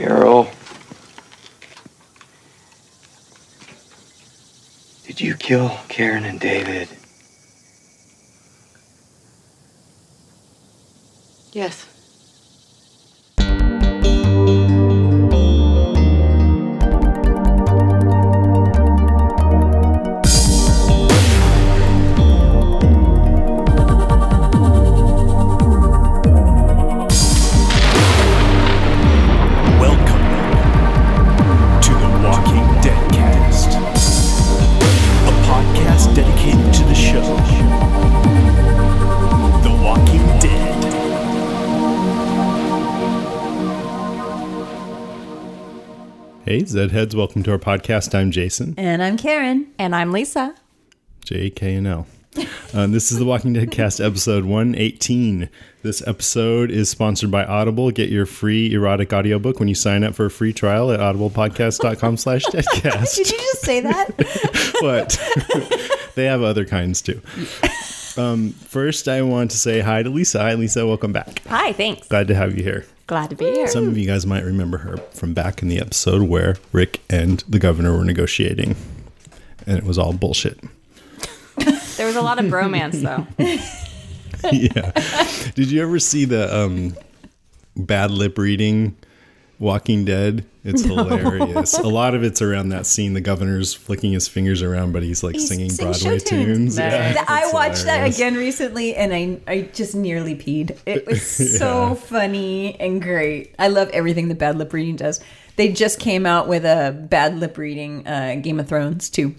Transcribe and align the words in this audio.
Carol. 0.00 0.48
Did 5.04 5.20
you 5.20 5.34
kill 5.34 5.68
Karen 5.90 6.24
and 6.24 6.40
David? 6.40 6.88
Hey, 46.70 46.74
Zed 46.74 46.92
Heads, 46.92 47.16
welcome 47.16 47.42
to 47.42 47.50
our 47.50 47.58
podcast. 47.58 48.14
I'm 48.14 48.30
Jason, 48.30 48.76
And 48.78 49.02
I'm 49.02 49.16
Karen. 49.16 49.72
And 49.76 49.92
I'm 49.92 50.12
Lisa. 50.12 50.54
J 51.24 51.50
K 51.50 51.74
and 51.74 51.84
L. 51.84 52.06
Um, 52.72 52.92
this 52.92 53.10
is 53.10 53.18
the 53.18 53.24
Walking 53.24 53.52
Dead 53.54 53.72
Cast 53.72 54.00
episode 54.00 54.44
118. 54.44 55.48
This 55.82 56.06
episode 56.06 56.70
is 56.70 56.88
sponsored 56.88 57.32
by 57.32 57.44
Audible. 57.44 57.90
Get 57.90 58.08
your 58.08 58.24
free 58.24 58.72
erotic 58.72 59.12
audiobook 59.12 59.58
when 59.58 59.66
you 59.66 59.74
sign 59.74 60.04
up 60.04 60.14
for 60.14 60.26
a 60.26 60.30
free 60.30 60.52
trial 60.52 60.92
at 60.92 61.00
audiblepodcast.com 61.00 62.16
slash 62.16 62.44
deadcast. 62.44 63.16
Did 63.16 63.30
you 63.32 63.38
just 63.38 63.62
say 63.62 63.80
that? 63.80 64.76
what? 64.80 65.18
they 66.14 66.26
have 66.26 66.42
other 66.42 66.64
kinds 66.64 67.02
too. 67.02 67.20
Um, 68.16 68.50
first, 68.50 69.08
I 69.08 69.22
want 69.22 69.50
to 69.50 69.58
say 69.58 69.80
hi 69.80 70.04
to 70.04 70.10
Lisa. 70.10 70.38
Hi, 70.38 70.54
Lisa. 70.54 70.86
Welcome 70.86 71.12
back. 71.12 71.42
Hi, 71.48 71.72
thanks. 71.72 72.06
Glad 72.06 72.28
to 72.28 72.36
have 72.36 72.56
you 72.56 72.62
here. 72.62 72.86
Glad 73.10 73.30
to 73.30 73.34
be 73.34 73.46
here. 73.46 73.66
Some 73.66 73.88
of 73.88 73.98
you 73.98 74.06
guys 74.06 74.24
might 74.24 74.44
remember 74.44 74.78
her 74.78 74.96
from 75.10 75.34
back 75.34 75.62
in 75.62 75.68
the 75.68 75.80
episode 75.80 76.22
where 76.22 76.54
Rick 76.70 77.00
and 77.10 77.42
the 77.48 77.58
governor 77.58 77.96
were 77.96 78.04
negotiating, 78.04 78.76
and 79.66 79.76
it 79.76 79.82
was 79.82 79.98
all 79.98 80.12
bullshit. 80.12 80.60
There 81.96 82.06
was 82.06 82.14
a 82.14 82.22
lot 82.22 82.38
of 82.38 82.46
bromance, 82.46 83.02
though. 83.02 83.26
yeah. 84.52 84.92
Did 85.54 85.72
you 85.72 85.82
ever 85.82 85.98
see 85.98 86.24
the 86.24 86.56
um, 86.56 86.96
bad 87.76 88.12
lip 88.12 88.38
reading 88.38 88.96
Walking 89.60 90.04
Dead? 90.04 90.44
It's 90.64 90.82
hilarious. 90.84 91.78
A 91.78 91.82
lot 91.86 92.14
of 92.14 92.24
it's 92.24 92.42
around 92.42 92.70
that 92.70 92.84
scene. 92.86 93.12
The 93.12 93.20
governor's 93.20 93.72
flicking 93.74 94.12
his 94.12 94.26
fingers 94.26 94.62
around, 94.62 94.92
but 94.92 95.02
he's 95.04 95.22
like 95.22 95.34
He's 95.36 95.46
singing 95.48 95.70
singing 95.70 95.92
Broadway 95.92 96.18
tunes. 96.18 96.74
tunes. 96.74 96.78
Yeah, 96.78 97.24
I 97.28 97.48
watched 97.52 97.84
that 97.84 98.04
again 98.12 98.34
recently 98.34 98.96
and 98.96 99.14
I, 99.14 99.38
I 99.46 99.60
just 99.72 99.94
nearly 99.94 100.34
peed. 100.34 100.76
It 100.86 101.06
was 101.06 101.22
so 101.58 101.88
Yeah. 101.88 101.94
funny 101.94 102.80
and 102.80 103.00
great. 103.00 103.54
I 103.58 103.68
love 103.68 103.88
everything 103.90 104.26
that 104.28 104.38
Bad 104.38 104.56
Lip 104.58 104.72
Reading 104.72 104.96
does. 104.96 105.20
They 105.56 105.70
just 105.72 106.00
came 106.00 106.26
out 106.26 106.48
with 106.48 106.64
a 106.64 106.92
Bad 107.08 107.38
Lip 107.38 107.56
Reading 107.58 108.06
uh, 108.06 108.36
Game 108.42 108.58
of 108.58 108.68
Thrones 108.68 109.08
too. 109.10 109.34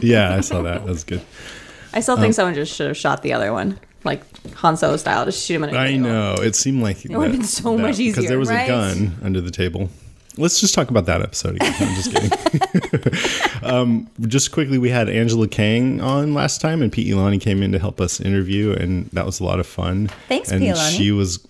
Yeah, 0.00 0.34
I 0.34 0.40
saw 0.40 0.62
that. 0.62 0.80
That 0.80 0.84
was 0.84 1.04
good. 1.04 1.20
I 1.92 2.00
still 2.00 2.16
think 2.16 2.34
someone 2.34 2.54
just 2.54 2.74
should 2.74 2.86
have 2.88 2.96
shot 2.96 3.22
the 3.22 3.32
other 3.34 3.52
one, 3.52 3.78
like 4.04 4.22
Han 4.56 4.76
Solo 4.76 4.96
style. 4.96 5.24
Just 5.24 5.44
shoot 5.44 5.54
him 5.56 5.64
in 5.64 5.74
a 5.74 5.78
I 5.78 5.86
angle. 5.88 6.10
know. 6.10 6.34
It 6.34 6.54
seemed 6.56 6.82
like 6.82 7.04
it 7.04 7.10
would've 7.16 7.32
been 7.32 7.44
so 7.44 7.76
much 7.76 7.98
easier 7.98 8.12
Because 8.12 8.28
there 8.28 8.38
was 8.38 8.48
right? 8.48 8.64
a 8.64 8.68
gun 8.68 9.16
under 9.22 9.40
the 9.40 9.50
table. 9.50 9.90
Let's 10.36 10.60
just 10.60 10.74
talk 10.74 10.90
about 10.90 11.06
that 11.06 11.22
episode 11.22 11.56
again. 11.56 11.74
I'm 11.80 11.94
just 11.96 12.12
kidding. 12.14 13.62
um, 13.62 14.08
just 14.28 14.52
quickly, 14.52 14.78
we 14.78 14.88
had 14.88 15.08
Angela 15.10 15.48
Kang 15.48 16.00
on 16.00 16.34
last 16.34 16.60
time, 16.60 16.82
and 16.82 16.90
Pete 16.92 17.08
Ilani 17.12 17.40
came 17.40 17.62
in 17.62 17.72
to 17.72 17.78
help 17.78 18.00
us 18.00 18.20
interview, 18.20 18.72
and 18.72 19.06
that 19.10 19.26
was 19.26 19.40
a 19.40 19.44
lot 19.44 19.58
of 19.60 19.66
fun. 19.66 20.08
Thanks, 20.28 20.50
and 20.50 20.60
Pete 20.62 20.74
Ilani. 20.74 20.96
She 20.96 21.10
was, 21.10 21.46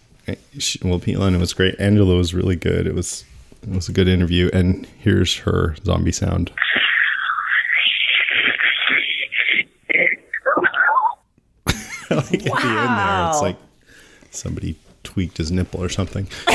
she, 0.58 0.80
well, 0.82 0.98
Pete 0.98 1.16
Ilani 1.16 1.38
was 1.38 1.52
great. 1.52 1.78
Angela 1.78 2.16
was 2.16 2.32
really 2.34 2.56
good. 2.56 2.86
It 2.86 2.94
was, 2.94 3.24
it 3.62 3.68
was 3.74 3.88
a 3.88 3.92
good 3.92 4.08
interview. 4.08 4.50
And 4.52 4.86
here's 4.98 5.36
her 5.36 5.76
zombie 5.84 6.10
sound. 6.12 6.50
like 12.16 12.32
at 12.34 12.44
the 12.44 12.50
end 12.50 12.98
there, 12.98 13.28
it's 13.30 13.40
like 13.42 13.56
somebody 14.30 14.76
tweaked 15.04 15.38
his 15.38 15.50
nipple 15.50 15.82
or 15.82 15.88
something. 15.88 16.26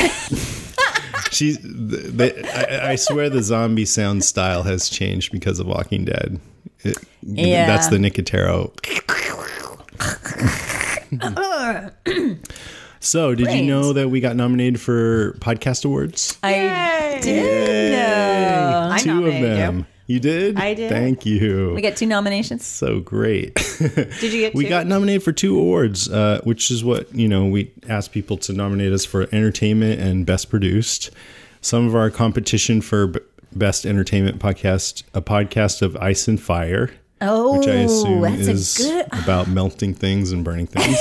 She's, 1.30 1.58
the, 1.58 1.98
the, 2.14 2.82
I, 2.86 2.92
I 2.92 2.96
swear 2.96 3.28
the 3.28 3.42
zombie 3.42 3.84
sound 3.84 4.24
style 4.24 4.62
has 4.62 4.88
changed 4.88 5.32
because 5.32 5.58
of 5.58 5.66
Walking 5.66 6.04
Dead. 6.04 6.40
It, 6.82 6.98
Yeah. 7.22 7.66
That's 7.66 7.88
the 7.88 7.96
Nicotero. 7.98 8.72
so, 13.00 13.34
did 13.34 13.44
Great. 13.44 13.60
you 13.60 13.66
know 13.66 13.92
that 13.92 14.08
we 14.08 14.20
got 14.20 14.36
nominated 14.36 14.80
for 14.80 15.32
podcast 15.40 15.84
awards? 15.84 16.38
I 16.42 17.18
did 17.22 17.92
know. 17.92 18.88
I 18.92 18.98
Two 18.98 19.26
of 19.26 19.32
them. 19.32 19.78
you. 19.78 19.86
You 20.06 20.20
did? 20.20 20.56
I 20.58 20.74
did. 20.74 20.88
Thank 20.88 21.26
you. 21.26 21.72
We 21.74 21.82
got 21.82 21.96
two 21.96 22.06
nominations. 22.06 22.64
so 22.64 23.00
great. 23.00 23.54
Did 23.80 24.22
you 24.22 24.40
get 24.40 24.54
we 24.54 24.62
two? 24.64 24.68
got 24.68 24.86
nominated 24.86 25.24
for 25.24 25.32
two 25.32 25.58
awards, 25.58 26.08
uh, 26.08 26.40
which 26.44 26.70
is 26.70 26.84
what 26.84 27.12
you 27.12 27.26
know 27.26 27.46
we 27.46 27.72
asked 27.88 28.12
people 28.12 28.36
to 28.38 28.52
nominate 28.52 28.92
us 28.92 29.04
for 29.04 29.22
entertainment 29.32 30.00
and 30.00 30.24
best 30.24 30.48
produced. 30.48 31.10
Some 31.60 31.88
of 31.88 31.96
our 31.96 32.08
competition 32.10 32.80
for 32.82 33.08
b- 33.08 33.20
best 33.52 33.84
entertainment 33.84 34.38
podcast, 34.38 35.02
a 35.12 35.20
podcast 35.20 35.82
of 35.82 35.96
Ice 35.96 36.28
and 36.28 36.40
Fire, 36.40 36.90
Oh, 37.20 37.58
which 37.58 37.66
I 37.66 37.72
assume 37.80 38.20
that's 38.20 38.46
is 38.46 38.78
a 38.78 38.82
good 38.84 39.06
about 39.24 39.48
melting 39.48 39.92
things 39.94 40.30
and 40.30 40.44
burning 40.44 40.68
things. 40.68 40.96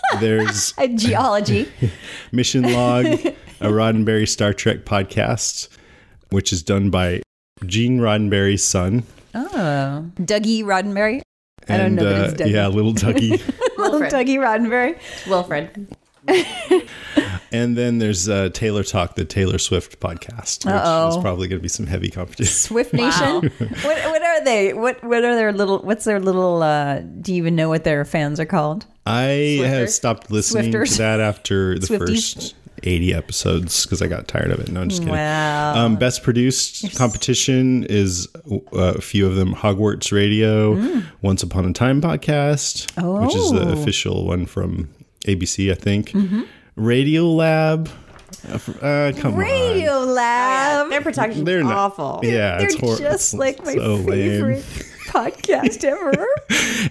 There's 0.20 0.74
a 0.78 0.88
geology. 0.88 1.70
Mission 2.32 2.64
Log, 2.72 3.06
a 3.06 3.68
Roddenberry 3.68 4.28
Star 4.28 4.52
Trek 4.52 4.84
podcast, 4.84 5.68
which 6.30 6.52
is 6.52 6.62
done 6.64 6.90
by 6.90 7.22
Gene 7.66 7.98
Roddenberry's 7.98 8.64
son. 8.64 9.04
oh, 9.34 10.06
Dougie 10.20 10.62
Roddenberry. 10.64 11.22
I 11.68 11.76
don't 11.76 11.86
And, 11.86 11.96
know 11.96 12.04
that 12.04 12.40
uh, 12.40 12.44
Dougie. 12.44 12.50
Yeah, 12.52 12.66
little 12.68 12.92
Dougie. 12.92 13.30
Little 13.78 14.00
Wilfred. 14.00 14.12
Dougie 14.12 14.38
Roddenberry. 14.38 14.98
Wilfred. 15.28 15.96
And 17.54 17.76
then 17.76 17.98
there's 17.98 18.30
uh, 18.30 18.48
Taylor 18.54 18.82
Talk, 18.82 19.14
the 19.14 19.26
Taylor 19.26 19.58
Swift 19.58 20.00
podcast, 20.00 20.64
which 20.64 20.72
Uh-oh. 20.74 21.08
is 21.08 21.16
probably 21.18 21.48
going 21.48 21.58
to 21.58 21.62
be 21.62 21.68
some 21.68 21.86
heavy 21.86 22.08
competition. 22.08 22.50
Swift 22.54 22.94
Wow. 22.94 23.40
Nation. 23.40 23.50
what 23.82 23.98
what 24.06 24.22
are 24.22 24.42
they? 24.42 24.72
What 24.72 25.04
what 25.04 25.22
are 25.22 25.34
their 25.36 25.52
little? 25.52 25.80
What's 25.80 26.06
their 26.06 26.18
little? 26.18 26.62
uh 26.62 27.00
Do 27.00 27.32
you 27.34 27.36
even 27.36 27.54
know 27.54 27.68
what 27.68 27.84
their 27.84 28.06
fans 28.06 28.40
are 28.40 28.46
called? 28.46 28.86
I 29.04 29.60
have 29.66 29.90
stopped 29.90 30.30
listening 30.30 30.64
Swifters? 30.72 30.92
to 30.92 30.98
that 30.98 31.20
after 31.20 31.78
the 31.78 31.86
Swifties? 31.88 31.98
first 32.34 32.54
80 32.84 33.14
episodes 33.14 33.84
because 33.84 34.02
I 34.02 34.06
got 34.06 34.28
tired 34.28 34.50
of 34.50 34.60
it. 34.60 34.70
No, 34.70 34.80
I'm 34.82 34.88
just 34.88 35.02
kidding. 35.02 35.14
Wow. 35.14 35.74
Um, 35.76 35.96
best 35.96 36.22
produced 36.22 36.96
competition 36.96 37.84
is 37.84 38.28
uh, 38.50 38.58
a 38.72 39.00
few 39.00 39.26
of 39.26 39.34
them 39.36 39.54
Hogwarts 39.54 40.12
Radio, 40.12 41.02
Once 41.22 41.42
Upon 41.42 41.64
a 41.66 41.72
Time 41.72 42.00
podcast, 42.00 42.86
which 43.26 43.34
is 43.36 43.50
the 43.50 43.58
Mm. 43.58 43.62
Oh. 43.62 43.64
Mm-hmm. 43.72 43.80
official 43.82 44.26
one 44.26 44.46
from 44.46 44.88
ABC, 45.26 45.70
I 45.70 45.74
think. 45.74 46.12
Radio 46.76 47.26
Lab. 47.30 47.88
Uh, 48.48 48.54
f- 48.54 48.82
uh, 48.82 49.12
come 49.18 49.34
on. 49.34 49.38
Radio 49.38 49.98
Lab. 50.00 50.90
Their 50.90 51.00
protection 51.02 51.44
They're 51.44 51.62
not 51.62 51.72
awful. 51.76 52.20
Yeah, 52.24 52.58
They're 52.58 52.76
hor- 52.78 52.96
just 52.96 53.34
like 53.34 53.64
my 53.64 53.74
so 53.74 53.94
lame. 53.96 54.04
favorite 54.06 54.64
podcast 55.08 55.84
ever. 55.84 56.26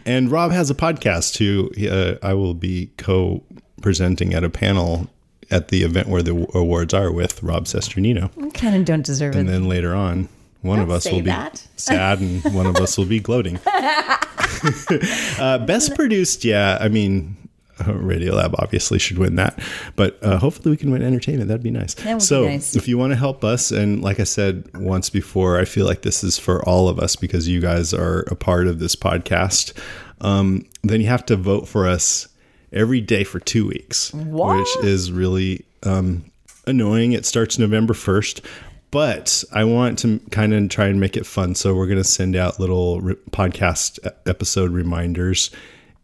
And 0.06 0.32
Rob 0.32 0.52
has 0.52 0.70
a 0.70 0.76
podcast 0.76 1.34
too. 1.34 1.72
Uh, 1.90 2.26
I 2.26 2.36
will 2.36 2.54
be 2.54 2.92
co-presenting 2.98 4.34
at 4.34 4.44
a 4.44 4.50
panel 4.50 5.10
at 5.52 5.68
the 5.68 5.84
event 5.84 6.08
where 6.08 6.24
the 6.24 6.48
awards 6.56 6.94
are 6.94 7.12
with 7.12 7.44
Rob 7.44 7.66
Cesternino. 7.66 8.54
kind 8.54 8.76
of 8.76 8.86
don't 8.86 9.06
deserve 9.06 9.36
And 9.36 9.48
it. 9.50 9.54
And 9.54 9.64
then 9.64 9.70
later 9.70 9.94
on, 9.94 10.30
one 10.62 10.80
of 10.80 10.90
us 10.90 11.06
will 11.06 11.20
be 11.20 11.26
that. 11.26 11.68
sad 11.76 12.20
and 12.20 12.44
one 12.54 12.66
of 12.66 12.78
us 12.78 12.98
will 12.98 13.06
be 13.06 13.20
gloating. 13.20 13.60
uh, 15.40 15.58
best 15.66 15.96
produced, 15.96 16.46
yeah. 16.46 16.78
I 16.80 16.88
mean, 16.88 17.36
uh, 17.80 17.86
Radiolab 17.86 18.54
obviously 18.60 19.00
should 19.00 19.18
win 19.18 19.36
that, 19.36 19.60
but 19.96 20.20
uh, 20.24 20.38
hopefully 20.38 20.72
we 20.72 20.78
can 20.78 20.92
win 20.92 21.02
entertainment. 21.02 21.48
That'd 21.48 21.64
be 21.64 21.72
nice. 21.72 21.96
That 21.96 22.14
would 22.14 22.16
be 22.20 22.26
so, 22.26 22.46
nice. 22.46 22.76
if 22.76 22.88
you 22.88 22.98
want 22.98 23.12
to 23.12 23.18
help 23.18 23.44
us, 23.44 23.72
and 23.72 24.04
like 24.04 24.20
I 24.20 24.24
said 24.24 24.70
once 24.78 25.10
before, 25.10 25.60
I 25.60 25.66
feel 25.66 25.86
like 25.86 26.04
this 26.04 26.24
is 26.24 26.38
for 26.38 26.64
all 26.68 26.88
of 26.88 27.00
us 27.00 27.16
because 27.16 27.48
you 27.48 27.60
guys 27.60 27.94
are 27.94 28.22
a 28.28 28.36
part 28.36 28.68
of 28.68 28.80
this 28.80 28.96
podcast. 28.96 29.74
Um, 30.22 30.68
then 30.84 31.02
you 31.02 31.08
have 31.08 31.26
to 31.28 31.36
vote 31.36 31.68
for 31.68 31.88
us 31.88 32.28
every 32.72 33.02
day 33.02 33.24
for 33.24 33.40
two 33.40 33.68
weeks, 33.68 34.14
which 34.14 34.86
is 34.86 35.12
really 35.12 35.66
um, 35.84 36.24
annoying. 36.68 37.12
It 37.14 37.26
starts 37.26 37.60
November 37.60 37.94
1st, 37.94 38.44
but 38.92 39.44
I 39.52 39.64
want 39.64 40.00
to 40.00 40.20
kind 40.32 40.54
of 40.54 40.70
try 40.70 40.88
and 40.88 41.00
make 41.00 41.18
it 41.18 41.26
fun. 41.26 41.56
So 41.56 41.74
we're 41.74 41.88
going 41.88 41.98
to 41.98 42.04
send 42.04 42.36
out 42.36 42.60
little 42.60 43.02
re- 43.02 43.16
podcast 43.32 44.00
episode 44.26 44.72
reminders. 44.72 45.52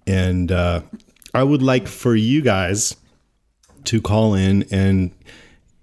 And 0.06 0.52
uh, 0.52 0.82
I 1.34 1.44
would 1.44 1.62
like 1.62 1.88
for 1.88 2.16
you 2.16 2.42
guys 2.42 2.96
to 3.86 4.02
call 4.02 4.34
in 4.34 4.64
and 4.72 5.12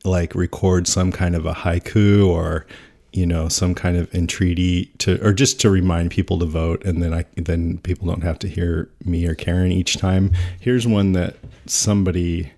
like 0.04 0.34
record 0.34 0.86
some 0.86 1.10
kind 1.10 1.34
of 1.34 1.46
a 1.46 1.54
haiku 1.54 2.26
or 2.26 2.66
you 3.14 3.24
know 3.26 3.48
some 3.48 3.74
kind 3.74 3.96
of 3.96 4.12
entreaty 4.14 4.86
to 4.98 5.24
or 5.24 5.32
just 5.32 5.60
to 5.60 5.70
remind 5.70 6.10
people 6.10 6.38
to 6.40 6.46
vote. 6.46 6.84
And 6.84 7.02
then 7.02 7.14
i 7.14 7.24
then 7.36 7.78
people 7.78 8.08
don't 8.08 8.22
have 8.22 8.38
to 8.40 8.48
hear 8.48 8.90
me 9.04 9.26
or 9.26 9.34
karen 9.34 9.72
each 9.72 9.96
time. 9.96 10.32
Here's 10.60 10.86
one 10.86 11.12
that 11.12 11.36
somebody 11.66 12.52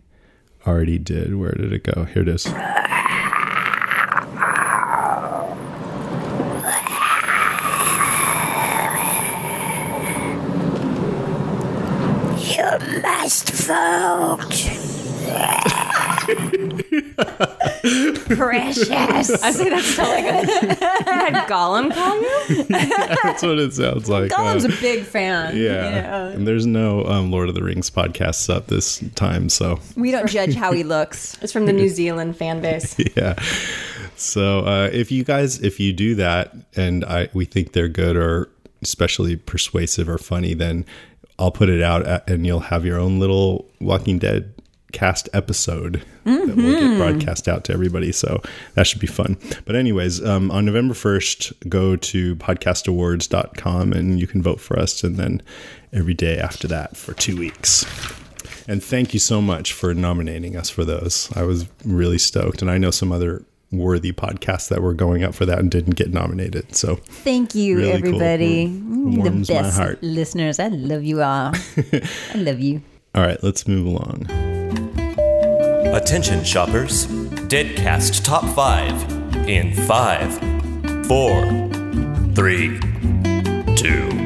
already 0.67 0.99
did. 0.99 1.37
Where 1.37 1.53
did 1.53 1.73
it 1.73 1.85
go? 1.85 2.05
Here 2.05 2.23
it 2.23 2.29
is 2.29 2.47
Must 13.03 13.51
vote. 13.51 14.77
Precious. 18.27 18.91
I 18.91 19.51
say 19.51 19.69
that's 19.71 19.99
like 19.99 20.25
a. 20.25 20.47
had 21.05 21.49
Gollum 21.49 21.93
call 21.93 22.21
you? 22.21 22.65
that's 23.23 23.43
what 23.43 23.59
it 23.59 23.73
sounds 23.75 24.09
like 24.09 24.31
Gollum's 24.31 24.65
Uh, 24.65 24.69
a 24.69 24.81
big 24.81 25.05
fan. 25.05 25.57
yeah 25.57 26.01
know. 26.03 26.29
and 26.35 26.47
there's 26.47 26.67
no 26.67 27.05
um, 27.07 27.31
lord 27.31 27.49
of 27.49 27.55
the 27.55 27.63
rings 27.63 27.91
podcasts 27.91 28.53
up 28.55 28.67
this 28.69 29.03
time 29.15 29.49
so 29.49 29.79
We 29.97 30.11
don't 30.11 30.29
judge 30.29 30.55
how 30.55 30.73
he 30.73 30.83
looks. 30.85 31.39
It's 31.43 31.53
from 31.53 31.67
the 31.67 31.73
New 31.73 31.89
Zealand 31.89 32.37
fan 32.37 32.61
base. 32.61 32.97
yeah 33.17 33.35
so 34.17 34.61
uh, 34.61 34.89
if 34.93 35.11
you 35.13 35.25
guys 35.25 35.61
if 35.63 35.79
you 35.79 35.93
do 35.93 36.15
that 36.15 36.55
and 36.75 37.05
i 37.05 37.29
we 37.35 37.45
think 37.45 37.73
they're 37.73 37.89
good 37.89 38.17
or 38.17 38.49
especially 38.83 39.37
persuasive 39.37 40.09
or 40.09 40.17
funny 40.19 40.55
then 40.55 40.85
i'll 41.39 41.51
put 41.51 41.69
it 41.69 41.83
out 41.83 42.07
at, 42.07 42.29
and 42.29 42.47
you'll 42.47 42.61
have 42.61 42.85
your 42.85 42.99
own 42.99 43.19
little 43.19 43.67
walking 43.81 44.19
dead 44.19 44.53
cast 44.97 45.29
episode 45.35 46.03
that 46.25 46.57
will 46.57 46.81
get 46.81 46.97
broadcast 46.97 47.47
out 47.49 47.65
to 47.65 47.73
everybody 47.73 48.11
so 48.13 48.41
that 48.75 48.87
should 48.87 49.01
be 49.01 49.07
fun 49.07 49.37
but 49.67 49.77
anyways 49.77 50.25
um, 50.25 50.51
on 50.51 50.65
november 50.65 50.95
1st 50.95 51.69
go 51.69 51.97
to 51.97 52.35
podcastawards.com 52.37 53.93
and 53.93 54.19
you 54.21 54.27
can 54.27 54.43
vote 54.43 54.61
for 54.61 54.79
us 54.79 55.05
and 55.05 55.17
then 55.17 55.43
every 55.93 56.15
day 56.15 56.39
after 56.39 56.67
that 56.69 56.97
for 56.97 57.13
two 57.15 57.37
weeks 57.37 57.85
and 58.69 58.83
thank 58.83 59.13
you 59.15 59.21
so 59.21 59.41
much 59.41 59.73
for 59.73 59.95
nominating 59.95 60.57
us 60.57 60.69
for 60.71 60.85
those. 60.85 61.31
I 61.37 61.43
was 61.45 61.67
really 61.85 62.19
stoked. 62.19 62.63
And 62.63 62.71
I 62.71 62.79
know 62.79 62.91
some 62.91 63.13
other 63.13 63.45
worthy 63.71 64.13
podcasts 64.13 64.69
that 64.71 64.83
were 64.83 64.93
going 64.95 65.23
up 65.23 65.35
for 65.37 65.47
that 65.47 65.61
and 65.61 65.71
didn't 65.71 65.95
get 65.95 66.13
nominated. 66.13 66.75
So 66.75 66.97
Thank 66.97 67.55
you, 67.55 67.77
Really 67.77 67.93
everybody. 67.93 68.67
Warm- 68.67 69.13
You're 69.13 69.31
the 69.31 69.45
best 69.47 70.03
listeners. 70.03 70.59
I 70.59 70.67
love 70.69 71.05
you 71.05 71.23
all. 71.23 71.53
I 72.35 72.35
love 72.37 72.59
you. 72.59 72.83
all 73.15 73.23
right, 73.23 73.41
let's 73.45 73.69
move 73.69 73.87
along. 73.87 74.66
Attention 75.95 76.45
shoppers. 76.45 77.07
Deadcast 77.49 78.25
Top 78.25 78.45
5 78.55 79.49
in 79.49 79.75
5, 79.87 81.07
4, 81.07 82.35
3, 82.35 82.81
2, 83.77 84.17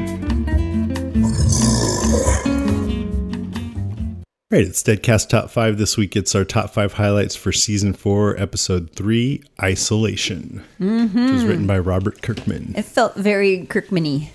All 4.51 4.57
right, 4.57 4.67
it's 4.67 4.83
Deadcast 4.83 5.29
Top 5.29 5.49
5 5.49 5.77
this 5.77 5.95
week. 5.95 6.17
It's 6.17 6.35
our 6.35 6.43
top 6.43 6.71
five 6.71 6.91
highlights 6.91 7.37
for 7.37 7.53
season 7.53 7.93
four, 7.93 8.37
episode 8.37 8.91
three, 8.93 9.41
Isolation, 9.61 10.61
which 10.77 10.89
was 10.89 11.09
mm-hmm. 11.09 11.47
written 11.47 11.67
by 11.67 11.79
Robert 11.79 12.21
Kirkman. 12.21 12.73
It 12.75 12.83
felt 12.83 13.15
very 13.15 13.65
Kirkman-y. 13.65 14.29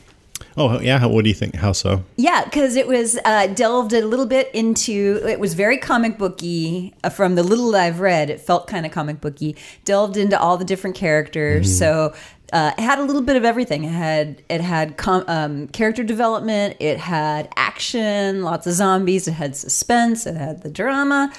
Oh, 0.57 0.81
yeah. 0.81 1.05
What 1.05 1.25
do 1.25 1.29
you 1.29 1.35
think? 1.35 1.55
How 1.55 1.73
so? 1.73 2.03
Yeah, 2.17 2.45
because 2.45 2.77
it 2.77 2.87
was 2.87 3.19
uh, 3.25 3.49
delved 3.49 3.93
a 3.93 4.05
little 4.05 4.27
bit 4.27 4.51
into. 4.55 5.21
It 5.27 5.39
was 5.39 5.55
very 5.55 5.77
comic 5.77 6.17
booky. 6.17 6.95
Uh, 7.05 7.11
from 7.11 7.35
the 7.35 7.43
little 7.43 7.71
that 7.73 7.83
I've 7.83 8.01
read, 8.01 8.31
it 8.31 8.41
felt 8.41 8.67
kind 8.67 8.87
of 8.87 8.93
comic 8.93 9.21
booky. 9.21 9.57
Delved 9.85 10.17
into 10.17 10.41
all 10.41 10.57
the 10.57 10.65
different 10.65 10.97
characters, 10.97 11.79
so 11.79 12.15
uh, 12.53 12.73
it 12.79 12.81
had 12.81 12.99
a 12.99 13.03
little 13.03 13.23
bit 13.23 13.37
of 13.37 13.45
everything. 13.45 13.85
It 13.85 13.91
had 13.93 14.43
it 14.49 14.61
had 14.61 14.97
com- 14.97 15.25
um, 15.29 15.69
character 15.69 16.03
development. 16.03 16.77
It 16.81 16.99
had 16.99 17.49
action, 17.57 18.43
lots 18.43 18.67
of 18.67 18.75
zombies. 18.75 19.29
It 19.29 19.33
had 19.33 19.57
suspense. 19.57 20.27
It 20.27 20.37
had 20.37 20.63
the 20.63 20.71
drama. 20.71 21.33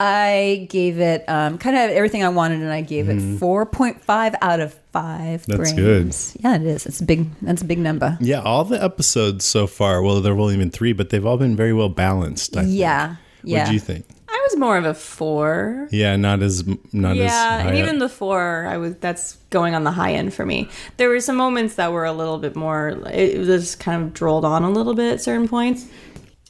I 0.00 0.66
gave 0.70 0.98
it 0.98 1.28
um, 1.28 1.58
kind 1.58 1.76
of 1.76 1.90
everything 1.90 2.24
I 2.24 2.28
wanted, 2.28 2.60
and 2.60 2.72
I 2.72 2.80
gave 2.80 3.08
it 3.08 3.38
four 3.38 3.66
point 3.66 4.02
five 4.02 4.34
out 4.42 4.60
of 4.60 4.74
five. 4.92 5.46
That's 5.46 5.72
brains. 5.72 6.36
Yeah, 6.40 6.56
it 6.56 6.62
is. 6.62 6.86
It's 6.86 7.00
a 7.00 7.04
big. 7.04 7.28
That's 7.40 7.62
a 7.62 7.64
big 7.64 7.78
number. 7.78 8.18
Yeah, 8.20 8.40
all 8.40 8.64
the 8.64 8.82
episodes 8.82 9.44
so 9.44 9.66
far, 9.66 10.02
well, 10.02 10.20
there 10.20 10.32
have 10.32 10.40
only 10.40 10.56
been 10.56 10.70
three, 10.70 10.92
but 10.92 11.10
they've 11.10 11.24
all 11.24 11.36
been 11.36 11.54
very 11.54 11.72
well 11.72 11.88
balanced. 11.88 12.56
I 12.56 12.62
think. 12.62 12.74
Yeah, 12.76 13.16
yeah. 13.44 13.60
What 13.60 13.68
do 13.68 13.74
you 13.74 13.80
think? 13.80 14.06
I 14.28 14.48
was 14.50 14.58
more 14.58 14.76
of 14.76 14.84
a 14.84 14.94
four. 14.94 15.88
Yeah, 15.92 16.16
not 16.16 16.42
as 16.42 16.66
not 16.92 17.12
as 17.12 17.18
yeah, 17.18 17.66
and 17.66 17.76
even 17.76 17.96
up. 17.96 18.00
the 18.00 18.08
four, 18.08 18.66
I 18.66 18.78
was 18.78 18.96
that's 18.96 19.34
going 19.50 19.74
on 19.74 19.84
the 19.84 19.92
high 19.92 20.14
end 20.14 20.34
for 20.34 20.44
me. 20.44 20.68
There 20.96 21.10
were 21.10 21.20
some 21.20 21.36
moments 21.36 21.76
that 21.76 21.92
were 21.92 22.06
a 22.06 22.12
little 22.12 22.38
bit 22.38 22.56
more. 22.56 23.00
It 23.12 23.38
was 23.38 23.76
kind 23.76 24.02
of 24.02 24.14
drolled 24.14 24.44
on 24.44 24.64
a 24.64 24.70
little 24.70 24.94
bit 24.94 25.12
at 25.12 25.20
certain 25.20 25.46
points. 25.48 25.86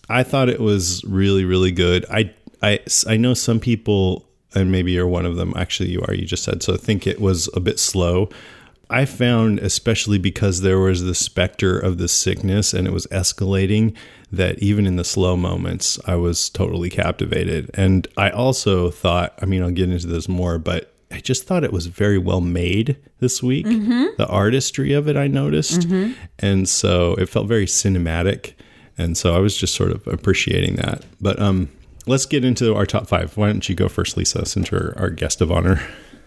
I 0.08 0.22
thought 0.22 0.48
it 0.48 0.60
was 0.60 1.02
really, 1.04 1.44
really 1.44 1.72
good. 1.72 2.04
I, 2.10 2.34
I, 2.62 2.80
I 3.06 3.16
know 3.16 3.34
some 3.34 3.60
people, 3.60 4.28
and 4.54 4.70
maybe 4.70 4.92
you're 4.92 5.06
one 5.08 5.26
of 5.26 5.36
them. 5.36 5.52
Actually, 5.56 5.90
you 5.90 6.02
are. 6.06 6.14
You 6.14 6.26
just 6.26 6.44
said 6.44 6.62
so. 6.62 6.74
I 6.74 6.76
think 6.76 7.06
it 7.06 7.20
was 7.20 7.48
a 7.54 7.60
bit 7.60 7.78
slow. 7.78 8.28
I 8.90 9.06
found, 9.06 9.58
especially 9.60 10.18
because 10.18 10.60
there 10.60 10.78
was 10.78 11.02
the 11.02 11.14
specter 11.14 11.78
of 11.78 11.96
the 11.96 12.08
sickness 12.08 12.74
and 12.74 12.86
it 12.86 12.92
was 12.92 13.06
escalating, 13.06 13.96
that 14.30 14.58
even 14.58 14.86
in 14.86 14.96
the 14.96 15.04
slow 15.04 15.34
moments, 15.34 15.98
I 16.06 16.16
was 16.16 16.50
totally 16.50 16.90
captivated. 16.90 17.70
And 17.72 18.06
I 18.18 18.28
also 18.28 18.90
thought, 18.90 19.32
I 19.40 19.46
mean, 19.46 19.62
I'll 19.62 19.70
get 19.70 19.88
into 19.88 20.06
this 20.06 20.28
more, 20.28 20.58
but 20.58 20.92
I 21.10 21.20
just 21.20 21.44
thought 21.46 21.64
it 21.64 21.72
was 21.72 21.86
very 21.86 22.18
well 22.18 22.42
made 22.42 22.96
this 23.20 23.42
week. 23.42 23.66
The 24.18 24.26
artistry 24.28 24.92
of 24.92 25.08
it, 25.08 25.16
I 25.16 25.26
noticed. 25.26 25.86
And 26.38 26.68
so 26.68 27.14
it 27.14 27.30
felt 27.30 27.48
very 27.48 27.66
cinematic. 27.66 28.52
And 28.98 29.16
so 29.16 29.34
I 29.34 29.38
was 29.38 29.56
just 29.56 29.74
sort 29.74 29.90
of 29.90 30.06
appreciating 30.06 30.76
that. 30.76 31.04
But 31.18 31.40
um, 31.40 31.70
let's 32.06 32.26
get 32.26 32.44
into 32.44 32.75
our 32.75 32.87
top 32.87 33.06
five. 33.06 33.37
Why 33.37 33.46
don't 33.46 33.69
you 33.69 33.75
go 33.75 33.88
first, 33.88 34.16
Lisa, 34.16 34.46
since 34.46 34.70
you're 34.70 34.94
our 34.99 35.10
guest 35.10 35.40
of 35.40 35.50
honor? 35.50 35.81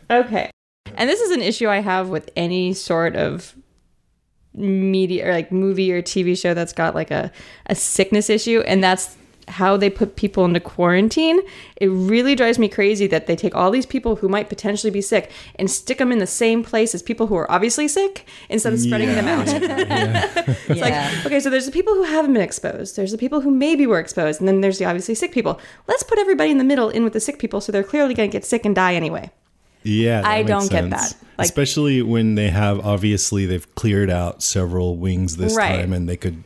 Okay. 0.09 0.51
And 0.95 1.09
this 1.09 1.19
is 1.19 1.31
an 1.31 1.41
issue 1.41 1.67
I 1.67 1.79
have 1.79 2.09
with 2.09 2.29
any 2.35 2.73
sort 2.73 3.15
of 3.15 3.55
media 4.53 5.27
or 5.27 5.33
like 5.33 5.51
movie 5.51 5.91
or 5.91 6.01
TV 6.01 6.39
show 6.39 6.53
that's 6.53 6.73
got 6.73 6.95
like 6.95 7.11
a, 7.11 7.31
a 7.65 7.75
sickness 7.75 8.29
issue 8.29 8.61
and 8.65 8.83
that's 8.83 9.17
how 9.47 9.77
they 9.77 9.89
put 9.89 10.15
people 10.15 10.43
into 10.45 10.59
quarantine. 10.59 11.39
It 11.77 11.87
really 11.87 12.35
drives 12.35 12.57
me 12.57 12.67
crazy 12.67 13.07
that 13.07 13.27
they 13.27 13.35
take 13.35 13.55
all 13.55 13.69
these 13.71 13.85
people 13.85 14.15
who 14.17 14.27
might 14.27 14.49
potentially 14.49 14.91
be 14.91 15.01
sick 15.01 15.31
and 15.57 15.69
stick 15.69 15.99
them 15.99 16.11
in 16.11 16.17
the 16.19 16.27
same 16.27 16.63
place 16.63 16.95
as 16.95 17.03
people 17.03 17.27
who 17.27 17.35
are 17.35 17.49
obviously 17.51 17.87
sick 17.87 18.25
instead 18.49 18.73
of 18.73 18.79
spreading 18.79 19.09
them 19.09 19.27
out. 19.27 19.47
It's 20.67 20.79
Yeah. 20.79 20.81
like, 21.15 21.25
okay, 21.27 21.39
so 21.39 21.49
there's 21.49 21.65
the 21.67 21.71
people 21.71 21.93
who 21.93 22.03
haven't 22.03 22.33
been 22.33 22.41
exposed. 22.41 22.95
There's 22.95 23.11
the 23.11 23.17
people 23.17 23.41
who 23.41 23.51
maybe 23.51 23.85
were 23.85 23.99
exposed. 23.99 24.39
And 24.41 24.47
then 24.47 24.61
there's 24.61 24.79
the 24.79 24.85
obviously 24.85 25.15
sick 25.15 25.31
people. 25.31 25.59
Let's 25.87 26.03
put 26.03 26.17
everybody 26.17 26.49
in 26.51 26.57
the 26.57 26.63
middle 26.63 26.89
in 26.89 27.03
with 27.03 27.13
the 27.13 27.19
sick 27.19 27.37
people 27.39 27.61
so 27.61 27.71
they're 27.71 27.83
clearly 27.83 28.13
going 28.13 28.29
to 28.29 28.33
get 28.35 28.45
sick 28.45 28.65
and 28.65 28.73
die 28.75 28.95
anyway. 28.95 29.29
Yeah, 29.83 30.21
that 30.21 30.27
I 30.27 30.37
makes 30.37 30.47
don't 30.49 30.71
get 30.71 30.89
that. 30.89 31.15
Like- 31.37 31.45
Especially 31.45 32.01
when 32.01 32.33
they 32.35 32.47
have 32.49 32.83
obviously 32.83 33.45
they've 33.45 33.75
cleared 33.75 34.09
out 34.09 34.41
several 34.41 34.95
wings 34.97 35.37
this 35.37 35.55
Right. 35.55 35.81
time, 35.81 35.93
and 35.93 36.09
they 36.09 36.17
could 36.17 36.43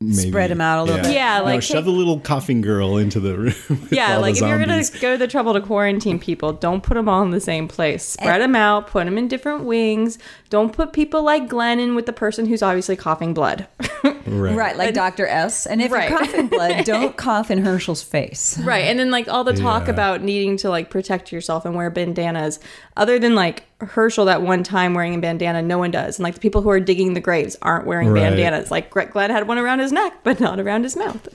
maybe 0.00 0.30
them 0.30 0.60
out 0.60 0.80
a 0.80 0.82
little 0.84 1.02
bit. 1.02 1.12
Yeah, 1.12 1.38
No, 1.38 1.44
like 1.44 1.62
shove 1.62 1.84
the 1.84 1.90
little 1.90 2.20
coughing 2.20 2.60
girl 2.60 2.96
into 2.96 3.18
the 3.20 3.36
room. 3.36 3.88
Yeah, 3.90 4.18
like 4.18 4.36
the 4.36 4.44
if 4.44 4.48
you're 4.48 4.58
gonna 4.58 4.82
go 5.00 5.12
to 5.12 5.18
the 5.18 5.26
trouble 5.26 5.54
to 5.54 5.60
quarantine 5.60 6.18
people, 6.18 6.52
don't 6.52 6.82
put 6.82 6.94
them 6.94 7.08
all 7.08 7.22
in 7.22 7.30
the 7.30 7.40
same 7.40 7.66
place. 7.68 8.04
Spread 8.04 8.36
eh. 8.36 8.38
them 8.38 8.54
out, 8.54 8.86
put 8.86 9.04
them 9.06 9.18
in 9.18 9.28
different 9.28 9.64
wings. 9.64 10.18
Don't 10.50 10.72
put 10.72 10.92
people 10.92 11.22
like 11.22 11.48
Glenn 11.48 11.80
in 11.80 11.94
with 11.94 12.06
the 12.06 12.12
person 12.12 12.46
who's 12.46 12.62
obviously 12.62 12.96
coughing 12.96 13.34
blood. 13.34 13.66
right. 14.04 14.54
Right, 14.56 14.76
like 14.76 14.94
Dr. 14.94 15.26
S. 15.26 15.66
And 15.66 15.82
if 15.82 15.90
Right. 15.90 16.08
you're 16.08 16.18
coughing 16.18 16.46
blood, 16.48 16.84
don't 16.84 17.16
cough 17.16 17.50
in 17.50 17.58
Hershel's 17.64 18.02
face. 18.02 18.58
right, 18.60 18.84
and 18.84 18.98
then 18.98 19.10
like 19.10 19.26
all 19.28 19.42
the 19.44 19.52
talk 19.54 19.86
Yeah. 19.86 19.92
about 19.94 20.22
needing 20.22 20.56
to 20.58 20.70
like 20.70 20.90
protect 20.90 21.32
yourself 21.32 21.64
and 21.64 21.74
wear 21.74 21.90
bandanas. 21.90 22.60
Other 22.96 23.18
than 23.18 23.34
like 23.34 23.64
Hershel 23.80 24.24
that 24.26 24.42
one 24.42 24.62
time 24.64 24.94
wearing 24.94 25.14
a 25.14 25.18
bandana, 25.18 25.62
no 25.62 25.78
one 25.78 25.90
does. 25.90 26.18
And 26.18 26.24
like 26.24 26.34
the 26.34 26.40
people 26.40 26.62
who 26.62 26.70
are 26.70 26.80
digging 26.80 27.14
the 27.14 27.20
graves 27.20 27.56
aren't 27.62 27.86
wearing 27.86 28.08
Right. 28.10 28.22
bandanas. 28.22 28.70
Like 28.70 28.90
Glenn 28.90 29.30
had 29.30 29.46
one 29.46 29.58
around 29.58 29.78
his 29.78 29.92
neck, 29.92 30.14
but 30.24 30.40
not 30.40 30.58
around 30.58 30.82
his 30.82 30.96
mouth. 30.96 31.28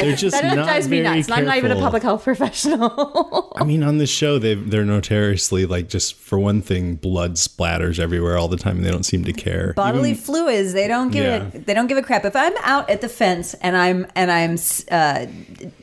They're 0.00 0.16
just 0.26 0.40
That 0.40 0.56
not 0.56 0.64
drives 0.64 0.88
me 0.88 1.00
nuts. 1.00 1.26
and 1.28 1.34
I'm 1.34 1.44
not 1.44 1.56
even 1.58 1.70
a 1.70 1.76
public 1.76 2.02
health 2.02 2.24
professional. 2.72 3.52
I 3.56 3.64
mean, 3.64 3.82
on 3.82 3.98
this 3.98 4.10
show, 4.10 4.38
they 4.38 4.54
they're 4.54 4.84
notoriously 4.84 5.66
like 5.66 5.88
just 5.88 6.14
for 6.14 6.38
one 6.38 6.62
thing, 6.62 6.96
blood 6.96 7.34
splatters 7.34 7.98
everywhere 7.98 8.36
all 8.38 8.48
the 8.48 8.56
time, 8.56 8.76
and 8.76 8.84
they 8.86 8.90
don't 8.90 9.04
seem 9.04 9.24
to 9.24 9.32
care. 9.32 9.72
Bodily 9.74 10.10
Even- 10.10 10.22
fluids, 10.22 10.72
they 10.72 10.88
don't 10.88 11.10
give 11.10 11.24
Yeah. 11.24 11.48
it. 11.54 11.66
They 11.66 11.74
don't 11.74 11.86
give 11.86 11.98
a 11.98 12.02
crap. 12.02 12.24
If 12.24 12.36
I'm 12.36 12.52
out 12.62 12.88
at 12.90 13.00
the 13.00 13.08
fence 13.08 13.54
and 13.54 13.76
I'm 13.76 14.06
and 14.14 14.30
I'm 14.30 14.56
uh, 14.90 15.26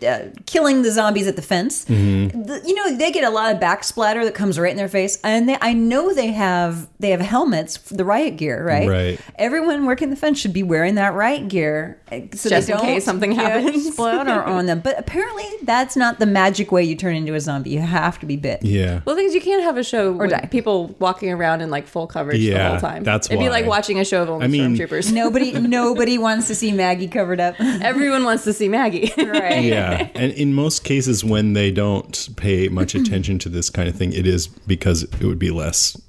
uh, 0.07 0.19
killing 0.45 0.81
the 0.83 0.91
zombies 0.91 1.27
at 1.27 1.35
the 1.35 1.41
fence, 1.41 1.85
Mm-hmm. 1.85 2.43
the, 2.43 2.61
you 2.65 2.75
know 2.75 2.95
they 2.95 3.11
get 3.11 3.23
a 3.23 3.29
lot 3.29 3.53
of 3.53 3.59
back 3.59 3.83
splatter 3.83 4.23
that 4.25 4.33
comes 4.35 4.57
right 4.59 4.71
in 4.71 4.77
their 4.77 4.87
face, 4.89 5.17
and 5.23 5.47
they, 5.49 5.57
I 5.61 5.73
know 5.73 6.13
they 6.13 6.27
have 6.31 6.87
they 6.99 7.09
have 7.11 7.21
helmets, 7.21 7.77
the 7.89 8.05
riot 8.05 8.37
gear, 8.37 8.63
right? 8.65 8.87
Right. 8.87 9.19
Everyone 9.37 9.85
working 9.85 10.09
the 10.09 10.15
fence 10.15 10.39
should 10.39 10.53
be 10.53 10.63
wearing 10.63 10.95
that 10.95 11.13
riot 11.13 11.47
gear, 11.49 11.99
uh, 12.11 12.19
so 12.33 12.49
Just 12.49 12.67
they 12.67 12.73
in 12.73 12.79
don't 12.79 12.85
case 12.85 13.05
something 13.05 13.31
get 13.33 13.39
happens. 13.63 13.95
Slaughter 14.13 14.43
on 14.43 14.65
them. 14.65 14.79
But 14.79 14.99
apparently, 14.99 15.45
that's 15.63 15.95
not 15.95 16.19
the 16.19 16.25
magic 16.25 16.71
way 16.71 16.83
you 16.83 16.95
turn 16.95 17.15
into 17.15 17.33
a 17.33 17.39
zombie. 17.39 17.71
You 17.71 17.79
have 17.79 18.19
to 18.19 18.25
be 18.25 18.35
bit. 18.37 18.63
Yeah. 18.63 19.01
Well, 19.05 19.15
the 19.15 19.21
thing 19.21 19.27
is, 19.27 19.35
you 19.35 19.41
can't 19.41 19.63
have 19.63 19.77
a 19.77 19.83
show 19.83 20.11
with 20.11 20.29
die. 20.31 20.47
people 20.51 20.95
walking 20.99 21.31
around 21.31 21.61
in 21.61 21.69
like 21.69 21.87
full 21.87 22.07
coverage 22.07 22.37
the 22.39 22.43
Yeah, 22.47 22.69
whole 22.71 22.79
time. 22.79 23.03
that's 23.03 23.27
It'd 23.27 23.39
be 23.39 23.49
like 23.49 23.65
watching 23.65 23.99
a 23.99 24.05
show 24.05 24.21
of 24.23 24.29
only 24.29 24.45
I 24.45 24.47
mean- 24.47 24.75
stormtroopers. 24.75 25.11
Nobody, 25.25 25.51
nobody 25.53 26.17
wants 26.17 26.47
to 26.47 26.55
see 26.55 26.71
Maggie 26.71 27.07
covered 27.07 27.39
up. 27.39 27.55
Everyone 27.59 28.23
wants 28.23 28.43
to 28.45 28.53
see 28.53 28.69
Maggie. 28.69 29.11
Right. 29.25 29.63
yeah 29.63 30.09
and 30.15 30.31
in 30.33 30.53
most 30.53 30.83
cases 30.83 31.23
when 31.23 31.53
they 31.53 31.71
don't 31.71 32.29
pay 32.37 32.67
much 32.69 32.95
attention 32.95 33.37
to 33.39 33.49
this 33.49 33.69
kind 33.69 33.89
of 33.89 33.95
thing 33.95 34.13
it 34.13 34.25
is 34.27 34.47
because 34.47 35.03
it 35.03 35.23
would 35.23 35.39
be 35.39 35.49
less 35.51 35.99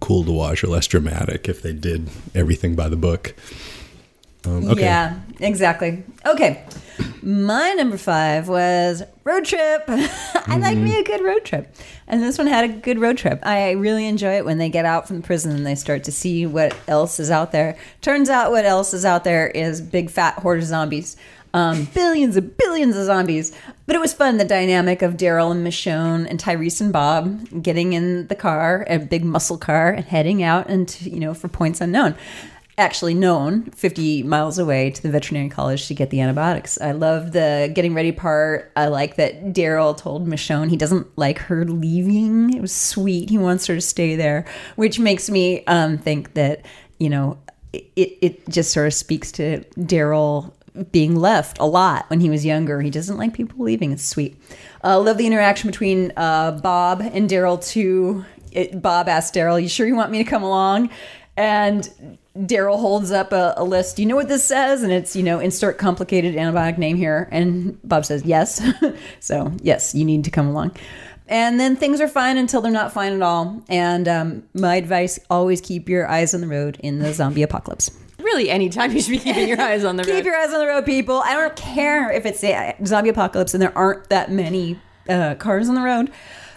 cool 0.00 0.24
to 0.24 0.32
watch 0.32 0.62
or 0.64 0.68
less 0.68 0.86
dramatic 0.86 1.48
if 1.48 1.60
they 1.62 1.72
did 1.72 2.08
everything 2.34 2.74
by 2.74 2.88
the 2.88 2.96
book 2.96 3.34
um, 4.46 4.70
okay 4.70 4.82
Yeah, 4.82 5.20
exactly. 5.40 6.04
Okay. 6.24 6.64
My 7.22 7.72
number 7.72 7.98
five 7.98 8.48
was 8.48 9.02
road 9.24 9.44
trip. 9.44 9.84
I 9.88 10.58
like 10.60 10.78
me 10.78 10.98
a 10.98 11.02
good 11.02 11.22
road 11.22 11.44
trip. 11.44 11.74
And 12.06 12.22
this 12.22 12.38
one 12.38 12.46
had 12.46 12.64
a 12.64 12.72
good 12.72 13.00
road 13.00 13.18
trip. 13.18 13.40
I 13.42 13.72
really 13.72 14.06
enjoy 14.06 14.36
it 14.36 14.44
when 14.44 14.58
they 14.58 14.68
get 14.68 14.84
out 14.84 15.08
from 15.08 15.16
the 15.16 15.26
prison 15.26 15.50
and 15.50 15.66
they 15.66 15.74
start 15.74 16.04
to 16.04 16.12
see 16.12 16.46
what 16.46 16.76
else 16.86 17.18
is 17.18 17.30
out 17.30 17.50
there. 17.50 17.76
Turns 18.00 18.30
out 18.30 18.52
what 18.52 18.64
else 18.64 18.94
is 18.94 19.04
out 19.04 19.24
there 19.24 19.48
is 19.48 19.80
big 19.80 20.08
fat 20.08 20.38
horde 20.38 20.60
of 20.60 20.66
zombies. 20.66 21.16
Um, 21.52 21.88
billions 21.94 22.36
and 22.36 22.56
billions 22.56 22.96
of 22.96 23.06
zombies. 23.06 23.56
But 23.86 23.96
it 23.96 23.98
was 23.98 24.12
fun, 24.12 24.36
the 24.36 24.44
dynamic 24.44 25.02
of 25.02 25.14
Daryl 25.14 25.50
and 25.50 25.66
Michonne 25.66 26.28
and 26.28 26.38
Tyrese 26.38 26.80
and 26.80 26.92
Bob 26.92 27.62
getting 27.62 27.92
in 27.92 28.26
the 28.28 28.34
car, 28.34 28.86
a 28.88 28.98
big 28.98 29.24
muscle 29.24 29.58
car, 29.58 29.90
and 29.90 30.04
heading 30.04 30.42
out 30.42 30.68
into, 30.68 31.08
you 31.08 31.18
know, 31.18 31.34
for 31.34 31.48
points 31.48 31.80
unknown 31.80 32.14
actually 32.78 33.14
known 33.14 33.70
50 33.70 34.22
miles 34.24 34.58
away 34.58 34.90
to 34.90 35.02
the 35.02 35.10
veterinary 35.10 35.48
college 35.48 35.88
to 35.88 35.94
get 35.94 36.10
the 36.10 36.20
antibiotics. 36.20 36.78
I 36.80 36.92
love 36.92 37.32
the 37.32 37.70
getting 37.74 37.94
ready 37.94 38.12
part. 38.12 38.70
I 38.76 38.88
like 38.88 39.16
that 39.16 39.54
Daryl 39.54 39.96
told 39.96 40.26
Michonne 40.26 40.68
he 40.68 40.76
doesn't 40.76 41.06
like 41.16 41.38
her 41.38 41.64
leaving. 41.64 42.54
It 42.54 42.60
was 42.60 42.72
sweet. 42.72 43.30
He 43.30 43.38
wants 43.38 43.66
her 43.66 43.74
to 43.74 43.80
stay 43.80 44.14
there, 44.14 44.44
which 44.76 44.98
makes 44.98 45.30
me 45.30 45.64
um, 45.66 45.96
think 45.96 46.34
that, 46.34 46.66
you 46.98 47.08
know, 47.08 47.38
it, 47.72 48.18
it 48.20 48.48
just 48.48 48.72
sort 48.72 48.86
of 48.86 48.94
speaks 48.94 49.32
to 49.32 49.60
Daryl 49.78 50.52
being 50.92 51.16
left 51.16 51.58
a 51.58 51.64
lot 51.64 52.04
when 52.10 52.20
he 52.20 52.28
was 52.28 52.44
younger. 52.44 52.82
He 52.82 52.90
doesn't 52.90 53.16
like 53.16 53.32
people 53.32 53.64
leaving. 53.64 53.92
It's 53.92 54.04
sweet. 54.04 54.36
I 54.82 54.92
uh, 54.92 55.00
love 55.00 55.16
the 55.16 55.26
interaction 55.26 55.70
between 55.70 56.12
uh, 56.16 56.52
Bob 56.52 57.00
and 57.00 57.28
Daryl 57.28 57.64
too. 57.64 58.24
It, 58.52 58.80
Bob 58.82 59.08
asked 59.08 59.34
Daryl, 59.34 59.60
"You 59.60 59.68
sure 59.68 59.86
you 59.86 59.96
want 59.96 60.10
me 60.10 60.18
to 60.22 60.28
come 60.28 60.42
along?" 60.42 60.90
And 61.36 62.18
Daryl 62.36 62.78
holds 62.78 63.10
up 63.10 63.32
a, 63.32 63.54
a 63.56 63.64
list. 63.64 63.96
Do 63.96 64.02
you 64.02 64.08
know 64.08 64.16
what 64.16 64.28
this 64.28 64.44
says? 64.44 64.82
And 64.82 64.92
it's, 64.92 65.16
you 65.16 65.22
know, 65.22 65.38
insert 65.40 65.78
complicated 65.78 66.34
antibiotic 66.34 66.78
name 66.78 66.96
here. 66.96 67.28
And 67.32 67.78
Bob 67.82 68.04
says, 68.04 68.24
yes. 68.24 68.62
so, 69.20 69.52
yes, 69.62 69.94
you 69.94 70.04
need 70.04 70.24
to 70.24 70.30
come 70.30 70.48
along. 70.48 70.76
And 71.28 71.58
then 71.58 71.74
things 71.74 72.00
are 72.00 72.08
fine 72.08 72.38
until 72.38 72.60
they're 72.60 72.70
not 72.70 72.92
fine 72.92 73.12
at 73.12 73.22
all. 73.22 73.62
And 73.68 74.06
um, 74.06 74.42
my 74.54 74.76
advice 74.76 75.18
always 75.28 75.60
keep 75.60 75.88
your 75.88 76.08
eyes 76.08 76.34
on 76.34 76.40
the 76.40 76.46
road 76.46 76.78
in 76.80 77.00
the 77.00 77.12
zombie 77.12 77.42
apocalypse. 77.42 77.90
really, 78.18 78.48
anytime 78.50 78.92
you 78.92 79.00
should 79.00 79.10
be 79.10 79.18
keeping 79.18 79.48
your 79.48 79.60
eyes 79.60 79.84
on 79.84 79.96
the 79.96 80.02
road. 80.04 80.12
Keep 80.12 80.24
your 80.24 80.36
eyes 80.36 80.52
on 80.52 80.60
the 80.60 80.66
road, 80.66 80.86
people. 80.86 81.22
I 81.24 81.34
don't 81.34 81.56
care 81.56 82.10
if 82.12 82.26
it's 82.26 82.44
a 82.44 82.76
zombie 82.84 83.08
apocalypse 83.10 83.54
and 83.54 83.62
there 83.62 83.76
aren't 83.76 84.08
that 84.10 84.30
many 84.30 84.78
uh, 85.08 85.34
cars 85.36 85.68
on 85.68 85.74
the 85.74 85.80
road. 85.82 86.12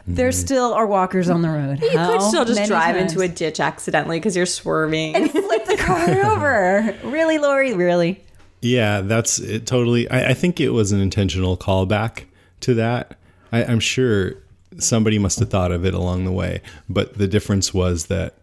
There 0.07 0.31
still 0.31 0.73
are 0.73 0.87
walkers 0.87 1.29
on 1.29 1.43
the 1.43 1.49
road. 1.49 1.81
you 1.83 1.89
could 1.91 2.21
still 2.23 2.43
just 2.43 2.65
drive 2.65 2.95
times? 2.95 3.11
into 3.11 3.23
a 3.23 3.27
ditch 3.27 3.59
accidentally 3.59 4.17
because 4.19 4.35
you're 4.35 4.47
swerving. 4.47 5.15
and 5.15 5.29
flip 5.29 5.65
car 5.89 6.31
over. 6.31 6.95
Really, 7.03 7.37
Lori? 7.37 7.73
Really? 7.73 8.23
Yeah, 8.61 9.01
that's 9.01 9.39
it. 9.39 9.65
Totally. 9.65 10.09
I, 10.09 10.29
I 10.29 10.33
think 10.33 10.59
it 10.59 10.69
was 10.69 10.91
an 10.91 10.99
intentional 10.99 11.55
callback 11.57 12.25
to 12.61 12.73
that. 12.75 13.17
I, 13.51 13.63
I'm 13.63 13.79
sure 13.79 14.33
somebody 14.77 15.17
must 15.17 15.39
have 15.39 15.49
thought 15.49 15.71
of 15.71 15.85
it 15.85 15.93
along 15.93 16.25
the 16.25 16.31
way, 16.31 16.61
but 16.89 17.17
the 17.17 17.27
difference 17.27 17.73
was 17.73 18.07
that 18.07 18.35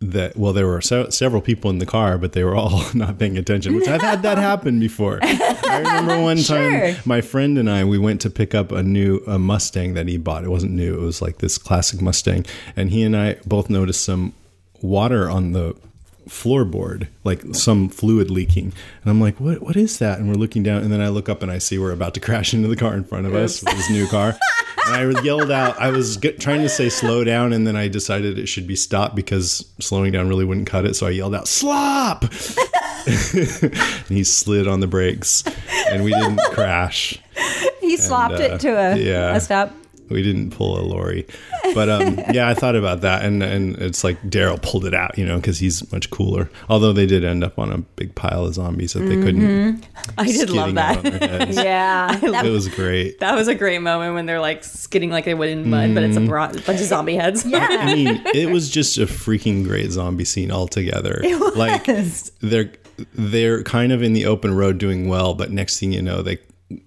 that 0.00 0.36
well, 0.36 0.52
there 0.52 0.66
were 0.66 0.80
se- 0.82 1.10
several 1.10 1.40
people 1.40 1.70
in 1.70 1.78
the 1.78 1.86
car, 1.86 2.18
but 2.18 2.32
they 2.32 2.44
were 2.44 2.54
all 2.54 2.82
not 2.94 3.18
paying 3.18 3.38
attention. 3.38 3.74
Which 3.74 3.88
I've 3.88 4.02
had 4.02 4.22
that 4.22 4.36
happen 4.38 4.78
before. 4.78 5.18
I 5.22 5.78
remember 5.78 6.20
one 6.20 6.36
Sure. 6.38 6.56
time 6.92 6.96
my 7.06 7.20
friend 7.20 7.56
and 7.58 7.70
I 7.70 7.84
we 7.84 7.98
went 7.98 8.20
to 8.22 8.30
pick 8.30 8.54
up 8.54 8.70
a 8.70 8.82
new 8.82 9.22
a 9.26 9.38
Mustang 9.38 9.94
that 9.94 10.06
he 10.08 10.18
bought. 10.18 10.44
It 10.44 10.50
wasn't 10.50 10.72
new. 10.72 10.94
It 10.94 11.00
was 11.00 11.22
like 11.22 11.38
this 11.38 11.58
classic 11.58 12.00
Mustang, 12.02 12.44
and 12.76 12.90
he 12.90 13.02
and 13.02 13.16
I 13.16 13.36
both 13.46 13.70
noticed 13.70 14.04
some 14.04 14.34
water 14.82 15.30
on 15.30 15.52
the 15.52 15.74
floorboard, 16.28 17.08
like 17.22 17.42
some 17.54 17.88
fluid 17.88 18.30
leaking. 18.30 18.72
And 19.02 19.10
I'm 19.10 19.20
like, 19.20 19.40
what 19.40 19.62
what 19.62 19.76
is 19.76 19.98
that? 19.98 20.18
And 20.18 20.28
we're 20.28 20.34
looking 20.34 20.62
down 20.62 20.82
and 20.82 20.92
then 20.92 21.00
I 21.00 21.08
look 21.08 21.28
up 21.28 21.42
and 21.42 21.50
I 21.50 21.58
see 21.58 21.78
we're 21.78 21.92
about 21.92 22.14
to 22.14 22.20
crash 22.20 22.54
into 22.54 22.68
the 22.68 22.76
car 22.76 22.94
in 22.94 23.04
front 23.04 23.26
of 23.26 23.34
us 23.34 23.62
with 23.62 23.74
this 23.74 23.90
new 23.90 24.06
car. 24.06 24.36
And 24.86 25.16
I 25.16 25.22
yelled 25.22 25.50
out, 25.50 25.78
I 25.80 25.90
was 25.90 26.16
get, 26.18 26.40
trying 26.40 26.60
to 26.60 26.68
say 26.68 26.88
slow 26.88 27.24
down 27.24 27.52
and 27.52 27.66
then 27.66 27.76
I 27.76 27.88
decided 27.88 28.38
it 28.38 28.46
should 28.46 28.66
be 28.66 28.76
stop 28.76 29.14
because 29.14 29.66
slowing 29.80 30.12
down 30.12 30.28
really 30.28 30.44
wouldn't 30.44 30.66
cut 30.66 30.84
it. 30.84 30.94
So 30.94 31.06
I 31.06 31.10
yelled 31.10 31.34
out, 31.34 31.48
slop! 31.48 32.22
and 33.06 34.08
he 34.08 34.24
slid 34.24 34.68
on 34.68 34.80
the 34.80 34.86
brakes 34.86 35.44
and 35.90 36.04
we 36.04 36.12
didn't 36.12 36.40
crash. 36.50 37.18
He 37.80 37.96
slopped 37.96 38.34
uh, 38.34 38.42
it 38.42 38.60
to 38.60 38.70
a, 38.70 38.96
yeah. 38.96 39.34
a 39.34 39.40
stop. 39.40 39.72
We 40.10 40.22
didn't 40.22 40.50
pull 40.50 40.78
a 40.78 40.82
Lori, 40.82 41.26
but 41.74 41.88
um, 41.88 42.18
yeah, 42.32 42.48
I 42.48 42.54
thought 42.54 42.76
about 42.76 43.00
that, 43.00 43.24
and 43.24 43.42
and 43.42 43.76
it's 43.76 44.04
like 44.04 44.20
Daryl 44.22 44.60
pulled 44.60 44.84
it 44.84 44.94
out, 44.94 45.16
you 45.18 45.24
know, 45.24 45.36
because 45.36 45.58
he's 45.58 45.90
much 45.92 46.10
cooler. 46.10 46.50
Although 46.68 46.92
they 46.92 47.06
did 47.06 47.24
end 47.24 47.42
up 47.42 47.58
on 47.58 47.72
a 47.72 47.78
big 47.78 48.14
pile 48.14 48.44
of 48.44 48.54
zombies 48.54 48.92
that 48.92 49.00
they 49.00 49.16
couldn't. 49.16 49.86
I 50.18 50.26
did 50.26 50.50
love 50.50 50.74
that. 50.74 51.02
Yeah. 51.54 52.18
it 52.22 52.50
was 52.50 52.68
great. 52.68 53.20
That 53.20 53.34
was 53.34 53.48
a 53.48 53.54
great 53.54 53.80
moment 53.80 54.14
when 54.14 54.26
they're 54.26 54.40
like 54.40 54.62
skidding 54.64 55.10
like 55.10 55.24
they 55.24 55.34
would 55.34 55.48
in 55.48 55.70
mud, 55.70 55.94
but 55.94 56.02
it's 56.02 56.16
a 56.16 56.20
Mm. 56.20 56.28
bro- 56.28 56.48
bunch 56.48 56.80
of 56.80 56.86
zombie 56.86 57.16
heads. 57.16 57.44
yeah. 57.46 57.66
I 57.70 57.94
mean, 57.94 58.22
it 58.34 58.50
was 58.50 58.68
just 58.70 58.98
a 58.98 59.06
freaking 59.06 59.64
great 59.64 59.90
zombie 59.90 60.24
scene 60.24 60.50
altogether. 60.50 61.22
Like 61.56 61.86
they're 62.40 62.70
they're 63.14 63.62
kind 63.64 63.90
of 63.92 64.02
in 64.02 64.12
the 64.12 64.26
open 64.26 64.54
road 64.54 64.78
doing 64.78 65.08
well, 65.08 65.34
but 65.34 65.50
next 65.50 65.80
thing 65.80 65.92
you 65.92 66.02
know, 66.02 66.22
they 66.22 66.38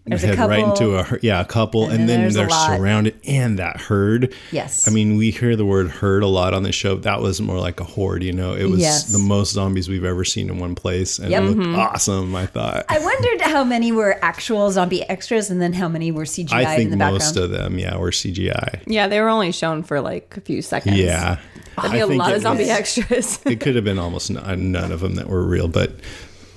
There's 0.05 0.23
head 0.23 0.39
right 0.39 0.63
into 0.63 0.97
a 0.97 1.19
yeah 1.21 1.39
a 1.39 1.45
couple, 1.45 1.87
and, 1.87 2.09
then 2.09 2.23
then, 2.23 2.33
they're 2.33 2.49
surrounded 2.49 3.19
and 3.25 3.59
that 3.59 3.79
herd. 3.79 4.33
Yes. 4.51 4.87
I 4.87 4.91
mean, 4.91 5.17
we 5.17 5.29
hear 5.31 5.55
the 5.55 5.65
word 5.65 5.89
herd 5.89 6.23
a 6.23 6.27
lot 6.27 6.53
on 6.53 6.63
the 6.63 6.71
show. 6.71 6.95
That 6.95 7.21
was 7.21 7.39
more 7.39 7.59
like 7.59 7.79
a 7.79 7.83
horde. 7.83 8.23
You 8.23 8.33
know, 8.33 8.55
it 8.55 8.65
was 8.65 8.79
Yes. 8.79 9.11
the 9.11 9.19
most 9.19 9.53
zombies 9.53 9.87
we've 9.87 10.03
ever 10.03 10.25
seen 10.25 10.49
in 10.49 10.57
one 10.57 10.73
place, 10.75 11.19
and 11.19 11.29
Yep. 11.29 11.41
it 11.41 11.45
looked 11.45 11.59
mm-hmm. 11.61 11.75
awesome. 11.79 12.35
I 12.35 12.47
thought. 12.47 12.85
I 12.89 12.99
wondered 12.99 13.41
how 13.41 13.63
many 13.63 13.91
were 13.91 14.17
actual 14.23 14.71
zombie 14.71 15.03
extras 15.03 15.49
and 15.51 15.61
then 15.61 15.73
how 15.73 15.87
many 15.87 16.11
were 16.11 16.25
CGI 16.25 16.53
I 16.65 16.75
think 16.75 16.91
in 16.91 16.97
the 16.97 17.05
most 17.05 17.35
background. 17.35 17.53
of 17.53 17.59
them, 17.59 17.79
yeah, 17.79 17.97
were 17.97 18.11
CGI. 18.11 18.81
Yeah, 18.87 19.07
they 19.07 19.21
were 19.21 19.29
only 19.29 19.51
shown 19.51 19.83
for 19.83 20.01
like 20.01 20.35
a 20.37 20.41
few 20.41 20.61
seconds. 20.63 20.97
Yeah, 20.97 21.37
That'd 21.75 21.91
be 21.91 21.97
I 21.99 22.01
a 22.01 22.07
lot 22.07 22.33
of 22.33 22.41
zombie 22.41 22.63
was- 22.63 22.69
extras. 22.71 23.39
it 23.45 23.59
could 23.59 23.75
have 23.75 23.83
been 23.85 23.99
almost 23.99 24.31
none, 24.31 24.71
none 24.71 24.91
of 24.91 25.01
them 25.01 25.15
that 25.15 25.27
were 25.29 25.43
real, 25.43 25.67
but 25.67 25.91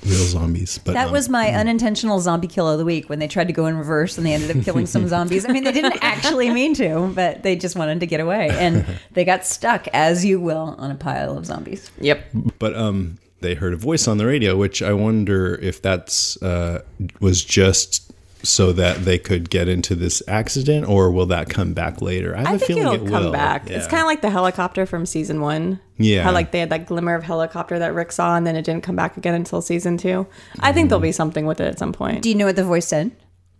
real 0.05 0.25
zombies. 0.25 0.79
But 0.79 0.95
that 0.95 1.07
um, 1.09 1.13
was 1.13 1.29
my 1.29 1.51
unintentional 1.51 2.21
zombie 2.21 2.47
kill 2.49 2.69
of 2.69 2.79
the 2.79 2.85
week 2.85 3.09
when 3.09 3.19
they 3.19 3.29
tried 3.29 3.49
to 3.49 3.53
go 3.53 3.67
in 3.67 3.77
reverse 3.77 4.17
and 4.17 4.27
they 4.27 4.33
ended 4.33 4.57
up 4.57 4.65
killing 4.65 4.87
some 4.87 5.07
zombies. 5.15 5.45
I 5.49 5.53
mean, 5.53 5.65
they 5.65 5.73
didn't 5.73 5.99
actually 6.03 6.51
mean 6.51 6.75
to, 6.75 7.13
but 7.15 7.43
they 7.43 7.57
just 7.57 7.77
wanted 7.77 8.01
to 8.01 8.07
get 8.07 8.21
away. 8.21 8.49
And 8.51 8.87
they 9.13 9.25
got 9.25 9.45
stuck, 9.45 9.89
as 9.89 10.25
you 10.25 10.41
will, 10.41 10.75
on 10.79 10.91
a 10.91 10.95
pile 10.95 11.37
of 11.37 11.47
zombies. 11.47 11.91
yep. 12.01 12.25
but 12.59 12.75
um 12.77 13.19
they 13.41 13.55
heard 13.55 13.73
a 13.73 13.77
voice 13.77 14.07
on 14.07 14.19
the 14.19 14.27
radio 14.27 14.55
which 14.57 14.83
i 14.83 14.93
wonder 14.93 15.55
if 15.63 15.81
that's 15.81 16.41
uh 16.43 16.83
was 17.21 17.43
just 17.43 18.13
so 18.43 18.73
that 18.73 19.05
they 19.05 19.19
could 19.19 19.51
get 19.51 19.69
into 19.69 19.95
this 19.95 20.23
accident 20.29 20.89
or 20.89 21.11
will 21.11 21.27
that 21.27 21.49
come 21.51 21.75
back 21.75 22.01
later 22.01 22.35
i 22.35 22.41
have 22.41 22.47
I 22.49 22.55
a 22.55 22.59
think 22.59 22.67
feeling 22.81 22.95
it'll 22.95 23.07
it 23.07 23.11
come 23.11 23.25
will. 23.25 23.33
back. 23.33 23.69
It's 23.71 23.87
kind 23.87 24.01
of 24.01 24.07
like 24.07 24.23
the 24.23 24.31
helicopter 24.31 24.87
from 24.87 25.05
season 25.07 25.41
one. 25.41 25.79
Yeah. 25.99 26.23
How 26.23 26.33
like 26.33 26.51
they 26.51 26.61
had 26.61 26.71
that 26.71 26.87
glimmer 26.87 27.15
of 27.15 27.23
helicopter 27.23 27.79
that 27.79 27.93
Rick 27.95 28.13
saw 28.13 28.37
and 28.37 28.47
then 28.47 28.57
it 28.57 28.65
didn't 28.65 28.83
come 28.83 28.97
back 28.97 29.17
again 29.17 29.35
until 29.35 29.61
season 29.61 29.99
two. 29.99 30.27
I 30.61 30.73
think 30.73 30.89
there'll 30.89 31.01
be 31.03 31.13
something 31.13 31.45
with 31.47 31.61
it 31.61 31.67
at 31.69 31.79
some 31.79 31.93
point. 31.93 32.23
Do 32.23 32.29
you 32.31 32.35
know 32.35 32.47
what 32.47 32.57
the 32.57 32.65
voice 32.65 32.87
said? 32.89 33.11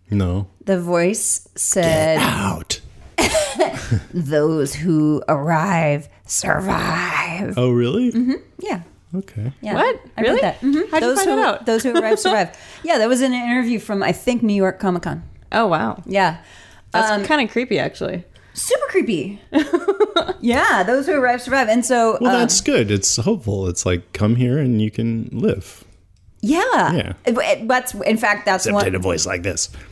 no 0.09 0.47
The 0.65 0.79
voice 0.81 1.47
said, 1.55 2.17
out 2.19 2.81
Those 4.13 4.73
who 4.75 5.21
arrive 5.27 6.09
survive. 6.25 7.53
oh 7.57 7.69
really 7.71 8.11
mm-hmm. 8.11 8.33
Yeah. 8.59 8.81
Okay 9.15 9.51
Yeah. 9.61 9.73
What? 9.75 10.01
I 10.17 10.21
Really? 10.21 10.33
read 10.35 10.43
that. 10.43 10.61
Mhm. 10.61 10.89
How'd 10.91 11.03
you 11.03 11.15
find 11.15 11.29
who, 11.29 11.35
that 11.35 11.45
out? 11.45 11.65
Those 11.65 11.83
who 11.83 11.95
arrive 11.97 12.19
survive. 12.19 12.57
yeah, 12.83 12.97
that 12.97 13.07
was 13.09 13.21
in 13.21 13.33
an 13.33 13.49
interview 13.49 13.79
from, 13.79 14.01
I 14.03 14.11
think, 14.11 14.41
New 14.43 14.53
York 14.55 14.79
Comic 14.79 15.03
Con. 15.03 15.23
Oh 15.51 15.67
wow. 15.67 16.01
Yeah. 16.05 16.37
That's 16.91 17.09
Um, 17.11 17.23
kind 17.25 17.41
of 17.45 17.51
creepy 17.51 17.79
actually. 17.79 18.23
super 18.53 18.85
creepy. 18.89 19.39
yeah, 20.41 20.83
those 20.83 21.05
who 21.07 21.13
arrive 21.13 21.41
survive. 21.41 21.67
And 21.69 21.85
so, 21.85 22.17
well 22.21 22.33
um, 22.35 22.39
that's 22.41 22.59
good 22.61 22.91
it's 22.91 23.15
hopeful 23.17 23.67
it's 23.67 23.85
like 23.85 24.11
come 24.13 24.35
here 24.35 24.57
and 24.57 24.81
you 24.81 24.91
can 24.91 25.29
live 25.31 25.83
yeah. 26.43 26.59
Yeah. 26.93 27.13
It- 27.25 27.37
it- 27.37 27.67
That's, 27.67 27.93
in 27.93 28.17
fact, 28.17 28.45
that's 28.45 28.65
except 28.65 28.87
in 28.87 28.95
a 28.95 28.99
voice 28.99 29.27
like 29.27 29.43
this 29.43 29.69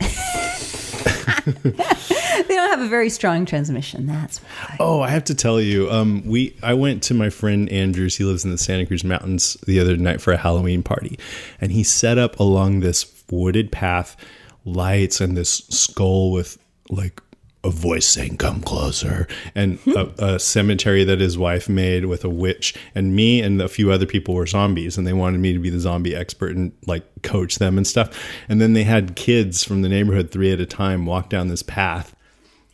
They 2.48 2.56
don't 2.56 2.70
have 2.70 2.80
a 2.80 2.88
very 2.88 3.10
strong 3.10 3.44
transmission. 3.44 4.06
That's 4.06 4.38
why. 4.38 4.76
Oh, 4.80 5.00
I 5.02 5.08
have 5.10 5.24
to 5.24 5.34
tell 5.34 5.60
you, 5.60 5.90
um, 5.90 6.22
we 6.24 6.56
I 6.62 6.74
went 6.74 7.02
to 7.04 7.14
my 7.14 7.28
friend 7.30 7.68
Andrews. 7.68 8.16
He 8.16 8.24
lives 8.24 8.44
in 8.44 8.50
the 8.50 8.58
Santa 8.58 8.86
Cruz 8.86 9.04
Mountains 9.04 9.56
the 9.66 9.78
other 9.78 9.96
night 9.96 10.20
for 10.20 10.32
a 10.32 10.36
Halloween 10.36 10.82
party, 10.82 11.18
and 11.60 11.70
he 11.70 11.84
set 11.84 12.18
up 12.18 12.40
along 12.40 12.80
this 12.80 13.06
wooded 13.30 13.70
path 13.70 14.16
lights 14.64 15.20
and 15.20 15.36
this 15.36 15.58
skull 15.68 16.32
with 16.32 16.58
like 16.88 17.20
a 17.62 17.70
voice 17.70 18.06
saying 18.06 18.38
"Come 18.38 18.60
closer," 18.62 19.28
and 19.54 19.78
a, 19.88 20.12
a 20.18 20.38
cemetery 20.38 21.04
that 21.04 21.20
his 21.20 21.36
wife 21.36 21.68
made 21.68 22.06
with 22.06 22.24
a 22.24 22.30
witch. 22.30 22.74
And 22.94 23.14
me 23.14 23.40
and 23.40 23.60
a 23.60 23.68
few 23.68 23.90
other 23.92 24.06
people 24.06 24.34
were 24.34 24.46
zombies, 24.46 24.96
and 24.96 25.06
they 25.06 25.12
wanted 25.12 25.40
me 25.40 25.52
to 25.52 25.58
be 25.58 25.70
the 25.70 25.80
zombie 25.80 26.14
expert 26.16 26.56
and 26.56 26.72
like 26.86 27.04
coach 27.22 27.56
them 27.56 27.76
and 27.76 27.86
stuff. 27.86 28.10
And 28.48 28.60
then 28.60 28.72
they 28.72 28.84
had 28.84 29.16
kids 29.16 29.64
from 29.64 29.82
the 29.82 29.88
neighborhood, 29.88 30.30
three 30.30 30.52
at 30.52 30.60
a 30.60 30.66
time, 30.66 31.06
walk 31.06 31.28
down 31.28 31.48
this 31.48 31.62
path. 31.62 32.14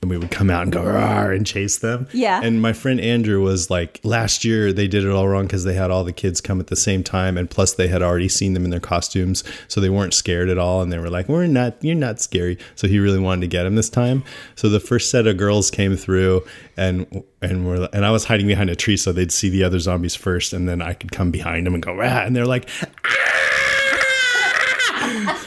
And 0.02 0.10
we 0.10 0.18
would 0.18 0.30
come 0.30 0.50
out 0.50 0.62
and 0.62 0.72
go 0.72 0.82
Rawr, 0.82 1.34
and 1.34 1.46
chase 1.46 1.78
them. 1.78 2.06
Yeah. 2.12 2.40
And 2.42 2.60
my 2.60 2.72
friend 2.72 3.00
Andrew 3.00 3.42
was 3.42 3.70
like, 3.70 3.98
last 4.04 4.44
year 4.44 4.72
they 4.72 4.86
did 4.86 5.04
it 5.04 5.10
all 5.10 5.26
wrong 5.26 5.46
because 5.46 5.64
they 5.64 5.74
had 5.74 5.90
all 5.90 6.04
the 6.04 6.12
kids 6.12 6.40
come 6.40 6.60
at 6.60 6.66
the 6.66 6.76
same 6.76 7.02
time, 7.02 7.38
and 7.38 7.48
plus 7.48 7.74
they 7.74 7.88
had 7.88 8.02
already 8.02 8.28
seen 8.28 8.52
them 8.52 8.64
in 8.64 8.70
their 8.70 8.78
costumes, 8.78 9.42
so 9.68 9.80
they 9.80 9.88
weren't 9.88 10.14
scared 10.14 10.48
at 10.48 10.58
all. 10.58 10.82
And 10.82 10.92
they 10.92 10.98
were 10.98 11.10
like, 11.10 11.28
"We're 11.28 11.46
not, 11.46 11.82
you're 11.82 11.94
not 11.94 12.20
scary." 12.20 12.58
So 12.74 12.86
he 12.86 12.98
really 12.98 13.18
wanted 13.18 13.40
to 13.40 13.46
get 13.48 13.66
him 13.66 13.74
this 13.74 13.88
time. 13.88 14.22
So 14.54 14.68
the 14.68 14.80
first 14.80 15.10
set 15.10 15.26
of 15.26 15.38
girls 15.38 15.70
came 15.70 15.96
through, 15.96 16.44
and 16.76 17.24
and 17.40 17.66
were 17.66 17.88
and 17.92 18.04
I 18.04 18.10
was 18.10 18.24
hiding 18.24 18.46
behind 18.46 18.70
a 18.70 18.76
tree 18.76 18.96
so 18.96 19.12
they'd 19.12 19.32
see 19.32 19.48
the 19.48 19.64
other 19.64 19.78
zombies 19.78 20.14
first, 20.14 20.52
and 20.52 20.68
then 20.68 20.82
I 20.82 20.92
could 20.92 21.10
come 21.10 21.30
behind 21.30 21.66
them 21.66 21.74
and 21.74 21.82
go, 21.82 21.94
Rah! 21.94 22.24
and 22.24 22.36
they're 22.36 22.46
like. 22.46 22.68
Ah! 23.04 23.62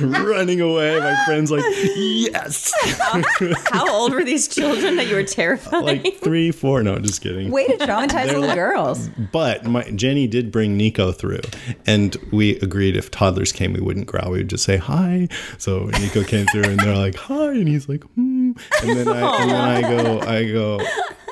running 0.27 0.61
away 0.61 0.99
my 0.99 1.15
friend's 1.25 1.51
like 1.51 1.63
yes 1.95 2.71
How 3.71 3.91
old 3.93 4.13
were 4.13 4.23
these 4.23 4.47
children 4.47 4.95
that 4.97 5.07
you 5.07 5.15
were 5.15 5.23
terrified? 5.23 5.83
like 5.83 6.17
three 6.17 6.51
four 6.51 6.83
no 6.83 6.99
just 6.99 7.21
kidding 7.21 7.51
Way 7.51 7.67
to 7.67 7.77
traumatize 7.77 8.27
little 8.27 8.41
like- 8.41 8.55
girls. 8.55 9.09
But 9.31 9.65
my 9.65 9.83
Jenny 9.91 10.27
did 10.27 10.51
bring 10.51 10.77
Nico 10.77 11.11
through, 11.11 11.41
and 11.85 12.15
we 12.31 12.57
agreed 12.59 12.95
if 12.95 13.09
toddlers 13.11 13.51
came, 13.51 13.73
we 13.73 13.79
wouldn't 13.81 14.07
growl. 14.07 14.31
We 14.31 14.39
would 14.39 14.49
just 14.49 14.63
say 14.63 14.77
hi. 14.77 15.27
So 15.57 15.85
Nico 15.99 16.23
came 16.23 16.45
through, 16.47 16.63
and 16.63 16.79
they're 16.79 16.95
like 16.95 17.15
hi, 17.15 17.51
and 17.51 17.67
he's 17.67 17.87
like 17.89 18.03
hmm, 18.15 18.51
and 18.83 18.99
then 18.99 19.07
I 19.07 19.41
and 19.41 19.49
then 19.51 19.61
I 19.61 19.81
go 19.81 20.19
I 20.21 20.51
go 20.51 20.79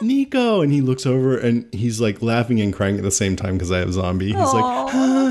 Nico, 0.02 0.62
and 0.62 0.72
he 0.72 0.82
looks 0.82 1.06
over 1.06 1.38
and 1.38 1.72
he's 1.74 2.00
like 2.02 2.22
laughing 2.22 2.60
and 2.62 2.74
crying 2.74 2.98
at 2.98 3.04
the 3.04 3.12
same 3.12 3.36
time 3.36 3.54
because 3.54 3.72
I 3.72 3.80
have 3.80 3.94
zombie. 3.94 4.28
He's 4.28 4.36
like 4.36 4.64
"Ah," 4.64 5.27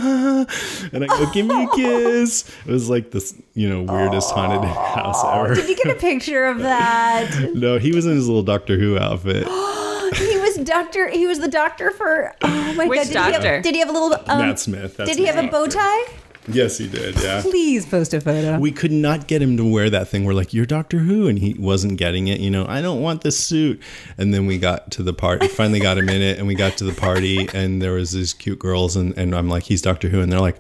and 0.92 1.04
I 1.04 1.06
go 1.06 1.30
give 1.32 1.46
me 1.46 1.64
a 1.64 1.68
kiss. 1.74 2.48
It 2.66 2.70
was 2.72 2.88
like 2.90 3.10
this 3.10 3.34
you 3.54 3.68
know 3.68 3.82
weirdest 3.82 4.32
haunted 4.32 4.68
house 4.68 5.24
ever. 5.24 5.54
Did 5.54 5.68
you 5.68 5.76
get 5.76 5.96
a 5.96 6.00
picture 6.00 6.46
of 6.46 6.58
that? 6.60 7.50
No, 7.56 7.78
he 7.78 7.92
was 7.92 8.04
in 8.06 8.12
his 8.12 8.26
little 8.28 8.42
Doctor 8.42 8.78
Who 8.78 8.98
outfit. 8.98 9.44
he 10.16 10.38
was 10.38 10.56
doctor. 10.58 11.08
He 11.08 11.26
was 11.26 11.38
the 11.40 11.48
doctor 11.48 11.90
for. 11.90 12.34
Oh 12.42 12.74
my 12.74 12.86
Which 12.86 12.98
god! 12.98 13.04
Did 13.04 13.08
he, 13.08 13.14
doctor? 13.14 13.54
have, 13.54 13.62
did 13.62 13.74
he 13.74 13.80
have 13.80 13.88
a 13.88 13.92
little? 13.92 14.12
Um, 14.26 14.38
Matt 14.38 14.58
Smith. 14.58 14.96
that's 14.96 15.08
did 15.10 15.18
he 15.18 15.26
his 15.26 15.34
have 15.34 15.44
a 15.44 15.48
bow 15.48 15.66
tie? 15.66 16.04
Yes, 16.48 16.78
he 16.78 16.88
did. 16.88 17.20
Yeah. 17.22 17.42
Please 17.42 17.86
post 17.86 18.14
a 18.14 18.20
photo. 18.20 18.58
we 18.58 18.70
could 18.70 18.92
not 18.92 19.26
get 19.26 19.42
him 19.42 19.56
to 19.56 19.64
wear 19.64 19.90
that 19.90 20.08
thing. 20.08 20.24
We're 20.24 20.34
like, 20.34 20.54
"You're 20.54 20.66
Doctor 20.66 20.98
Who," 20.98 21.26
and 21.26 21.38
he 21.38 21.54
wasn't 21.54 21.98
getting 21.98 22.28
it. 22.28 22.40
You 22.40 22.50
know, 22.50 22.66
I 22.68 22.82
don't 22.82 23.02
want 23.02 23.22
this 23.22 23.38
suit. 23.38 23.80
And 24.16 24.32
then 24.32 24.46
we 24.46 24.58
got 24.58 24.90
to 24.92 25.02
the 25.02 25.12
party. 25.12 25.48
Finally, 25.48 25.80
got 25.80 25.98
him 25.98 26.08
in 26.08 26.22
it, 26.22 26.38
and 26.38 26.46
we 26.46 26.54
got 26.54 26.76
to 26.78 26.84
the 26.84 26.92
party, 26.92 27.48
and 27.52 27.82
there 27.82 27.92
was 27.92 28.12
these 28.12 28.32
cute 28.32 28.58
girls, 28.58 28.96
and 28.96 29.16
and 29.18 29.34
I'm 29.34 29.48
like, 29.48 29.64
"He's 29.64 29.82
Doctor 29.82 30.08
Who," 30.08 30.20
and 30.20 30.32
they're 30.32 30.40
like, 30.40 30.58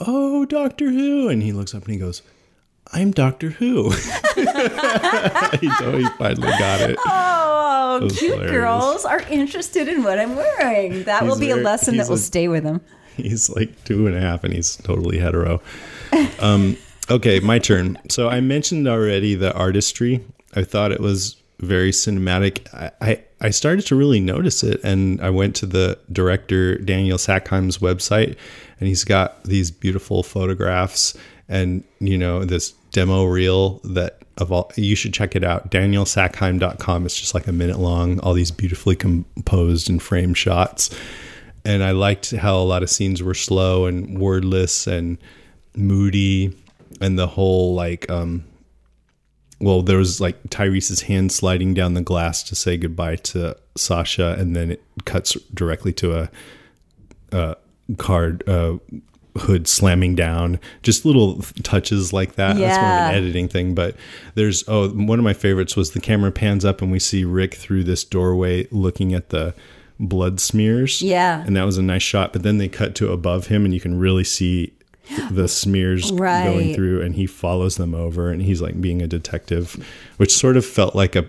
"Oh, 0.00 0.44
Doctor 0.46 0.90
Who," 0.90 1.28
and 1.28 1.42
he 1.42 1.52
looks 1.52 1.74
up 1.74 1.84
and 1.84 1.92
he 1.92 2.00
goes. 2.00 2.22
I'm 2.92 3.10
Doctor 3.10 3.50
Who. 3.50 3.90
he, 3.90 4.44
finally 4.46 5.68
got 6.50 6.88
it. 6.88 6.96
oh, 7.04 8.08
cute 8.12 8.34
hilarious. 8.34 8.50
girls 8.52 9.04
are 9.04 9.22
interested 9.22 9.88
in 9.88 10.04
what 10.04 10.20
I'm 10.20 10.36
wearing. 10.36 11.02
That 11.02 11.24
will 11.24 11.34
He's 11.34 11.40
be 11.40 11.50
a 11.50 11.56
lesson 11.56 11.96
that 11.96 12.06
will 12.08 12.14
a- 12.14 12.18
stay 12.18 12.46
with 12.46 12.62
him. 12.62 12.80
He's 13.22 13.50
like 13.50 13.84
two 13.84 14.06
and 14.06 14.16
a 14.16 14.20
half, 14.20 14.44
and 14.44 14.52
he's 14.52 14.76
totally 14.76 15.18
hetero. 15.18 15.60
Um, 16.40 16.76
okay, 17.10 17.40
my 17.40 17.58
turn. 17.58 17.98
So 18.08 18.28
I 18.28 18.40
mentioned 18.40 18.86
already 18.86 19.34
the 19.34 19.52
artistry. 19.54 20.24
I 20.54 20.62
thought 20.62 20.92
it 20.92 21.00
was 21.00 21.36
very 21.58 21.90
cinematic. 21.90 22.72
I, 22.74 22.90
I, 23.00 23.24
I 23.40 23.50
started 23.50 23.86
to 23.86 23.96
really 23.96 24.20
notice 24.20 24.62
it, 24.62 24.80
and 24.84 25.20
I 25.20 25.30
went 25.30 25.56
to 25.56 25.66
the 25.66 25.98
director 26.12 26.78
Daniel 26.78 27.18
Sackheim's 27.18 27.78
website, 27.78 28.36
and 28.80 28.88
he's 28.88 29.04
got 29.04 29.42
these 29.44 29.70
beautiful 29.70 30.22
photographs 30.22 31.16
and 31.48 31.84
you 32.00 32.18
know 32.18 32.44
this 32.44 32.72
demo 32.92 33.24
reel 33.24 33.80
that 33.84 34.22
of 34.38 34.52
all 34.52 34.70
you 34.76 34.96
should 34.96 35.14
check 35.14 35.36
it 35.36 35.44
out 35.44 35.70
danielsackheim.com 35.70 37.06
it's 37.06 37.18
just 37.18 37.34
like 37.34 37.46
a 37.46 37.52
minute 37.52 37.78
long 37.78 38.18
all 38.20 38.34
these 38.34 38.50
beautifully 38.50 38.96
composed 38.96 39.88
and 39.88 40.02
framed 40.02 40.36
shots 40.36 40.90
and 41.66 41.82
I 41.82 41.90
liked 41.90 42.30
how 42.30 42.56
a 42.56 42.62
lot 42.62 42.84
of 42.84 42.90
scenes 42.90 43.24
were 43.24 43.34
slow 43.34 43.86
and 43.86 44.20
wordless 44.20 44.86
and 44.86 45.18
moody, 45.74 46.56
and 47.00 47.18
the 47.18 47.26
whole 47.26 47.74
like, 47.74 48.08
um, 48.08 48.44
well, 49.58 49.82
there 49.82 49.98
was 49.98 50.20
like 50.20 50.48
Tyrese's 50.48 51.02
hand 51.02 51.32
sliding 51.32 51.74
down 51.74 51.94
the 51.94 52.02
glass 52.02 52.44
to 52.44 52.54
say 52.54 52.76
goodbye 52.76 53.16
to 53.16 53.56
Sasha, 53.76 54.36
and 54.38 54.54
then 54.54 54.70
it 54.70 54.82
cuts 55.06 55.32
directly 55.52 55.92
to 55.94 56.16
a, 56.16 56.30
a 57.32 57.56
card 57.98 58.48
uh, 58.48 58.76
hood 59.36 59.66
slamming 59.66 60.14
down. 60.14 60.60
Just 60.84 61.04
little 61.04 61.42
touches 61.64 62.12
like 62.12 62.36
that. 62.36 62.56
Yeah. 62.56 62.68
That's 62.68 62.78
more 62.80 62.92
of 62.92 63.08
an 63.08 63.14
editing 63.16 63.48
thing, 63.48 63.74
but 63.74 63.96
there's 64.36 64.62
oh, 64.68 64.88
one 64.90 65.18
of 65.18 65.24
my 65.24 65.34
favorites 65.34 65.74
was 65.74 65.90
the 65.90 66.00
camera 66.00 66.30
pans 66.30 66.64
up 66.64 66.80
and 66.80 66.92
we 66.92 67.00
see 67.00 67.24
Rick 67.24 67.54
through 67.54 67.82
this 67.82 68.04
doorway 68.04 68.68
looking 68.70 69.14
at 69.14 69.30
the 69.30 69.52
blood 69.98 70.40
smears. 70.40 71.00
Yeah. 71.02 71.42
And 71.46 71.56
that 71.56 71.64
was 71.64 71.78
a 71.78 71.82
nice 71.82 72.02
shot. 72.02 72.32
But 72.32 72.42
then 72.42 72.58
they 72.58 72.68
cut 72.68 72.94
to 72.96 73.12
above 73.12 73.46
him 73.46 73.64
and 73.64 73.72
you 73.72 73.80
can 73.80 73.98
really 73.98 74.24
see 74.24 74.72
the 75.30 75.48
smears 75.48 76.10
going 76.10 76.74
through 76.74 77.02
and 77.02 77.14
he 77.14 77.26
follows 77.26 77.76
them 77.76 77.94
over 77.94 78.30
and 78.30 78.42
he's 78.42 78.60
like 78.60 78.80
being 78.80 79.00
a 79.02 79.06
detective, 79.06 79.84
which 80.18 80.32
sort 80.34 80.56
of 80.56 80.64
felt 80.66 80.94
like 80.94 81.16
a 81.16 81.28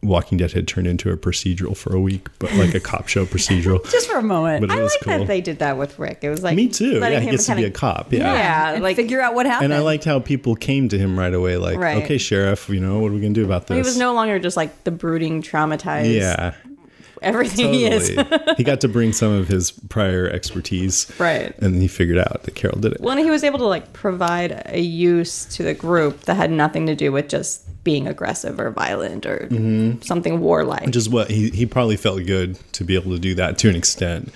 Walking 0.00 0.38
Dead 0.38 0.52
had 0.52 0.68
turned 0.68 0.86
into 0.86 1.10
a 1.10 1.16
procedural 1.16 1.76
for 1.76 1.92
a 1.92 1.98
week, 2.00 2.28
but 2.38 2.52
like 2.54 2.72
a 2.72 2.78
cop 2.78 3.08
show 3.08 3.26
procedural. 3.26 3.82
Just 3.90 4.08
for 4.08 4.16
a 4.18 4.22
moment. 4.22 4.60
But 4.60 4.70
it 4.70 4.78
I 4.78 4.82
was 4.82 4.92
like 4.92 5.00
cool. 5.02 5.18
that 5.18 5.26
they 5.26 5.40
did 5.40 5.58
that 5.58 5.76
with 5.76 5.98
Rick. 5.98 6.20
It 6.22 6.30
was 6.30 6.40
like 6.44 6.54
Me 6.54 6.68
too. 6.68 7.00
letting 7.00 7.14
Yeah, 7.14 7.20
he 7.20 7.26
him 7.26 7.30
gets 7.32 7.46
to 7.46 7.56
be 7.56 7.62
kinda- 7.62 7.68
a 7.76 7.80
cop. 7.80 8.12
Yeah. 8.12 8.32
Yeah, 8.32 8.72
and 8.74 8.82
like 8.84 8.94
figure 8.94 9.20
out 9.20 9.34
what 9.34 9.46
happened. 9.46 9.72
And 9.72 9.74
I 9.74 9.82
liked 9.84 10.04
how 10.04 10.20
people 10.20 10.54
came 10.54 10.88
to 10.90 10.96
him 10.96 11.18
right 11.18 11.34
away, 11.34 11.56
like, 11.56 11.78
Right. 11.80 12.04
okay, 12.04 12.16
sheriff, 12.16 12.68
you 12.68 12.78
know, 12.78 13.00
what 13.00 13.10
are 13.10 13.14
we 13.14 13.20
going 13.20 13.34
to 13.34 13.40
do 13.40 13.44
about 13.44 13.66
this? 13.66 13.74
he 13.74 13.80
was 13.82 13.98
no 13.98 14.14
longer 14.14 14.38
just 14.38 14.56
like 14.56 14.84
the 14.84 14.92
brooding, 14.92 15.42
traumatized. 15.42 16.14
Yeah, 16.14 16.54
everything 17.22 17.72
he 17.72 17.86
is. 17.86 18.08
he 18.56 18.64
got 18.64 18.80
to 18.82 18.88
bring 18.88 19.12
some 19.12 19.32
of 19.32 19.48
his 19.48 19.70
prior 19.70 20.28
expertise. 20.28 21.10
Right. 21.18 21.56
And 21.58 21.80
he 21.80 21.88
figured 21.88 22.18
out 22.18 22.42
that 22.44 22.54
Carol 22.54 22.78
did 22.78 22.92
it. 22.92 23.00
Well, 23.00 23.16
and 23.16 23.24
he 23.24 23.30
was 23.30 23.44
able 23.44 23.58
to 23.58 23.66
like 23.66 23.92
provide 23.92 24.62
a 24.66 24.80
use 24.80 25.44
to 25.56 25.62
the 25.62 25.74
group 25.74 26.22
that 26.22 26.34
had 26.34 26.50
nothing 26.50 26.86
to 26.86 26.94
do 26.94 27.12
with 27.12 27.28
just 27.28 27.64
being 27.84 28.06
aggressive 28.06 28.60
or 28.60 28.70
violent 28.70 29.24
or 29.24 29.48
mm-hmm. 29.50 30.00
something 30.02 30.40
warlike. 30.40 30.84
which 30.84 30.96
is 30.96 31.08
what 31.08 31.30
he, 31.30 31.50
he 31.50 31.64
probably 31.64 31.96
felt 31.96 32.24
good 32.26 32.58
to 32.72 32.84
be 32.84 32.94
able 32.94 33.12
to 33.12 33.18
do 33.18 33.34
that 33.34 33.58
to 33.58 33.68
an 33.68 33.76
extent. 33.76 34.32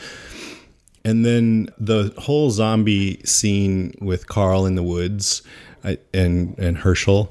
And 1.05 1.27
then 1.27 1.69
the 1.79 2.15
whole 2.17 2.51
zombie 2.51 3.21
scene 3.25 3.95
with 4.01 4.29
Carl 4.29 4.67
in 4.67 4.77
the 4.77 4.83
woods 4.83 5.43
I, 5.85 5.99
and 6.15 6.57
and 6.59 6.79
Hershel, 6.79 7.29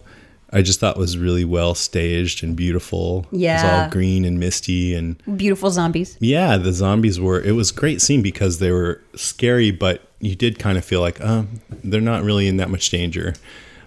I 0.53 0.61
just 0.61 0.79
thought 0.81 0.97
was 0.97 1.17
really 1.17 1.45
well 1.45 1.73
staged 1.75 2.43
and 2.43 2.55
beautiful. 2.55 3.25
it 3.31 3.33
was 3.33 3.41
Yeah. 3.41 3.83
all 3.85 3.89
green 3.89 4.25
and 4.25 4.39
misty 4.39 4.93
and 4.93 5.15
Beautiful 5.37 5.71
zombies. 5.71 6.17
yeah, 6.19 6.57
the 6.57 6.73
zombies 6.73 7.19
were. 7.19 7.39
It 7.41 7.53
was 7.53 7.71
a 7.71 7.73
great 7.73 8.01
scene 8.01 8.21
because 8.21 8.59
they 8.59 8.71
were 8.71 9.01
scary, 9.15 9.71
but 9.71 10.01
you 10.19 10.35
did 10.35 10.59
kind 10.59 10.77
of 10.77 10.83
feel 10.85 10.99
like, 11.01 11.19
um, 11.21 11.61
they're 11.83 12.01
not 12.01 12.23
really 12.23 12.47
in 12.47 12.57
that 12.57 12.69
much 12.69 12.89
danger, 12.89 13.33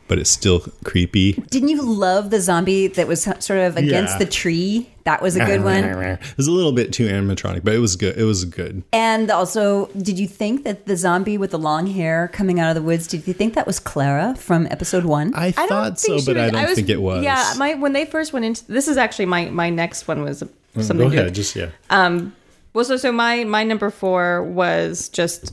but 0.08 0.18
it's 0.18 0.30
still 0.30 0.60
creepy. 0.84 1.32
Didn't 1.50 1.68
you 1.70 1.82
love 1.82 2.30
the 2.30 2.40
zombie 2.40 2.88
that 2.88 3.06
was 3.08 3.22
sort 3.22 3.60
of 3.60 3.76
against 3.76 4.14
Yeah. 4.14 4.18
the 4.18 4.26
tree? 4.26 4.90
That 5.04 5.20
was 5.20 5.36
a 5.36 5.44
good 5.44 5.62
one. 5.62 5.84
It 5.84 6.18
was 6.38 6.46
a 6.46 6.50
little 6.52 6.72
bit 6.72 6.90
too 6.92 7.06
animatronic, 7.06 7.62
but 7.62 7.74
it 7.74 7.78
was 7.78 7.94
good. 7.94 8.16
It 8.16 8.24
was 8.24 8.46
good. 8.46 8.82
And 8.92 9.30
also, 9.30 9.90
did 10.00 10.18
you 10.18 10.26
think 10.26 10.64
that 10.64 10.86
the 10.86 10.96
zombie 10.96 11.36
with 11.36 11.50
the 11.50 11.58
long 11.58 11.88
hair 11.88 12.30
coming 12.32 12.58
out 12.58 12.70
of 12.70 12.74
the 12.74 12.80
woods? 12.82 13.06
Did 13.06 13.26
you 13.28 13.34
think 13.34 13.52
that 13.54 13.66
was 13.66 13.78
Clara 13.78 14.34
from 14.38 14.66
episode 14.70 15.04
one? 15.04 15.34
I 15.34 15.48
I 15.48 15.52
thought 15.52 15.68
don't 15.68 15.98
so, 15.98 16.08
think 16.14 16.20
she 16.20 16.26
but 16.32 16.38
I 16.38 16.44
was- 16.44 16.52
don't 16.52 16.74
think 16.74 16.88
it 16.88 17.02
was. 17.02 17.22
Yeah, 17.22 17.52
my 17.58 17.74
when 17.74 17.92
they 17.92 18.06
first 18.06 18.32
went 18.32 18.46
into 18.46 18.64
this 18.66 18.88
is 18.88 18.96
actually 18.96 19.26
my 19.26 19.46
my 19.50 19.68
next 19.68 20.08
one 20.08 20.22
was 20.22 20.38
something. 20.38 20.86
to 20.86 20.94
do 20.94 21.02
ahead, 21.12 21.24
with- 21.26 21.34
just 21.34 21.54
yeah. 21.54 21.66
Um, 21.90 22.34
well, 22.72 22.84
so 22.86 22.96
so 22.96 23.12
my 23.12 23.44
my 23.44 23.62
number 23.62 23.90
four 23.90 24.42
was 24.42 25.10
just 25.10 25.52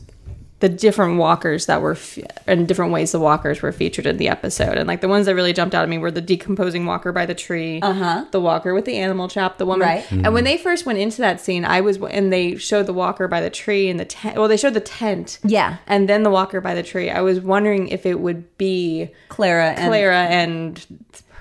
the 0.62 0.70
different 0.70 1.18
walkers 1.18 1.66
that 1.66 1.82
were 1.82 1.94
f- 1.94 2.18
in 2.48 2.66
different 2.66 2.94
ways 2.94 3.12
the 3.12 3.20
walkers 3.20 3.62
were 3.62 3.72
featured 3.72 4.06
in 4.06 4.18
the 4.18 4.30
episode, 4.30 4.78
and 4.78 4.88
like 4.88 5.02
the 5.02 5.08
ones 5.08 5.26
that 5.26 5.36
really 5.36 5.54
jumped 5.54 5.76
out 5.76 5.84
at 5.84 5.90
me 5.90 5.98
were 5.98 6.12
the 6.12 6.22
decomposing 6.22 6.86
walker 6.86 7.12
by 7.12 7.26
the 7.26 7.36
tree, 7.36 7.82
uh-huh. 7.82 8.26
the 8.32 8.40
walker 8.40 8.74
with 8.74 8.86
the 8.86 8.98
animal 8.98 9.28
chap, 9.28 9.58
the 9.58 9.66
woman. 9.66 9.88
Right. 9.88 10.10
And 10.12 10.34
when 10.34 10.44
they 10.44 10.58
first 10.58 10.86
went 10.86 11.00
into 11.00 11.18
that 11.18 11.42
scene, 11.42 11.66
I 11.66 11.82
was 11.82 11.98
and 11.98 12.32
they 12.32 12.56
showed 12.56 12.86
the 12.86 12.94
walker 12.94 13.28
by 13.28 13.42
the 13.42 13.50
tree 13.50 13.90
and 13.90 14.00
the 14.00 14.06
tent. 14.06 14.38
Well, 14.38 14.48
they 14.48 14.58
showed 14.58 14.74
the 14.76 14.80
tent, 14.80 15.40
Yeah. 15.44 15.78
and 15.88 16.08
then 16.08 16.24
the 16.24 16.30
walker 16.30 16.62
by 16.62 16.74
the 16.74 16.84
tree. 16.84 17.10
I 17.10 17.22
was 17.22 17.40
wondering 17.42 17.90
if 17.90 18.06
it 18.06 18.20
would 18.20 18.58
be 18.58 19.10
Clara 19.30 19.72
and 19.72 19.88
Clara 19.88 20.24
and 20.26 20.86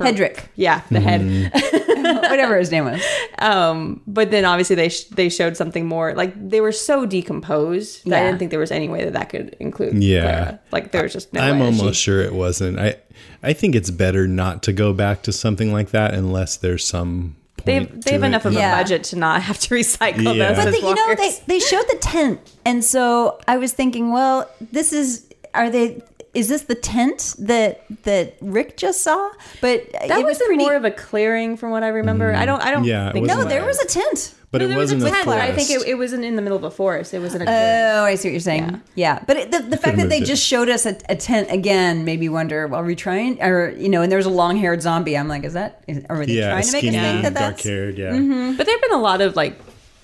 Hedrick, 0.07 0.45
yeah, 0.57 0.83
the 0.91 1.01
head. 1.01 1.53
whatever 2.31 2.59
his 2.59 2.71
name 2.71 2.85
was. 2.85 3.03
Um, 3.39 4.01
but 4.07 4.31
then 4.31 4.45
obviously 4.45 4.77
they 4.77 4.89
sh- 4.89 5.05
they 5.05 5.29
showed 5.29 5.57
something 5.57 5.87
more 5.87 6.15
like 6.15 6.33
they 6.51 6.61
were 6.61 6.73
so 6.73 7.07
decomposed 7.07 8.05
that 8.07 8.17
I 8.17 8.19
Yeah. 8.21 8.27
didn't 8.27 8.39
think 8.39 8.51
there 8.51 8.61
was 8.61 8.71
any 8.71 8.89
way 8.89 9.05
that 9.05 9.13
that 9.15 9.29
could 9.29 9.57
include. 9.61 10.03
Yeah. 10.03 10.23
Clara. 10.23 10.61
like 10.73 10.93
there 10.93 11.03
was 11.03 11.13
just 11.13 11.33
no. 11.33 11.41
I'm 11.41 11.59
way 11.59 11.71
that 11.71 11.81
almost 11.81 11.99
she- 12.01 12.05
sure 12.05 12.21
it 12.23 12.35
wasn't. 12.35 12.79
I 12.79 12.97
I 13.43 13.53
think 13.53 13.75
it's 13.75 13.91
better 13.91 14.27
not 14.27 14.63
to 14.65 14.73
go 14.73 14.93
back 14.93 15.23
to 15.23 15.33
something 15.33 15.73
like 15.73 15.91
that 15.91 16.15
unless 16.15 16.57
there's 16.57 16.85
some 16.87 17.37
point 17.57 17.67
They 17.67 17.75
have, 17.75 17.89
to 17.89 17.97
they 18.01 18.13
have 18.13 18.23
it. 18.23 18.27
enough 18.27 18.45
of 18.45 18.53
Yeah. 18.55 18.75
a 18.75 18.83
budget 18.83 19.05
to 19.05 19.17
not 19.17 19.43
have 19.43 19.59
to 19.61 19.69
recycle 19.75 20.37
Yeah. 20.37 20.53
those. 20.53 20.57
But 20.57 20.69
as 20.69 20.75
But 20.75 20.81
the, 20.81 20.87
you 20.89 20.95
know, 20.95 21.15
they, 21.15 21.33
they 21.47 21.59
showed 21.59 21.85
the 21.91 21.99
tent, 22.01 22.41
and 22.65 22.85
so 22.85 23.39
I 23.49 23.57
was 23.59 23.73
thinking, 23.73 24.13
well, 24.13 24.49
this 24.73 24.93
is 24.93 25.27
are 25.55 25.69
they? 25.71 26.01
Is 26.33 26.49
this 26.49 26.63
the 26.63 26.77
tent 26.77 27.35
that 27.41 27.85
that 28.05 28.37
Rick 28.41 28.77
just 28.77 29.03
saw? 29.03 29.31
But 29.61 29.91
that 29.93 30.11
it 30.11 30.25
was 30.25 30.39
was 30.39 30.39
pretty. 30.39 30.63
more 30.63 30.75
of 30.75 30.85
a 30.85 30.91
clearing 30.91 31.57
from 31.57 31.71
what 31.71 31.83
I 31.83 31.89
remember. 31.89 32.33
I 32.33 32.47
don't. 32.47 32.63
I 32.63 32.71
don't. 32.71 32.85
Mm. 32.85 32.87
Yeah, 32.87 33.13
think 33.13 33.27
no, 33.27 33.43
so. 33.43 33.45
there 33.49 33.65
was 33.65 33.81
a 33.81 33.87
tent. 33.87 34.35
but 34.53 34.61
No, 34.61 34.67
it 34.67 34.69
there 34.69 34.79
was 34.79 34.95
wasn't 34.95 35.03
a 35.03 35.21
a 35.21 35.25
tent, 35.25 35.29
I 35.29 35.53
think 35.53 35.71
it, 35.71 35.89
it 35.89 35.95
wasn't 35.97 36.25
in 36.25 36.37
the 36.37 36.43
middle 36.43 36.57
of 36.57 36.63
a 36.63 36.71
forest. 36.71 37.15
It 37.15 37.19
was 37.19 37.35
in 37.35 37.43
a 37.43 37.47
clearing. 37.47 37.99
Oh, 37.99 38.05
I 38.05 38.15
see 38.15 38.29
what 38.29 38.33
you're 38.33 38.41
saying. 38.41 38.81
Yeah, 38.95 39.25
but 39.27 39.37
it, 39.39 39.51
the, 39.51 39.59
the 39.59 39.77
fact 39.77 39.97
that 39.97 40.09
they 40.09 40.19
it. 40.19 40.25
just 40.25 40.45
showed 40.47 40.69
us 40.69 40.87
a, 40.87 40.97
a 41.09 41.17
tent 41.17 41.51
again 41.51 42.05
made 42.05 42.21
me 42.21 42.29
wonder. 42.29 42.69
Well, 42.69 42.81
are 42.81 42.85
we 42.85 42.95
trying, 42.95 43.43
or 43.43 43.71
you 43.71 43.89
know? 43.89 44.03
And 44.03 44.11
there 44.13 44.17
was 44.17 44.27
a 44.27 44.31
long-haired 44.31 44.83
zombie. 44.83 45.19
I'm 45.19 45.27
like, 45.27 45.43
is 45.43 45.55
that? 45.55 45.83
Is, 45.89 46.05
are 46.09 46.25
they 46.25 46.35
yeah, 46.35 46.51
trying 46.53 46.63
to 46.63 46.73
make 46.73 46.85
us 46.85 46.91
skinny, 46.91 47.23
think 47.23 47.23
that 47.23 47.35
dark-haired, 47.35 47.99
Yeah, 47.99 48.13
Mm-hmm. 48.13 48.57
But 48.57 48.67
there 48.67 48.75
have 48.77 48.83
been 48.83 48.93
a 48.93 49.03
lot 49.03 49.21
of 49.21 49.35
like 49.35 49.59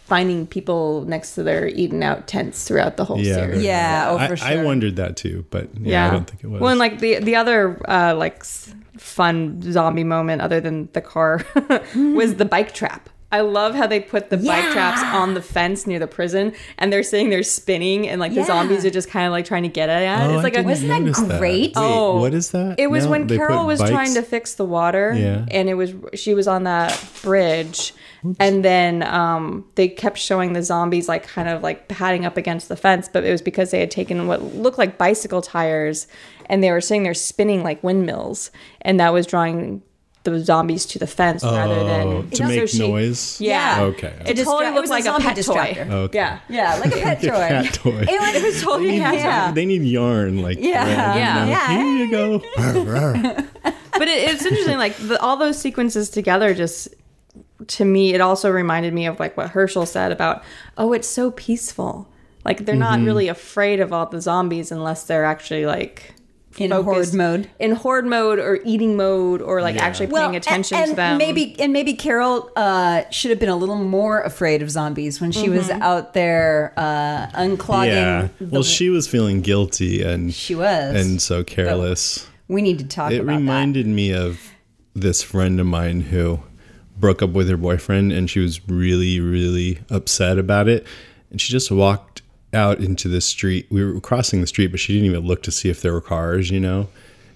finding 0.07 0.47
people 0.47 1.05
next 1.07 1.35
to 1.35 1.43
their 1.43 1.67
eaten 1.67 2.03
out 2.03 2.27
tents 2.29 2.65
throughout 2.65 2.97
the 2.97 3.05
whole 3.05 3.19
yeah, 3.21 3.35
series. 3.35 3.63
Yeah, 3.63 4.07
oh, 4.11 4.35
for 4.37 4.43
I, 4.45 4.55
I 4.55 4.65
wondered 4.65 4.97
that 4.97 5.17
too, 5.17 5.45
but 5.51 5.69
yeah, 5.79 6.07
I 6.09 6.11
don't 6.13 6.29
think 6.31 6.43
it 6.43 6.47
was. 6.47 6.61
Well, 6.61 6.71
and 6.71 6.79
like 6.79 7.01
the 7.01 7.19
the 7.19 7.35
other 7.37 7.81
uh, 7.91 8.15
like 8.15 8.45
fun 8.97 9.61
zombie 9.73 10.05
moment, 10.05 10.43
other 10.43 10.61
than 10.61 10.89
the 10.93 11.01
car, 11.01 11.45
was 11.95 12.37
the 12.37 12.45
bike 12.45 12.73
trap. 12.73 13.09
I 13.33 13.41
love 13.41 13.75
how 13.75 13.89
they 13.89 13.99
put 13.99 14.31
the 14.31 14.37
bike 14.37 14.71
traps 14.71 15.03
on 15.03 15.35
the 15.35 15.43
fence 15.43 15.85
near 15.87 15.99
the 15.99 16.07
prison, 16.07 16.53
and 16.79 16.93
they're 16.93 17.03
saying 17.03 17.29
they're 17.31 17.43
spinning, 17.43 18.09
and 18.09 18.21
like 18.21 18.31
the 18.33 18.41
Yeah. 18.41 18.47
zombies 18.47 18.85
are 18.87 18.91
just 18.91 19.11
kind 19.11 19.27
of 19.27 19.33
like 19.33 19.45
trying 19.45 19.65
to 19.65 19.69
get 19.69 19.89
at 19.89 20.03
it. 20.03 20.31
Oh, 20.31 20.35
it's 20.37 20.45
like 20.45 20.53
I 20.57 20.61
a 20.61 20.63
didn't 20.63 20.67
Wasn't 20.69 20.89
that 20.91 21.01
notice 21.03 21.39
great? 21.39 21.41
Wait, 21.41 21.73
Oh. 21.75 22.21
what 22.21 22.33
is 22.33 22.53
that? 22.53 22.79
It 22.79 22.87
was 22.87 23.05
No, 23.05 23.11
when 23.11 23.29
Carol 23.29 23.67
was 23.67 23.81
bikes- 23.81 23.91
trying 23.91 24.15
to 24.15 24.23
fix 24.23 24.55
the 24.55 24.65
water, 24.65 25.13
Yeah. 25.19 25.45
and 25.51 25.69
it 25.69 25.75
was 25.75 25.93
she 26.15 26.35
was 26.35 26.47
on 26.47 26.63
that 26.65 26.97
bridge, 27.23 27.93
and 28.41 28.65
then 28.65 29.03
um, 29.03 29.65
they 29.75 29.89
kept 29.89 30.19
showing 30.19 30.53
the 30.53 30.63
zombies 30.63 31.09
like 31.09 31.27
kind 31.27 31.49
of 31.49 31.63
like 31.63 31.89
padding 31.89 32.25
up 32.25 32.37
against 32.37 32.69
the 32.69 32.77
fence, 32.77 33.09
but 33.13 33.25
it 33.25 33.31
was 33.31 33.43
because 33.43 33.71
they 33.71 33.81
had 33.81 33.91
taken 33.91 34.27
what 34.27 34.43
looked 34.55 34.79
like 34.79 34.99
bicycle 34.99 35.43
tires, 35.43 36.07
and 36.47 36.63
they 36.63 36.71
were 36.71 36.81
sitting 36.81 37.03
there 37.03 37.15
spinning 37.15 37.63
like 37.63 37.83
windmills, 37.83 38.51
and 38.83 38.99
that 39.01 39.13
was 39.13 39.27
drawing 39.27 39.83
the 40.25 40.41
zombies 40.41 40.85
to 40.87 40.99
the 40.99 41.07
fence 41.07 41.45
rather 41.45 41.75
Oh, 41.75 41.87
than 42.23 42.31
to 42.31 42.37
So 42.37 42.45
make 42.49 42.69
she- 42.69 42.79
noise. 42.81 43.41
Yeah. 43.41 43.83
Okay. 43.83 44.13
It 44.27 44.37
Distra- 44.37 44.45
totally 44.45 44.65
looked 44.75 44.81
was 44.81 44.91
a 44.91 44.93
like 44.95 45.01
a, 45.03 45.05
zombie 45.05 45.23
pet 45.25 45.37
distractor. 45.37 45.87
toy. 45.89 45.95
Okay. 45.95 46.19
Yeah. 46.19 46.39
Yeah, 46.49 46.75
like 46.81 46.93
a 46.97 47.01
pet 47.01 47.21
toy. 47.23 47.29
Cat 47.29 47.75
toy. 47.75 48.05
It 48.09 48.43
was 48.43 48.61
totally 48.69 48.99
cat 48.99 49.13
toy. 49.15 49.19
yeah. 49.21 49.53
They 49.53 49.65
need 49.67 49.83
yarn, 49.83 50.43
like 50.43 50.59
Yeah. 50.59 51.15
Yeah. 51.15 51.47
Yeah. 51.47 51.77
Here 51.79 51.97
you 52.05 52.11
go. 52.11 52.39
but 53.93 54.09
it, 54.09 54.31
it's 54.31 54.45
interesting 54.45 54.79
like 54.79 54.97
the, 54.97 55.21
all 55.21 55.37
those 55.37 55.59
sequences 55.59 56.11
together 56.11 56.55
just 56.55 56.89
to 57.69 57.85
me 57.85 58.15
it 58.15 58.21
also 58.21 58.51
reminded 58.51 58.93
me 58.95 59.07
of 59.07 59.19
like 59.21 59.37
what 59.37 59.51
hershel 59.51 59.87
said 59.87 60.13
about 60.13 60.43
oh 60.79 60.93
it's 60.93 61.09
so 61.09 61.31
peaceful 61.31 62.09
like 62.45 62.65
they're 62.65 62.77
not 62.77 62.99
Mm-hmm. 62.99 63.07
really 63.07 63.29
afraid 63.29 63.81
of 63.81 63.93
all 63.93 64.07
the 64.07 64.21
zombies 64.21 64.71
unless 64.71 65.05
they're 65.05 65.25
actually 65.25 65.67
like 65.67 66.15
In 66.59 66.71
focused- 66.71 67.11
horde 67.13 67.15
mode. 67.15 67.51
in 67.59 67.73
horde 67.73 68.07
mode 68.07 68.39
or 68.39 68.61
eating 68.65 68.97
mode 68.97 69.43
or 69.43 69.61
like 69.63 69.77
actually 69.77 70.07
paying 70.07 70.37
attention 70.37 70.79
and, 70.79 70.91
to 70.91 70.97
them 70.97 71.19
Maybe 71.19 71.57
and 71.61 71.73
maybe 71.73 71.95
Carol 71.95 72.51
uh, 72.57 73.03
should 73.11 73.31
have 73.31 73.41
been 73.41 73.49
a 73.49 73.57
little 73.57 73.77
more 73.77 74.21
afraid 74.23 74.63
of 74.63 74.71
zombies 74.71 75.21
when 75.21 75.33
she 75.33 75.49
was 75.49 75.69
out 75.71 76.15
there 76.15 76.73
uh, 76.77 77.27
unclogging. 77.35 77.87
yeah. 77.89 78.29
the- 78.41 78.47
Well, 78.47 78.63
she 78.63 78.91
was 78.91 79.07
feeling 79.09 79.41
guilty 79.41 80.03
and 80.03 80.33
She 80.33 80.55
was. 80.55 80.95
and 80.95 81.21
so 81.21 81.43
careless. 81.45 82.27
we 82.49 82.63
need 82.63 82.79
to 82.79 82.87
talk 82.87 83.11
it 83.13 83.21
about 83.23 83.37
reminded 83.37 83.87
me 83.89 84.13
of 84.15 84.41
this 84.95 85.21
friend 85.23 85.59
of 85.61 85.67
mine 85.67 86.01
who 86.01 86.39
broke 86.99 87.23
up 87.23 87.31
with 87.31 87.49
her 87.49 87.57
boyfriend 87.57 88.13
and 88.13 88.29
she 88.31 88.41
was 88.41 88.67
really 88.69 89.21
really 89.21 89.79
upset 89.91 90.39
about 90.39 90.69
it 90.69 90.87
and 91.31 91.41
she 91.41 91.53
just 91.53 91.71
walked 91.71 92.23
out 92.55 92.79
into 92.79 93.09
the 93.09 93.21
street 93.21 93.67
we 93.71 93.85
were 93.85 94.01
crossing 94.01 94.41
the 94.41 94.47
street 94.47 94.69
but 94.69 94.81
she 94.81 94.95
didn't 94.95 95.07
even 95.11 95.27
look 95.27 95.43
to 95.43 95.51
see 95.51 95.69
if 95.69 95.83
there 95.83 95.93
were 95.93 96.01
cars 96.01 96.51
you 96.51 96.61
know 96.61 96.89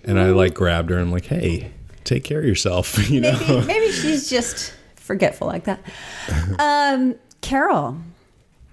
and 0.05 0.18
i 0.18 0.31
like 0.31 0.55
grabbed 0.55 0.88
her 0.90 0.96
and 0.96 1.07
I'm 1.07 1.12
like 1.12 1.27
hey 1.27 1.70
take 2.05 2.25
care 2.25 2.38
of 2.40 2.44
yourself 2.46 3.11
you 3.11 3.20
know. 3.20 3.38
Maybe, 3.49 3.66
maybe 3.66 3.92
she's 3.92 4.31
just 4.31 4.73
forgetful 4.96 5.46
like 5.46 5.64
that. 5.64 5.81
Um, 6.59 7.16
Carol. 7.40 7.96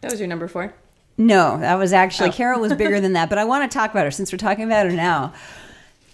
that 0.01 0.11
was 0.11 0.19
your 0.19 0.27
number 0.29 0.47
four 0.47 0.73
No, 1.17 1.57
that 1.59 1.75
was 1.75 1.91
Oh. 1.93 1.97
actually 1.97 2.31
Carol 2.31 2.61
was 2.61 2.73
bigger 2.73 3.01
than 3.01 3.13
that, 3.13 3.27
but 3.27 3.37
I 3.37 3.43
want 3.43 3.69
to 3.69 3.75
talk 3.77 3.91
about 3.91 4.05
her 4.05 4.11
since 4.11 4.31
we're 4.31 4.37
talking 4.37 4.63
about 4.65 4.85
her 4.85 4.91
now. 4.91 5.33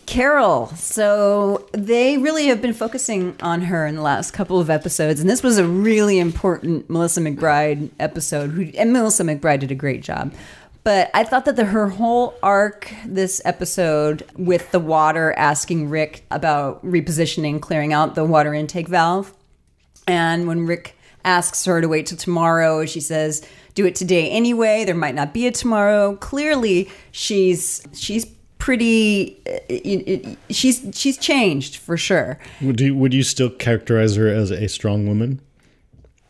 Carol. 0.06 0.68
So 0.76 1.68
they 1.72 2.18
really 2.18 2.48
have 2.48 2.62
been 2.62 2.74
focusing 2.74 3.36
on 3.42 3.62
her 3.62 3.86
in 3.88 3.96
the 3.96 4.02
last 4.02 4.32
couple 4.32 4.60
of 4.60 4.70
episodes, 4.70 5.20
and 5.20 5.30
this 5.30 5.44
was 5.44 5.58
a 5.58 5.66
really 5.66 6.20
important 6.20 6.90
Melissa 6.90 7.22
McBride 7.22 7.90
episode. 8.00 8.52
Who 8.52 8.64
and 8.78 8.94
Melissa 8.94 9.24
McBride 9.24 9.62
did 9.62 9.72
a 9.72 9.76
great 9.76 10.02
job. 10.02 10.34
But 10.84 11.10
I 11.14 11.24
thought 11.24 11.46
that 11.46 11.56
the, 11.56 11.66
her 11.66 11.88
whole 11.88 12.36
arc 12.44 12.94
this 13.06 13.42
episode 13.46 14.24
with 14.38 14.70
the 14.72 14.80
water 14.80 15.34
asking 15.38 15.90
Rick 15.90 16.26
about 16.30 16.86
repositioning, 16.86 17.62
clearing 17.62 17.94
out 17.94 18.16
the 18.16 18.26
water 18.26 18.54
intake 18.54 18.90
valve, 18.90 19.34
and 20.08 20.48
when 20.48 20.66
Rick 20.66 20.98
asks 21.24 21.64
her 21.64 21.80
to 21.80 21.88
wait 21.88 22.08
till 22.08 22.18
tomorrow, 22.18 22.86
she 22.86 23.00
says, 23.00 23.48
"Do 23.76 23.86
it 23.86 23.96
today 23.96 24.30
anyway. 24.30 24.84
There 24.84 24.94
might 24.94 25.16
not 25.16 25.34
be 25.34 25.48
a 25.48 25.52
tomorrow." 25.52 26.18
Clearly, 26.18 26.92
she's 27.12 27.82
she's 27.94 28.26
pretty. 28.64 29.38
uh, 29.46 29.60
y- 29.70 30.04
y- 30.08 30.38
She's 30.50 30.78
she's 30.94 31.18
changed 31.18 31.76
for 31.78 31.98
sure. 31.98 32.40
would 32.62 32.80
you 32.80 32.96
would 32.96 33.14
you 33.14 33.24
still 33.24 33.50
characterize 33.50 34.16
her 34.16 34.28
as 34.28 34.52
a 34.52 34.68
strong 34.70 35.06
woman 35.08 35.42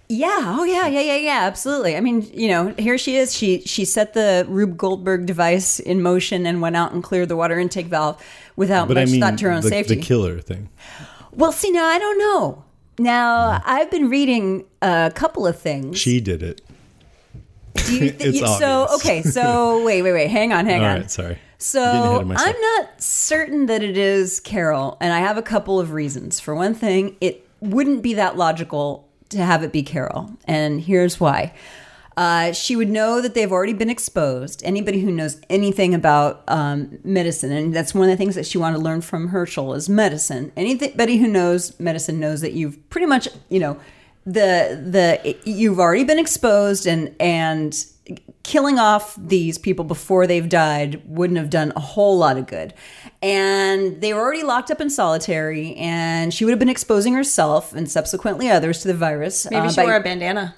Yeah. 0.09 0.55
Oh 0.59 0.63
yeah. 0.63 0.87
Yeah. 0.87 1.01
Yeah. 1.01 1.17
Yeah. 1.17 1.39
Absolutely. 1.51 1.95
I 1.95 2.01
mean, 2.01 2.17
you 2.33 2.47
know, 2.47 2.73
here 2.77 2.97
she 2.97 3.15
is. 3.21 3.35
She 3.35 3.61
she 3.73 3.85
set 3.85 4.13
the 4.13 4.45
Rube 4.49 4.75
Goldberg 4.77 5.25
device 5.27 5.79
in 5.79 6.01
motion 6.01 6.45
and 6.45 6.59
went 6.61 6.75
out 6.75 6.91
and 6.93 7.03
cleared 7.03 7.29
the 7.29 7.35
water 7.37 7.59
intake 7.59 7.87
valve 7.87 8.15
without 8.55 8.87
but 8.87 8.95
much 8.97 9.07
i 9.07 9.11
mean 9.11 9.21
thought 9.21 9.37
to 9.39 9.45
her 9.45 9.51
own 9.51 9.61
the, 9.61 9.69
safety. 9.69 9.95
the 9.95 10.01
killer 10.01 10.39
thing 10.39 10.69
well, 11.35 11.51
see, 11.51 11.71
now 11.71 11.85
I 11.85 11.97
don't 11.97 12.19
know. 12.19 12.63
Now 12.99 13.59
I've 13.65 13.89
been 13.89 14.07
reading 14.09 14.65
a 14.83 15.11
couple 15.15 15.47
of 15.47 15.57
things. 15.59 15.97
she 15.97 16.21
did 16.21 16.41
it 16.43 16.61
Do 17.73 17.95
you 17.95 18.13
It's 18.19 18.39
you- 18.39 18.47
so 18.63 18.87
okay, 18.97 19.23
so 19.23 19.83
wait, 19.87 20.01
wait, 20.03 20.13
wait, 20.13 20.29
hang 20.29 20.53
on, 20.53 20.65
hang 20.67 20.81
all 20.81 20.87
on. 20.93 20.99
right 21.01 21.11
sorry 21.11 21.37
So. 21.63 22.25
I'm 22.35 22.61
not 22.61 23.01
certain 23.01 23.67
that 23.67 23.81
it 23.81 23.97
is 23.97 24.41
Carol, 24.41 24.97
and 24.99 25.13
I 25.13 25.19
have 25.19 25.37
a 25.37 25.41
couple 25.41 25.79
of 25.79 25.93
reasons. 25.93 26.41
For 26.41 26.53
one 26.53 26.73
thing, 26.73 27.15
it 27.21 27.47
wouldn't 27.61 28.03
be 28.03 28.13
that 28.15 28.35
logical 28.35 29.07
to 29.29 29.37
have 29.37 29.63
it 29.63 29.71
be 29.71 29.81
Carol, 29.81 30.37
and 30.43 30.81
here's 30.81 31.21
why. 31.21 31.53
Uh, 32.17 32.51
she 32.51 32.75
would 32.75 32.89
know 32.89 33.21
that 33.21 33.33
they've 33.33 33.51
already 33.51 33.71
been 33.71 33.89
exposed. 33.89 34.61
Anybody 34.65 34.99
who 34.99 35.09
knows 35.09 35.39
anything 35.49 35.95
about 35.95 36.43
um, 36.49 36.99
medicine, 37.05 37.53
and 37.53 37.73
that's 37.73 37.95
one 37.95 38.09
of 38.09 38.11
the 38.11 38.17
things 38.17 38.35
that 38.35 38.45
she 38.45 38.57
wanted 38.57 38.77
to 38.77 38.83
learn 38.83 38.99
from 38.99 39.29
Hershel 39.29 39.73
is 39.73 39.87
medicine. 39.87 40.51
Anybody 40.57 41.17
who 41.17 41.29
knows 41.29 41.79
medicine 41.79 42.19
knows 42.19 42.41
that 42.41 42.51
you've 42.51 42.89
pretty 42.89 43.07
much, 43.07 43.29
you 43.47 43.61
know, 43.61 43.79
the 44.25 44.83
the 44.85 45.37
you've 45.45 45.79
already 45.79 46.03
been 46.03 46.19
exposed, 46.19 46.85
and 46.85 47.15
and 47.21 47.85
killing 48.43 48.77
off 48.77 49.15
these 49.17 49.57
people 49.57 49.85
before 49.85 50.27
they've 50.27 50.49
died 50.49 51.01
wouldn't 51.05 51.39
have 51.39 51.49
done 51.49 51.71
a 51.75 51.79
whole 51.79 52.17
lot 52.17 52.37
of 52.37 52.45
good. 52.47 52.73
And 53.21 54.01
they 54.01 54.13
were 54.13 54.19
already 54.21 54.43
locked 54.43 54.69
up 54.69 54.81
in 54.81 54.89
solitary, 54.89 55.75
and 55.75 56.33
she 56.33 56.43
would 56.43 56.51
have 56.51 56.59
been 56.59 56.69
exposing 56.69 57.13
herself 57.13 57.73
and 57.73 57.89
subsequently 57.89 58.49
others 58.49 58.81
to 58.81 58.89
the 58.89 58.93
virus. 58.93 59.47
maybe 59.49 59.67
uh, 59.67 59.69
she 59.69 59.75
by- 59.77 59.83
wore 59.85 59.95
a 59.95 60.01
bandana 60.03 60.55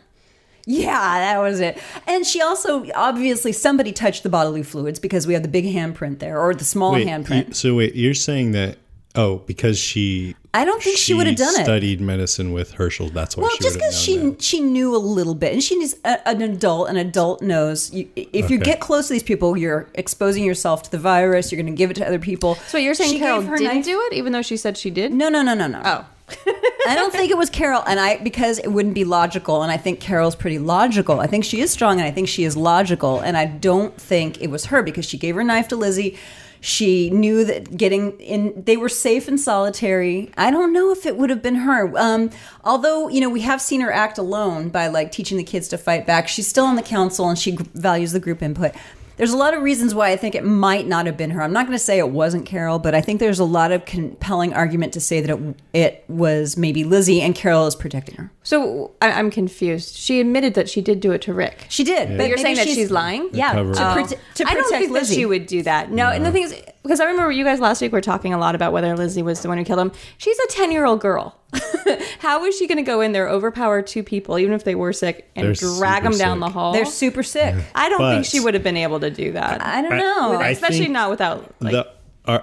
yeah, 0.67 1.19
that 1.19 1.39
was 1.39 1.60
it. 1.60 1.78
And 2.08 2.26
she 2.26 2.41
also 2.41 2.86
obviously 2.95 3.52
somebody 3.52 3.91
touched 3.91 4.24
the 4.24 4.30
bodily 4.30 4.63
fluids 4.63 5.00
because 5.00 5.28
we 5.28 5.34
have 5.34 5.43
the 5.43 5.50
big 5.50 5.65
handprint 5.65 6.19
there 6.19 6.39
or 6.39 6.54
the 6.56 6.63
small 6.65 6.93
wait 6.93 7.08
handprint. 7.08 7.50
you- 7.50 7.54
so 7.54 7.76
wait 7.76 7.95
you're 7.95 8.13
saying 8.15 8.52
that 8.54 8.78
oh 9.15 9.38
because 9.45 9.78
she 9.80 10.36
I 10.54 10.63
don't 10.63 10.82
think 10.82 10.97
she 10.97 11.13
would 11.13 11.28
have 11.28 11.36
done 11.36 11.60
it. 11.60 11.63
studied 11.65 11.99
medicine 11.99 12.54
with 12.54 12.71
hershel 12.73 13.10
that's 13.10 13.36
why 13.36 13.41
well, 13.43 13.51
she 13.51 13.63
just 13.63 13.75
because 13.75 13.99
she 13.99 14.17
that. 14.17 14.41
she 14.41 14.62
knew 14.62 14.95
a 14.95 14.97
little 14.97 15.36
bit, 15.36 15.51
and 15.54 15.62
she's 15.63 15.95
a, 16.06 16.28
an 16.28 16.41
adult. 16.41 16.89
An 16.89 16.95
adult 16.97 17.41
knows 17.41 17.93
you, 17.93 18.08
if 18.15 18.49
you 18.49 18.58
get 18.58 18.80
close 18.80 19.08
to 19.08 19.13
these 19.13 19.23
people, 19.23 19.58
you're 19.58 19.88
exposing 19.95 20.43
yourself 20.45 20.84
to 20.84 20.91
the 20.91 20.97
virus. 20.99 21.51
You're 21.51 21.62
going 21.62 21.73
to 21.73 21.78
give 21.78 21.91
it 21.91 21.95
to 21.95 22.08
other 22.08 22.19
people. 22.19 22.56
so 22.67 22.78
you're 22.78 22.93
saying 22.93 23.12
She 23.12 23.19
carol 23.19 23.41
her 23.41 23.58
didn't 23.58 23.75
knife- 23.75 23.86
do 23.86 24.01
it 24.06 24.13
even 24.13 24.32
though 24.32 24.41
she 24.41 24.56
said 24.58 24.78
she 24.78 24.89
did 24.89 25.12
No, 25.13 25.28
no, 25.30 25.41
no, 25.41 25.54
no, 25.54 25.67
no. 25.67 25.82
oh 25.84 26.06
I 26.88 26.95
don't 26.95 27.12
think 27.12 27.30
it 27.32 27.38
was 27.38 27.49
Carol, 27.51 27.84
and 27.86 27.99
I 27.99 28.17
because 28.17 28.58
it 28.58 28.69
wouldn't 28.69 28.95
be 28.95 29.04
logical, 29.04 29.62
and 29.62 29.71
I 29.71 29.78
think 29.78 29.99
Carol's 29.99 30.36
pretty 30.36 30.58
logical. 30.58 31.19
I 31.19 31.28
think 31.28 31.43
she 31.43 31.60
is 31.62 31.69
strong, 31.69 31.99
and 31.99 32.08
I 32.08 32.12
think 32.12 32.28
she 32.28 32.45
is 32.45 32.58
logical, 32.58 33.19
and 33.19 33.38
I 33.38 33.45
don't 33.45 33.95
think 33.99 34.41
it 34.41 34.47
was 34.49 34.65
her 34.65 34.82
because 34.82 35.06
she 35.06 35.17
gave 35.19 35.36
her 35.36 35.43
knife 35.43 35.67
to 35.67 35.75
Lizzie. 35.75 36.17
She 36.65 37.12
knew 37.12 37.45
that 37.45 37.78
getting 37.78 38.19
in, 38.19 38.63
they 38.65 38.75
were 38.75 38.89
safe 38.89 39.28
and 39.28 39.39
solitary. 39.39 40.32
I 40.36 40.49
don't 40.49 40.73
know 40.73 40.91
if 40.91 41.06
it 41.06 41.15
would 41.15 41.30
have 41.30 41.43
been 41.43 41.58
her. 41.58 41.95
Um, 41.95 42.32
although, 42.63 43.08
you 43.08 43.21
know, 43.21 43.30
we 43.30 43.41
have 43.41 43.62
seen 43.62 43.82
her 43.82 43.91
act 43.91 44.17
alone 44.17 44.69
by 44.69 44.88
like 44.88 45.12
teaching 45.12 45.38
the 45.38 45.43
kids 45.43 45.67
to 45.67 45.78
fight 45.78 46.08
back. 46.08 46.28
She's 46.28 46.47
still 46.47 46.65
on 46.65 46.75
the 46.75 46.82
council 46.82 47.30
and 47.30 47.38
she 47.38 47.51
g- 47.51 47.63
values 47.75 48.13
the 48.13 48.19
group 48.19 48.41
input. 48.41 48.71
There's 49.17 49.32
a 49.32 49.38
lot 49.38 49.54
of 49.54 49.62
reasons 49.62 49.93
why 49.93 50.10
I 50.10 50.15
think 50.15 50.34
it 50.34 50.43
might 50.43 50.88
not 50.88 51.06
have 51.06 51.17
been 51.17 51.30
her. 51.30 51.43
I'm 51.43 51.54
not 51.54 51.67
going 51.67 51.78
to 51.78 51.84
say 51.84 51.99
it 51.99 52.10
wasn't 52.10 52.47
Carol, 52.47 52.80
but 52.80 52.95
I 52.95 53.01
think 53.01 53.19
there's 53.19 53.39
a 53.39 53.45
lot 53.45 53.71
of 53.71 53.86
compelling 53.86 54.51
argument 54.56 54.93
to 54.93 54.99
say 54.99 55.21
that 55.21 55.38
it, 55.38 55.60
it 55.71 56.04
was 56.08 56.58
maybe 56.58 56.84
Lizzie 56.84 57.21
and 57.21 57.36
Carol 57.36 57.67
is 57.67 57.75
protecting 57.75 58.15
her. 58.15 58.32
So 58.45 58.91
I, 59.01 59.12
I'm 59.12 59.31
confused. 59.31 59.95
She 59.97 60.21
admitted 60.21 60.53
that 60.53 60.69
she 60.69 60.79
did 60.79 60.99
do 60.99 61.12
it 61.12 61.21
to 61.23 61.34
Rick. 61.34 61.65
She 61.67 61.84
did. 61.84 62.15
But 62.15 62.27
you're 62.29 62.38
maybe 62.38 62.41
saying 62.41 62.55
that 62.58 62.67
she's 62.67 62.91
lying? 62.91 63.29
Yeah, 63.34 63.53
to, 63.53 63.60
up. 63.62 63.65
prote- 63.67 63.77
oh. 63.77 64.05
to 64.05 64.15
protect 64.15 64.49
I 64.49 64.53
don't 64.53 64.69
think 64.69 64.91
Lizzie. 64.91 65.15
that 65.15 65.19
she 65.19 65.25
would 65.25 65.47
do 65.47 65.63
that. 65.63 65.91
No, 65.91 66.10
and 66.10 66.23
the 66.23 66.31
thing 66.31 66.43
is, 66.43 66.55
because 66.84 66.99
I 66.99 67.05
remember 67.05 67.31
you 67.31 67.43
guys 67.43 67.60
last 67.60 67.81
week 67.81 67.91
were 67.91 68.01
talking 68.01 68.36
a 68.36 68.38
lot 68.38 68.53
about 68.53 68.71
whether 68.71 68.95
Lizzie 68.95 69.23
was 69.23 69.41
the 69.41 69.47
one 69.47 69.58
who 69.58 69.65
killed 69.65 69.79
him. 69.79 69.91
She's 70.19 70.38
a 70.38 70.47
ten-year-old 70.49 71.01
girl. 71.01 71.36
How 72.19 72.45
is 72.45 72.55
she 72.55 72.67
going 72.67 72.77
to 72.77 72.84
go 72.84 73.01
in 73.01 73.13
there, 73.13 73.27
overpower 73.27 73.81
two 73.81 74.03
people, 74.03 74.38
even 74.38 74.53
if 74.53 74.63
they 74.63 74.75
were 74.75 74.93
sick, 74.93 75.27
and 75.36 75.47
They're 75.47 75.53
drag 75.53 76.03
them 76.03 76.13
super 76.13 76.23
down 76.23 76.39
the 76.39 76.49
hall? 76.49 76.73
They're 76.73 76.86
super 76.86 77.23
sick. 77.23 77.55
I 77.73 77.89
don't 77.89 77.99
think 77.99 78.25
she 78.25 78.39
would 78.39 78.53
have 78.53 78.63
been 78.63 78.77
able 78.77 78.99
to 78.99 79.10
do 79.10 79.31
that. 79.31 79.62
I 79.65 79.81
don't 79.81 79.93
I- 79.93 79.97
know. 79.97 80.34
I 80.34 80.49
especially 80.49 80.79
think 80.81 80.91
not 80.91 81.10
without 81.10 81.55
like. 81.62 81.71
the 81.71 81.88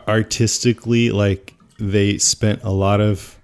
artistically 0.08 1.10
like 1.10 1.54
they 1.78 2.18
spent 2.18 2.62
a 2.62 2.70
lot 2.70 3.00
of 3.00 3.38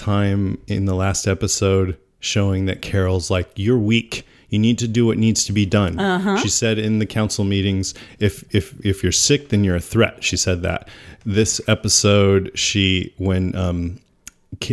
time 0.00 0.58
in 0.66 0.86
the 0.86 0.94
last 0.94 1.26
episode 1.26 1.96
showing 2.20 2.66
that 2.66 2.82
Carol's 2.82 3.30
like 3.30 3.50
you're 3.56 3.78
weak. 3.78 4.26
You 4.48 4.58
need 4.58 4.78
to 4.78 4.88
do 4.88 5.06
what 5.06 5.16
needs 5.18 5.44
to 5.44 5.52
be 5.52 5.64
done. 5.64 5.96
She 6.38 6.48
said 6.48 6.78
in 6.78 6.98
the 6.98 7.06
council 7.06 7.44
meetings 7.44 7.94
if 8.18 8.42
if 8.54 8.74
if 8.84 9.02
you're 9.02 9.12
sick 9.12 9.48
then 9.50 9.62
you're 9.64 9.76
a 9.76 9.80
threat. 9.80 10.24
She 10.24 10.36
said 10.36 10.62
that. 10.62 10.88
This 11.24 11.60
episode 11.68 12.50
she 12.54 13.14
when 13.18 13.54
um 13.54 14.00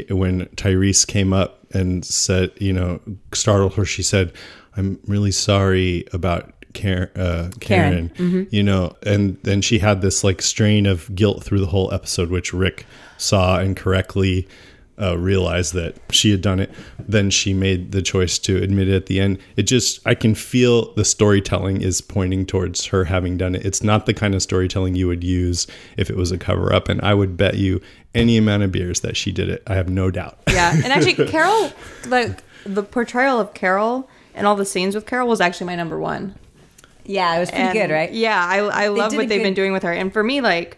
when 0.10 0.46
Tyrese 0.56 1.06
came 1.06 1.34
up 1.34 1.60
and 1.74 2.04
said, 2.04 2.52
you 2.58 2.74
know, 2.74 3.00
startled 3.34 3.76
her, 3.76 3.86
she 3.86 4.02
said, 4.04 4.34
"I'm 4.76 5.00
really 5.06 5.32
sorry 5.32 6.06
about 6.14 6.52
Karen." 6.74 7.10
Uh, 7.16 7.52
Karen, 7.60 8.10
Karen. 8.10 8.48
you 8.52 8.64
know, 8.64 8.96
and 9.06 9.38
then 9.44 9.62
she 9.62 9.80
had 9.80 10.02
this 10.02 10.24
like 10.24 10.42
strain 10.42 10.86
of 10.86 11.14
guilt 11.14 11.44
through 11.44 11.60
the 11.60 11.68
whole 11.68 11.94
episode, 11.94 12.30
which 12.32 12.54
Rick 12.54 12.86
saw 13.18 13.60
and 13.60 13.76
correctly 13.78 14.48
uh, 15.00 15.18
realized 15.18 15.74
that 15.76 15.96
she 16.12 16.32
had 16.32 16.42
done 16.42 16.60
it. 16.60 16.72
Then 17.00 17.30
she 17.30 17.54
made 17.54 17.92
the 17.92 18.02
choice 18.02 18.40
to 18.40 18.58
admit 18.62 18.88
it 18.88 18.96
at 18.96 19.06
the 19.06 19.20
end. 19.20 19.38
It 19.56 19.64
just, 19.64 20.00
I 20.08 20.16
can 20.16 20.34
feel 20.34 20.94
the 20.96 21.06
storytelling 21.06 21.82
is 21.82 22.02
pointing 22.02 22.46
towards 22.48 22.86
her 22.88 23.04
having 23.06 23.38
done 23.38 23.54
it. 23.56 23.66
It's 23.66 23.84
not 23.84 24.06
the 24.08 24.14
kind 24.14 24.34
of 24.34 24.42
storytelling 24.42 24.96
you 24.96 25.08
would 25.08 25.24
use 25.24 25.68
if 25.98 26.10
it 26.10 26.16
was 26.18 26.32
a 26.32 26.38
cover 26.38 26.74
up, 26.74 26.90
and 26.90 27.00
I 27.02 27.14
would 27.14 27.38
bet 27.38 27.56
you 27.58 27.80
any 28.16 28.38
amount 28.38 28.64
of 28.64 28.72
beers 28.72 29.02
that 29.02 29.16
she 29.16 29.32
did 29.32 29.50
it. 29.50 29.62
I 29.68 29.76
have 29.76 29.88
no 29.90 30.10
doubt. 30.10 30.40
yeah, 30.50 30.74
and 30.74 30.86
actually, 30.88 31.14
Carol, 31.28 31.72
like 32.08 32.42
the 32.66 32.82
portrayal 32.84 33.40
of 33.40 33.54
Carol 33.54 34.10
and 34.34 34.48
all 34.48 34.56
the 34.56 34.66
scenes 34.66 34.96
with 34.96 35.06
Carol 35.06 35.28
was 35.28 35.40
actually 35.42 35.68
my 35.68 35.76
number 35.76 36.00
one. 36.00 36.34
yeah, 37.06 37.36
it 37.36 37.40
was 37.40 37.50
pretty 37.50 37.66
And, 37.66 37.74
good, 37.74 37.92
right? 37.92 38.12
Yeah, 38.12 38.44
I 38.44 38.58
I 38.58 38.88
love 38.88 39.12
did 39.12 39.18
what 39.18 39.30
they've 39.30 39.38
good- 39.40 39.44
been 39.44 39.54
doing 39.54 39.74
with 39.74 39.84
her. 39.84 39.94
And 39.94 40.12
for 40.12 40.24
me, 40.24 40.42
like 40.42 40.78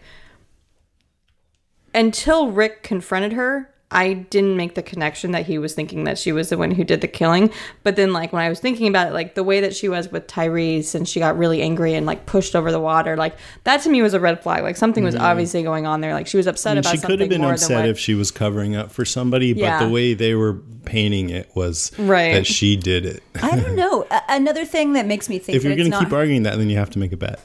until 1.94 2.50
Rick 2.50 2.82
confronted 2.82 3.32
her, 3.32 3.72
I 3.92 4.12
didn't 4.12 4.56
make 4.56 4.76
the 4.76 4.82
connection 4.82 5.32
that 5.32 5.46
he 5.46 5.58
was 5.58 5.74
thinking 5.74 6.04
that 6.04 6.16
she 6.16 6.30
was 6.30 6.48
the 6.48 6.56
one 6.56 6.70
who 6.70 6.84
did 6.84 7.00
the 7.00 7.08
killing. 7.08 7.50
But 7.82 7.96
then 7.96 8.12
like 8.12 8.32
when 8.32 8.40
I 8.40 8.48
was 8.48 8.60
thinking 8.60 8.86
about 8.86 9.08
it, 9.08 9.12
like 9.12 9.34
the 9.34 9.42
way 9.42 9.60
that 9.60 9.74
she 9.74 9.88
was 9.88 10.12
with 10.12 10.28
Tyrese 10.28 10.94
and 10.94 11.08
she 11.08 11.18
got 11.18 11.36
really 11.36 11.60
angry 11.60 11.94
and 11.94 12.06
like 12.06 12.24
pushed 12.24 12.54
over 12.54 12.70
the 12.70 12.78
water, 12.78 13.16
like 13.16 13.36
that 13.64 13.82
to 13.82 13.90
me 13.90 14.00
was 14.00 14.14
a 14.14 14.20
red 14.20 14.42
flag. 14.42 14.62
Like 14.62 14.76
something 14.76 15.02
was 15.02 15.16
mm-hmm. 15.16 15.24
obviously 15.24 15.64
going 15.64 15.86
on 15.86 16.00
there. 16.02 16.14
Like 16.14 16.28
she 16.28 16.36
was 16.36 16.46
upset 16.46 16.72
I 16.72 16.74
mean, 16.74 16.78
about 16.78 16.90
she 16.90 16.96
something 16.98 17.10
could 17.10 17.20
have 17.20 17.28
been 17.30 17.44
upset 17.44 17.80
what 17.80 17.88
if 17.88 17.98
she 17.98 18.14
was 18.14 18.30
covering 18.30 18.76
up 18.76 18.92
for 18.92 19.04
somebody, 19.04 19.54
but 19.54 19.60
Yeah. 19.60 19.84
the 19.84 19.90
way 19.90 20.14
they 20.14 20.34
were 20.36 20.54
painting 20.84 21.30
it 21.30 21.50
was 21.56 21.90
Right. 21.98 22.34
that 22.34 22.46
she 22.46 22.76
did 22.76 23.04
it. 23.04 23.24
I 23.42 23.56
don't 23.56 23.74
know. 23.74 24.06
A- 24.12 24.22
another 24.28 24.64
thing 24.64 24.92
that 24.92 25.06
makes 25.06 25.28
me 25.28 25.40
think 25.40 25.56
if 25.56 25.62
that 25.62 25.68
you're 25.68 25.76
going 25.76 25.90
to 25.90 25.96
not 25.96 26.04
keep 26.04 26.12
arguing 26.12 26.44
that, 26.44 26.58
then 26.58 26.70
you 26.70 26.76
have 26.76 26.90
to 26.90 27.00
make 27.00 27.12
a 27.12 27.16
bet 27.16 27.40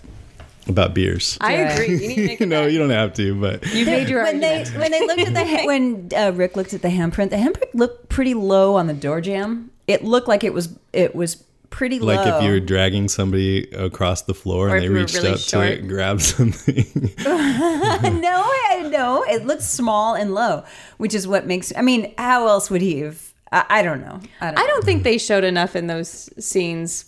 about 0.67 0.93
beers. 0.93 1.37
I 1.41 1.53
Yeah. 1.55 1.73
agree. 1.73 1.87
You 1.97 2.07
need 2.27 2.37
to 2.37 2.45
no, 2.55 2.65
you 2.65 2.77
don't 2.79 2.89
have 2.89 3.13
to, 3.15 3.39
but 3.39 3.65
You 3.73 3.85
made 3.85 4.09
your 4.09 4.23
when 4.23 4.39
they 4.39 4.63
when 4.75 4.91
they 4.91 5.05
looked 5.05 5.21
at 5.21 5.33
the 5.33 5.45
ha- 5.45 5.65
when 5.65 6.09
uh, 6.15 6.31
Rick 6.35 6.55
looked 6.55 6.73
at 6.73 6.81
the 6.81 6.87
handprint, 6.89 7.29
the 7.29 7.37
handprint 7.37 7.73
looked 7.73 8.09
pretty 8.09 8.33
low 8.33 8.75
on 8.75 8.87
the 8.87 8.93
door 8.93 9.21
jamb. 9.21 9.71
It 9.87 10.03
looked 10.03 10.27
like 10.27 10.43
it 10.43 10.53
was 10.53 10.69
it 10.93 11.15
was 11.15 11.35
pretty 11.69 11.99
low. 11.99 12.15
like 12.15 12.25
if 12.27 12.41
you 12.43 12.51
were 12.51 12.59
dragging 12.59 13.07
somebody 13.09 13.69
across 13.71 14.21
the 14.21 14.33
floor 14.33 14.69
Or 14.69 14.75
and 14.75 14.81
they 14.81 14.85
you 14.87 14.93
reached 14.93 15.15
really 15.15 15.29
up 15.29 15.35
to 15.39 15.41
short. 15.43 15.67
it 15.67 15.79
and 15.81 15.89
grabbed 15.89 16.21
something. 16.35 16.85
no, 17.23 18.43
I 18.45 18.87
no, 18.91 19.23
it 19.27 19.45
looks 19.45 19.65
small 19.65 20.15
and 20.15 20.33
low, 20.33 20.63
which 20.97 21.13
is 21.13 21.27
what 21.27 21.45
makes. 21.45 21.73
I 21.75 21.81
mean, 21.81 22.13
how 22.17 22.47
else 22.47 22.69
would 22.69 22.81
he 22.81 22.99
have? 23.01 23.33
I, 23.51 23.65
I 23.69 23.81
don't 23.83 24.01
know. 24.01 24.19
I 24.41 24.47
don't. 24.47 24.59
I 24.59 24.67
don't 24.67 24.83
think 24.83 25.03
they 25.03 25.17
showed 25.17 25.43
enough 25.43 25.75
in 25.75 25.87
those 25.87 26.29
scenes 26.43 27.05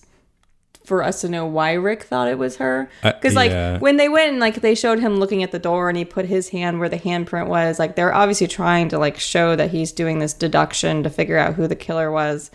for 0.88 1.04
us 1.04 1.20
to 1.22 1.28
know 1.30 1.46
why 1.46 1.74
Rick 1.74 2.04
thought 2.04 2.30
it 2.30 2.38
was 2.38 2.56
her. 2.58 2.90
Uh, 3.04 3.12
Because 3.12 3.36
like 3.36 3.52
yeah. 3.52 3.78
when 3.78 3.98
they 3.98 4.08
went 4.08 4.32
and 4.32 4.40
like 4.40 4.62
they 4.62 4.74
showed 4.74 5.00
him 5.00 5.18
looking 5.18 5.44
at 5.44 5.52
the 5.52 5.60
door 5.60 5.90
and 5.90 5.98
he 5.98 6.06
put 6.06 6.26
his 6.26 6.48
hand 6.50 6.80
where 6.80 6.88
the 6.88 6.98
handprint 6.98 7.48
was, 7.48 7.78
like 7.78 7.96
they're 7.98 8.14
obviously 8.14 8.48
trying 8.48 8.88
to 8.90 8.98
like 8.98 9.20
show 9.20 9.56
that 9.58 9.70
he's 9.72 9.92
doing 9.92 10.20
this 10.20 10.34
deduction 10.34 11.04
to 11.04 11.10
figure 11.10 11.38
out 11.38 11.56
who 11.56 11.68
the 11.68 11.76
killer 11.76 12.10
was. 12.10 12.50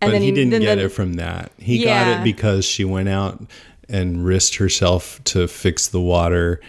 And 0.00 0.10
but 0.12 0.20
he 0.20 0.32
didn't 0.32 0.50
then 0.50 0.62
get 0.62 0.76
the- 0.78 0.86
it 0.86 0.88
from 0.88 1.12
that. 1.14 1.52
He 1.58 1.84
got 1.84 2.08
it 2.20 2.24
because 2.24 2.64
she 2.64 2.84
went 2.84 3.08
out 3.08 3.40
and 3.88 4.24
risked 4.24 4.56
herself 4.56 5.20
to 5.24 5.46
fix 5.46 5.86
the 5.88 6.00
water 6.00 6.60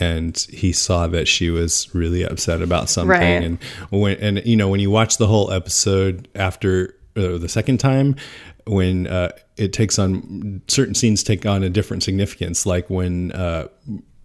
and 0.00 0.36
he 0.50 0.72
saw 0.72 1.06
that 1.06 1.28
she 1.28 1.50
was 1.50 1.94
really 1.94 2.24
upset 2.24 2.62
about 2.62 2.88
something 2.88 3.08
Right. 3.10 3.42
and 3.44 3.58
when 3.90 4.16
and 4.18 4.42
you 4.46 4.56
know 4.56 4.68
when 4.70 4.80
you 4.80 4.90
watch 4.90 5.18
the 5.18 5.26
whole 5.26 5.50
episode 5.52 6.28
after 6.34 6.94
uh, 7.14 7.36
the 7.36 7.48
second 7.48 7.78
time 7.78 8.16
when 8.66 9.06
uh, 9.06 9.30
it 9.56 9.72
takes 9.72 9.98
on 9.98 10.62
certain 10.68 10.94
scenes 10.94 11.22
take 11.22 11.44
on 11.46 11.62
a 11.62 11.70
different 11.70 12.02
significance 12.02 12.64
like 12.64 12.88
when 12.88 13.32
uh, 13.32 13.68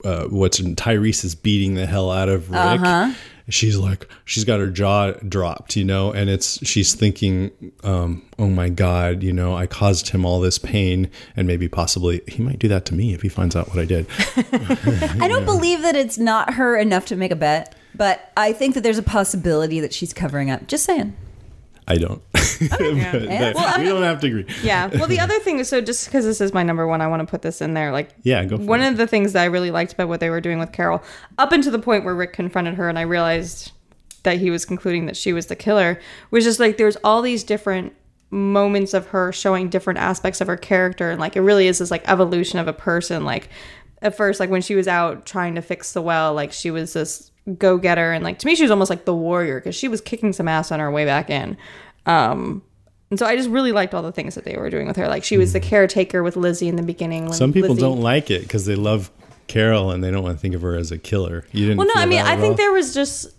uh, 0.03 0.25
what's 0.25 0.59
in 0.59 0.75
Tyrese 0.75 1.23
is 1.23 1.35
beating 1.35 1.73
the 1.73 1.85
hell 1.85 2.11
out 2.11 2.29
of 2.29 2.49
Rick. 2.49 2.59
Uh-huh. 2.59 3.13
She's 3.49 3.77
like, 3.77 4.09
she's 4.25 4.43
got 4.43 4.59
her 4.59 4.67
jaw 4.67 5.11
dropped, 5.11 5.77
you 5.77 5.85
know, 5.85 6.11
and 6.11 6.29
it's 6.29 6.65
she's 6.67 6.93
thinking, 6.93 7.71
um, 7.81 8.25
oh 8.37 8.47
my 8.47 8.67
god, 8.67 9.23
you 9.23 9.31
know, 9.31 9.55
I 9.55 9.67
caused 9.67 10.09
him 10.09 10.25
all 10.25 10.41
this 10.41 10.57
pain, 10.57 11.09
and 11.37 11.47
maybe 11.47 11.69
possibly 11.69 12.21
he 12.27 12.43
might 12.43 12.59
do 12.59 12.67
that 12.67 12.85
to 12.87 12.93
me 12.93 13.13
if 13.13 13.21
he 13.21 13.29
finds 13.29 13.55
out 13.55 13.69
what 13.69 13.79
I 13.79 13.85
did. 13.85 14.05
I 15.21 15.29
don't 15.29 15.45
believe 15.45 15.81
that 15.83 15.95
it's 15.95 16.17
not 16.17 16.55
her 16.55 16.75
enough 16.75 17.05
to 17.05 17.15
make 17.15 17.31
a 17.31 17.37
bet, 17.37 17.73
but 17.95 18.33
I 18.35 18.51
think 18.51 18.73
that 18.75 18.81
there's 18.81 18.97
a 18.97 19.03
possibility 19.03 19.79
that 19.79 19.93
she's 19.93 20.13
covering 20.13 20.51
up. 20.51 20.67
Just 20.67 20.83
saying. 20.83 21.15
I 21.87 21.97
don't. 21.97 22.21
Oh, 22.59 22.67
but 22.79 22.81
eh? 22.81 23.25
that- 23.27 23.53
Well, 23.55 23.79
we 23.79 23.85
don't 23.85 24.01
have 24.01 24.19
to 24.21 24.27
agree. 24.27 24.45
Yeah. 24.63 24.87
Well, 24.97 25.07
the 25.07 25.19
other 25.19 25.37
thing 25.39 25.59
is 25.59 25.69
so 25.69 25.79
just 25.79 26.05
because 26.05 26.25
this 26.25 26.41
is 26.41 26.53
my 26.53 26.63
number 26.63 26.87
one, 26.87 27.01
I 27.01 27.07
want 27.07 27.19
to 27.21 27.27
put 27.29 27.43
this 27.43 27.61
in 27.61 27.75
there. 27.75 27.91
Like, 27.91 28.09
Yeah, 28.23 28.43
go 28.45 28.57
for 28.57 28.63
one 28.63 28.81
it. 28.81 28.89
of 28.89 28.97
the 28.97 29.05
things 29.05 29.33
that 29.33 29.43
I 29.43 29.45
really 29.45 29.69
liked 29.69 29.93
about 29.93 30.07
what 30.07 30.19
they 30.19 30.31
were 30.31 30.41
doing 30.41 30.57
with 30.57 30.71
Carol, 30.71 31.03
up 31.37 31.51
until 31.51 31.71
the 31.71 31.77
point 31.79 32.03
where 32.03 32.15
Rick 32.15 32.33
confronted 32.33 32.73
her, 32.75 32.89
and 32.89 32.97
I 32.97 33.03
realized 33.03 33.71
that 34.23 34.37
he 34.39 34.49
was 34.49 34.65
concluding 34.65 35.05
that 35.05 35.15
she 35.15 35.33
was 35.33 35.45
the 35.45 35.55
killer, 35.55 35.99
was 36.31 36.43
just 36.43 36.59
like 36.59 36.77
there's 36.77 36.97
all 37.03 37.21
these 37.21 37.43
different 37.43 37.93
moments 38.31 38.93
of 38.95 39.07
her 39.07 39.31
showing 39.31 39.69
different 39.69 39.99
aspects 39.99 40.41
of 40.41 40.47
her 40.47 40.57
character, 40.57 41.11
and 41.11 41.19
like 41.21 41.35
it 41.35 41.41
really 41.41 41.67
is 41.67 41.77
this 41.77 41.91
like 41.91 42.09
evolution 42.09 42.57
of 42.59 42.67
a 42.67 42.73
person. 42.73 43.23
Like 43.23 43.49
at 44.01 44.17
first, 44.17 44.39
like 44.39 44.49
when 44.49 44.61
she 44.63 44.73
was 44.75 44.87
out 44.87 45.25
trying 45.27 45.53
to 45.55 45.61
fix 45.61 45.93
the 45.93 46.01
well, 46.01 46.33
like 46.33 46.51
she 46.51 46.71
was 46.71 46.93
this 46.93 47.31
go 47.57 47.77
getter, 47.77 48.11
and 48.11 48.23
like 48.23 48.39
to 48.39 48.45
me, 48.47 48.55
she 48.55 48.63
was 48.63 48.71
almost 48.71 48.89
like 48.89 49.05
the 49.05 49.15
warrior 49.15 49.59
because 49.59 49.75
she 49.75 49.87
was 49.87 50.01
kicking 50.01 50.33
some 50.33 50.47
ass 50.47 50.71
on 50.71 50.79
her 50.79 50.91
way 50.91 51.05
back 51.05 51.29
in. 51.29 51.57
Um, 52.05 52.61
and 53.09 53.17
so 53.17 53.25
I 53.25 53.35
just 53.35 53.49
really 53.49 53.71
liked 53.71 53.93
all 53.93 54.01
the 54.03 54.11
things 54.11 54.35
that 54.35 54.43
they 54.43 54.57
were 54.57 54.69
doing 54.69 54.87
with 54.87 54.97
her. 54.97 55.07
Like 55.07 55.23
she 55.23 55.37
was 55.37 55.53
the 55.53 55.59
caretaker 55.59 56.23
with 56.23 56.35
Lizzie 56.35 56.67
in 56.67 56.75
the 56.75 56.83
beginning. 56.83 57.25
when 57.25 57.33
Some 57.33 57.53
people 57.53 57.69
Lizzie- 57.69 57.81
don't 57.81 58.01
like 58.01 58.29
it 58.29 58.41
because 58.41 58.65
they 58.65 58.75
love 58.75 59.11
Carol 59.47 59.91
and 59.91 60.03
they 60.03 60.11
don't 60.11 60.23
want 60.23 60.35
to 60.37 60.41
think 60.41 60.55
of 60.55 60.61
her 60.61 60.75
as 60.75 60.91
a 60.91 60.97
killer. 60.97 61.45
You 61.53 61.65
didn't. 61.67 61.77
Well, 61.77 61.87
no, 61.87 61.93
I 62.01 62.05
mean, 62.05 62.19
I 62.21 62.35
think 62.35 62.51
all? 62.51 62.57
there 62.57 62.71
was 62.71 62.93
just. 62.93 63.29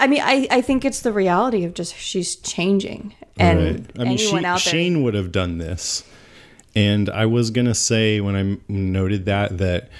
I 0.00 0.06
mean, 0.06 0.20
I, 0.22 0.46
I 0.50 0.60
think 0.60 0.84
it's 0.84 1.00
the 1.00 1.12
reality 1.12 1.64
of 1.64 1.74
just 1.74 1.96
she's 1.96 2.36
changing, 2.36 3.14
and 3.36 3.58
Right. 3.58 3.90
I 3.98 4.04
mean, 4.04 4.12
anyone 4.18 4.42
she, 4.42 4.46
out 4.46 4.62
there. 4.62 4.72
Shane 4.72 5.02
would 5.02 5.14
have 5.14 5.32
done 5.32 5.58
this, 5.58 6.04
and 6.76 7.08
I 7.10 7.26
was 7.26 7.50
gonna 7.50 7.74
say 7.74 8.20
when 8.20 8.36
I 8.36 8.58
noted 8.72 9.24
that 9.26 9.58
that 9.58 9.90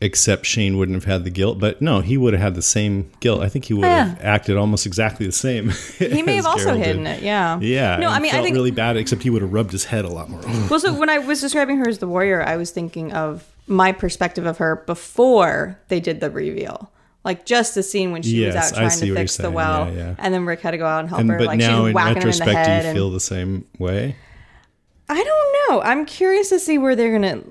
except 0.00 0.46
Shane 0.46 0.76
wouldn't 0.78 0.94
have 0.96 1.04
had 1.04 1.24
the 1.24 1.30
guilt, 1.30 1.58
but 1.58 1.82
no, 1.82 2.00
he 2.00 2.16
would 2.16 2.32
have 2.32 2.40
had 2.42 2.54
the 2.54 2.62
same 2.62 3.10
guilt. 3.20 3.42
I 3.42 3.48
think 3.48 3.64
he 3.64 3.74
would 3.74 3.84
have 3.84 4.20
acted 4.22 4.56
almost 4.56 4.86
exactly 4.86 5.26
the 5.26 5.32
same. 5.32 5.70
he 5.98 6.22
may 6.22 6.36
have 6.36 6.46
also 6.46 6.74
hidden 6.74 7.06
it. 7.06 7.22
Yeah. 7.22 7.58
Yeah. 7.60 7.96
No, 7.96 8.08
I 8.08 8.20
mean, 8.20 8.34
I 8.34 8.42
think. 8.42 8.54
really 8.54 8.70
bad. 8.70 8.96
Except 8.96 9.22
he 9.22 9.30
would 9.30 9.42
have 9.42 9.52
rubbed 9.52 9.72
his 9.72 9.84
head 9.84 10.04
a 10.04 10.08
lot 10.08 10.28
more. 10.30 10.40
well, 10.70 10.78
so 10.80 10.94
when 10.94 11.10
I 11.10 11.18
was 11.18 11.40
describing 11.40 11.78
her 11.78 11.88
as 11.88 11.98
the 11.98 12.06
warrior, 12.08 12.42
I 12.42 12.56
was 12.56 12.70
thinking 12.70 13.12
of 13.12 13.44
my 13.66 13.92
perspective 13.92 14.46
of 14.46 14.58
her 14.58 14.76
before 14.86 15.78
they 15.88 16.00
did 16.00 16.20
the 16.20 16.30
reveal. 16.30 16.90
Like 17.24 17.44
just 17.44 17.74
the 17.74 17.82
scene 17.82 18.12
when 18.12 18.22
she 18.22 18.44
was 18.46 18.54
Yes, 18.54 18.72
out 18.72 18.78
I 18.78 18.88
trying 18.88 19.00
to 19.00 19.14
fix 19.14 19.36
the 19.36 19.50
well, 19.50 19.90
Yeah, 19.92 19.96
yeah. 19.98 20.14
and 20.18 20.32
then 20.32 20.46
Rick 20.46 20.60
had 20.60 20.70
to 20.70 20.78
go 20.78 20.86
out 20.86 21.00
and 21.00 21.08
help 21.08 21.20
and 21.20 21.30
her. 21.30 21.38
but 21.38 21.46
like 21.48 21.58
now 21.58 21.84
in 21.86 21.92
whacking 21.92 22.10
him 22.12 22.16
in 22.16 22.20
the 22.22 22.26
retrospect, 22.28 22.56
head. 22.56 22.64
do 22.80 22.84
you 22.84 22.88
and- 22.90 22.96
feel 22.96 23.10
the 23.10 23.20
same 23.20 23.66
way? 23.78 24.16
I 25.10 25.22
don't 25.22 25.56
know. 25.70 25.82
I'm 25.82 26.06
curious 26.06 26.50
to 26.50 26.58
see 26.60 26.78
where 26.78 26.94
they're 26.94 27.12
gonna 27.12 27.42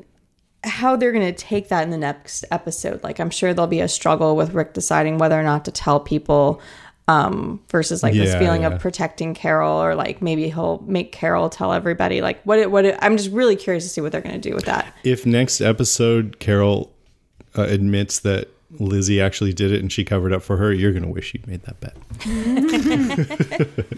how 0.63 0.96
they're 0.96 1.12
going 1.12 1.26
to 1.26 1.34
take 1.34 1.70
that 1.70 1.84
in 1.84 1.89
the 1.89 1.98
next 1.98 2.46
episode. 2.52 3.04
Like, 3.04 3.20
I'm 3.20 3.30
sure 3.30 3.54
there'll 3.54 3.67
be 3.67 3.80
a 3.80 3.88
struggle 3.88 4.36
with 4.36 4.54
Rick 4.54 4.74
deciding 4.74 5.17
whether 5.17 5.39
or 5.39 5.43
not 5.43 5.65
to 5.65 5.72
tell 5.72 6.00
people 6.00 6.62
um, 7.08 7.62
versus 7.70 8.04
like 8.04 8.13
this 8.13 8.36
feeling 8.36 8.63
yeah. 8.63 8.70
of 8.70 8.82
protecting 8.82 9.34
Carol, 9.34 9.82
or 9.82 9.96
like 9.96 10.22
maybe 10.22 10.50
he'll 10.50 10.84
make 10.86 11.13
Carol 11.13 11.50
tell 11.50 11.72
everybody. 11.72 12.22
Like, 12.22 12.41
what? 12.43 12.60
It, 12.60 12.70
what? 12.70 12.84
It, 12.84 13.00
I'm 13.02 13.15
just 13.15 13.32
really 13.32 13.56
curious 13.56 13.86
to 13.86 13.89
see 13.89 14.02
what 14.02 14.12
they're 14.12 14.22
going 14.22 14.39
to 14.39 14.50
do 14.50 14.54
with 14.54 14.65
that. 14.65 14.93
If 15.04 15.26
next 15.26 15.62
episode 15.62 16.39
Carol 16.39 16.93
uh, 17.58 17.62
admits 17.63 18.20
that 18.20 18.50
Lizzie 18.72 19.22
actually 19.22 19.54
did 19.54 19.72
it 19.72 19.80
and 19.82 19.91
she 19.91 20.04
covered 20.04 20.34
up 20.34 20.43
for 20.43 20.58
her, 20.58 20.74
you're 20.74 20.91
gonna 20.91 21.08
wish 21.08 21.34
you 21.34 21.39
made 21.48 21.63
that 21.63 21.80
bet. 21.80 21.96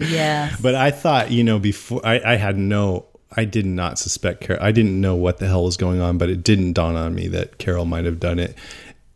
Yeah. 0.00 0.54
But 0.60 0.74
I 0.74 0.90
thought, 0.90 1.30
you 1.30 1.44
know, 1.44 1.58
before 1.58 2.00
I, 2.04 2.20
I 2.24 2.36
had 2.36 2.56
no, 2.56 3.06
I 3.36 3.44
did 3.44 3.66
not 3.66 3.98
suspect 3.98 4.40
Carol. 4.40 4.62
I 4.62 4.72
didn't 4.72 5.00
know 5.00 5.14
what 5.14 5.38
the 5.38 5.46
hell 5.46 5.64
was 5.64 5.76
going 5.76 6.00
on, 6.00 6.18
but 6.18 6.28
it 6.30 6.42
didn't 6.42 6.72
dawn 6.72 6.96
on 6.96 7.14
me 7.14 7.28
that 7.28 7.58
Carol 7.58 7.84
might 7.84 8.04
have 8.04 8.18
done 8.20 8.38
it. 8.38 8.56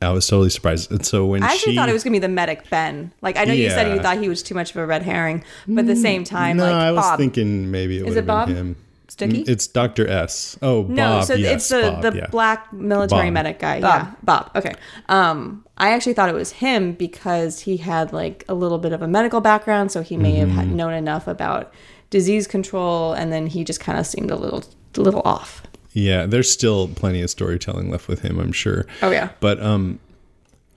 I 0.02 0.10
was 0.10 0.26
totally 0.26 0.50
surprised. 0.50 0.90
And 0.92 1.04
so 1.04 1.24
when 1.26 1.42
I 1.42 1.46
actually 1.52 1.72
she, 1.72 1.76
thought 1.76 1.88
it 1.88 1.92
was 1.94 2.04
going 2.04 2.12
to 2.12 2.20
be 2.20 2.26
the 2.26 2.28
medic 2.32 2.68
Ben. 2.68 3.10
Like, 3.22 3.36
I 3.38 3.44
know 3.44 3.54
you 3.54 3.70
said 3.70 3.94
you 3.94 4.02
thought 4.02 4.18
he 4.18 4.28
was 4.28 4.42
too 4.42 4.54
much 4.54 4.70
of 4.70 4.76
a 4.76 4.86
red 4.86 5.02
herring, 5.02 5.42
but 5.66 5.80
at 5.80 5.86
the 5.86 5.96
same 5.96 6.24
time, 6.24 6.58
no, 6.58 6.64
like 6.64 6.74
I 6.74 6.92
was 6.92 7.02
Bob. 7.04 7.18
thinking 7.18 7.70
maybe 7.70 7.98
it 7.98 8.02
would 8.02 8.10
Is 8.10 8.14
have 8.16 8.24
it 8.24 8.26
Bob? 8.26 8.48
been 8.48 8.56
him. 8.56 8.76
Sticky? 9.08 9.44
Mm, 9.44 9.48
It's 9.48 9.66
Doctor 9.66 10.08
S. 10.08 10.58
Oh, 10.60 10.82
No, 10.88 11.18
Bob. 11.20 11.24
so 11.24 11.34
yes, 11.34 11.52
it's 11.54 11.68
the 11.70 11.90
Bob, 11.92 12.02
the 12.02 12.18
yeah. 12.18 12.26
black 12.28 12.72
military 12.72 13.26
Bob. 13.28 13.34
medic 13.34 13.58
guy. 13.58 13.80
Bob. 13.80 14.02
Yeah, 14.06 14.14
Bob. 14.24 14.50
Okay. 14.56 14.74
Um, 15.08 15.64
I 15.78 15.90
actually 15.92 16.14
thought 16.14 16.28
it 16.28 16.34
was 16.34 16.52
him 16.52 16.92
because 16.92 17.60
he 17.60 17.76
had 17.78 18.12
like 18.12 18.44
a 18.48 18.54
little 18.54 18.78
bit 18.78 18.92
of 18.92 19.02
a 19.02 19.08
medical 19.08 19.40
background, 19.40 19.90
so 19.92 20.02
he 20.02 20.16
may 20.16 20.32
have 20.36 20.48
Mm-hmm. 20.48 20.58
had 20.58 20.70
known 20.72 20.92
enough 20.94 21.26
about 21.26 21.72
disease 22.14 22.46
control, 22.46 23.12
and 23.12 23.32
then 23.32 23.48
he 23.48 23.64
just 23.64 23.80
kind 23.80 23.98
of 23.98 24.06
seemed 24.06 24.30
a 24.30 24.36
little 24.36 24.62
a 24.96 25.00
little 25.00 25.22
off. 25.24 25.62
Yeah, 25.94 26.26
there's 26.26 26.48
still 26.48 26.86
plenty 26.86 27.20
of 27.22 27.28
storytelling 27.28 27.90
left 27.90 28.06
with 28.06 28.20
him, 28.20 28.38
I'm 28.38 28.52
sure. 28.52 28.86
Oh, 29.02 29.10
yeah. 29.10 29.30
But 29.40 29.60
um, 29.60 29.98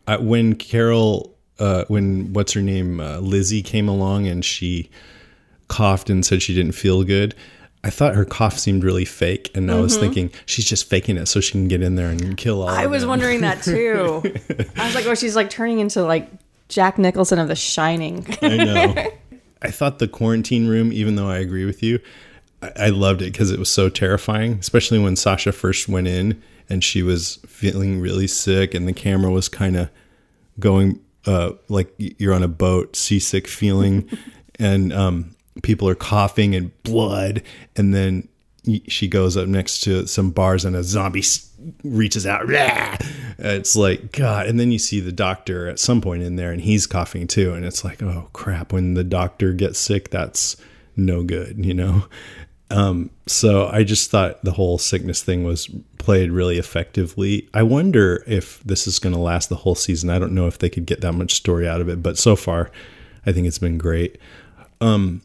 I, 0.08 0.18
when 0.18 0.56
Carol, 0.56 1.36
uh, 1.60 1.86
when 1.90 2.34
what's 2.34 2.54
her 2.54 2.64
name, 2.64 3.00
uh, 3.00 3.20
Lizzie 3.20 3.62
came 3.62 3.88
along 3.88 4.26
and 4.26 4.44
she 4.44 4.90
coughed 5.68 6.10
and 6.10 6.26
said 6.26 6.42
she 6.42 6.56
didn't 6.56 6.72
feel 6.72 7.04
good. 7.04 7.36
I 7.84 7.92
thought 7.92 8.16
her 8.16 8.26
cough 8.26 8.58
seemed 8.58 8.84
really 8.84 9.06
fake, 9.06 9.52
and 9.54 9.72
I 9.72 9.80
was 9.80 9.96
thinking 9.96 10.32
she's 10.48 10.66
just 10.66 10.90
faking 10.90 11.18
it 11.18 11.28
so 11.28 11.40
she 11.40 11.52
can 11.52 11.68
get 11.68 11.84
in 11.84 11.96
there 11.96 12.10
and 12.10 12.36
kill 12.36 12.64
all. 12.64 12.70
Mm-hmm. 12.70 12.80
I 12.80 12.88
was 12.88 13.04
them. 13.04 13.10
wondering 13.10 13.42
that 13.42 13.62
too. 13.62 14.24
I 14.76 14.88
was 14.88 14.96
like, 14.96 15.06
oh, 15.06 15.14
she's 15.14 15.36
like 15.36 15.52
turning 15.52 15.78
into 15.80 16.04
like 16.04 16.28
Jack 16.68 16.98
Nicholson 16.98 17.38
of 17.38 17.48
The 17.48 17.56
Shining. 17.56 18.26
I 18.42 18.58
know. 18.58 19.12
I 19.62 19.72
thought 19.72 20.00
the 20.00 20.08
quarantine 20.08 20.68
room, 20.68 20.92
even 20.94 21.16
though 21.16 21.30
I 21.30 21.38
agree 21.38 21.66
with 21.66 21.82
you, 21.82 22.00
I, 22.62 22.72
I 22.78 22.90
loved 22.90 23.22
it 23.22 23.32
because 23.32 23.52
it 23.52 23.60
was 23.60 23.70
so 23.70 23.90
terrifying, 23.90 24.54
especially 24.54 25.00
when 25.00 25.16
Sasha 25.16 25.52
first 25.52 25.88
went 25.88 26.08
in 26.08 26.42
and 26.70 26.84
she 26.84 27.02
was 27.02 27.38
feeling 27.48 28.00
really 28.00 28.28
sick 28.28 28.74
and 28.74 28.88
the 28.88 28.94
camera 28.94 29.32
was 29.32 29.50
kind 29.50 29.78
of 29.78 29.90
going 30.60 31.00
uh, 31.26 31.52
like 31.68 31.94
you're 31.98 32.34
on 32.34 32.44
a 32.44 32.48
boat, 32.48 32.96
seasick 32.96 33.48
feeling, 33.48 34.10
and 34.60 34.94
um, 34.94 35.36
people 35.62 35.88
are 35.90 35.96
coughing 35.96 36.56
and 36.56 36.72
blood, 36.84 37.44
and 37.76 37.94
then 37.94 38.28
she 38.88 39.08
goes 39.08 39.38
up 39.38 39.48
next 39.48 39.82
to 39.82 40.08
some 40.08 40.32
bars 40.32 40.66
and 40.66 40.76
a 40.76 40.84
zombie 40.84 41.22
reaches 41.84 42.26
out. 42.26 42.48
Rah! 42.48 42.98
It's 43.40 43.76
like 43.76 44.12
God, 44.12 44.48
and 44.48 44.60
then 44.60 44.72
you 44.72 44.80
see 44.80 45.00
the 45.00 45.12
doctor 45.12 45.68
at 45.68 45.80
some 45.80 46.02
point 46.02 46.24
in 46.24 46.36
there, 46.36 46.52
and 46.52 46.62
he's 46.62 46.88
coughing 46.88 47.28
too, 47.28 47.54
and 47.54 47.66
it's 47.66 47.84
like, 47.84 48.02
oh 48.02 48.30
crap! 48.34 48.74
When 48.74 48.94
the 48.94 49.04
doctor 49.04 49.54
gets 49.54 49.80
sick, 49.80 50.10
that's 50.10 50.58
no 50.96 51.24
good, 51.24 51.66
you 51.66 51.74
know. 51.74 52.06
Um, 52.70 53.12
so 53.28 53.68
I 53.68 53.84
just 53.84 54.12
thought 54.12 54.44
the 54.44 54.52
whole 54.52 54.78
sickness 54.78 55.24
thing 55.24 55.44
was 55.44 55.70
played 56.00 56.32
really 56.32 56.58
effectively. 56.58 57.48
I 57.54 57.64
wonder 57.64 58.24
if 58.28 58.62
this 58.64 58.88
is 58.88 59.00
going 59.00 59.14
to 59.14 59.22
last 59.22 59.50
the 59.50 59.56
whole 59.56 59.76
season. 59.76 60.10
I 60.10 60.20
don't 60.20 60.34
know 60.34 60.48
if 60.48 60.60
they 60.60 60.70
could 60.70 60.86
get 60.86 61.02
that 61.02 61.14
much 61.14 61.34
story 61.34 61.68
out 61.68 61.80
of 61.80 61.88
it, 61.88 62.04
but 62.04 62.18
so 62.18 62.36
far, 62.36 62.72
I 63.26 63.32
think 63.32 63.48
it's 63.48 63.60
been 63.60 63.78
great. 63.78 64.20
Um, 64.82 65.22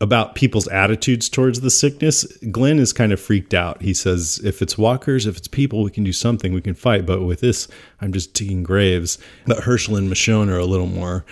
about 0.00 0.34
people's 0.36 0.68
attitudes 0.68 1.28
towards 1.28 1.60
the 1.60 1.70
sickness, 1.70 2.24
Glenn 2.50 2.78
is 2.78 2.92
kind 2.92 3.12
of 3.12 3.20
freaked 3.20 3.52
out. 3.52 3.82
He 3.82 3.92
says, 3.92 4.40
if 4.44 4.62
it's 4.62 4.78
walkers, 4.78 5.26
if 5.26 5.36
it's 5.36 5.48
people, 5.48 5.82
we 5.82 5.90
can 5.90 6.04
do 6.04 6.12
something, 6.12 6.52
we 6.52 6.60
can 6.60 6.74
fight. 6.74 7.04
But 7.04 7.22
with 7.22 7.40
this, 7.40 7.66
I'm 8.00 8.12
just 8.12 8.32
digging 8.32 8.62
graves. 8.62 9.18
But 9.46 9.64
Hershel 9.64 9.96
and 9.96 10.10
Michonne 10.10 10.50
are 10.50 10.58
a 10.58 10.64
little 10.64 10.86
more 10.86 11.24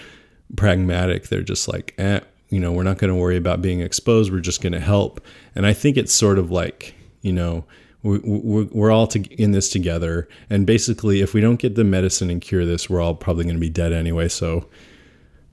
pragmatic. 0.57 1.29
They're 1.29 1.42
just 1.42 1.68
like, 1.68 1.94
eh, 1.98 2.20
you 2.48 2.59
know, 2.59 2.72
we're 2.72 2.83
not 2.83 2.98
going 2.98 3.12
to 3.12 3.20
worry 3.20 3.37
about 3.37 3.62
being 3.62 3.81
exposed. 3.81 4.33
We're 4.33 4.40
just 4.40 4.62
going 4.62 4.72
to 4.72 4.81
help. 4.81 5.24
And 5.55 5.64
I 5.64 5.72
think 5.72 5.96
it's 5.96 6.12
sort 6.12 6.38
of 6.38 6.50
like, 6.50 6.94
you 7.22 7.33
know, 7.33 7.64
we- 8.02 8.20
we're, 8.22 8.90
all 8.90 9.09
in 9.31 9.50
this 9.52 9.68
together. 9.68 10.29
And 10.48 10.66
basically, 10.66 11.20
if 11.20 11.35
we 11.35 11.40
don't 11.40 11.59
get 11.59 11.74
the 11.74 11.85
medicine 11.85 12.31
and 12.31 12.40
cure 12.40 12.64
this, 12.64 12.88
we're 12.88 13.00
all 13.00 13.14
probably 13.14 13.44
going 13.44 13.57
to 13.57 13.61
be 13.61 13.68
dead 13.68 13.92
anyway. 13.92 14.29
So 14.29 14.68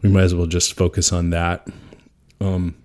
we 0.02 0.10
might 0.10 0.24
as 0.24 0.36
well 0.36 0.46
just 0.46 0.74
focus 0.74 1.12
on 1.12 1.32
that. 1.32 1.68
Um, 2.40 2.76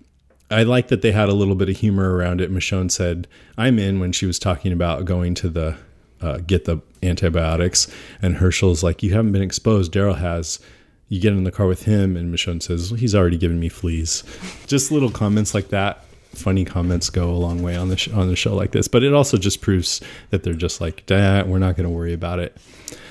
I 0.51 0.63
like 0.63 0.87
that 0.87 1.01
they 1.01 1.11
had 1.11 1.29
a 1.29 1.33
little 1.33 1.55
bit 1.55 1.69
of 1.69 1.77
humor 1.77 2.15
around 2.15 2.41
it. 2.41 2.51
Michonne 2.51 2.91
said, 2.91 3.27
"I'm 3.57 3.77
in" 3.77 3.99
when 3.99 4.11
she 4.11 4.25
was 4.25 4.39
talking 4.39 4.71
about 4.71 5.05
going 5.05 5.35
to 5.35 5.49
the 5.49 5.77
uh, 6.21 6.37
get 6.39 6.65
the 6.65 6.79
antibiotics, 7.03 7.87
and 8.21 8.37
Hershel's 8.37 8.83
like, 8.83 9.03
"You 9.03 9.13
haven't 9.13 9.31
been 9.31 9.41
exposed. 9.41 9.93
Daryl 9.93 10.17
has." 10.17 10.59
You 11.11 11.19
get 11.19 11.33
in 11.33 11.43
the 11.43 11.51
car 11.51 11.65
with 11.65 11.83
him, 11.83 12.15
and 12.15 12.31
Michonne 12.33 12.61
says, 12.61 12.91
"He's 12.91 13.15
already 13.15 13.37
given 13.37 13.59
me 13.59 13.67
fleas." 13.67 14.23
Just 14.67 14.91
little 14.91 15.09
comments 15.09 15.55
like 15.55 15.69
that. 15.69 16.05
Funny 16.39 16.65
comments 16.65 17.09
go 17.09 17.29
a 17.29 17.35
long 17.37 17.61
way 17.61 17.75
on 17.75 17.89
the 17.89 17.97
sh- 17.97 18.09
on 18.09 18.27
the 18.29 18.35
show 18.35 18.55
like 18.55 18.71
this, 18.71 18.87
but 18.87 19.03
it 19.03 19.13
also 19.13 19.37
just 19.37 19.61
proves 19.61 20.01
that 20.29 20.43
they're 20.43 20.53
just 20.53 20.79
like, 20.81 21.05
"Dad, 21.05 21.47
we're 21.49 21.59
not 21.59 21.75
going 21.75 21.87
to 21.87 21.93
worry 21.95 22.13
about 22.13 22.39
it." 22.39 22.55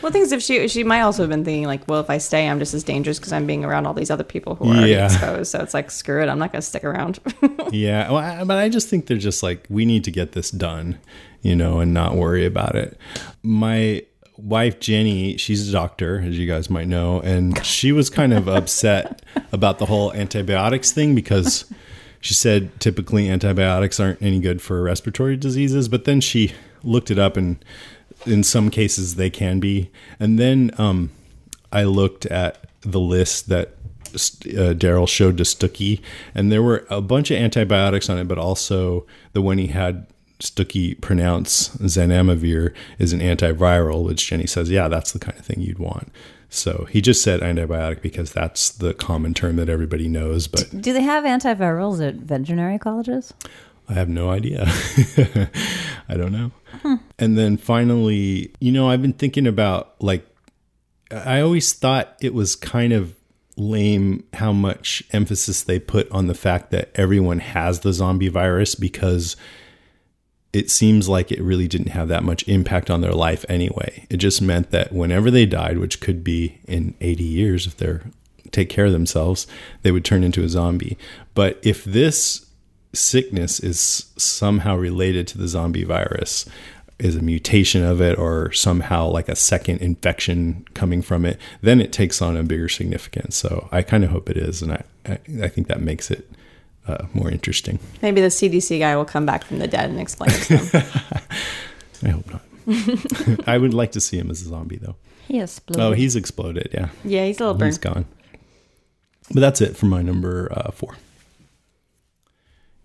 Well, 0.03 0.11
things 0.13 0.33
if 0.33 0.43
she 0.43 0.67
she 0.69 0.83
might 0.85 1.01
also 1.03 1.23
have 1.23 1.31
been 1.31 1.45
thinking 1.45 1.67
like, 1.67 1.87
well, 1.89 2.01
if 2.01 2.11
I 2.11 2.19
stay, 2.19 2.49
I'm 2.49 2.59
just 2.59 2.75
as 2.75 2.83
dangerous 2.85 3.19
because 3.19 3.33
I'm 3.33 3.47
being 3.47 3.65
around 3.65 3.87
all 3.87 3.95
these 3.95 4.11
other 4.11 4.25
people 4.25 4.55
who 4.57 4.65
are 4.71 4.75
already 4.77 4.93
Yeah. 4.93 5.07
exposed. 5.07 5.51
So 5.53 5.61
it's 5.61 5.75
like, 5.75 5.91
screw 5.91 6.23
it, 6.23 6.29
I'm 6.29 6.39
not 6.39 6.53
going 6.53 6.61
to 6.63 6.67
stick 6.67 6.85
around. 6.85 7.19
Yeah, 7.71 8.09
well, 8.11 8.17
I, 8.17 8.45
but 8.45 8.57
I 8.57 8.71
just 8.71 8.89
think 8.89 9.07
they're 9.09 9.19
just 9.19 9.43
like 9.43 9.67
we 9.69 9.85
need 9.85 10.03
to 10.05 10.11
get 10.11 10.33
this 10.33 10.51
done, 10.51 10.99
you 11.43 11.55
know, 11.55 11.81
and 11.81 11.93
not 11.93 12.17
worry 12.17 12.47
about 12.47 12.77
it. 12.77 12.99
My 13.43 14.05
wife 14.39 14.81
Jenny, 14.81 15.37
she's 15.37 15.69
a 15.69 15.73
doctor, 15.73 16.21
as 16.25 16.39
you 16.39 16.47
guys 16.47 16.71
might 16.71 16.89
know, 16.89 17.21
and 17.21 17.63
she 17.65 17.93
was 17.93 18.09
kind 18.09 18.33
of 18.33 18.49
upset 18.49 19.23
about 19.53 19.79
the 19.79 19.85
whole 19.87 20.13
antibiotics 20.15 20.93
thing 20.93 21.15
because 21.15 21.71
she 22.21 22.35
said 22.35 22.79
typically 22.81 23.29
antibiotics 23.29 24.01
aren't 24.01 24.23
any 24.23 24.41
good 24.41 24.61
for 24.61 24.83
respiratory 24.83 25.37
diseases, 25.37 25.89
but 25.89 26.05
then 26.05 26.21
she 26.21 26.53
looked 26.83 27.11
it 27.11 27.19
up 27.19 27.37
and 27.37 27.65
in 28.27 28.43
some 28.43 28.71
cases 28.71 29.15
they 29.15 29.31
can 29.31 29.61
be. 29.61 29.91
And 30.19 30.39
then 30.39 30.73
um, 30.79 31.11
I 31.73 31.85
looked 31.85 32.27
at 32.27 32.65
the 32.81 33.01
list 33.01 33.49
that 33.49 33.75
uh, 34.09 34.75
Daryl 34.75 35.09
showed 35.09 35.37
to 35.39 35.45
Stookey, 35.45 36.01
and 36.35 36.51
there 36.51 36.63
were 36.63 36.87
a 36.89 37.01
bunch 37.01 37.31
of 37.31 37.37
antibiotics 37.39 38.09
on 38.09 38.19
it, 38.19 38.27
but 38.27 38.39
also 38.39 39.07
the 39.33 39.43
one 39.43 39.59
he 39.59 39.69
had 39.69 40.07
Stookey 40.41 41.01
pronounce 41.01 41.69
Zanamivir 41.77 42.73
is 42.99 43.13
an 43.13 43.21
antiviral, 43.21 44.05
which 44.05 44.29
Jenny 44.29 44.47
says, 44.47 44.71
yeah, 44.71 44.89
that's 44.89 45.13
the 45.13 45.19
kind 45.19 45.39
of 45.39 45.45
thing 45.45 45.61
you'd 45.61 45.79
want. 45.79 46.11
So 46.51 46.87
he 46.91 47.01
just 47.01 47.23
said 47.23 47.41
antibiotic 47.41 48.01
because 48.01 48.33
that's 48.33 48.71
the 48.71 48.95
common 48.95 49.35
term 49.35 49.57
that 49.57 49.69
everybody 49.69 50.09
knows, 50.09 50.49
but 50.49 50.69
Do 50.81 50.93
they 50.93 51.03
have 51.03 51.25
antivirals 51.25 52.07
at 52.07 52.15
veterinary 52.15 52.79
colleges? 52.79 53.35
I 53.89 53.95
have 53.95 54.09
no 54.09 54.31
idea. 54.31 54.65
I 56.09 56.15
don't 56.15 56.33
know. 56.33 56.51
Hmm. 56.83 56.97
And 57.19 57.39
then 57.39 57.57
finally, 57.57 58.53
you 58.61 58.73
know, 58.73 58.89
I've 58.91 59.03
been 59.03 59.13
thinking 59.15 59.47
about 59.47 59.95
like, 60.01 60.27
I 61.11 61.41
always 61.41 61.73
thought 61.73 62.17
it 62.21 62.35
was 62.35 62.55
kind 62.55 62.93
of 62.93 63.15
lame 63.57 64.25
how 64.35 64.53
much 64.53 65.03
emphasis 65.13 65.63
they 65.63 65.79
put 65.79 66.11
on 66.11 66.29
the 66.29 66.35
fact 66.35 66.71
that 66.71 66.91
everyone 66.95 67.41
has 67.41 67.81
the 67.81 67.93
zombie 67.93 68.29
virus 68.29 68.75
because 68.75 69.37
it 70.53 70.71
seems 70.71 71.09
like 71.09 71.31
it 71.31 71.43
really 71.43 71.69
didn't 71.69 71.91
have 71.91 72.09
that 72.09 72.25
much 72.25 72.47
impact 72.49 72.91
on 72.91 73.01
their 73.01 73.13
life 73.13 73.45
anyway. 73.49 74.07
It 74.09 74.17
just 74.17 74.41
meant 74.41 74.71
that 74.71 74.93
whenever 74.93 75.31
they 75.31 75.47
died, 75.47 75.79
which 75.79 76.01
could 76.01 76.25
be 76.25 76.59
in 76.67 76.95
80 77.01 77.25
years 77.25 77.67
if 77.67 77.77
they're 77.77 78.03
take 78.51 78.71
care 78.71 78.87
of 78.87 78.93
themselves, 78.93 79.47
they 79.83 79.93
would 79.93 80.07
turn 80.07 80.25
into 80.25 80.43
a 80.43 80.49
zombie. 80.49 80.97
But 81.35 81.59
if 81.63 81.85
this 81.85 82.47
sickness 82.95 83.61
is 83.61 84.07
somehow 84.17 84.75
related 84.75 85.27
to 85.29 85.39
the 85.39 85.49
zombie 85.49 85.85
virus, 85.85 86.49
is 86.99 87.15
a 87.15 87.23
mutation 87.23 87.85
of 87.85 88.01
it 88.01 88.19
or 88.19 88.51
somehow 88.53 89.07
like 89.07 89.29
a 89.29 89.37
second 89.37 89.81
infection 89.81 90.67
coming 90.75 91.01
from 91.01 91.25
it, 91.25 91.39
then 91.61 91.81
it 91.81 91.93
takes 91.93 92.21
on 92.21 92.37
a 92.37 92.43
bigger 92.43 92.69
significance. 92.69 93.37
So 93.37 93.69
I 93.71 93.83
kind 93.83 94.03
of 94.03 94.11
hope 94.11 94.29
it 94.29 94.37
is, 94.37 94.63
and 94.63 94.73
I 94.73 94.83
I, 95.07 95.19
I 95.43 95.49
think 95.49 95.69
that 95.69 95.81
makes 95.81 96.11
it 96.11 96.29
uh, 96.89 97.07
more 97.15 97.31
interesting. 97.31 97.79
Maybe 98.03 98.21
the 98.21 98.29
CDC 98.29 98.79
guy 98.81 98.97
will 98.97 99.05
come 99.05 99.27
back 99.27 99.45
from 99.45 99.59
the 99.59 99.69
dead 99.69 99.91
and 99.91 100.01
explain 100.01 100.31
it 100.33 100.43
to 100.43 100.57
them. 100.57 100.85
I 102.05 102.09
hope 102.09 102.31
not. 102.33 102.43
I 103.49 103.59
would 103.59 103.75
like 103.75 103.93
to 103.93 104.01
see 104.01 104.19
him 104.19 104.31
as 104.31 104.43
a 104.43 104.47
zombie 104.49 104.77
though. 104.79 104.97
He 105.27 105.41
exploded. 105.41 105.85
Oh, 105.85 105.93
he's 105.93 106.17
exploded. 106.17 106.71
Yeah, 106.73 106.89
yeah, 107.05 107.25
he's 107.27 107.39
a 107.41 107.45
little 107.45 107.55
burned. 107.59 107.69
he's 107.71 107.79
gone. 107.79 108.07
But 109.33 109.41
that's 109.41 109.61
it 109.61 109.77
for 109.77 109.87
my 109.87 110.01
number 110.03 110.49
uh, 110.53 110.71
four. 110.71 110.97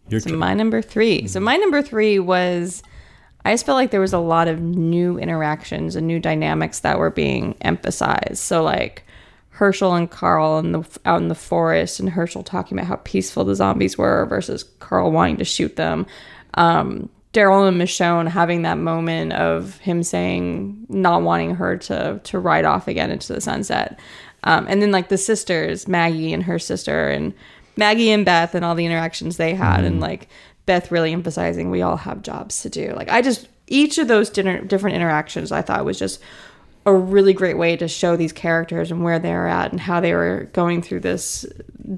Your 0.09 0.19
So 0.19 0.31
turn. 0.31 0.39
my 0.39 0.53
number 0.53 0.81
three. 0.81 1.27
So 1.27 1.39
my 1.39 1.55
number 1.57 1.81
three 1.81 2.19
was 2.19 2.83
I 3.45 3.53
just 3.53 3.65
felt 3.65 3.75
like 3.77 3.91
there 3.91 4.01
was 4.01 4.13
a 4.13 4.19
lot 4.19 4.47
of 4.47 4.59
new 4.61 5.17
interactions 5.17 5.95
and 5.95 6.05
new 6.07 6.19
dynamics 6.19 6.81
that 6.81 6.97
were 6.99 7.09
being 7.09 7.55
emphasized. 7.61 8.37
So 8.37 8.63
like 8.63 9.05
Hershel 9.53 9.93
and 9.93 10.09
Carl 10.09 10.57
in 10.59 10.71
the 10.71 10.83
out 11.05 11.21
in 11.21 11.27
the 11.27 11.35
forest, 11.35 11.99
and 11.99 12.09
Hershel 12.09 12.43
talking 12.43 12.77
about 12.77 12.87
how 12.87 12.95
peaceful 12.97 13.45
the 13.45 13.55
zombies 13.55 13.97
were 13.97 14.25
versus 14.25 14.63
Carl 14.79 15.11
wanting 15.11 15.37
to 15.37 15.45
shoot 15.45 15.75
them. 15.75 16.07
Um, 16.55 17.09
Daryl 17.33 17.67
and 17.67 17.79
Michonne 17.79 18.27
having 18.27 18.63
that 18.63 18.77
moment 18.77 19.33
of 19.33 19.77
him 19.77 20.03
saying 20.03 20.85
not 20.89 21.21
wanting 21.21 21.55
her 21.55 21.77
to 21.77 22.19
to 22.23 22.39
ride 22.39 22.65
off 22.65 22.87
again 22.87 23.11
into 23.11 23.31
the 23.31 23.41
sunset, 23.41 23.99
um, 24.43 24.65
and 24.67 24.81
then 24.81 24.91
like 24.91 25.09
the 25.09 25.17
sisters, 25.19 25.87
Maggie 25.87 26.33
and 26.33 26.43
her 26.43 26.57
sister, 26.57 27.09
and 27.09 27.33
Maggie 27.77 28.11
and 28.11 28.25
Beth, 28.25 28.55
and 28.55 28.65
all 28.65 28.75
the 28.75 28.85
interactions 28.85 29.37
they 29.37 29.53
had, 29.53 29.83
and 29.83 29.99
like 29.99 30.29
Beth 30.65 30.91
really 30.91 31.13
emphasizing 31.13 31.69
we 31.69 31.83
all 31.83 31.97
have 31.97 32.23
jobs 32.23 32.63
to 32.63 32.69
do. 32.69 32.93
Like 32.95 33.09
I 33.09 33.21
just 33.21 33.47
each 33.67 33.99
of 33.99 34.07
those 34.07 34.31
dinner, 34.31 34.61
different 34.61 34.95
interactions 34.95 35.51
I 35.51 35.61
thought 35.61 35.85
was 35.85 35.99
just 35.99 36.19
a 36.85 36.93
really 36.93 37.33
great 37.33 37.57
way 37.57 37.77
to 37.77 37.87
show 37.87 38.15
these 38.15 38.33
characters 38.33 38.91
and 38.91 39.03
where 39.03 39.19
they're 39.19 39.47
at 39.47 39.71
and 39.71 39.79
how 39.79 39.99
they 39.99 40.13
were 40.13 40.49
going 40.53 40.81
through 40.81 40.99
this, 40.99 41.45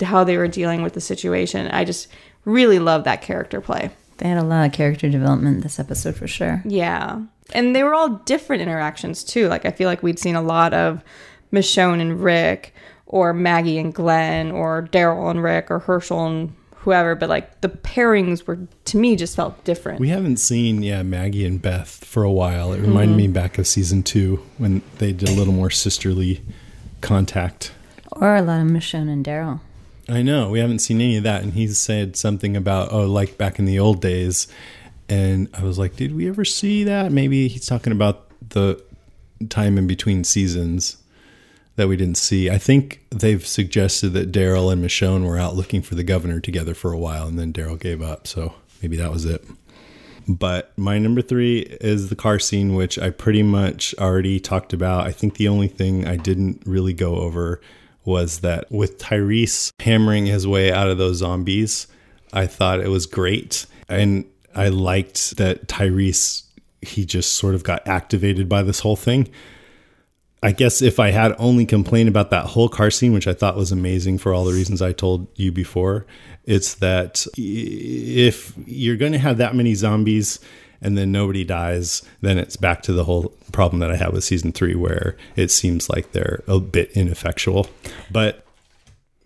how 0.03 0.23
they 0.23 0.37
were 0.37 0.47
dealing 0.47 0.83
with 0.83 0.93
the 0.93 1.01
situation. 1.01 1.67
I 1.67 1.85
just 1.85 2.07
really 2.45 2.79
love 2.79 3.03
that 3.03 3.21
character 3.21 3.61
play. 3.61 3.91
They 4.17 4.29
had 4.29 4.37
a 4.37 4.43
lot 4.43 4.65
of 4.65 4.73
character 4.73 5.09
development 5.09 5.63
this 5.63 5.79
episode 5.79 6.15
for 6.15 6.27
sure. 6.27 6.61
Yeah. 6.65 7.21
And 7.53 7.75
they 7.75 7.83
were 7.83 7.93
all 7.93 8.09
different 8.09 8.61
interactions 8.61 9.23
too. 9.23 9.47
Like 9.47 9.65
I 9.65 9.71
feel 9.71 9.89
like 9.89 10.03
we'd 10.03 10.19
seen 10.19 10.35
a 10.35 10.41
lot 10.41 10.73
of 10.73 11.03
Michonne 11.51 11.99
and 11.99 12.23
Rick 12.23 12.73
or 13.07 13.33
Maggie 13.33 13.77
and 13.77 13.93
Glenn 13.93 14.51
or 14.51 14.87
Daryl 14.91 15.29
and 15.29 15.43
Rick 15.43 15.69
or 15.69 15.79
Hershel 15.79 16.25
and 16.25 16.55
whoever, 16.85 17.15
but 17.15 17.27
like 17.27 17.61
the 17.61 17.67
pairings 17.67 18.45
were 18.45 18.59
to 18.85 18.97
me 18.97 19.15
just 19.15 19.35
felt 19.35 19.61
different. 19.65 19.99
We 19.99 20.09
haven't 20.09 20.37
seen 20.37 20.83
yeah 20.83 21.01
Maggie 21.03 21.45
and 21.45 21.61
Beth 21.61 22.05
for 22.05 22.23
a 22.23 22.31
while. 22.31 22.71
It 22.73 22.79
reminded 22.79 23.17
mm-hmm. 23.17 23.17
me 23.17 23.27
back 23.27 23.57
of 23.57 23.67
season 23.67 24.03
two 24.03 24.45
when 24.57 24.83
they 24.99 25.11
did 25.11 25.29
a 25.29 25.33
little 25.33 25.53
more 25.53 25.71
sisterly 25.71 26.41
contact. 27.01 27.73
Or 28.11 28.35
a 28.35 28.41
lot 28.41 28.61
of 28.61 28.67
Michonne 28.67 29.11
and 29.11 29.25
Daryl. 29.25 29.59
I 30.07 30.21
know 30.21 30.51
we 30.51 30.59
haven't 30.59 30.79
seen 30.79 31.01
any 31.01 31.17
of 31.17 31.23
that, 31.23 31.41
and 31.41 31.53
he 31.53 31.67
said 31.67 32.15
something 32.15 32.55
about 32.55 32.93
oh, 32.93 33.05
like 33.05 33.37
back 33.37 33.57
in 33.57 33.65
the 33.65 33.79
old 33.79 33.99
days, 33.99 34.47
and 35.09 35.49
I 35.55 35.63
was 35.63 35.79
like, 35.79 35.95
did 35.95 36.15
we 36.15 36.29
ever 36.29 36.45
see 36.45 36.83
that? 36.83 37.11
Maybe 37.11 37.47
he's 37.47 37.65
talking 37.65 37.91
about 37.91 38.29
the 38.49 38.81
time 39.49 39.79
in 39.79 39.87
between 39.87 40.23
seasons 40.23 40.97
that 41.75 41.87
we 41.87 41.97
didn't 41.97 42.17
see. 42.17 42.49
I 42.49 42.57
think 42.57 43.05
they've 43.09 43.45
suggested 43.45 44.09
that 44.09 44.31
Daryl 44.31 44.71
and 44.71 44.83
Michonne 44.83 45.25
were 45.25 45.37
out 45.37 45.55
looking 45.55 45.81
for 45.81 45.95
the 45.95 46.03
governor 46.03 46.39
together 46.39 46.73
for 46.73 46.91
a 46.91 46.97
while, 46.97 47.27
and 47.27 47.37
then 47.37 47.51
Daryl 47.51 47.79
gave 47.79 48.01
up. 48.01 48.27
So 48.27 48.55
maybe 48.81 48.95
that 48.97 49.11
was 49.11 49.25
it. 49.25 49.45
But 50.27 50.71
my 50.77 50.97
number 50.97 51.21
three 51.21 51.59
is 51.59 52.09
the 52.09 52.15
car 52.15 52.39
scene, 52.39 52.73
which 52.73 52.97
I 52.97 53.11
pretty 53.11 53.43
much 53.43 53.93
already 53.99 54.39
talked 54.39 54.73
about. 54.73 55.05
I 55.05 55.11
think 55.11 55.35
the 55.35 55.47
only 55.47 55.67
thing 55.67 56.07
I 56.07 56.15
didn't 56.15 56.63
really 56.65 56.93
go 56.93 57.17
over 57.17 57.61
was 58.05 58.39
that 58.39 58.71
with 58.71 58.97
Tyrese 58.97 59.71
hammering 59.79 60.25
his 60.25 60.47
way 60.47 60.71
out 60.71 60.89
of 60.89 60.97
those 60.97 61.17
zombies, 61.17 61.87
I 62.33 62.47
thought 62.47 62.79
it 62.79 62.89
was 62.89 63.05
great. 63.05 63.65
And 63.87 64.25
I 64.55 64.69
liked 64.69 65.37
that 65.37 65.67
Tyrese, 65.67 66.43
he 66.81 67.05
just 67.05 67.35
sort 67.35 67.55
of 67.55 67.63
got 67.63 67.87
activated 67.87 68.49
by 68.49 68.63
this 68.63 68.79
whole 68.79 68.95
thing. 68.95 69.29
I 70.45 70.51
guess 70.51 70.83
if 70.83 70.99
I 70.99 71.09
had 71.09 71.33
only 71.39 71.65
complained 71.65 72.07
about 72.07 72.29
that 72.29 72.45
whole 72.45 72.69
car 72.69 72.91
scene, 72.91 73.13
which 73.13 73.27
I 73.27 73.33
thought 73.33 73.57
was 73.57 73.71
amazing 73.71 74.19
for 74.19 74.31
all 74.31 74.45
the 74.45 74.53
reasons 74.53 74.79
I 74.79 74.91
told 74.91 75.27
you 75.35 75.51
before, 75.51 76.05
it's 76.43 76.75
that 76.75 77.25
if 77.35 78.53
you're 78.67 78.95
going 78.95 79.13
to 79.13 79.17
have 79.17 79.37
that 79.37 79.55
many 79.55 79.73
zombies 79.73 80.39
and 80.83 80.95
then 80.95 81.11
nobody 81.11 81.43
dies, 81.43 82.03
then 82.21 82.37
it's 82.37 82.57
back 82.57 82.83
to 82.83 82.93
the 82.93 83.05
whole 83.05 83.33
problem 83.53 83.79
that 83.79 83.89
I 83.89 83.95
have 83.95 84.13
with 84.13 84.23
season 84.23 84.51
three, 84.51 84.75
where 84.75 85.17
it 85.35 85.49
seems 85.49 85.89
like 85.89 86.11
they're 86.11 86.43
a 86.45 86.59
bit 86.59 86.91
ineffectual. 86.91 87.65
But 88.11 88.45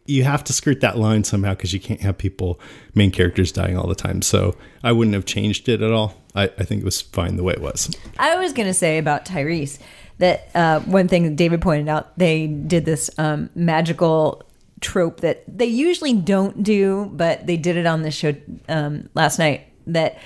you 0.05 0.24
have 0.24 0.45
to 0.45 0.53
skirt 0.53 0.80
that 0.80 0.97
line 0.97 1.26
somehow 1.26 1.53
because 1.53 1.74
you 1.74 1.82
can't 1.82 1.99
have 1.99 2.17
people, 2.17 2.61
main 2.95 3.11
characters, 3.11 3.51
dying 3.51 3.78
all 3.78 3.88
the 3.88 3.93
time. 3.93 4.22
So 4.22 4.55
I 4.86 4.93
wouldn't 4.93 5.15
have 5.15 5.26
changed 5.26 5.67
it 5.67 5.82
at 5.82 5.91
all. 5.91 6.15
I, 6.34 6.43
I 6.43 6.63
think 6.63 6.82
it 6.82 6.86
was 6.86 7.01
fine 7.01 7.36
the 7.36 7.43
way 7.43 7.53
it 7.53 7.61
was. 7.61 7.93
I 8.17 8.38
was 8.38 8.53
going 8.53 8.67
to 8.67 8.74
say 8.74 8.97
about 8.97 9.26
Tyrese 9.26 9.80
that 10.20 10.49
uh, 10.53 10.80
one 10.82 11.07
thing 11.07 11.24
that 11.24 11.36
David 11.36 11.61
pointed 11.61 11.89
out, 11.89 12.17
they 12.17 12.47
did 12.47 12.86
this 12.86 13.09
um, 13.17 13.49
magical 13.55 14.43
trope 14.82 15.22
that 15.22 15.43
they 15.47 15.65
usually 15.65 16.13
don't 16.13 16.63
do, 16.63 17.09
but 17.13 17.47
they 17.47 17.57
did 17.57 17.78
it 17.78 17.86
on 17.86 18.01
this 18.01 18.15
show 18.15 18.36
um, 18.67 19.09
last 19.13 19.39
night. 19.39 19.65
That 19.88 20.17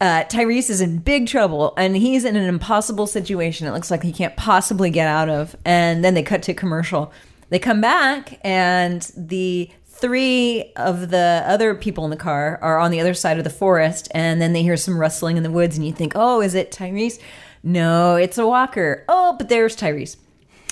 uh, 0.00 0.24
Tyrese 0.24 0.68
is 0.68 0.80
in 0.80 0.98
big 0.98 1.28
trouble 1.28 1.74
and 1.76 1.96
he's 1.96 2.24
in 2.24 2.34
an 2.34 2.48
impossible 2.48 3.06
situation. 3.06 3.66
It 3.66 3.72
looks 3.72 3.90
like 3.90 4.02
he 4.02 4.12
can't 4.12 4.36
possibly 4.36 4.90
get 4.90 5.06
out 5.06 5.28
of. 5.28 5.56
And 5.64 6.04
then 6.04 6.14
they 6.14 6.22
cut 6.22 6.42
to 6.44 6.54
commercial. 6.54 7.12
They 7.50 7.58
come 7.58 7.80
back 7.80 8.40
and 8.42 9.02
the 9.16 9.70
three 9.86 10.72
of 10.74 11.10
the 11.10 11.44
other 11.46 11.76
people 11.76 12.04
in 12.04 12.10
the 12.10 12.16
car 12.16 12.58
are 12.60 12.78
on 12.78 12.90
the 12.90 12.98
other 12.98 13.14
side 13.14 13.38
of 13.38 13.44
the 13.44 13.50
forest. 13.50 14.08
And 14.12 14.42
then 14.42 14.52
they 14.52 14.62
hear 14.62 14.76
some 14.76 14.98
rustling 14.98 15.36
in 15.36 15.44
the 15.44 15.50
woods 15.50 15.76
and 15.76 15.86
you 15.86 15.92
think, 15.92 16.12
oh, 16.16 16.40
is 16.40 16.56
it 16.56 16.72
Tyrese? 16.72 17.20
No, 17.62 18.16
it's 18.16 18.38
a 18.38 18.46
walker. 18.46 19.04
Oh, 19.08 19.34
but 19.38 19.48
there's 19.48 19.76
Tyrese. 19.76 20.16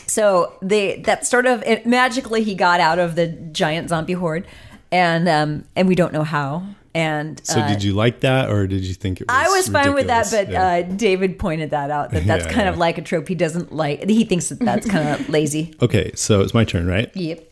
So 0.07 0.53
they 0.61 0.97
that 1.03 1.27
sort 1.27 1.47
of 1.47 1.63
it, 1.65 1.87
magically 1.87 2.43
he 2.43 2.55
got 2.55 2.81
out 2.81 2.99
of 2.99 3.15
the 3.15 3.29
giant 3.29 3.89
zombie 3.91 4.15
horde, 4.15 4.47
and 4.91 5.29
um 5.29 5.65
and 5.77 5.87
we 5.87 5.95
don't 5.95 6.13
know 6.13 6.25
how. 6.25 6.65
And 6.93 7.41
So 7.47 7.61
uh, 7.61 7.69
did 7.69 7.85
you 7.85 7.93
like 7.93 8.19
that, 8.21 8.51
or 8.51 8.67
did 8.67 8.83
you 8.83 8.95
think 8.95 9.21
it 9.21 9.29
was? 9.29 9.37
I 9.37 9.49
was 9.49 9.69
fine 9.69 9.95
with 9.95 10.09
that, 10.09 10.27
but? 10.33 10.51
Yeah. 10.51 10.65
uh, 10.65 10.83
David 10.83 11.39
pointed 11.39 11.71
that 11.71 11.93
out 11.93 12.11
that 12.11 12.25
that's 12.27 12.47
Yeah, 12.47 12.53
kind 12.53 12.69
of 12.69 12.79
like 12.79 12.99
a 12.99 13.03
trope 13.03 13.29
he 13.29 13.37
doesn't 13.37 13.73
like. 13.73 14.09
He 14.11 14.25
thinks 14.25 14.49
that 14.49 14.59
that's 14.59 14.89
kind 14.89 15.09
of 15.09 15.29
lazy. 15.39 15.73
okay, 15.81 16.11
so 16.17 16.41
it's 16.41 16.53
my 16.53 16.65
turn, 16.65 16.89
right? 16.89 17.09
Yep. 17.17 17.45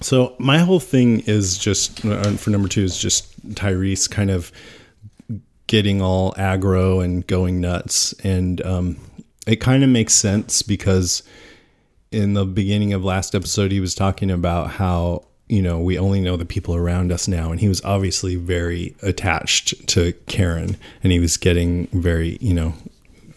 So 0.00 0.34
my 0.38 0.56
whole 0.58 0.80
thing 0.80 1.20
is 1.26 1.58
just 1.58 2.02
uh, 2.06 2.30
for 2.38 2.48
number 2.48 2.68
two 2.68 2.82
is 2.84 2.96
just 2.96 3.38
Tyrese 3.50 4.08
kind 4.10 4.30
of 4.30 4.50
getting 5.68 6.02
all 6.02 6.32
aggro 6.32 7.04
and 7.04 7.24
going 7.28 7.60
nuts, 7.60 8.12
and 8.24 8.60
um, 8.66 8.98
it 9.46 9.56
kind 9.56 9.84
of 9.84 9.90
makes 9.90 10.14
sense 10.14 10.62
because 10.62 11.22
in 12.10 12.34
the 12.34 12.44
beginning 12.44 12.92
of 12.92 13.04
last 13.04 13.34
episode 13.34 13.70
he 13.70 13.80
was 13.80 13.94
talking 13.94 14.30
about 14.30 14.70
how 14.72 15.24
you 15.46 15.62
know 15.62 15.78
we 15.78 15.96
only 15.98 16.20
know 16.20 16.36
the 16.36 16.44
people 16.44 16.74
around 16.74 17.12
us 17.12 17.28
now, 17.28 17.52
and 17.52 17.60
he 17.60 17.68
was 17.68 17.80
obviously 17.84 18.34
very 18.34 18.96
attached 19.02 19.86
to 19.86 20.12
Karen, 20.26 20.76
and 21.04 21.12
he 21.12 21.20
was 21.20 21.36
getting 21.36 21.86
very 21.88 22.38
you 22.40 22.54
know 22.54 22.74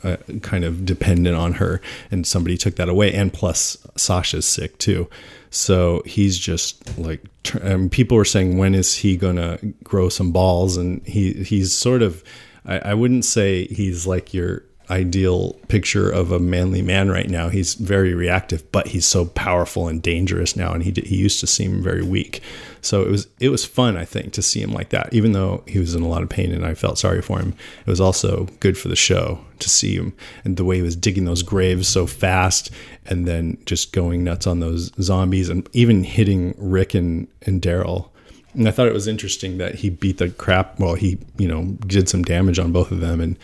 uh, 0.03 0.17
kind 0.41 0.63
of 0.63 0.85
dependent 0.85 1.35
on 1.35 1.53
her. 1.53 1.79
And 2.09 2.25
somebody 2.25 2.57
took 2.57 2.75
that 2.77 2.89
away. 2.89 3.13
And 3.13 3.31
plus 3.31 3.77
sasha's 3.95 4.45
sick 4.45 4.79
too 4.79 5.07
so 5.51 6.01
he's 6.05 6.37
just 6.37 6.97
like 6.97 7.21
um, 7.61 7.89
people 7.89 8.15
were 8.15 8.25
saying 8.25 8.57
when 8.57 8.73
is 8.73 8.95
he 8.95 9.17
gonna 9.17 9.59
grow 9.83 10.09
some 10.09 10.31
balls? 10.31 10.77
And 10.77 11.05
he 11.05 11.33
he's 11.43 11.73
sort 11.73 12.01
of 12.01 12.23
I, 12.65 12.79
I 12.79 12.93
wouldn't 12.93 13.25
say 13.25 13.67
he's 13.67 14.07
like 14.07 14.33
your 14.33 14.63
ideal 14.91 15.53
picture 15.69 16.09
of 16.09 16.31
a 16.31 16.39
manly 16.39 16.81
man 16.81 17.09
right 17.09 17.29
now. 17.29 17.49
He's 17.49 17.75
very 17.75 18.13
reactive 18.13 18.69
but 18.71 18.87
he's 18.89 19.05
so 19.05 19.25
powerful 19.25 19.87
and 19.87 20.01
dangerous 20.01 20.55
now 20.55 20.73
and 20.73 20.83
he 20.83 20.91
he 21.05 21.15
used 21.15 21.39
to 21.39 21.47
seem 21.47 21.81
very 21.81 22.03
weak. 22.03 22.41
So 22.81 23.01
it 23.01 23.09
was 23.09 23.27
it 23.39 23.49
was 23.49 23.65
fun 23.65 23.95
i 23.95 24.05
think 24.05 24.33
to 24.33 24.41
see 24.41 24.61
him 24.61 24.71
like 24.71 24.89
that. 24.89 25.13
Even 25.13 25.31
though 25.31 25.63
he 25.65 25.79
was 25.79 25.95
in 25.95 26.03
a 26.03 26.07
lot 26.07 26.23
of 26.23 26.29
pain 26.29 26.51
and 26.51 26.65
i 26.65 26.73
felt 26.73 26.97
sorry 26.97 27.21
for 27.21 27.39
him 27.39 27.55
it 27.85 27.89
was 27.89 28.01
also 28.01 28.47
good 28.59 28.77
for 28.77 28.89
the 28.89 28.95
show 28.95 29.39
to 29.59 29.69
see 29.69 29.95
him 29.95 30.13
and 30.43 30.57
the 30.57 30.65
way 30.65 30.77
he 30.77 30.81
was 30.81 30.95
digging 30.95 31.25
those 31.25 31.43
graves 31.43 31.87
so 31.87 32.05
fast 32.05 32.69
and 33.05 33.27
then 33.27 33.57
just 33.65 33.93
going 33.93 34.23
nuts 34.23 34.45
on 34.45 34.59
those 34.59 34.91
zombies 35.01 35.47
and 35.49 35.69
even 35.73 36.03
hitting 36.03 36.53
rick 36.57 36.93
and 36.93 37.27
and 37.43 37.61
daryl. 37.61 38.09
And 38.53 38.67
i 38.67 38.71
thought 38.71 38.87
it 38.87 38.93
was 38.93 39.07
interesting 39.07 39.57
that 39.59 39.75
he 39.75 39.89
beat 39.89 40.17
the 40.17 40.29
crap 40.29 40.79
well 40.79 40.95
he 40.95 41.17
you 41.37 41.47
know 41.47 41.77
did 41.87 42.09
some 42.09 42.23
damage 42.23 42.59
on 42.59 42.73
both 42.73 42.91
of 42.91 42.99
them 42.99 43.21
and 43.21 43.37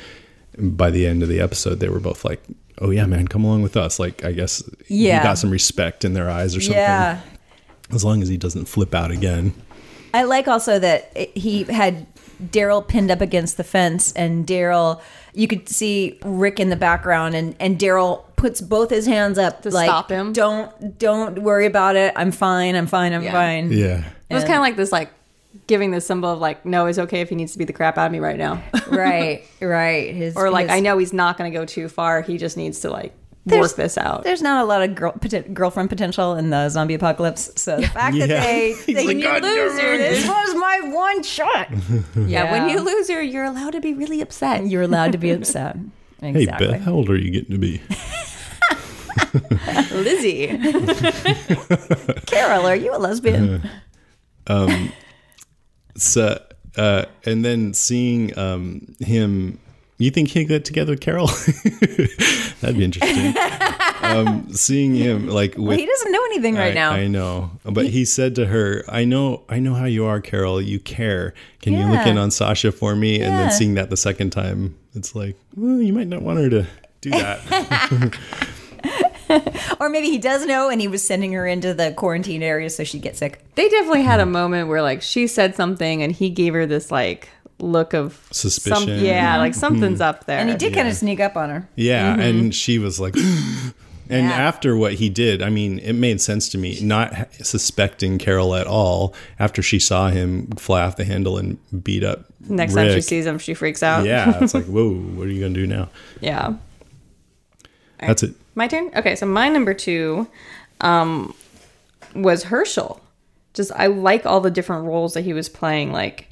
by 0.57 0.89
the 0.89 1.05
end 1.05 1.21
of 1.23 1.29
the 1.29 1.39
episode 1.39 1.79
they 1.79 1.89
were 1.89 1.99
both 1.99 2.25
like 2.25 2.41
oh 2.79 2.89
yeah 2.89 3.05
man 3.05 3.27
come 3.27 3.43
along 3.43 3.61
with 3.61 3.75
us 3.77 3.99
like 3.99 4.23
i 4.25 4.31
guess 4.31 4.63
Yeah. 4.87 5.19
he 5.19 5.23
got 5.23 5.37
some 5.37 5.49
respect 5.51 6.03
in 6.05 6.13
their 6.13 6.29
eyes 6.29 6.55
or 6.55 6.61
something 6.61 6.77
Yeah. 6.81 7.19
as 7.91 8.03
long 8.03 8.21
as 8.21 8.27
he 8.29 8.37
doesn't 8.37 8.65
flip 8.65 8.93
out 8.95 9.11
again 9.11 9.53
I 10.13 10.23
like 10.23 10.47
also 10.47 10.79
that 10.79 11.15
he 11.35 11.63
had 11.63 12.07
Daryl 12.41 12.87
pinned 12.87 13.11
up 13.11 13.19
against 13.19 13.57
the 13.57 13.63
fence, 13.63 14.13
and 14.13 14.47
Daryl, 14.47 15.01
you 15.33 15.47
could 15.47 15.67
see 15.67 16.17
Rick 16.23 16.59
in 16.59 16.69
the 16.69 16.75
background, 16.77 17.35
and 17.35 17.55
and 17.59 17.77
Daryl 17.77 18.23
puts 18.37 18.61
both 18.61 18.89
his 18.89 19.05
hands 19.05 19.37
up 19.37 19.63
To 19.63 19.69
like, 19.69 19.87
stop 19.89 20.09
him? 20.09 20.31
Don't 20.33 20.97
don't 20.97 21.43
worry 21.43 21.65
about 21.65 21.95
it. 21.97 22.13
I'm 22.15 22.31
fine. 22.31 22.75
I'm 22.75 22.87
fine. 22.87 23.11
I'm 23.13 23.21
Yeah. 23.21 23.31
fine. 23.33 23.71
yeah 23.71 24.03
It 24.29 24.33
was 24.33 24.43
kind 24.43 24.55
of 24.55 24.61
like 24.61 24.75
this, 24.77 24.91
like 24.91 25.09
giving 25.67 25.91
the 25.91 26.01
symbol 26.01 26.29
of 26.29 26.39
like, 26.39 26.65
no, 26.65 26.85
it's 26.85 26.99
okay 26.99 27.21
if 27.21 27.29
he 27.29 27.35
needs 27.35 27.53
to 27.53 27.57
beat 27.57 27.65
the 27.65 27.73
crap 27.73 27.97
out 27.97 28.05
of 28.05 28.11
me 28.11 28.19
right 28.19 28.37
now, 28.37 28.61
right, 28.87 29.43
right. 29.61 30.13
His 30.13 30.35
or 30.35 30.49
like 30.51 30.67
his- 30.67 30.75
I 30.75 30.79
know 30.81 30.97
he's 30.97 31.13
not 31.13 31.37
going 31.37 31.51
to 31.51 31.57
go 31.57 31.65
too 31.65 31.89
far. 31.89 32.21
He 32.21 32.37
just 32.37 32.57
needs 32.57 32.79
to 32.81 32.89
like 32.89 33.13
work 33.45 33.75
this 33.75 33.97
out. 33.97 34.23
There's 34.23 34.41
not 34.41 34.61
a 34.61 34.65
lot 34.67 34.81
of 34.81 34.93
girl, 34.93 35.13
poten- 35.13 35.53
girlfriend 35.53 35.89
potential 35.89 36.35
in 36.35 36.49
the 36.49 36.67
zombie 36.69 36.95
apocalypse. 36.95 37.49
So 37.55 37.77
the 37.79 37.87
fact 37.87 38.17
that 38.19 38.27
they, 38.27 38.73
they 38.87 39.05
like, 39.07 39.17
you 39.17 39.31
lose 39.39 39.79
her, 39.79 39.93
it." 39.93 39.97
this 39.99 40.27
was 40.27 40.55
my 40.55 40.81
one 40.93 41.23
shot. 41.23 41.69
Yeah, 42.27 42.51
when 42.51 42.69
you 42.69 42.81
lose 42.81 43.09
her, 43.09 43.21
you're 43.21 43.45
allowed 43.45 43.71
to 43.71 43.79
be 43.79 43.93
really 43.93 44.19
upset. 44.21 44.65
you're 44.67 44.81
allowed 44.81 45.13
to 45.13 45.17
be 45.17 45.31
upset. 45.31 45.77
Hey, 46.19 46.45
Beth, 46.45 46.81
how 46.81 46.91
old 46.93 47.09
are 47.09 47.15
you 47.17 47.31
getting 47.31 47.51
to 47.51 47.57
be? 47.57 47.81
Lizzie. 49.91 50.47
Carol, 52.25 52.65
are 52.65 52.75
you 52.75 52.93
a 52.95 52.97
lesbian? 52.97 53.61
Uh, 54.47 54.65
um, 54.67 54.91
So, 55.97 56.41
uh, 56.77 57.05
and 57.25 57.43
then 57.43 57.73
seeing 57.73 58.37
um, 58.37 58.95
him, 58.99 59.59
you 59.97 60.11
think 60.11 60.29
he'll 60.29 60.47
get 60.47 60.63
together 60.63 60.93
with 60.93 61.01
Carol? 61.01 61.27
That'd 62.61 62.77
be 62.77 62.83
interesting. 62.83 63.35
um, 64.01 64.53
seeing 64.53 64.95
him 64.95 65.27
like 65.27 65.55
with. 65.55 65.67
well, 65.67 65.77
he 65.77 65.85
doesn't 65.85 66.11
know 66.11 66.23
anything 66.25 66.55
right 66.55 66.71
I, 66.71 66.75
now. 66.75 66.91
I 66.91 67.07
know, 67.07 67.51
but 67.65 67.87
he 67.87 68.05
said 68.05 68.35
to 68.35 68.45
her, 68.45 68.83
"I 68.87 69.05
know, 69.05 69.43
I 69.49 69.59
know 69.59 69.73
how 69.73 69.85
you 69.85 70.05
are, 70.05 70.21
Carol. 70.21 70.61
You 70.61 70.79
care. 70.79 71.33
Can 71.61 71.73
you 71.73 71.87
look 71.87 72.05
in 72.05 72.17
on 72.17 72.31
Sasha 72.31 72.71
for 72.71 72.95
me?" 72.95 73.21
And 73.21 73.33
then 73.33 73.51
seeing 73.51 73.73
that 73.73 73.89
the 73.89 73.97
second 73.97 74.29
time, 74.29 74.77
it's 74.93 75.15
like, 75.15 75.35
well, 75.55 75.81
you 75.81 75.93
might 75.93 76.07
not 76.07 76.21
want 76.21 76.39
her 76.39 76.49
to 76.49 76.67
do 77.01 77.09
that. 77.11 78.17
Or 79.79 79.89
maybe 79.89 80.09
he 80.09 80.17
does 80.17 80.45
know 80.45 80.69
and 80.69 80.81
he 80.81 80.87
was 80.87 81.05
sending 81.05 81.33
her 81.33 81.45
into 81.45 81.73
the 81.73 81.91
quarantine 81.91 82.41
area 82.41 82.69
so 82.69 82.83
she'd 82.83 83.01
get 83.01 83.15
sick. 83.15 83.43
They 83.55 83.69
definitely 83.69 84.03
had 84.03 84.19
a 84.19 84.25
moment 84.25 84.69
where 84.69 84.81
like 84.81 85.01
she 85.01 85.27
said 85.27 85.55
something 85.55 86.01
and 86.01 86.11
he 86.11 86.29
gave 86.29 86.53
her 86.53 86.65
this 86.65 86.89
like 86.91 87.29
look 87.59 87.93
of 87.93 88.13
some- 88.31 88.49
Suspicion. 88.51 89.03
yeah, 89.03 89.33
mm-hmm. 89.33 89.39
like 89.39 89.53
something's 89.55 89.99
mm-hmm. 89.99 90.09
up 90.09 90.25
there. 90.25 90.39
And 90.39 90.49
he 90.49 90.55
did 90.55 90.73
kind 90.73 90.87
of 90.87 90.95
sneak 90.95 91.19
up 91.19 91.35
on 91.35 91.49
her. 91.49 91.69
Yeah, 91.75 92.13
mm-hmm. 92.13 92.21
and 92.21 92.55
she 92.55 92.79
was 92.79 92.99
like, 92.99 93.15
and 93.15 93.73
Yeah. 94.09 94.31
after 94.31 94.75
what 94.75 94.93
he 94.93 95.09
did, 95.09 95.41
I 95.41 95.49
mean, 95.49 95.79
it 95.79 95.93
made 95.93 96.21
sense 96.21 96.49
to 96.49 96.57
me. 96.57 96.79
Not 96.81 97.13
suspecting 97.43 98.17
Carol 98.17 98.55
at 98.55 98.67
all 98.67 99.13
after 99.39 99.61
she 99.61 99.79
saw 99.79 100.09
him 100.09 100.47
fly 100.51 100.81
off 100.83 100.95
the 100.95 101.05
handle 101.05 101.37
and 101.37 101.57
beat 101.83 102.03
up. 102.03 102.25
Next 102.47 102.73
time 102.73 102.91
she 102.93 103.01
sees 103.01 103.25
him, 103.25 103.37
she 103.37 103.53
freaks 103.53 103.83
out. 103.83 104.05
Yeah, 104.05 104.37
it's 104.41 104.53
like, 104.55 104.65
whoa, 104.65 104.93
what 104.93 105.27
are 105.27 105.31
you 105.31 105.41
gonna 105.41 105.53
do 105.53 105.67
now? 105.67 105.89
yeah. 106.21 106.55
That's 107.99 108.21
it. 108.21 108.35
My 108.57 108.67
turn. 108.67 108.89
Okay, 108.95 109.15
so 109.15 109.27
my 109.27 109.49
number 109.49 109.75
two 109.75 110.27
um, 110.81 111.35
was 112.15 112.45
Hershel. 112.45 112.99
Just 113.53 113.71
I 113.71 113.85
like 113.85 114.25
all 114.25 114.41
the 114.41 114.49
different 114.49 114.85
roles 114.85 115.13
that 115.13 115.21
he 115.21 115.31
was 115.31 115.47
playing. 115.47 115.91
Like 115.91 116.27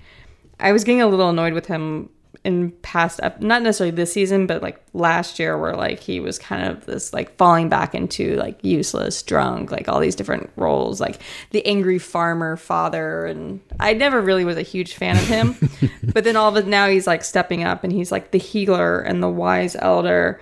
I 0.59 0.71
was 0.71 0.83
getting 0.83 1.03
a 1.03 1.07
little 1.07 1.29
annoyed 1.29 1.53
with 1.53 1.67
him 1.67 2.09
in 2.43 2.71
past, 2.81 3.19
ep- 3.21 3.41
not 3.41 3.61
necessarily 3.61 3.95
this 3.95 4.11
season, 4.11 4.47
but 4.47 4.63
like 4.63 4.81
last 4.93 5.37
year, 5.37 5.55
where 5.55 5.75
like 5.75 5.99
he 5.99 6.19
was 6.19 6.39
kind 6.39 6.67
of 6.67 6.87
this 6.87 7.13
like 7.13 7.37
falling 7.37 7.69
back 7.69 7.93
into 7.93 8.35
like 8.37 8.57
useless, 8.63 9.21
drunk, 9.21 9.71
like 9.71 9.87
all 9.87 9.99
these 9.99 10.15
different 10.15 10.49
roles, 10.55 10.99
like 10.99 11.21
the 11.51 11.63
angry 11.67 11.99
farmer 11.99 12.57
father, 12.57 13.27
and 13.27 13.61
I 13.79 13.93
never 13.93 14.19
really 14.19 14.45
was 14.45 14.57
a 14.57 14.63
huge 14.63 14.95
fan 14.95 15.15
of 15.15 15.27
him. 15.27 15.55
but 16.11 16.23
then 16.23 16.35
all 16.35 16.49
of 16.49 16.57
it 16.57 16.65
now 16.65 16.87
he's 16.87 17.05
like 17.05 17.23
stepping 17.23 17.63
up, 17.63 17.83
and 17.83 17.93
he's 17.93 18.11
like 18.11 18.31
the 18.31 18.39
healer 18.39 18.99
and 18.99 19.21
the 19.21 19.29
wise 19.29 19.75
elder, 19.75 20.41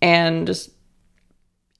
and 0.00 0.46
just 0.46 0.70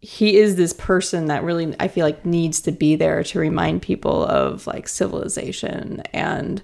he 0.01 0.39
is 0.39 0.57
this 0.57 0.73
person 0.73 1.27
that 1.27 1.45
really 1.45 1.75
I 1.79 1.89
feel 1.89 2.07
like 2.07 2.25
needs 2.25 2.61
to 2.63 2.73
be 2.73 2.97
there 2.97 3.23
to 3.25 3.39
remind 3.39 3.83
people 3.83 4.25
of 4.25 4.67
like 4.67 4.89
civilization 4.89 6.03
and 6.13 6.63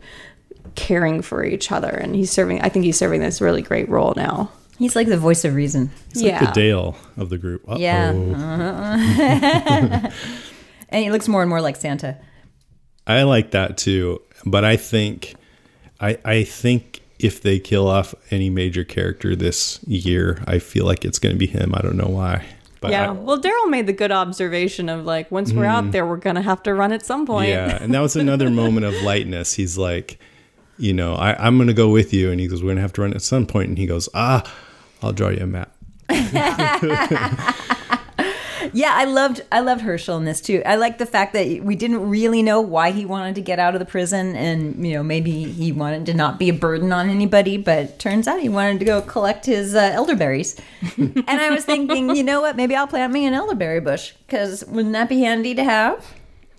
caring 0.74 1.22
for 1.22 1.44
each 1.44 1.70
other 1.70 1.90
and 1.90 2.14
he's 2.14 2.30
serving 2.30 2.60
I 2.62 2.68
think 2.68 2.84
he's 2.84 2.98
serving 2.98 3.20
this 3.20 3.40
really 3.40 3.62
great 3.62 3.88
role 3.88 4.14
now. 4.16 4.50
He's 4.78 4.94
like 4.94 5.08
the 5.08 5.16
voice 5.16 5.44
of 5.44 5.54
reason. 5.54 5.90
It's 6.10 6.20
yeah. 6.20 6.38
like 6.38 6.54
the 6.54 6.60
Dale 6.60 6.96
of 7.16 7.30
the 7.30 7.38
group. 7.38 7.62
Uh-oh. 7.66 7.78
Yeah. 7.78 8.12
And 10.88 11.04
he 11.04 11.10
looks 11.10 11.28
more 11.28 11.42
and 11.42 11.48
more 11.48 11.60
like 11.60 11.76
Santa. 11.76 12.16
I 13.06 13.22
like 13.22 13.52
that 13.52 13.76
too, 13.76 14.22
but 14.44 14.64
I 14.64 14.76
think, 14.76 15.34
I 16.00 16.18
I 16.24 16.44
think 16.44 17.02
if 17.18 17.42
they 17.42 17.58
kill 17.58 17.88
off 17.88 18.14
any 18.30 18.50
major 18.50 18.84
character 18.84 19.34
this 19.36 19.80
year, 19.86 20.42
I 20.46 20.58
feel 20.58 20.84
like 20.84 21.04
it's 21.04 21.18
going 21.18 21.34
to 21.34 21.38
be 21.38 21.46
him. 21.46 21.74
I 21.74 21.80
don't 21.80 21.96
know 21.96 22.08
why. 22.08 22.44
But 22.80 22.90
yeah. 22.90 23.08
I- 23.08 23.12
well, 23.12 23.38
Daryl 23.40 23.68
made 23.70 23.86
the 23.86 23.92
good 23.92 24.12
observation 24.12 24.88
of 24.88 25.04
like 25.04 25.30
once 25.30 25.52
we're 25.52 25.64
out 25.64 25.90
there 25.92 26.06
we're 26.06 26.16
going 26.18 26.36
to 26.36 26.42
have 26.42 26.62
to 26.64 26.74
run 26.74 26.92
at 26.92 27.04
some 27.04 27.26
point. 27.26 27.48
Yeah, 27.48 27.78
and 27.82 27.92
that 27.94 28.00
was 28.00 28.16
another 28.26 28.50
moment 28.50 28.86
of 28.86 28.94
lightness. 29.02 29.54
He's 29.54 29.78
like, 29.78 30.18
you 30.78 30.92
know, 30.92 31.14
I, 31.14 31.34
I'm 31.46 31.56
going 31.56 31.68
to 31.68 31.74
go 31.74 31.88
with 31.88 32.12
you, 32.12 32.30
and 32.30 32.38
he 32.40 32.46
goes, 32.48 32.62
we're 32.62 32.68
going 32.68 32.76
to 32.76 32.82
have 32.82 32.92
to 32.94 33.02
run 33.02 33.14
at 33.14 33.22
some 33.22 33.46
point, 33.46 33.68
and 33.70 33.78
he 33.78 33.86
goes, 33.86 34.08
ah, 34.14 34.42
I'll 35.02 35.12
draw 35.12 35.28
you 35.30 35.42
a 35.42 35.46
map. 35.46 35.72
Yeah, 38.72 38.92
I 38.94 39.04
loved 39.04 39.42
I 39.50 39.60
loved 39.60 39.82
Hershel 39.82 40.16
in 40.16 40.24
this 40.24 40.40
too. 40.40 40.62
I 40.64 40.76
like 40.76 40.98
the 40.98 41.06
fact 41.06 41.32
that 41.32 41.62
we 41.62 41.76
didn't 41.76 42.08
really 42.08 42.42
know 42.42 42.60
why 42.60 42.90
he 42.90 43.04
wanted 43.04 43.34
to 43.36 43.40
get 43.40 43.58
out 43.58 43.74
of 43.74 43.80
the 43.80 43.86
prison, 43.86 44.36
and 44.36 44.86
you 44.86 44.94
know 44.94 45.02
maybe 45.02 45.44
he 45.44 45.72
wanted 45.72 46.06
to 46.06 46.14
not 46.14 46.38
be 46.38 46.48
a 46.48 46.52
burden 46.52 46.92
on 46.92 47.08
anybody, 47.08 47.56
but 47.56 47.98
turns 47.98 48.26
out 48.26 48.40
he 48.40 48.48
wanted 48.48 48.78
to 48.80 48.84
go 48.84 49.02
collect 49.02 49.46
his 49.46 49.74
uh, 49.74 49.90
elderberries. 49.94 50.56
and 50.96 51.24
I 51.28 51.50
was 51.50 51.64
thinking, 51.64 52.14
you 52.16 52.22
know 52.22 52.40
what? 52.40 52.56
Maybe 52.56 52.74
I'll 52.74 52.86
plant 52.86 53.12
me 53.12 53.26
an 53.26 53.34
elderberry 53.34 53.80
bush 53.80 54.12
because 54.26 54.64
wouldn't 54.66 54.92
that 54.94 55.08
be 55.08 55.20
handy 55.20 55.54
to 55.54 55.64
have, 55.64 56.14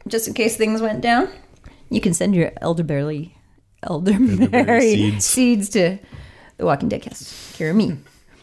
just 0.08 0.28
in 0.28 0.34
case 0.34 0.58
things 0.58 0.82
went 0.82 1.02
down? 1.02 1.30
You 1.90 2.02
can 2.02 2.14
send 2.14 2.36
your 2.36 2.52
elderberry 2.62 3.38
elderberry 3.84 4.96
seeds. 4.96 5.26
seeds 5.26 5.70
to 5.70 5.98
the 6.58 6.66
Walking 6.66 6.90
Dead 6.90 7.02
cast. 7.02 7.56
Cure 7.56 7.74
me. 7.74 7.98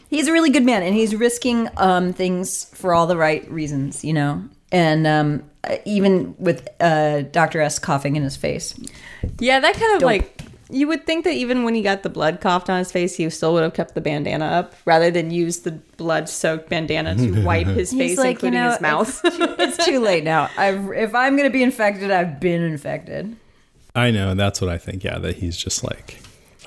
He's 0.09 0.27
a 0.27 0.31
really 0.31 0.49
good 0.51 0.63
man, 0.65 0.83
and 0.83 0.95
he's 0.95 1.15
risking 1.15 1.69
um, 1.77 2.13
things 2.13 2.65
for 2.65 2.93
all 2.93 3.07
the 3.07 3.17
right 3.17 3.49
reasons, 3.49 4.03
you 4.03 4.13
know. 4.13 4.43
And 4.71 5.05
um, 5.07 5.43
uh, 5.63 5.77
even 5.85 6.35
with 6.37 6.67
uh, 6.79 7.21
Doctor 7.23 7.61
S 7.61 7.79
coughing 7.79 8.15
in 8.15 8.23
his 8.23 8.35
face, 8.35 8.75
Yeah, 9.39 9.59
that 9.59 9.73
kind 9.75 9.93
of 9.93 9.99
Dope. 9.99 10.07
like 10.07 10.41
you 10.69 10.87
would 10.87 11.05
think 11.05 11.23
that 11.25 11.33
even 11.33 11.63
when 11.63 11.75
he 11.75 11.81
got 11.83 12.01
the 12.03 12.09
blood 12.09 12.41
coughed 12.41 12.69
on 12.69 12.79
his 12.79 12.91
face, 12.91 13.15
he 13.15 13.29
still 13.29 13.53
would 13.53 13.61
have 13.63 13.73
kept 13.75 13.93
the 13.93 14.01
bandana 14.01 14.45
up 14.45 14.73
rather 14.85 15.11
than 15.11 15.29
use 15.29 15.59
the 15.59 15.71
blood-soaked 15.97 16.69
bandana 16.69 17.15
to 17.15 17.43
wipe 17.45 17.67
his 17.67 17.91
face, 17.91 18.11
he's 18.11 18.17
like, 18.17 18.25
you 18.41 18.47
including 18.47 18.59
know, 18.61 18.71
his 18.71 18.81
mouth. 18.81 19.21
It's 19.23 19.37
too, 19.37 19.55
it's 19.59 19.85
too 19.85 19.99
late 19.99 20.23
now. 20.23 20.49
I've, 20.57 20.91
if 20.93 21.13
I'm 21.13 21.35
going 21.37 21.47
to 21.47 21.53
be 21.53 21.61
infected, 21.63 22.09
I've 22.11 22.39
been 22.39 22.63
infected. 22.63 23.35
I 23.93 24.09
know, 24.11 24.29
and 24.29 24.39
that's 24.39 24.59
what 24.59 24.69
I 24.69 24.77
think. 24.79 25.03
Yeah, 25.03 25.19
that 25.19 25.37
he's 25.37 25.55
just 25.55 25.83
like, 25.83 26.19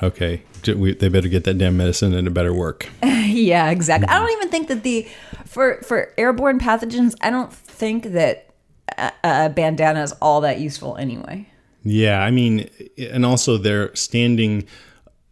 okay, 0.03 0.43
we, 0.67 0.95
they 0.95 1.09
better 1.09 1.29
get 1.29 1.45
that 1.45 1.59
damn 1.59 1.77
medicine, 1.77 2.15
and 2.15 2.27
it 2.27 2.35
better 2.35 2.55
work. 2.55 2.89
Yeah, 3.29 3.71
exactly. 3.71 4.09
I 4.09 4.19
don't 4.19 4.31
even 4.33 4.49
think 4.49 4.69
that 4.69 4.83
the 4.83 5.07
for 5.45 5.83
for 5.83 6.13
airborne 6.17 6.59
pathogens, 6.59 7.15
I 7.21 7.29
don't 7.29 7.53
think 7.53 8.13
that 8.15 8.49
a, 8.97 9.13
a 9.23 9.49
bandana 9.51 10.03
is 10.03 10.13
all 10.23 10.41
that 10.41 10.61
useful 10.61 10.97
anyway. 10.97 11.47
Yeah, 11.85 12.21
I 12.21 12.31
mean, 12.31 12.69
and 12.99 13.25
also 13.25 13.59
they're 13.59 13.95
standing, 13.95 14.67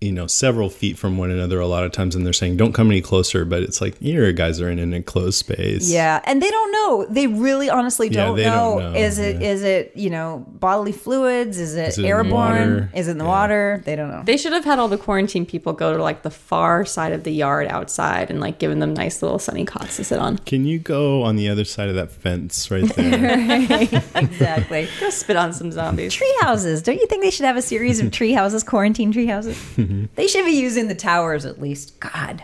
you 0.00 0.12
know, 0.12 0.26
several 0.26 0.68
feet 0.68 0.98
from 0.98 1.16
one 1.16 1.30
another 1.30 1.58
a 1.58 1.66
lot 1.66 1.82
of 1.84 1.90
times, 1.90 2.14
and 2.14 2.26
they're 2.26 2.32
saying, 2.34 2.58
"Don't 2.58 2.74
come 2.74 2.90
any 2.90 3.00
closer." 3.00 3.46
But 3.46 3.62
it's 3.62 3.80
like 3.80 3.96
your 3.98 4.30
guys 4.32 4.60
are 4.60 4.68
in 4.70 4.78
an 4.78 4.92
enclosed 4.92 5.38
space. 5.38 5.90
Yeah, 5.90 6.20
and 6.24 6.42
they 6.42 6.50
don't 6.50 6.72
know. 6.72 7.06
They 7.08 7.26
really, 7.26 7.70
honestly 7.70 8.10
don't, 8.10 8.36
they 8.36 8.44
know. 8.44 8.78
don't 8.80 8.92
know, 8.92 8.98
Is 8.98 9.18
it? 9.18 9.40
yeah. 9.40 9.48
Is 9.48 9.62
it? 9.62 9.92
You 9.94 10.10
know, 10.10 10.44
bodily 10.48 10.92
fluids? 10.92 11.58
Is 11.58 11.74
it, 11.76 11.88
Is 11.88 11.98
it 11.98 12.04
airborne? 12.04 12.90
Is 12.94 13.08
it 13.08 13.12
in 13.12 13.18
the 13.18 13.24
Yeah. 13.24 13.30
water? 13.30 13.82
They 13.86 13.96
don't 13.96 14.10
know. 14.10 14.22
They 14.22 14.36
should 14.36 14.52
have 14.52 14.66
had 14.66 14.78
all 14.78 14.88
the 14.88 14.98
quarantine 14.98 15.46
people 15.46 15.72
go 15.72 15.96
to 15.96 16.02
like 16.02 16.22
the 16.22 16.30
far 16.30 16.84
side 16.84 17.12
of 17.12 17.24
the 17.24 17.32
yard 17.32 17.66
outside 17.68 18.28
and 18.30 18.38
like 18.38 18.58
given 18.58 18.80
them 18.80 18.92
nice 18.92 19.22
little 19.22 19.38
sunny 19.38 19.64
cots 19.64 19.96
to 19.96 20.04
sit 20.04 20.18
on. 20.18 20.36
Can 20.38 20.66
you 20.66 20.78
go 20.78 21.22
on 21.22 21.36
the 21.36 21.48
other 21.48 21.64
side 21.64 21.88
of 21.88 21.94
that 21.94 22.12
fence 22.12 22.70
right 22.70 22.84
there? 22.96 24.02
exactly. 24.14 24.88
Go 25.00 25.10
spit 25.10 25.36
on 25.36 25.52
some 25.54 25.72
zombies. 25.72 26.12
Tree 26.14 26.36
houses. 26.42 26.82
Don't 26.82 26.98
you 27.00 27.06
think 27.06 27.22
they 27.22 27.30
should 27.30 27.46
have 27.46 27.56
a 27.56 27.62
series 27.62 27.98
of 28.00 28.10
tree 28.12 28.32
houses, 28.32 28.62
quarantine 28.62 29.10
tree 29.10 29.26
houses? 29.26 29.56
they 30.14 30.26
should 30.26 30.44
be 30.44 30.52
using 30.52 30.88
the 30.88 30.94
towers 30.94 31.44
at 31.44 31.60
least. 31.60 31.98
God. 32.00 32.42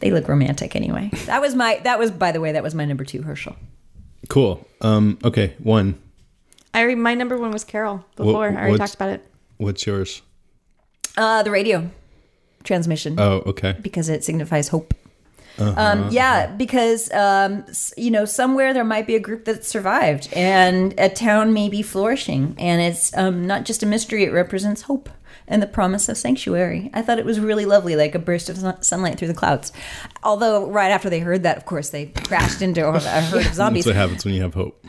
They 0.00 0.10
look 0.10 0.28
romantic 0.28 0.76
anyway. 0.76 1.10
That 1.26 1.40
was 1.40 1.54
my. 1.54 1.80
That 1.84 1.98
was, 1.98 2.10
by 2.10 2.32
the 2.32 2.40
way, 2.40 2.52
that 2.52 2.62
was 2.62 2.74
my 2.74 2.84
number 2.84 3.04
two, 3.04 3.22
Hershel. 3.22 3.56
cool. 4.28 4.66
Um. 4.80 5.18
Okay. 5.24 5.54
One. 5.58 5.98
I 6.74 6.80
already, 6.80 6.94
my 6.96 7.14
number 7.14 7.36
one 7.36 7.50
was 7.50 7.64
Carol 7.64 8.04
before. 8.16 8.48
I 8.48 8.54
already 8.54 8.78
talked 8.78 8.94
about 8.94 9.10
it. 9.10 9.26
What's 9.58 9.86
yours? 9.86 10.22
Uh, 11.16 11.42
the 11.42 11.50
radio 11.50 11.90
transmission. 12.64 13.18
Oh, 13.18 13.42
okay. 13.46 13.76
because 13.80 14.08
it 14.08 14.24
signifies 14.24 14.68
hope. 14.68 14.94
Um, 15.58 16.08
yeah, 16.10 16.46
because 16.46 17.12
um, 17.12 17.64
you 17.96 18.10
know 18.10 18.24
somewhere 18.24 18.72
there 18.72 18.84
might 18.84 19.06
be 19.06 19.16
a 19.16 19.20
group 19.20 19.44
that 19.44 19.64
survived, 19.64 20.32
and 20.32 20.94
a 20.98 21.10
town 21.10 21.52
may 21.52 21.68
be 21.68 21.82
flourishing, 21.82 22.54
and 22.58 22.80
it's 22.80 23.14
um, 23.16 23.46
not 23.46 23.64
just 23.64 23.82
a 23.82 23.86
mystery; 23.86 24.24
it 24.24 24.32
represents 24.32 24.82
hope 24.82 25.10
and 25.52 25.62
the 25.62 25.66
promise 25.66 26.08
of 26.08 26.16
sanctuary. 26.16 26.90
I 26.94 27.02
thought 27.02 27.18
it 27.18 27.26
was 27.26 27.38
really 27.38 27.66
lovely, 27.66 27.94
like 27.94 28.14
a 28.14 28.18
burst 28.18 28.48
of 28.48 28.56
sun- 28.56 28.82
sunlight 28.82 29.18
through 29.18 29.28
the 29.28 29.34
clouds. 29.34 29.70
Although, 30.24 30.66
right 30.70 30.90
after 30.90 31.10
they 31.10 31.20
heard 31.20 31.42
that, 31.42 31.58
of 31.58 31.66
course, 31.66 31.90
they 31.90 32.06
crashed 32.06 32.62
into 32.62 32.88
a 32.88 32.98
herd 32.98 33.46
of 33.46 33.54
zombies. 33.54 33.84
That's 33.84 33.94
what 33.94 33.96
happens 33.96 34.24
when 34.24 34.32
you 34.34 34.40
have 34.42 34.54
hope. 34.54 34.84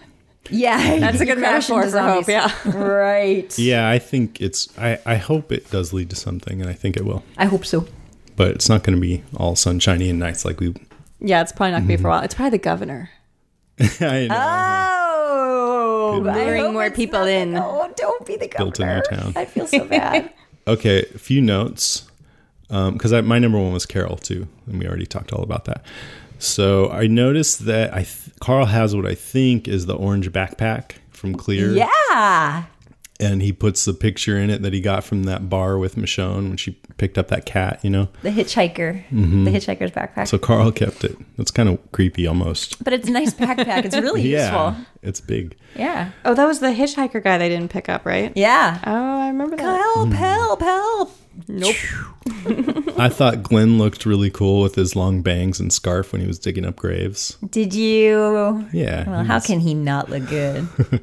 Yeah, 0.49 0.99
That's 0.99 1.19
a 1.19 1.25
good 1.25 1.37
metaphor 1.37 1.83
for 1.89 1.99
hope, 1.99 2.25
zombies. 2.25 2.65
right. 2.75 3.59
Yeah, 3.59 3.89
I 3.89 3.99
think 3.99 4.41
it's. 4.41 4.67
I 4.77 4.99
I 5.05 5.15
hope 5.15 5.51
it 5.51 5.69
does 5.69 5.93
lead 5.93 6.09
to 6.11 6.15
something, 6.15 6.61
and 6.61 6.69
I 6.69 6.73
think 6.73 6.97
it 6.97 7.05
will. 7.05 7.23
I 7.37 7.45
hope 7.45 7.65
so. 7.65 7.85
But 8.35 8.51
it's 8.51 8.69
not 8.69 8.83
going 8.83 8.95
to 8.95 9.01
be 9.01 9.23
all 9.37 9.55
sunshiny 9.55 10.09
and 10.09 10.19
nice 10.19 10.43
like 10.43 10.59
we 10.59 10.73
Yeah, 11.19 11.41
it's 11.41 11.51
probably 11.51 11.71
not 11.71 11.79
gonna 11.79 11.87
be 11.87 11.95
for 11.97 11.99
a 11.99 12.03
mm-hmm. 12.03 12.09
while. 12.09 12.23
It's 12.23 12.33
probably 12.33 12.57
the 12.57 12.63
governor. 12.63 13.09
I 13.99 14.27
know. 14.27 14.35
Oh, 16.15 16.21
Good 16.21 16.29
I 16.29 16.45
Luring 16.45 16.63
hope 16.63 16.73
more 16.73 16.91
people 16.91 17.23
in. 17.23 17.55
Oh, 17.55 17.91
don't 17.95 18.25
be 18.25 18.35
the 18.37 18.47
governor. 18.47 18.65
Built 18.65 18.79
in 18.79 18.87
our 18.87 19.01
town. 19.01 19.33
I 19.35 19.45
feel 19.45 19.67
so 19.67 19.85
bad. 19.85 20.33
Okay, 20.67 20.99
a 21.13 21.17
few 21.17 21.41
notes. 21.41 22.07
Um, 22.69 22.93
because 22.93 23.13
I 23.13 23.21
my 23.21 23.39
number 23.39 23.59
one 23.59 23.73
was 23.73 23.85
Carol 23.85 24.17
too, 24.17 24.47
and 24.65 24.79
we 24.79 24.87
already 24.87 25.05
talked 25.05 25.31
all 25.33 25.43
about 25.43 25.65
that. 25.65 25.85
So 26.39 26.89
I 26.89 27.07
noticed 27.07 27.65
that 27.65 27.93
I 27.93 28.03
th- 28.03 28.31
Carl 28.39 28.65
has 28.65 28.95
what 28.95 29.05
I 29.05 29.15
think 29.15 29.67
is 29.67 29.85
the 29.85 29.95
orange 29.95 30.31
backpack 30.31 30.93
from 31.11 31.35
Clear. 31.35 31.71
yeah. 31.73 32.63
And 33.23 33.41
he 33.41 33.53
puts 33.53 33.85
the 33.85 33.93
picture 33.93 34.37
in 34.37 34.49
it 34.49 34.61
that 34.61 34.73
he 34.73 34.81
got 34.81 35.03
from 35.03 35.23
that 35.23 35.49
bar 35.49 35.77
with 35.77 35.95
Michonne 35.95 36.49
when 36.49 36.57
she 36.57 36.79
picked 36.97 37.17
up 37.17 37.29
that 37.29 37.45
cat, 37.45 37.79
you 37.83 37.89
know. 37.89 38.09
The 38.21 38.29
hitchhiker. 38.29 39.03
Mm-hmm. 39.09 39.45
The 39.45 39.51
hitchhiker's 39.51 39.91
backpack. 39.91 40.27
So 40.27 40.37
Carl 40.37 40.71
kept 40.71 41.03
it. 41.03 41.15
That's 41.37 41.51
kind 41.51 41.69
of 41.69 41.91
creepy 41.91 42.27
almost. 42.27 42.83
but 42.83 42.93
it's 42.93 43.07
a 43.07 43.11
nice 43.11 43.33
backpack. 43.33 43.85
It's 43.85 43.95
really 43.95 44.21
Yeah, 44.33 44.41
useful. 44.71 44.85
it's 45.01 45.21
big. 45.21 45.55
Yeah. 45.75 46.11
Oh, 46.25 46.33
that 46.35 46.45
was 46.45 46.59
the 46.59 46.67
hitchhiker 46.67 47.23
guy 47.23 47.37
they 47.37 47.49
didn't 47.49 47.71
pick 47.71 47.89
up, 47.89 48.05
right? 48.05 48.31
Yeah. 48.35 48.79
Oh, 48.85 49.19
I 49.19 49.27
remember 49.29 49.55
that. 49.57 49.63
Help, 49.63 50.09
mm-hmm. 50.09 50.11
help, 50.11 50.61
help. 50.61 51.11
Nope. 51.47 51.75
I 52.99 53.09
thought 53.09 53.41
Glenn 53.41 53.79
looked 53.79 54.05
really 54.05 54.29
cool 54.29 54.61
with 54.61 54.75
his 54.75 54.95
long 54.95 55.23
bangs 55.23 55.59
and 55.59 55.73
scarf 55.73 56.11
when 56.11 56.21
he 56.21 56.27
was 56.27 56.37
digging 56.37 56.63
up 56.63 56.75
graves. 56.75 57.37
Did 57.49 57.73
you? 57.73 58.67
Yeah. 58.71 59.09
Well, 59.09 59.23
how 59.23 59.35
was- 59.35 59.47
can 59.47 59.59
he 59.59 59.73
not 59.73 60.09
look 60.11 60.27
good? 60.29 60.67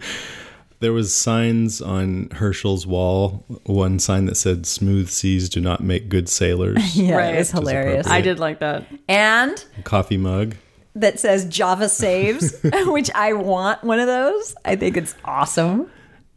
there 0.80 0.92
was 0.92 1.14
signs 1.14 1.80
on 1.80 2.28
Hershel's 2.32 2.86
wall. 2.86 3.44
One 3.64 3.98
sign 3.98 4.26
that 4.26 4.34
said 4.36 4.66
"Smooth 4.66 5.08
seas 5.08 5.48
do 5.48 5.60
not 5.60 5.82
make 5.82 6.08
good 6.08 6.28
sailors." 6.28 6.78
Yeah, 6.96 7.16
Right. 7.16 7.34
it's 7.36 7.50
hilarious. 7.50 8.06
I 8.06 8.20
did 8.20 8.38
like 8.38 8.58
that. 8.60 8.84
And 9.08 9.62
A 9.78 9.82
Coffee 9.82 10.16
mug. 10.16 10.56
that 10.94 11.20
says 11.20 11.44
Java 11.46 11.88
saves, 11.88 12.56
which 12.86 13.10
I 13.14 13.32
want 13.34 13.84
one 13.84 13.98
of 14.00 14.06
those. 14.06 14.54
I 14.64 14.76
think 14.76 14.96
it's 14.96 15.14
awesome. 15.24 15.90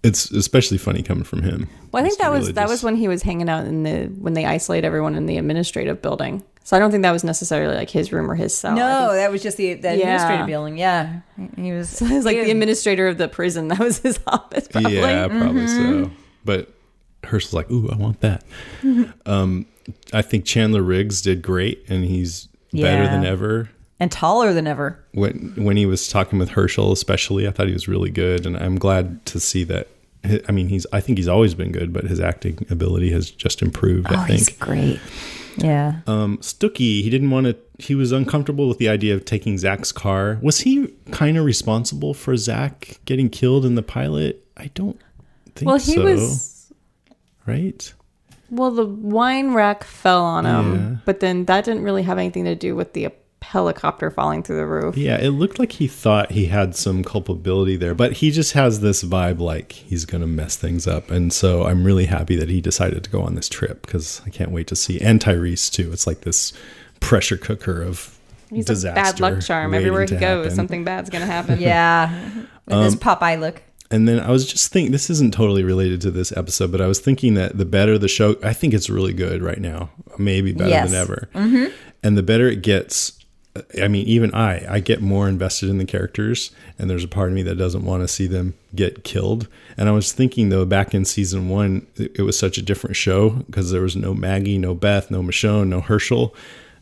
It's 0.04 0.30
especially 0.32 0.78
funny 0.78 1.02
coming 1.02 1.24
from 1.24 1.44
him. 1.44 1.70
Well, 1.94 2.04
I 2.04 2.06
think 2.08 2.20
Just 2.20 2.22
that 2.22 2.32
was 2.32 2.42
really 2.42 2.52
that 2.54 2.68
was 2.68 2.84
when 2.84 2.96
he 2.98 3.08
was 3.08 3.22
hanging 3.24 3.48
out 3.50 3.66
in 3.66 3.84
the 3.84 4.06
when 4.20 4.34
they 4.34 4.46
isolate 4.46 4.84
everyone 4.84 5.16
in 5.16 5.26
the 5.28 5.38
administrative 5.38 6.02
building. 6.02 6.44
So 6.66 6.78
I 6.78 6.80
don't 6.80 6.92
think 6.92 7.04
that 7.04 7.12
was 7.12 7.24
necessarily 7.26 7.76
like 7.76 7.90
his 7.90 8.14
room 8.14 8.32
or 8.32 8.36
his 8.36 8.56
cell. 8.56 8.74
No, 8.76 9.08
think 9.10 9.18
that 9.18 9.32
was 9.32 9.44
just 9.44 9.58
the, 9.58 9.74
the 9.74 9.90
Yeah. 9.90 9.94
administrative 10.16 10.48
building. 10.48 10.78
Yeah, 10.78 11.20
he 11.58 11.72
was. 11.74 12.02
it 12.02 12.10
was 12.12 12.24
like 12.26 12.38
the 12.38 12.52
administrator 12.52 13.08
of 13.08 13.18
the 13.18 13.28
prison. 13.28 13.68
That 13.68 13.80
was 13.80 14.00
his 14.00 14.20
office. 14.28 14.68
Probably. 14.70 14.96
Yeah, 14.96 15.28
probably 15.28 15.64
Mm-hmm. 15.66 16.04
so. 16.06 16.12
But 16.46 16.70
Hershel's 17.24 17.54
like, 17.54 17.70
"Ooh, 17.72 17.90
I 17.92 17.96
want 17.96 18.22
that." 18.22 18.44
um, 19.26 19.66
I 20.14 20.22
think 20.22 20.46
Chandler 20.46 20.82
Riggs 20.82 21.22
did 21.22 21.42
great, 21.42 21.84
and 21.90 22.06
he's 22.06 22.48
better 22.72 23.06
than 23.08 23.26
ever. 23.26 23.70
and 24.00 24.12
taller 24.12 24.54
than 24.54 24.68
ever. 24.68 25.04
When 25.14 25.54
when 25.58 25.78
he 25.78 25.86
was 25.86 26.08
talking 26.08 26.40
with 26.40 26.50
Hershel, 26.52 26.92
especially, 26.92 27.48
I 27.48 27.52
thought 27.52 27.68
he 27.68 27.74
was 27.74 27.88
really 27.88 28.10
good, 28.10 28.46
and 28.46 28.58
I'm 28.58 28.78
glad 28.78 29.26
to 29.28 29.40
see 29.40 29.64
that. 29.66 29.88
I 30.48 30.52
mean, 30.54 30.68
he's. 30.70 30.86
I 30.94 31.02
think 31.02 31.18
he's 31.18 31.28
always 31.28 31.54
been 31.56 31.72
good, 31.74 31.92
but 31.92 32.06
his 32.06 32.20
acting 32.22 32.66
ability 32.70 33.12
has 33.12 33.30
just 33.30 33.62
improved. 33.62 34.08
I 34.08 34.16
Oh, 34.22 34.24
he's 34.24 34.46
think. 34.48 34.60
great. 34.60 35.00
Yeah. 35.58 36.02
Um, 36.08 36.38
Stookey, 36.40 37.02
he 37.04 37.10
didn't 37.10 37.30
want 37.30 37.46
to. 37.48 37.56
He 37.80 37.96
was 37.96 38.12
uncomfortable 38.12 38.68
with 38.68 38.78
the 38.78 38.90
idea 38.90 39.14
of 39.16 39.26
taking 39.26 39.58
Zach's 39.58 39.92
car. 39.92 40.40
Was 40.42 40.62
he 40.62 40.88
kind 41.12 41.38
of 41.38 41.46
responsible 41.46 42.14
for 42.14 42.36
Zach 42.38 43.00
getting 43.06 43.30
killed 43.30 43.66
in 43.66 43.76
the 43.76 43.84
pilot? 43.84 44.46
I 44.58 44.68
don't 44.74 45.00
think 45.56 45.68
Well, 45.68 45.78
he 45.78 45.94
so. 45.94 46.04
was. 46.04 46.72
right. 47.46 47.94
Well, 48.50 48.72
the 48.72 48.86
wine 48.86 49.54
rack 49.54 49.84
fell 49.84 50.24
on 50.24 50.46
him, 50.46 50.76
Yeah. 50.76 50.98
but 51.06 51.20
then 51.20 51.46
that 51.46 51.66
didn't 51.66 51.84
really 51.84 52.04
have 52.04 52.18
anything 52.20 52.46
to 52.46 52.54
do 52.56 52.76
with 52.76 52.94
the 52.94 53.06
helicopter 53.44 54.10
falling 54.10 54.42
through 54.42 54.58
the 54.58 54.66
roof. 54.66 54.98
Yeah, 54.98 55.18
it 55.20 55.30
looked 55.30 55.60
like 55.60 55.74
he 55.74 55.88
thought 55.88 56.32
he 56.32 56.48
had 56.48 56.76
some 56.76 57.04
culpability 57.04 57.76
there, 57.76 57.94
but 57.94 58.14
he 58.14 58.32
just 58.32 58.54
has 58.54 58.80
this 58.80 59.04
vibe 59.04 59.40
like 59.40 59.72
he's 59.74 60.06
going 60.06 60.22
to 60.22 60.28
mess 60.28 60.56
things 60.56 60.88
up. 60.88 61.12
And 61.12 61.32
so 61.32 61.66
I'm 61.66 61.84
really 61.84 62.06
happy 62.06 62.36
that 62.38 62.50
he 62.50 62.62
decided 62.62 63.04
to 63.04 63.10
go 63.10 63.22
on 63.22 63.36
this 63.36 63.48
trip 63.50 63.86
because 63.86 64.22
I 64.26 64.30
can't 64.30 64.52
wait 64.52 64.68
to 64.68 64.76
see. 64.76 65.00
And 65.02 65.20
Tyrese, 65.20 65.72
too. 65.72 65.92
It's 65.92 66.08
like 66.08 66.22
this 66.22 66.54
pressure 67.00 67.38
cooker 67.38 67.82
of 67.82 68.18
He's 68.50 68.66
disaster. 68.66 69.00
a 69.00 69.04
bad 69.04 69.20
luck 69.20 69.42
charm. 69.44 69.74
Everywhere 69.74 70.04
he 70.06 70.16
goes, 70.16 70.46
happen. 70.46 70.56
something 70.56 70.84
bad's 70.84 71.10
going 71.10 71.22
to 71.26 71.32
happen. 71.32 71.60
Yeah. 71.60 72.10
With 72.66 72.74
Um, 72.76 72.84
his 72.86 72.96
Popeye 72.96 73.40
look. 73.40 73.62
And 73.92 74.08
then 74.08 74.20
I 74.20 74.32
was 74.32 74.48
just 74.52 74.72
thinking, 74.72 74.92
this 74.92 75.10
isn't 75.12 75.34
totally 75.34 75.64
related 75.64 76.02
to 76.02 76.10
this 76.12 76.32
episode, 76.36 76.72
but 76.72 76.82
I 76.82 76.88
was 76.88 77.00
thinking 77.00 77.36
that 77.36 77.58
the 77.58 77.66
better 77.66 77.98
the 78.00 78.08
show, 78.08 78.36
I 78.44 78.52
think 78.54 78.74
it's 78.74 78.90
really 78.90 79.14
good 79.14 79.44
right 79.44 79.60
now, 79.60 79.90
maybe 80.18 80.52
better 80.52 80.70
Yes. 80.70 80.90
than 80.92 81.00
ever. 81.00 81.30
Mm-hmm. 81.36 81.66
And 82.02 82.18
the 82.18 82.24
better 82.24 82.48
it 82.48 82.64
gets, 82.64 83.20
I 83.80 83.88
mean, 83.88 84.08
even 84.08 84.34
I, 84.34 84.66
I 84.68 84.80
get 84.80 85.02
more 85.02 85.30
invested 85.30 85.70
in 85.70 85.78
the 85.78 85.86
characters, 85.86 86.50
and 86.80 86.90
there's 86.90 87.04
a 87.04 87.08
part 87.08 87.30
of 87.30 87.36
me 87.36 87.44
that 87.44 87.56
doesn't 87.56 87.86
want 87.86 88.02
to 88.02 88.08
see 88.08 88.26
them 88.26 88.56
get 88.74 89.04
killed. 89.04 89.48
And 89.78 89.88
I 89.88 89.92
was 89.92 90.12
thinking 90.12 90.50
though, 90.50 90.66
back 90.66 90.96
in 90.96 91.06
season 91.06 91.50
one, 91.50 91.86
it, 91.96 92.22
was 92.22 92.38
such 92.38 92.58
a 92.58 92.64
different 92.64 92.96
show 92.96 93.30
because 93.30 93.70
there 93.70 93.82
was 93.82 93.96
no 93.96 94.16
Maggie, 94.16 94.58
no 94.58 94.74
Beth, 94.74 95.12
no 95.12 95.22
Michonne, 95.22 95.68
no 95.68 95.82
Hershel. 95.82 96.34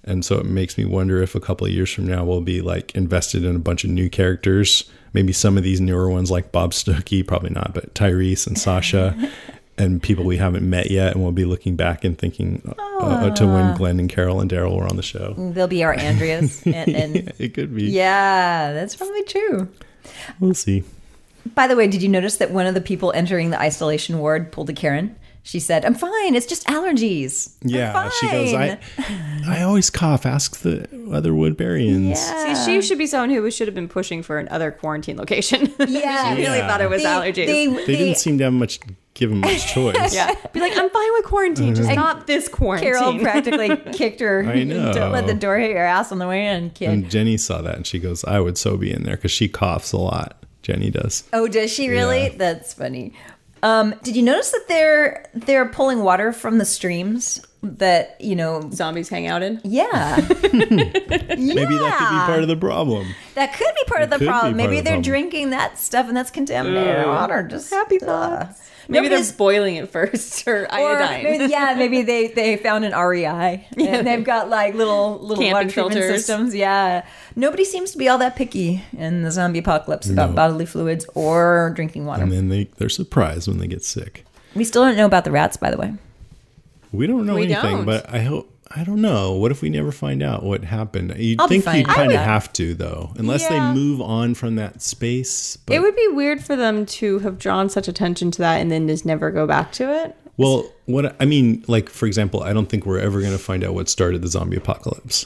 And 0.03 0.23
so 0.23 0.37
it 0.37 0.45
makes 0.45 0.77
me 0.77 0.85
wonder 0.85 1.21
if 1.21 1.35
a 1.35 1.41
couple 1.41 1.67
of 1.67 1.73
years 1.73 1.91
from 1.91 2.07
now 2.07 2.23
we'll 2.23 2.41
be 2.41 2.61
like 2.61 2.95
invested 2.95 3.43
in 3.43 3.55
a 3.55 3.59
bunch 3.59 3.83
of 3.83 3.89
new 3.89 4.09
characters. 4.09 4.89
Maybe 5.13 5.33
some 5.33 5.57
of 5.57 5.63
these 5.63 5.81
newer 5.81 6.09
ones 6.09 6.31
like 6.31 6.53
Bob 6.53 6.71
Stookey, 6.71 7.27
probably 7.27 7.49
not, 7.49 7.73
but 7.73 7.93
Tyrese 7.93 8.47
and 8.47 8.57
Sasha 8.57 9.29
and 9.77 10.01
people 10.01 10.23
we 10.25 10.37
haven't 10.37 10.69
met 10.69 10.91
yet. 10.91 11.13
And 11.13 11.23
we'll 11.23 11.31
be 11.31 11.45
looking 11.45 11.75
back 11.75 12.03
and 12.03 12.17
thinking 12.17 12.61
uh, 12.77 13.29
to 13.31 13.47
when 13.47 13.75
Glenn 13.77 13.99
and 13.99 14.09
Carol 14.09 14.39
and 14.41 14.49
Daryl 14.49 14.77
were 14.77 14.87
on 14.87 14.95
the 14.97 15.03
show. 15.03 15.33
They'll 15.37 15.67
be 15.67 15.83
our 15.83 15.97
Andreas. 15.97 16.61
and, 16.65 16.75
and 16.89 17.33
It 17.39 17.53
could 17.53 17.73
be. 17.75 17.85
yeah, 17.85 18.73
that's 18.73 18.95
probably 18.95 19.23
true. 19.23 19.69
We'll 20.39 20.53
see. 20.53 20.83
By 21.55 21.67
the 21.67 21.75
way, 21.75 21.87
did 21.87 22.03
you 22.03 22.09
notice 22.09 22.37
that 22.37 22.51
one 22.51 22.67
of 22.67 22.75
the 22.75 22.81
people 22.81 23.11
entering 23.13 23.49
the 23.49 23.59
isolation 23.59 24.19
ward 24.19 24.51
pulled 24.51 24.69
a 24.69 24.73
Karen? 24.73 25.15
She 25.43 25.59
said, 25.59 25.85
"I'm 25.85 25.95
fine. 25.95 26.35
It's 26.35 26.45
just 26.45 26.67
allergies." 26.67 27.55
I'm 27.63 27.69
Yeah, 27.69 28.09
she 28.19 28.29
goes. 28.29 28.53
I. 28.53 28.77
I 29.47 29.63
always 29.63 29.89
cough. 29.89 30.27
Ask 30.27 30.59
the 30.59 30.87
other 31.11 31.31
Woodburyans. 31.31 32.09
Yeah. 32.09 32.53
See, 32.53 32.75
she 32.75 32.87
should 32.87 32.99
be 32.99 33.07
someone 33.07 33.31
who 33.31 33.49
should 33.49 33.67
have 33.67 33.73
been 33.73 33.87
pushing 33.87 34.21
for 34.21 34.37
another 34.37 34.69
quarantine 34.69 35.17
location. 35.17 35.73
Yeah. 35.79 36.35
she 36.35 36.41
really 36.43 36.59
Yeah. 36.59 36.67
thought 36.67 36.81
it 36.81 36.91
was 36.91 37.01
They- 37.01 37.09
allergies. 37.09 37.47
They, 37.47 37.65
They 37.67 37.85
they- 37.85 37.95
didn't 37.95 38.17
seem 38.17 38.37
to 38.37 38.43
have 38.43 38.53
much 38.53 38.79
give 39.13 39.31
him 39.31 39.39
much 39.39 39.73
choice. 39.73 40.13
yeah, 40.13 40.33
be 40.53 40.59
like, 40.59 40.77
I'm 40.77 40.89
fine 40.89 41.11
with 41.13 41.25
quarantine, 41.25 41.75
just 41.75 41.93
not 41.93 42.27
this 42.27 42.47
quarantine. 42.47 42.93
Carol 42.93 43.19
practically 43.19 43.75
kicked 43.93 44.19
her. 44.19 44.43
I 44.43 44.63
know. 44.63 44.93
Don't 44.93 45.11
let 45.17 45.27
the 45.27 45.33
door 45.33 45.57
hit 45.57 45.71
your 45.71 45.83
ass 45.85 46.11
on 46.11 46.19
the 46.19 46.27
way 46.27 46.47
in, 46.47 46.69
kid. 46.71 46.89
And 46.89 47.09
Jenny 47.09 47.37
saw 47.37 47.61
that 47.61 47.75
and 47.75 47.85
she 47.87 47.99
goes, 47.99 48.23
"I 48.25 48.39
would 48.39 48.57
so 48.57 48.77
be 48.77 48.91
in 48.91 49.03
there 49.03 49.15
because 49.15 49.31
she 49.31 49.47
coughs 49.47 49.91
a 49.93 49.97
lot." 49.97 50.37
Jenny 50.61 50.91
does. 50.91 51.23
oh, 51.33 51.47
does 51.47 51.71
she 51.73 51.89
really? 51.89 52.23
Yeah. 52.23 52.35
That's 52.37 52.73
funny. 52.73 53.13
Um, 53.63 53.93
did 54.03 54.15
you 54.15 54.23
notice 54.23 54.51
that 54.51 54.65
they're 54.67 55.25
they're 55.33 55.67
pulling 55.67 56.01
water 56.03 56.31
from 56.33 56.57
the 56.57 56.65
streams 56.65 57.45
that 57.61 58.19
you 58.19 58.35
know? 58.35 58.69
Zombies 58.71 59.07
hang 59.09 59.27
out 59.27 59.43
in. 59.43 59.61
Yeah, 59.63 60.15
Maybe 60.51 60.65
that 60.89 61.95
could 61.99 62.09
be 62.09 62.25
part 62.25 62.41
of 62.41 62.47
the 62.47 62.57
problem. 62.59 63.07
that 63.35 63.53
could 63.53 63.73
be 63.75 63.83
part 63.87 64.01
of 64.01 64.09
the 64.09 64.19
problem. 64.25 64.57
Maybe 64.57 64.77
the 64.77 64.81
they're 64.83 64.93
problem. 64.93 65.01
drinking 65.03 65.49
that 65.51 65.77
stuff 65.77 66.07
and 66.07 66.17
that's 66.17 66.31
contaminated 66.31 67.05
water. 67.05 67.43
Just 67.43 67.71
Happy 67.71 68.01
uh, 68.01 68.05
thoughts. 68.05 68.70
Maybe 68.87 69.07
nobody's- 69.07 69.29
they're 69.29 69.37
boiling 69.37 69.75
it 69.75 69.89
first 69.91 70.47
or 70.47 70.63
Or 70.63 70.73
iodine. 70.73 71.23
maybe, 71.23 71.45
yeah, 71.51 71.75
maybe 71.77 72.01
they, 72.01 72.27
they 72.27 72.57
found 72.57 72.83
an 72.85 72.93
REI 72.93 73.67
and 73.77 74.07
they've 74.07 74.23
got 74.23 74.49
like 74.49 74.73
little 74.75 75.19
little 75.19 75.37
Camping 75.43 75.53
water 75.53 75.69
treatment 75.69 75.93
filters. 75.93 76.25
systems. 76.25 76.55
Yeah, 76.55 77.05
nobody 77.35 77.63
seems 77.65 77.91
to 77.91 77.97
be 77.97 78.07
all 78.09 78.17
that 78.17 78.35
picky 78.35 78.83
in 78.97 79.23
the 79.23 79.31
zombie 79.31 79.59
apocalypse 79.59 80.09
about 80.09 80.35
bodily 80.35 80.65
fluids 80.65 81.05
or 81.15 81.71
drinking 81.75 82.05
water. 82.05 82.23
And 82.23 82.31
then 82.31 82.49
they 82.49 82.65
they're 82.77 82.89
surprised 82.89 83.47
when 83.47 83.57
they 83.57 83.67
get 83.67 83.83
sick. 83.83 84.25
We 84.55 84.63
still 84.63 84.83
don't 84.83 84.97
know 84.97 85.05
about 85.05 85.23
the 85.23 85.31
rats, 85.31 85.57
by 85.57 85.71
the 85.71 85.77
way. 85.77 85.93
We 86.91 87.07
don't 87.07 87.25
know 87.25 87.35
We 87.35 87.43
anything, 87.43 87.77
don't. 87.77 87.85
but 87.85 88.09
I 88.13 88.19
hope 88.19 88.53
I 88.75 88.83
don't 88.83 89.01
know. 89.01 89.33
What 89.33 89.51
if 89.51 89.61
we 89.61 89.69
never 89.69 89.91
find 89.91 90.23
out 90.23 90.43
what 90.43 90.63
happened? 90.63 91.13
You'd 91.17 91.39
I'll 91.41 91.47
think 91.47 91.65
you 91.65 91.83
kind 91.83 92.11
of 92.11 92.19
have 92.19 92.51
to 92.53 92.73
though, 92.73 93.11
unless 93.17 93.41
Yeah. 93.43 93.49
they 93.73 93.79
move 93.79 94.01
on 94.01 94.33
from 94.33 94.55
that 94.55 94.81
space. 94.81 95.57
But, 95.57 95.75
it 95.75 95.81
would 95.81 95.95
be 95.95 96.07
weird 96.09 96.43
for 96.43 96.55
them 96.55 96.85
to 96.85 97.19
have 97.19 97.37
drawn 97.37 97.69
such 97.69 97.87
attention 97.87 98.31
to 98.31 98.39
that 98.39 98.61
and 98.61 98.71
then 98.71 98.87
just 98.87 99.05
never 99.05 99.29
go 99.31 99.45
back 99.45 99.71
to 99.73 99.91
it. 100.03 100.15
well, 100.37 100.71
what 100.85 101.15
I 101.21 101.25
mean, 101.25 101.63
like 101.67 101.89
for 101.89 102.05
example, 102.05 102.41
I 102.43 102.53
don't 102.53 102.67
think 102.67 102.85
we're 102.85 102.99
ever 102.99 103.19
going 103.19 103.33
to 103.33 103.37
find 103.39 103.63
out 103.63 103.73
what 103.73 103.89
started 103.89 104.21
the 104.21 104.27
zombie 104.27 104.57
apocalypse. 104.57 105.25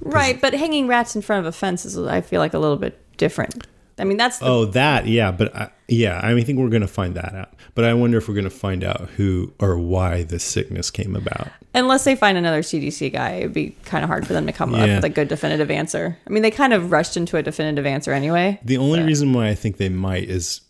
Right, 0.00 0.40
but 0.40 0.54
hanging 0.54 0.86
rats 0.86 1.16
in 1.16 1.22
front 1.22 1.40
of 1.40 1.46
a 1.46 1.52
fence 1.56 1.84
is, 1.84 1.98
I 1.98 2.20
feel 2.20 2.40
like, 2.40 2.54
a 2.54 2.58
little 2.58 2.76
bit 2.76 2.98
different. 3.16 3.66
I 3.98 4.04
mean, 4.04 4.16
that's 4.16 4.38
the, 4.38 4.46
Oh, 4.46 4.64
that 4.66 5.08
yeah, 5.08 5.32
but 5.32 5.54
I, 5.56 5.70
yeah, 5.88 6.20
I 6.22 6.28
mean, 6.28 6.38
I 6.38 6.44
think 6.44 6.58
we're 6.60 6.68
going 6.68 6.82
to 6.82 6.86
find 6.88 7.16
that 7.16 7.34
out. 7.34 7.52
But 7.74 7.84
I 7.84 7.94
wonder 7.94 8.16
if 8.18 8.28
we're 8.28 8.34
going 8.34 8.44
to 8.44 8.50
find 8.50 8.84
out 8.84 9.08
who 9.16 9.52
or 9.58 9.76
why 9.76 10.22
this 10.22 10.44
sickness 10.44 10.90
came 10.92 11.16
about. 11.16 11.48
Unless 11.74 12.04
they 12.04 12.16
find 12.16 12.38
another 12.38 12.62
CDC 12.62 13.12
guy, 13.12 13.36
it'd 13.36 13.52
be 13.52 13.76
kind 13.84 14.04
of 14.04 14.08
hard 14.08 14.26
for 14.26 14.32
them 14.32 14.46
to 14.46 14.52
come 14.52 14.74
up 14.74 14.88
with 14.88 15.04
a 15.04 15.08
good 15.08 15.28
definitive 15.28 15.70
answer. 15.70 16.18
I 16.26 16.30
mean, 16.30 16.42
they 16.42 16.50
kind 16.50 16.72
of 16.72 16.90
rushed 16.90 17.16
into 17.16 17.36
a 17.36 17.42
definitive 17.42 17.86
answer 17.86 18.12
anyway. 18.12 18.60
The 18.64 18.78
only 18.78 19.02
reason 19.02 19.32
why 19.32 19.48
I 19.48 19.54
think 19.54 19.76
they 19.76 19.88
might 19.88 20.28
is 20.28 20.62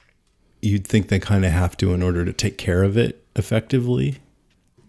you'd 0.61 0.87
think 0.87 1.09
they 1.09 1.19
kind 1.19 1.45
of 1.45 1.53
have 1.53 1.77
to 1.79 1.93
in 1.95 2.03
order 2.03 2.25
to 2.25 2.33
take 2.33 2.59
care 2.59 2.83
of 2.83 2.97
it 2.97 3.25
effectively. 3.37 4.19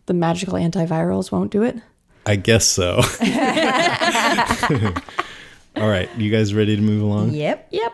The 0.07 0.13
magical 0.13 0.55
antivirals 0.55 1.31
won't 1.31 1.51
do 1.51 1.63
it. 1.63 1.77
I 2.25 2.35
guess 2.35 2.65
so. 2.65 2.95
All 5.75 5.87
right, 5.87 6.09
you 6.17 6.31
guys 6.31 6.53
ready 6.53 6.75
to 6.75 6.81
move 6.81 7.01
along? 7.01 7.33
Yep. 7.33 7.67
Yep. 7.71 7.93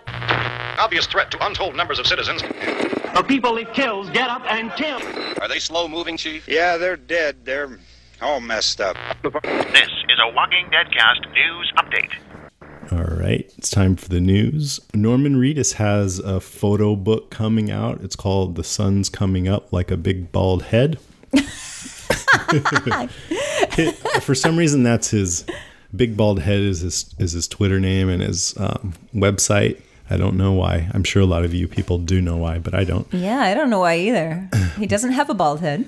Obvious 0.77 1.05
threat 1.05 1.29
to 1.31 1.45
untold 1.45 1.75
numbers 1.75 1.99
of 1.99 2.07
citizens. 2.07 2.41
The 2.41 3.23
people 3.27 3.57
it 3.57 3.73
kills 3.73 4.09
get 4.09 4.29
up 4.29 4.41
and 4.49 4.71
kill. 4.73 4.99
Are 5.41 5.47
they 5.47 5.59
slow 5.59 5.87
moving, 5.87 6.17
Chief? 6.17 6.47
Yeah, 6.47 6.77
they're 6.77 6.97
dead. 6.97 7.45
They're 7.45 7.79
all 8.21 8.39
messed 8.39 8.81
up. 8.81 8.95
This 9.23 9.89
is 10.09 10.19
a 10.23 10.33
Walking 10.33 10.67
Dead 10.71 10.91
cast 10.91 11.21
news 11.33 11.73
update. 11.77 12.11
All 12.91 13.17
right, 13.17 13.51
it's 13.57 13.71
time 13.71 13.95
for 13.95 14.09
the 14.09 14.19
news. 14.19 14.79
Norman 14.93 15.35
Reedus 15.35 15.73
has 15.73 16.19
a 16.19 16.39
photo 16.39 16.95
book 16.95 17.31
coming 17.31 17.71
out. 17.71 18.01
It's 18.01 18.15
called 18.15 18.55
The 18.55 18.63
Sun's 18.63 19.09
Coming 19.09 19.47
Up 19.47 19.73
Like 19.73 19.89
a 19.89 19.97
Big 19.97 20.31
Bald 20.31 20.63
Head. 20.63 20.99
for 24.21 24.35
some 24.35 24.55
reason, 24.57 24.83
that's 24.83 25.09
his 25.09 25.45
Big 25.95 26.15
Bald 26.15 26.41
Head 26.41 26.59
is 26.59 26.81
his, 26.81 27.15
is 27.17 27.31
his 27.31 27.47
Twitter 27.47 27.79
name 27.79 28.07
and 28.07 28.21
his 28.21 28.55
um, 28.57 28.93
website. 29.15 29.81
I 30.09 30.17
don't 30.17 30.37
know 30.37 30.51
why. 30.53 30.87
I'm 30.93 31.03
sure 31.03 31.23
a 31.23 31.25
lot 31.25 31.43
of 31.43 31.55
you 31.55 31.67
people 31.67 31.97
do 31.97 32.21
know 32.21 32.37
why, 32.37 32.59
but 32.59 32.75
I 32.75 32.83
don't. 32.83 33.11
Yeah, 33.11 33.39
I 33.39 33.55
don't 33.55 33.71
know 33.71 33.79
why 33.79 33.97
either. 33.97 34.47
He 34.77 34.85
doesn't 34.85 35.13
have 35.13 35.31
a 35.31 35.33
bald 35.33 35.61
head. 35.61 35.87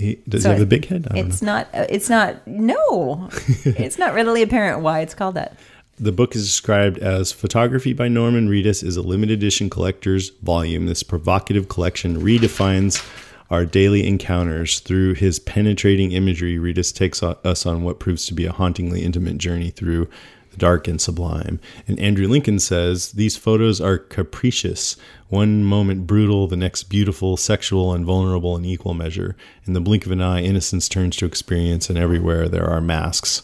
He, 0.00 0.18
does 0.28 0.42
So 0.42 0.48
he 0.50 0.54
have 0.54 0.62
a 0.62 0.66
big 0.66 0.86
head? 0.86 1.06
I 1.10 1.18
It's 1.18 1.42
know. 1.42 1.52
not. 1.52 1.68
uh, 1.74 1.86
It's 1.88 2.08
not. 2.08 2.46
No, 2.46 3.28
it's 3.64 3.98
not 3.98 4.14
readily 4.14 4.42
apparent 4.42 4.82
why 4.82 5.00
it's 5.00 5.14
called 5.14 5.34
that. 5.36 5.56
The 5.98 6.12
book 6.12 6.34
is 6.34 6.46
described 6.46 6.98
as 6.98 7.30
Photography 7.30 7.92
by 7.92 8.08
Norman 8.08 8.48
Reedus 8.48 8.82
is 8.82 8.96
a 8.96 9.02
limited 9.02 9.34
edition 9.38 9.68
collector's 9.68 10.30
volume. 10.42 10.86
This 10.86 11.02
provocative 11.02 11.68
collection 11.68 12.22
redefines 12.22 13.06
our 13.50 13.66
daily 13.66 14.06
encounters. 14.06 14.80
Through 14.80 15.14
his 15.14 15.38
penetrating 15.38 16.12
imagery, 16.12 16.56
Reedus 16.56 16.94
takes 16.94 17.22
us 17.22 17.66
on 17.66 17.82
what 17.82 17.98
proves 18.00 18.24
to 18.26 18.34
be 18.34 18.46
a 18.46 18.52
hauntingly 18.52 19.02
intimate 19.02 19.36
journey 19.36 19.68
through 19.70 20.08
the 20.50 20.56
dark 20.56 20.88
and 20.88 21.00
sublime. 21.00 21.60
And 21.86 21.98
Andrew 21.98 22.28
Lincoln 22.28 22.58
says 22.58 23.12
these 23.12 23.36
photos 23.36 23.80
are 23.80 23.98
capricious, 23.98 24.96
one 25.28 25.64
moment 25.64 26.06
brutal, 26.06 26.46
the 26.46 26.56
next 26.56 26.84
beautiful, 26.84 27.36
sexual, 27.36 27.92
and 27.92 28.04
vulnerable 28.04 28.56
in 28.56 28.64
equal 28.64 28.94
measure. 28.94 29.36
In 29.66 29.72
the 29.72 29.80
blink 29.80 30.06
of 30.06 30.12
an 30.12 30.20
eye, 30.20 30.42
innocence 30.42 30.88
turns 30.88 31.16
to 31.16 31.26
experience, 31.26 31.88
and 31.88 31.98
everywhere 31.98 32.48
there 32.48 32.68
are 32.68 32.80
masks. 32.80 33.42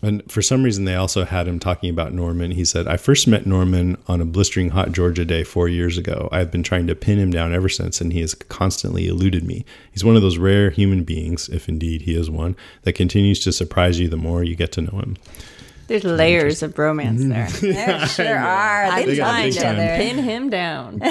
And 0.00 0.22
for 0.30 0.42
some 0.42 0.62
reason, 0.62 0.84
they 0.84 0.94
also 0.94 1.24
had 1.24 1.48
him 1.48 1.58
talking 1.58 1.90
about 1.90 2.12
Norman. 2.12 2.52
He 2.52 2.64
said, 2.64 2.86
I 2.86 2.96
first 2.96 3.26
met 3.26 3.46
Norman 3.46 3.96
on 4.06 4.20
a 4.20 4.24
blistering 4.24 4.70
hot 4.70 4.92
Georgia 4.92 5.24
day 5.24 5.42
four 5.42 5.68
years 5.68 5.98
ago. 5.98 6.28
I've 6.30 6.52
been 6.52 6.62
trying 6.62 6.86
to 6.86 6.94
pin 6.94 7.18
him 7.18 7.32
down 7.32 7.52
ever 7.52 7.68
since, 7.68 8.00
and 8.00 8.12
he 8.12 8.20
has 8.20 8.34
constantly 8.34 9.08
eluded 9.08 9.44
me. 9.44 9.64
He's 9.90 10.04
one 10.04 10.14
of 10.14 10.22
those 10.22 10.38
rare 10.38 10.70
human 10.70 11.02
beings, 11.02 11.48
if 11.48 11.68
indeed 11.68 12.02
he 12.02 12.14
is 12.14 12.30
one, 12.30 12.54
that 12.82 12.92
continues 12.92 13.40
to 13.40 13.52
surprise 13.52 13.98
you 13.98 14.08
the 14.08 14.16
more 14.16 14.44
you 14.44 14.54
get 14.54 14.70
to 14.72 14.82
know 14.82 14.98
him. 15.00 15.16
There's 15.88 16.04
layers 16.04 16.62
of 16.62 16.78
romance 16.78 17.24
there. 17.24 17.48
There 17.60 18.06
sure 18.06 18.38
are. 18.38 18.84
I'm 18.84 19.06
They 19.06 19.16
got 19.16 19.26
love 19.26 19.34
trying 19.36 19.48
each 19.48 19.56
to 19.58 19.66
other. 19.68 19.96
pin 19.96 20.18
him 20.18 20.50
down. 20.50 21.00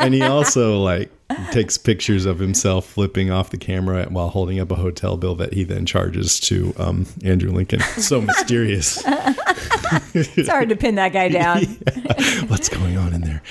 And 0.00 0.14
he 0.14 0.22
also 0.22 0.78
like 0.80 1.10
takes 1.50 1.76
pictures 1.76 2.24
of 2.24 2.38
himself 2.38 2.86
flipping 2.86 3.30
off 3.30 3.50
the 3.50 3.58
camera 3.58 4.06
while 4.08 4.28
holding 4.28 4.60
up 4.60 4.70
a 4.70 4.76
hotel 4.76 5.16
bill 5.18 5.34
that 5.34 5.52
he 5.52 5.64
then 5.64 5.84
charges 5.84 6.38
to 6.40 6.72
um, 6.78 7.04
Andrew 7.24 7.50
Lincoln. 7.50 7.80
So 7.80 8.20
mysterious. 8.22 9.02
It's 10.14 10.48
hard 10.48 10.68
to 10.70 10.76
pin 10.76 10.94
that 10.94 11.12
guy 11.12 11.28
down. 11.28 11.64
what's 12.48 12.68
going 12.68 12.96
on 12.96 13.12
in 13.14 13.20
there 13.22 13.42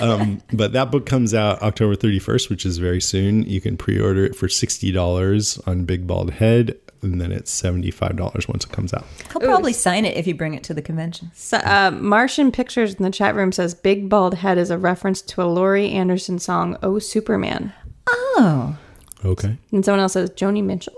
um, 0.00 0.40
but 0.52 0.72
that 0.72 0.90
book 0.90 1.06
comes 1.06 1.34
out 1.34 1.60
october 1.62 1.94
31st 1.94 2.50
which 2.50 2.64
is 2.66 2.78
very 2.78 3.00
soon 3.00 3.42
you 3.44 3.60
can 3.60 3.76
pre-order 3.76 4.24
it 4.24 4.34
for 4.36 4.48
$60 4.48 5.68
on 5.68 5.84
big 5.84 6.06
bald 6.06 6.32
head 6.32 6.76
and 7.02 7.20
then 7.20 7.30
it's 7.32 7.62
$75 7.62 8.48
once 8.48 8.64
it 8.64 8.72
comes 8.72 8.92
out 8.92 9.04
He'll 9.32 9.40
probably 9.40 9.72
sign 9.72 10.04
it 10.04 10.16
if 10.16 10.26
you 10.26 10.34
bring 10.34 10.54
it 10.54 10.62
to 10.64 10.74
the 10.74 10.82
convention. 10.82 11.30
So, 11.34 11.58
uh, 11.58 11.90
Martian 11.92 12.50
Pictures 12.52 12.94
in 12.94 13.02
the 13.04 13.10
chat 13.10 13.34
room 13.34 13.52
says 13.52 13.74
Big 13.74 14.08
Bald 14.08 14.34
Head 14.34 14.58
is 14.58 14.70
a 14.70 14.78
reference 14.78 15.22
to 15.22 15.42
a 15.42 15.44
Laurie 15.44 15.90
Anderson 15.90 16.38
song, 16.38 16.76
Oh 16.82 16.98
Superman. 16.98 17.72
Oh, 18.08 18.76
okay 19.24 19.58
And 19.72 19.84
someone 19.84 20.00
else 20.00 20.14
says 20.14 20.30
Joni 20.30 20.62
Mitchell. 20.64 20.94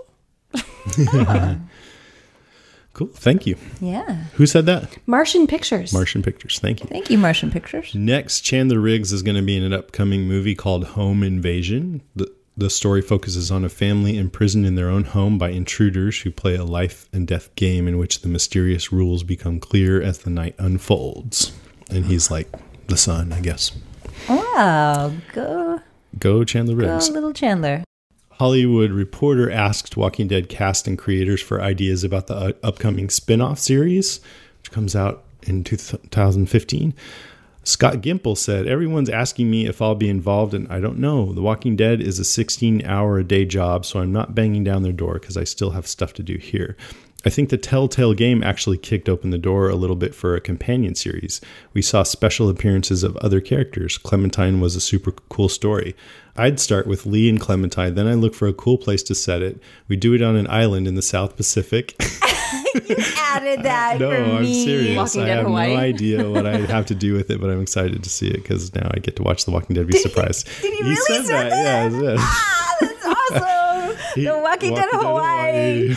cool 2.93 3.07
thank 3.07 3.45
you 3.47 3.55
yeah. 3.79 4.25
who 4.33 4.45
said 4.45 4.65
that 4.65 4.97
Martian 5.07 5.47
Pictures. 5.47 5.93
martian 5.93 6.21
pictures 6.21 6.59
thank 6.59 6.81
you 6.81 6.87
Thank 6.87 7.09
you, 7.09 7.17
Martian 7.17 7.49
Pictures. 7.51 7.95
Next, 7.95 8.41
Chandler 8.41 8.79
Riggs 8.79 9.13
is 9.13 9.21
going 9.23 9.37
to 9.37 9.41
be 9.41 9.55
in 9.55 9.63
an 9.63 9.71
upcoming 9.73 10.27
movie 10.27 10.55
called 10.55 10.83
Home 10.87 11.23
Invasion. 11.23 12.01
The, 12.15 12.29
the 12.57 12.69
story 12.69 13.01
focuses 13.01 13.49
on 13.51 13.63
a 13.63 13.69
family 13.69 14.17
imprisoned 14.17 14.65
in 14.65 14.75
their 14.75 14.89
own 14.89 15.05
home 15.05 15.37
by 15.37 15.49
intruders 15.49 16.21
who 16.21 16.31
play 16.31 16.55
a 16.55 16.63
life 16.65 17.07
and 17.13 17.27
death 17.27 17.53
game 17.55 17.87
in 17.87 17.97
which 17.97 18.21
the 18.21 18.27
mysterious 18.27 18.91
rules 18.91 19.23
become 19.23 19.59
clear 19.59 20.01
as 20.01 20.19
the 20.19 20.29
night 20.29 20.55
unfolds. 20.57 21.53
And 21.89 22.05
he's 22.05 22.29
like 22.29 22.47
the 22.87 22.97
son, 22.97 23.31
I 23.33 23.39
guess. 23.41 23.71
Wow, 24.29 25.11
go, 25.33 25.79
Go, 26.19 26.43
Chandler 26.43 26.75
go, 26.75 26.93
Riggs. 26.93 27.09
little 27.09 27.33
Chandler. 27.33 27.83
Hollywood 28.33 28.91
Reporter 28.91 29.49
asked 29.51 29.95
Walking 29.97 30.27
Dead 30.27 30.49
cast 30.49 30.87
and 30.87 30.97
creators 30.97 31.41
for 31.41 31.61
ideas 31.61 32.03
about 32.03 32.27
the 32.27 32.35
uh, 32.35 32.51
upcoming 32.63 33.09
spin 33.09 33.39
off 33.39 33.59
series, 33.59 34.19
which 34.59 34.71
comes 34.71 34.95
out 34.95 35.23
in 35.43 35.63
2015. 35.63 36.93
Scott 37.63 37.95
Gimple 37.95 38.37
said, 38.37 38.67
Everyone's 38.67 39.09
asking 39.09 39.51
me 39.51 39.67
if 39.67 39.81
I'll 39.81 39.95
be 39.95 40.09
involved, 40.09 40.53
and 40.53 40.67
I 40.71 40.79
don't 40.79 40.97
know. 40.97 41.31
The 41.31 41.41
Walking 41.41 41.75
Dead 41.75 42.01
is 42.01 42.17
a 42.17 42.25
16 42.25 42.83
hour 42.85 43.19
a 43.19 43.23
day 43.23 43.45
job, 43.45 43.85
so 43.85 43.99
I'm 43.99 44.11
not 44.11 44.33
banging 44.33 44.63
down 44.63 44.83
their 44.83 44.91
door 44.91 45.13
because 45.13 45.37
I 45.37 45.43
still 45.43 45.71
have 45.71 45.87
stuff 45.87 46.13
to 46.13 46.23
do 46.23 46.37
here. 46.37 46.75
I 47.23 47.29
think 47.29 47.49
the 47.49 47.57
Telltale 47.57 48.15
game 48.15 48.41
actually 48.41 48.79
kicked 48.79 49.07
open 49.07 49.29
the 49.29 49.37
door 49.37 49.69
a 49.69 49.75
little 49.75 49.95
bit 49.95 50.15
for 50.15 50.35
a 50.35 50.41
companion 50.41 50.95
series. 50.95 51.39
We 51.71 51.83
saw 51.83 52.01
special 52.01 52.49
appearances 52.49 53.03
of 53.03 53.15
other 53.17 53.39
characters. 53.39 53.99
Clementine 53.99 54.59
was 54.59 54.75
a 54.75 54.81
super 54.81 55.11
cool 55.11 55.47
story. 55.47 55.95
I'd 56.35 56.59
start 56.59 56.87
with 56.87 57.05
Lee 57.05 57.29
and 57.29 57.39
Clementine, 57.39 57.93
then 57.93 58.07
I'd 58.07 58.15
look 58.15 58.33
for 58.33 58.47
a 58.47 58.53
cool 58.53 58.79
place 58.79 59.03
to 59.03 59.13
set 59.13 59.43
it. 59.43 59.61
We 59.87 59.97
do 59.97 60.15
it 60.15 60.23
on 60.23 60.35
an 60.35 60.49
island 60.49 60.87
in 60.87 60.95
the 60.95 61.03
South 61.03 61.35
Pacific. 61.35 61.95
Added 63.17 63.63
that 63.63 63.97
no, 63.99 64.09
for 64.11 64.15
I'm 64.17 64.41
me. 64.43 64.65
serious. 64.65 64.97
Walking 64.97 65.21
I 65.21 65.25
Dead 65.25 65.37
have 65.37 65.45
Hawaii. 65.47 65.73
no 65.73 65.79
idea 65.79 66.29
what 66.29 66.45
I 66.45 66.57
have 66.57 66.85
to 66.87 66.95
do 66.95 67.13
with 67.13 67.29
it, 67.31 67.39
but 67.41 67.49
I'm 67.49 67.61
excited 67.61 68.03
to 68.03 68.09
see 68.09 68.27
it 68.27 68.37
because 68.41 68.73
now 68.75 68.89
I 68.93 68.99
get 68.99 69.15
to 69.17 69.23
watch 69.23 69.45
The 69.45 69.51
Walking 69.51 69.75
Dead. 69.75 69.87
Be 69.87 69.97
surprised. 69.97 70.47
did 70.61 70.73
he 70.73 70.83
really 70.83 70.95
said 70.95 71.25
say 71.25 71.49
that? 71.49 71.91
Yeah, 71.91 72.11
I. 72.11 72.15
Ah, 72.19 72.77
that's 72.81 73.05
awesome. 73.05 73.97
He- 74.15 74.25
the 74.25 74.37
Walking 74.39 74.73
Dead 74.75 74.89
of 74.93 75.01
Hawaii. 75.01 75.93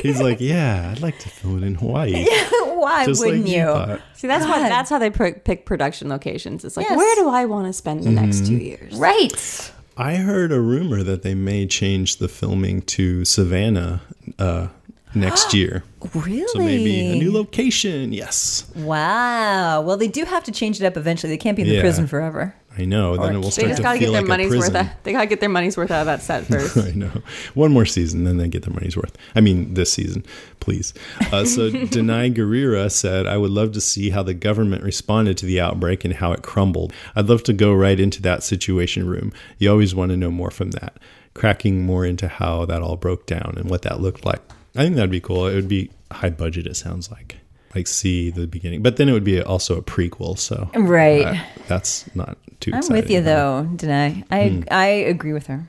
He's 0.00 0.20
like, 0.20 0.40
yeah, 0.40 0.90
I'd 0.92 1.02
like 1.02 1.18
to 1.18 1.28
film 1.28 1.62
it 1.62 1.66
in 1.66 1.74
Hawaii. 1.74 2.26
Why 2.62 3.04
Just 3.04 3.20
wouldn't 3.24 3.44
like 3.44 3.52
you? 3.54 3.64
thought. 3.64 4.00
See, 4.14 4.26
that's 4.26 4.46
why 4.46 4.60
that's 4.68 4.88
how 4.88 4.98
they 4.98 5.10
pr- 5.10 5.38
pick 5.44 5.66
production 5.66 6.08
locations. 6.08 6.64
It's 6.64 6.76
like, 6.76 6.86
Yes. 6.88 6.96
where 6.96 7.14
do 7.16 7.28
I 7.28 7.44
want 7.44 7.66
to 7.66 7.72
spend 7.74 8.04
the 8.04 8.10
next 8.10 8.46
two 8.46 8.56
years? 8.56 8.94
Right. 8.96 9.72
I 9.98 10.16
heard 10.16 10.52
a 10.52 10.60
rumor 10.60 11.02
that 11.02 11.22
they 11.22 11.34
may 11.34 11.66
change 11.66 12.16
the 12.18 12.28
filming 12.28 12.82
to 12.82 13.24
Savannah 13.24 14.02
uh, 14.38 14.68
next 15.16 15.52
year. 15.54 15.82
Really? 16.14 16.46
So 16.48 16.60
maybe 16.60 17.00
a 17.10 17.16
new 17.16 17.32
location. 17.32 18.12
Yes, 18.12 18.64
Wow. 18.76 19.80
Well, 19.80 19.96
they 19.96 20.06
do 20.06 20.24
have 20.24 20.44
to 20.44 20.52
change 20.52 20.80
it 20.80 20.86
up 20.86 20.96
eventually. 20.96 21.32
They 21.32 21.36
can't 21.36 21.56
be 21.56 21.62
in 21.62 21.68
the 21.68 21.74
Yeah. 21.76 21.80
prison 21.80 22.06
forever. 22.06 22.54
I 22.78 22.84
know. 22.84 23.16
Then 23.16 23.34
it 23.34 23.38
will 23.38 23.44
They 23.44 23.50
start 23.50 23.68
just 23.68 23.76
to 23.78 23.82
got 23.82 23.92
to 23.94 23.98
feel 23.98 24.08
get 24.12 24.12
their 24.12 24.20
like 24.22 24.26
a 24.26 24.28
money's 24.28 24.50
worth. 24.50 24.58
prison. 24.70 24.76
Out, 24.76 25.02
they 25.02 25.12
got 25.12 25.20
to 25.22 25.26
get 25.26 25.40
their 25.40 25.48
money's 25.48 25.76
worth 25.76 25.90
out 25.90 26.00
of 26.02 26.06
that 26.06 26.22
set 26.22 26.44
first. 26.50 26.76
I 26.76 26.92
know. 26.92 27.10
One 27.54 27.72
more 27.72 27.86
season, 27.86 28.22
then 28.22 28.36
they 28.36 28.46
get 28.46 28.62
their 28.62 28.72
money's 28.74 28.96
worth. 28.96 29.16
I 29.34 29.40
mean, 29.40 29.74
this 29.74 29.90
season, 29.92 30.24
please. 30.60 30.94
Uh, 31.32 31.44
so, 31.44 31.70
Danai 31.94 32.32
Gurira 32.32 32.88
said, 32.92 33.26
I 33.26 33.36
would 33.38 33.50
love 33.50 33.72
to 33.72 33.80
see 33.80 34.10
how 34.10 34.22
the 34.22 34.34
government 34.34 34.84
responded 34.84 35.36
to 35.38 35.46
the 35.46 35.60
outbreak 35.60 36.04
and 36.04 36.14
how 36.14 36.30
it 36.32 36.42
crumbled. 36.42 36.92
I'd 37.16 37.28
love 37.28 37.42
to 37.44 37.52
go 37.52 37.72
right 37.72 37.98
into 37.98 38.22
that 38.22 38.44
situation 38.44 39.08
room. 39.08 39.32
You 39.58 39.70
always 39.72 39.92
want 39.94 40.10
to 40.10 40.16
know 40.16 40.30
more 40.30 40.50
from 40.52 40.70
that, 40.72 40.98
cracking 41.34 41.84
more 41.84 42.04
into 42.06 42.28
how 42.28 42.64
that 42.66 42.80
all 42.82 42.96
broke 42.96 43.26
down 43.26 43.54
and 43.56 43.68
what 43.68 43.82
that 43.82 44.00
looked 44.00 44.24
like. 44.24 44.42
I 44.76 44.82
think 44.84 44.96
that'd 44.96 45.10
be 45.10 45.20
cool. 45.20 45.46
It 45.46 45.54
would 45.54 45.68
be 45.68 45.90
high 46.12 46.30
budget, 46.30 46.66
it 46.66 46.76
sounds 46.76 47.10
like. 47.10 47.38
Like, 47.74 47.86
see 47.86 48.30
the 48.30 48.46
beginning. 48.46 48.82
But 48.82 48.96
then 48.96 49.08
it 49.08 49.12
would 49.12 49.24
be 49.24 49.40
also 49.42 49.76
a 49.76 49.82
prequel. 49.82 50.38
So, 50.38 50.70
Right. 50.74 51.26
uh, 51.26 51.34
that's 51.68 52.08
not 52.14 52.38
too 52.60 52.72
I'm 52.74 52.82
with 52.88 53.10
you 53.10 53.20
though, 53.20 53.68
Danai. 53.74 54.24
I 54.30 54.48
Hmm. 54.48 54.60
I 54.70 54.86
agree 54.86 55.32
with 55.34 55.46
her. 55.48 55.68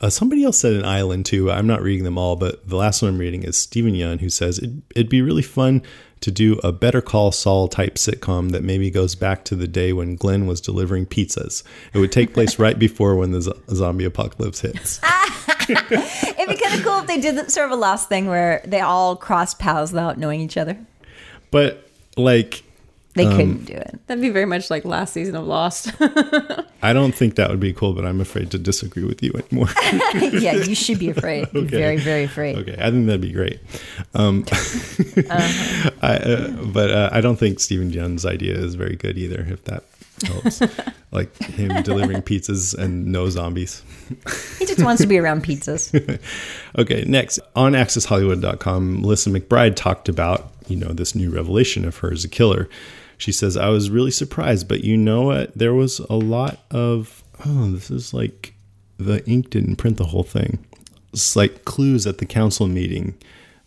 Uh, 0.00 0.10
somebody 0.10 0.42
else 0.44 0.58
said 0.58 0.72
an 0.74 0.84
island 0.84 1.24
too. 1.24 1.50
I'm 1.50 1.66
not 1.66 1.80
reading 1.80 2.04
them 2.04 2.18
all, 2.18 2.34
but 2.36 2.68
the 2.68 2.76
last 2.76 3.00
one 3.02 3.12
I'm 3.12 3.18
reading 3.18 3.44
is 3.44 3.56
Steven 3.56 3.94
Yeun, 3.94 4.20
who 4.20 4.28
says 4.28 4.58
it'd, 4.58 4.82
it'd 4.96 5.08
be 5.08 5.22
really 5.22 5.42
fun 5.42 5.80
to 6.22 6.30
do 6.30 6.58
a 6.64 6.72
Better 6.72 7.00
Call 7.00 7.32
Saul 7.32 7.68
type 7.68 7.94
sitcom 7.94 8.50
that 8.52 8.62
maybe 8.62 8.90
goes 8.90 9.14
back 9.14 9.44
to 9.44 9.54
the 9.54 9.68
day 9.68 9.92
when 9.92 10.16
Glenn 10.16 10.46
was 10.46 10.60
delivering 10.60 11.06
pizzas. 11.06 11.62
It 11.92 11.98
would 11.98 12.12
take 12.12 12.32
place 12.32 12.58
right 12.58 12.78
before 12.78 13.16
when 13.16 13.32
the 13.32 13.42
zo- 13.42 13.60
zombie 13.70 14.04
apocalypse 14.04 14.60
hits. 14.60 15.00
It'd 15.68 15.68
be 15.68 16.56
kind 16.56 16.74
of 16.74 16.82
cool 16.82 17.00
if 17.00 17.06
they 17.06 17.20
did 17.20 17.50
sort 17.50 17.66
of 17.66 17.72
a 17.72 17.76
lost 17.76 18.08
thing 18.08 18.26
where 18.26 18.62
they 18.66 18.80
all 18.80 19.16
crossed 19.16 19.58
paths 19.58 19.92
without 19.92 20.18
knowing 20.18 20.40
each 20.40 20.56
other. 20.56 20.78
But 21.50 21.88
like, 22.16 22.64
They 23.14 23.26
Um, 23.26 23.36
couldn't 23.36 23.64
do 23.66 23.74
it. 23.74 23.98
That'd 24.06 24.22
be 24.22 24.30
very 24.30 24.46
much 24.46 24.70
like 24.70 24.84
last 24.86 25.12
season 25.12 25.36
of 25.36 25.46
Lost. 25.46 25.92
I 26.82 26.92
don't 26.94 27.14
think 27.14 27.34
that 27.36 27.50
would 27.50 27.60
be 27.60 27.72
cool, 27.74 27.92
but 27.92 28.06
I'm 28.06 28.20
afraid 28.22 28.50
to 28.52 28.58
disagree 28.58 29.04
with 29.04 29.22
you 29.22 29.32
anymore. 29.34 29.68
yeah, 30.40 30.54
you 30.54 30.74
should 30.74 30.98
be 30.98 31.10
afraid. 31.10 31.50
Be 31.52 31.60
Very, 31.64 31.98
very 31.98 32.24
afraid. 32.24 32.56
Okay, 32.56 32.76
I 32.80 32.90
think 32.90 33.06
that'd 33.06 33.20
be 33.20 33.32
great. 33.32 33.60
Um, 34.14 34.44
Uh-huh. 34.48 35.90
I, 36.02 36.16
uh, 36.16 36.50
but 36.64 36.90
uh, 36.90 37.10
I 37.12 37.20
don't 37.20 37.36
think 37.36 37.60
Steven 37.60 37.90
Yeun's 37.90 38.24
idea 38.24 38.54
is 38.56 38.74
very 38.76 38.96
good 38.96 39.18
either. 39.18 39.46
If 39.48 39.64
that 39.64 39.84
helps, 40.24 40.62
like 41.10 41.36
him 41.36 41.82
delivering 41.82 42.22
pizzas 42.22 42.76
and 42.76 43.06
no 43.06 43.28
zombies. 43.28 43.82
He 44.58 44.64
just 44.66 44.82
wants 44.82 45.02
to 45.02 45.08
be 45.08 45.18
around 45.18 45.44
pizzas. 45.44 45.92
Okay, 46.78 47.04
next 47.06 47.40
on 47.56 47.72
AccessHollywood.com, 47.72 49.00
Melissa 49.02 49.30
McBride 49.30 49.76
talked 49.76 50.08
about 50.08 50.52
you 50.68 50.76
know 50.76 50.92
this 50.92 51.14
new 51.14 51.30
revelation 51.30 51.84
of 51.84 51.98
her 51.98 52.12
as 52.12 52.24
a 52.24 52.28
killer. 52.28 52.68
She 53.22 53.32
says, 53.32 53.56
"I 53.56 53.68
was 53.68 53.88
really 53.88 54.10
surprised, 54.10 54.66
but 54.66 54.82
you 54.82 54.96
know 54.96 55.22
what? 55.22 55.56
There 55.56 55.74
was 55.74 56.00
a 56.00 56.16
lot 56.16 56.58
of 56.70 57.22
oh, 57.46 57.70
this 57.70 57.90
is 57.90 58.12
like 58.12 58.54
the 58.98 59.24
ink 59.28 59.50
didn't 59.50 59.76
print 59.76 59.96
the 59.96 60.06
whole 60.06 60.24
thing. 60.24 60.58
It's 61.12 61.36
like 61.36 61.64
clues 61.64 62.06
at 62.06 62.18
the 62.18 62.26
council 62.26 62.66
meeting 62.66 63.14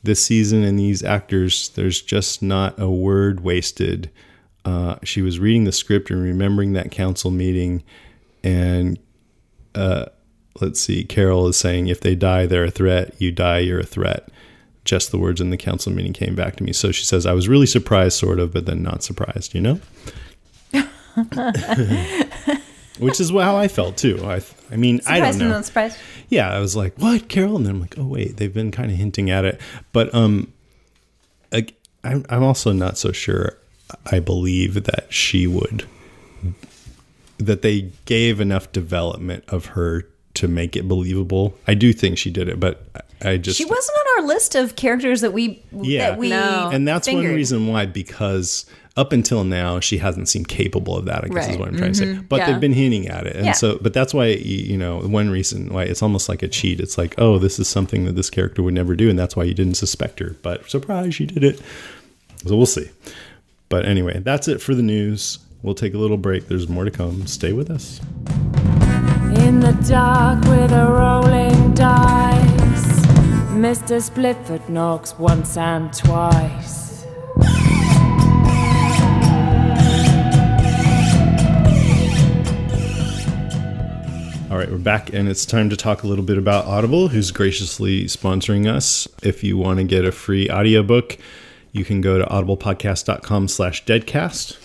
this 0.03 0.23
season, 0.23 0.63
and 0.63 0.77
these 0.77 1.03
actors. 1.03 1.69
There's 1.69 2.01
just 2.01 2.43
not 2.43 2.79
a 2.79 2.89
word 2.89 3.39
wasted." 3.39 4.09
Uh, 4.65 4.97
she 5.03 5.21
was 5.21 5.39
reading 5.39 5.63
the 5.63 5.71
script 5.71 6.09
and 6.09 6.21
remembering 6.21 6.73
that 6.73 6.91
council 6.91 7.31
meeting, 7.31 7.83
and 8.43 8.99
uh, 9.75 10.05
let's 10.59 10.79
see, 10.79 11.03
Carol 11.03 11.47
is 11.47 11.57
saying, 11.57 11.87
if 11.87 12.01
they 12.01 12.15
die, 12.15 12.45
they're 12.45 12.65
a 12.65 12.71
threat. 12.71 13.13
You 13.19 13.31
die, 13.31 13.59
you're 13.59 13.79
a 13.79 13.85
threat. 13.85 14.29
Just 14.85 15.11
the 15.11 15.17
words 15.17 15.41
in 15.41 15.49
the 15.49 15.57
council 15.57 15.91
meeting 15.91 16.13
came 16.13 16.35
back 16.35 16.55
to 16.57 16.63
me. 16.63 16.71
So 16.71 16.91
she 16.91 17.03
says, 17.03 17.25
I 17.25 17.33
was 17.33 17.47
really 17.49 17.65
surprised, 17.65 18.17
sort 18.17 18.39
of, 18.39 18.53
but 18.53 18.65
then 18.65 18.81
not 18.83 19.03
surprised, 19.03 19.53
you 19.53 19.61
know? 19.61 19.79
Which 22.99 23.19
is 23.19 23.31
how 23.31 23.57
I 23.57 23.67
felt 23.67 23.97
too. 23.97 24.23
I, 24.23 24.41
I 24.71 24.77
mean, 24.77 25.01
I 25.05 25.19
don't 25.19 25.33
Surprised 25.33 25.39
and 25.41 25.49
know. 25.49 25.55
not 25.55 25.65
surprised. 25.65 25.97
Yeah, 26.29 26.49
I 26.53 26.59
was 26.59 26.75
like, 26.77 26.97
"What, 26.97 27.27
Carol?" 27.27 27.57
And 27.57 27.65
then 27.65 27.75
I'm 27.75 27.81
like, 27.81 27.97
"Oh 27.97 28.05
wait, 28.05 28.37
they've 28.37 28.53
been 28.53 28.71
kind 28.71 28.89
of 28.89 28.97
hinting 28.97 29.29
at 29.29 29.43
it." 29.43 29.59
But 29.91 30.13
um, 30.15 30.53
I, 31.51 31.67
I'm 32.05 32.25
I'm 32.29 32.41
also 32.43 32.71
not 32.71 32.97
so 32.97 33.11
sure. 33.11 33.57
I 34.05 34.19
believe 34.19 34.85
that 34.85 35.07
she 35.13 35.45
would 35.45 35.85
that 37.37 37.61
they 37.61 37.91
gave 38.05 38.39
enough 38.39 38.71
development 38.71 39.43
of 39.49 39.67
her 39.67 40.07
to 40.35 40.47
make 40.47 40.75
it 40.75 40.87
believable. 40.87 41.55
I 41.67 41.73
do 41.73 41.91
think 41.93 42.17
she 42.17 42.29
did 42.31 42.47
it, 42.49 42.59
but 42.59 42.83
I 42.95 43.01
I 43.29 43.37
just 43.37 43.57
She 43.57 43.65
wasn't 43.65 43.97
on 43.97 44.21
our 44.23 44.27
list 44.27 44.55
of 44.55 44.75
characters 44.75 45.21
that 45.21 45.31
we 45.33 45.63
yeah, 45.71 46.11
that 46.11 46.19
we 46.19 46.31
and 46.33 46.87
that's 46.87 47.07
one 47.07 47.23
reason 47.25 47.67
why 47.67 47.85
because 47.85 48.65
up 48.97 49.11
until 49.13 49.43
now 49.43 49.79
she 49.79 49.97
hasn't 49.97 50.27
seemed 50.29 50.47
capable 50.47 50.95
of 50.97 51.05
that. 51.05 51.23
I 51.23 51.27
guess 51.29 51.49
is 51.49 51.57
what 51.57 51.69
I'm 51.69 51.77
trying 51.77 51.93
to 51.93 51.97
say. 51.97 52.05
Mhm. 52.05 52.29
But 52.29 52.37
Yeah. 52.37 52.51
they've 52.51 52.59
been 52.61 52.73
hinting 52.73 53.07
at 53.07 53.25
it, 53.25 53.35
and 53.35 53.45
Yeah. 53.47 53.51
so 53.53 53.77
but 53.81 53.93
that's 53.93 54.13
why 54.13 54.27
you, 54.27 54.57
you 54.57 54.77
know 54.77 54.99
one 54.99 55.29
reason 55.29 55.73
why 55.73 55.83
it's 55.83 56.01
almost 56.03 56.27
like 56.29 56.43
a 56.43 56.47
cheat. 56.47 56.79
It's 56.79 56.97
like 56.97 57.15
oh 57.17 57.37
this 57.39 57.57
is 57.57 57.67
something 57.67 58.05
that 58.05 58.15
this 58.15 58.29
character 58.29 58.61
would 58.61 58.73
never 58.73 58.95
do, 58.95 59.09
and 59.09 59.17
that's 59.17 59.35
why 59.35 59.43
you 59.45 59.53
didn't 59.53 59.75
suspect 59.75 60.19
her. 60.19 60.35
But 60.41 60.69
surprise, 60.69 61.15
she 61.15 61.25
did 61.25 61.43
it. 61.43 61.59
So 62.45 62.55
we'll 62.57 62.65
see. 62.67 62.89
But 63.69 63.85
anyway, 63.85 64.21
that's 64.23 64.47
it 64.47 64.61
for 64.61 64.75
the 64.75 64.83
news. 64.83 65.39
We'll 65.63 65.73
take 65.73 65.93
a 65.95 65.97
little 65.97 66.17
break. 66.17 66.47
There's 66.47 66.69
more 66.69 66.85
to 66.85 66.91
come. 66.91 67.25
Stay 67.27 67.53
with 67.53 67.71
us. 67.71 67.99
In 69.45 69.59
the 69.59 69.73
dark 69.87 70.43
with 70.45 70.71
a 70.71 70.87
rolling 70.89 71.75
dice, 71.75 73.05
Mr. 73.53 74.01
Splitfoot 74.01 74.67
knocks 74.69 75.19
once 75.19 75.55
and 75.55 75.93
twice. 75.93 77.05
All 84.49 84.57
right, 84.57 84.71
we're 84.71 84.79
back, 84.79 85.13
and 85.13 85.29
it's 85.29 85.45
time 85.45 85.69
to 85.69 85.77
talk 85.77 86.01
a 86.01 86.07
little 86.07 86.25
bit 86.25 86.39
about 86.39 86.65
Audible, 86.65 87.09
who's 87.09 87.29
graciously 87.29 88.05
sponsoring 88.05 88.67
us. 88.67 89.07
If 89.21 89.43
you 89.43 89.57
want 89.57 89.77
to 89.77 89.83
get 89.83 90.05
a 90.05 90.11
free 90.11 90.49
audiobook, 90.49 91.19
you 91.71 91.85
can 91.85 92.01
go 92.01 92.17
to 92.17 92.25
audiblepodcast.com 92.25 93.49
slash 93.49 93.85
deadcast. 93.85 94.64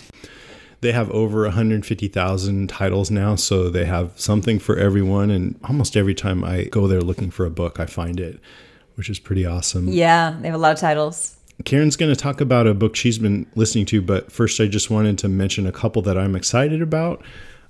They 0.81 0.91
have 0.91 1.11
over 1.11 1.43
150,000 1.43 2.67
titles 2.67 3.11
now, 3.11 3.35
so 3.35 3.69
they 3.69 3.85
have 3.85 4.11
something 4.15 4.57
for 4.57 4.77
everyone. 4.77 5.29
And 5.29 5.59
almost 5.63 5.95
every 5.95 6.15
time 6.15 6.43
I 6.43 6.65
go 6.65 6.87
there 6.87 7.01
looking 7.01 7.29
for 7.29 7.45
a 7.45 7.51
book, 7.51 7.79
I 7.79 7.85
find 7.85 8.19
it, 8.19 8.39
which 8.95 9.09
is 9.09 9.19
pretty 9.19 9.45
awesome. 9.45 9.87
Yeah, 9.87 10.35
they 10.39 10.47
have 10.47 10.55
a 10.55 10.59
lot 10.59 10.73
of 10.73 10.79
titles. 10.79 11.37
Karen's 11.65 11.95
going 11.95 12.11
to 12.13 12.19
talk 12.19 12.41
about 12.41 12.65
a 12.65 12.73
book 12.73 12.95
she's 12.95 13.19
been 13.19 13.45
listening 13.55 13.85
to, 13.87 14.01
but 14.01 14.31
first 14.31 14.59
I 14.59 14.67
just 14.67 14.89
wanted 14.89 15.17
to 15.19 15.29
mention 15.29 15.67
a 15.67 15.71
couple 15.71 16.01
that 16.03 16.17
I'm 16.17 16.35
excited 16.35 16.81
about. 16.81 17.23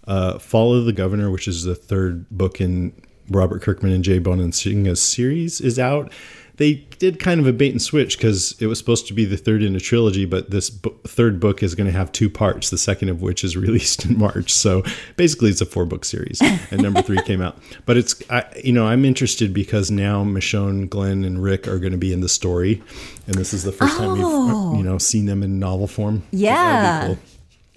Uh, 0.07 0.39
Follow 0.39 0.81
the 0.81 0.93
Governor, 0.93 1.29
which 1.29 1.47
is 1.47 1.63
the 1.63 1.75
third 1.75 2.29
book 2.29 2.61
in 2.61 2.93
Robert 3.29 3.61
Kirkman 3.61 3.91
and 3.91 4.03
Jay 4.03 4.19
Bonansinga's 4.19 5.01
series, 5.01 5.61
is 5.61 5.77
out. 5.77 6.11
They 6.57 6.85
did 6.99 7.19
kind 7.19 7.39
of 7.39 7.47
a 7.47 7.53
bait 7.53 7.71
and 7.71 7.81
switch 7.81 8.17
because 8.17 8.55
it 8.59 8.67
was 8.67 8.77
supposed 8.77 9.07
to 9.07 9.13
be 9.13 9.25
the 9.25 9.37
third 9.37 9.63
in 9.63 9.75
a 9.75 9.79
trilogy, 9.79 10.25
but 10.25 10.51
this 10.51 10.69
third 11.05 11.39
book 11.39 11.63
is 11.63 11.73
going 11.75 11.87
to 11.91 11.97
have 11.97 12.11
two 12.11 12.29
parts, 12.29 12.69
the 12.69 12.77
second 12.77 13.09
of 13.09 13.21
which 13.21 13.43
is 13.43 13.57
released 13.57 14.05
in 14.05 14.17
March. 14.17 14.53
So 14.53 14.83
basically, 15.17 15.49
it's 15.49 15.61
a 15.61 15.65
four 15.65 15.85
book 15.85 16.05
series, 16.05 16.39
and 16.41 16.81
number 16.81 17.01
three 17.01 17.21
came 17.25 17.41
out. 17.41 17.57
But 17.85 17.97
it's, 17.97 18.21
I, 18.29 18.45
you 18.63 18.73
know, 18.73 18.85
I'm 18.87 19.05
interested 19.05 19.53
because 19.53 19.89
now 19.89 20.23
Michonne, 20.23 20.87
Glenn, 20.89 21.23
and 21.23 21.41
Rick 21.41 21.67
are 21.67 21.79
going 21.79 21.93
to 21.93 21.97
be 21.97 22.13
in 22.13 22.21
the 22.21 22.29
story, 22.29 22.81
and 23.25 23.35
this 23.35 23.53
is 23.53 23.63
the 23.63 23.71
first 23.71 23.97
time 23.97 24.11
uh, 24.11 24.15
Oh. 24.23 24.71
we've, 24.71 24.79
you 24.79 24.83
know, 24.83 24.97
seen 24.97 25.25
them 25.25 25.41
in 25.43 25.57
novel 25.59 25.87
form. 25.87 26.23
Yeah. 26.31 27.07
That'd 27.07 27.17
cool. 27.17 27.25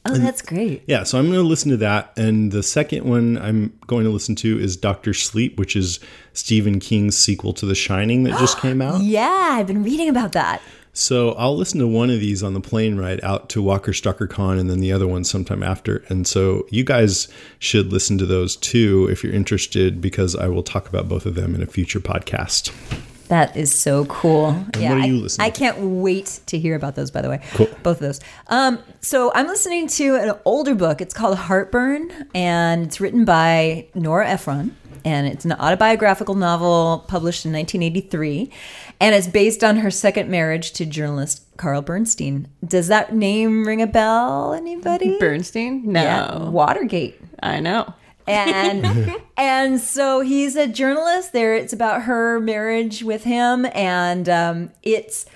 Oh, 0.07 0.19
that's 0.19 0.43
great. 0.43 0.83
Yeah, 0.87 1.05
so 1.05 1.19
I'm 1.19 1.27
going 1.27 1.39
to 1.39 1.49
listen 1.49 1.71
to 1.71 1.79
that. 1.79 2.13
And 2.17 2.53
the 2.53 2.63
second 2.63 3.05
one 3.05 3.39
I'm 3.39 3.79
going 3.87 4.05
to 4.05 4.11
listen 4.11 4.35
to 4.37 4.59
is 4.59 4.77
Doctor 4.77 5.15
Sleep, 5.15 5.59
which 5.59 5.75
is 5.77 5.99
Stephen 6.35 6.79
King's 6.79 7.17
sequel 7.17 7.55
to 7.55 7.65
The 7.65 7.75
Shining 7.75 8.25
that 8.25 8.39
just 8.39 8.59
came 8.61 8.83
out. 8.83 9.01
Yeah, 9.01 9.49
I've 9.53 9.67
been 9.67 9.83
reading 9.83 10.11
about 10.11 10.33
that. 10.33 10.61
So 10.93 11.33
I'll 11.33 11.57
listen 11.57 11.81
to 11.81 11.89
one 11.89 12.11
of 12.11 12.21
these 12.21 12.43
on 12.43 12.55
the 12.55 12.61
plane 12.61 12.97
ride 12.97 13.19
out 13.25 13.49
to 13.49 13.63
Walker 13.63 13.93
Stalker 13.93 14.27
Con 14.29 14.59
and 14.59 14.71
then 14.71 14.79
the 14.79 14.93
other 14.93 15.09
one 15.09 15.25
sometime 15.25 15.63
after. 15.63 16.05
And 16.09 16.27
so 16.27 16.67
you 16.71 16.85
guys 16.85 17.27
should 17.59 17.93
listen 17.93 18.17
to 18.19 18.27
those 18.27 18.57
too 18.57 19.09
if 19.11 19.25
you're 19.25 19.33
interested, 19.33 20.01
because 20.01 20.37
I 20.37 20.47
will 20.49 20.63
talk 20.63 20.89
about 20.89 21.09
both 21.09 21.27
of 21.27 21.35
them 21.35 21.55
in 21.55 21.63
a 21.63 21.67
future 21.67 21.99
podcast. 21.99 22.73
That 23.29 23.57
is 23.57 23.75
so 23.75 24.05
cool. 24.07 24.53
what 24.53 24.77
are 24.79 24.99
I, 24.99 25.07
you 25.07 25.17
listening 25.21 25.47
I 25.47 25.51
to? 25.51 25.59
can't 25.59 25.79
wait 25.79 26.41
to 26.47 26.59
hear 26.59 26.77
about 26.77 26.95
those. 26.95 27.11
By 27.11 27.23
the 27.23 27.31
way, 27.31 27.41
Cool. 27.55 27.67
both 27.83 27.97
of 27.97 28.01
those. 28.01 28.21
Um, 28.49 28.79
so 29.01 29.33
I'm 29.35 29.47
listening 29.47 29.87
to 29.89 30.17
an 30.17 30.35
older 30.45 30.75
book. 30.75 31.01
It's 31.01 31.15
called 31.15 31.37
Heartburn, 31.39 32.11
and 32.35 32.85
it's 32.85 33.01
written 33.01 33.25
by 33.25 33.87
Nora 33.95 34.29
Ephron, 34.29 34.77
and 35.07 35.27
it's 35.27 35.45
an 35.47 35.53
autobiographical 35.53 36.35
novel 36.35 37.05
published 37.09 37.47
in 37.47 37.53
1983, 37.53 38.51
and 39.01 39.15
it's 39.15 39.27
based 39.27 39.65
on 39.65 39.79
her 39.79 39.91
second 39.91 40.31
marriage 40.31 40.73
to 40.73 40.85
journalist 40.87 41.43
Carl 41.57 41.81
Bernstein. 41.83 42.49
Does 42.67 42.89
that 42.89 43.15
name 43.15 43.65
ring 43.67 43.81
a 43.81 43.87
bell? 43.87 44.53
Anybody? 44.53 45.19
Bernstein? 45.19 45.83
No. 45.91 46.03
Yeah, 46.03 46.49
Watergate. 46.51 47.19
I 47.43 47.61
know. 47.61 47.95
And 48.27 49.15
and 49.37 49.81
so 49.81 50.21
he's 50.21 50.57
a 50.57 50.67
journalist 50.67 51.33
there. 51.33 51.55
It's 51.55 51.73
about 51.73 52.03
her 52.03 52.41
marriage 52.41 53.03
with 53.03 53.25
him. 53.25 53.67
And 53.75 54.29
um, 54.29 54.71
it's 54.83 55.27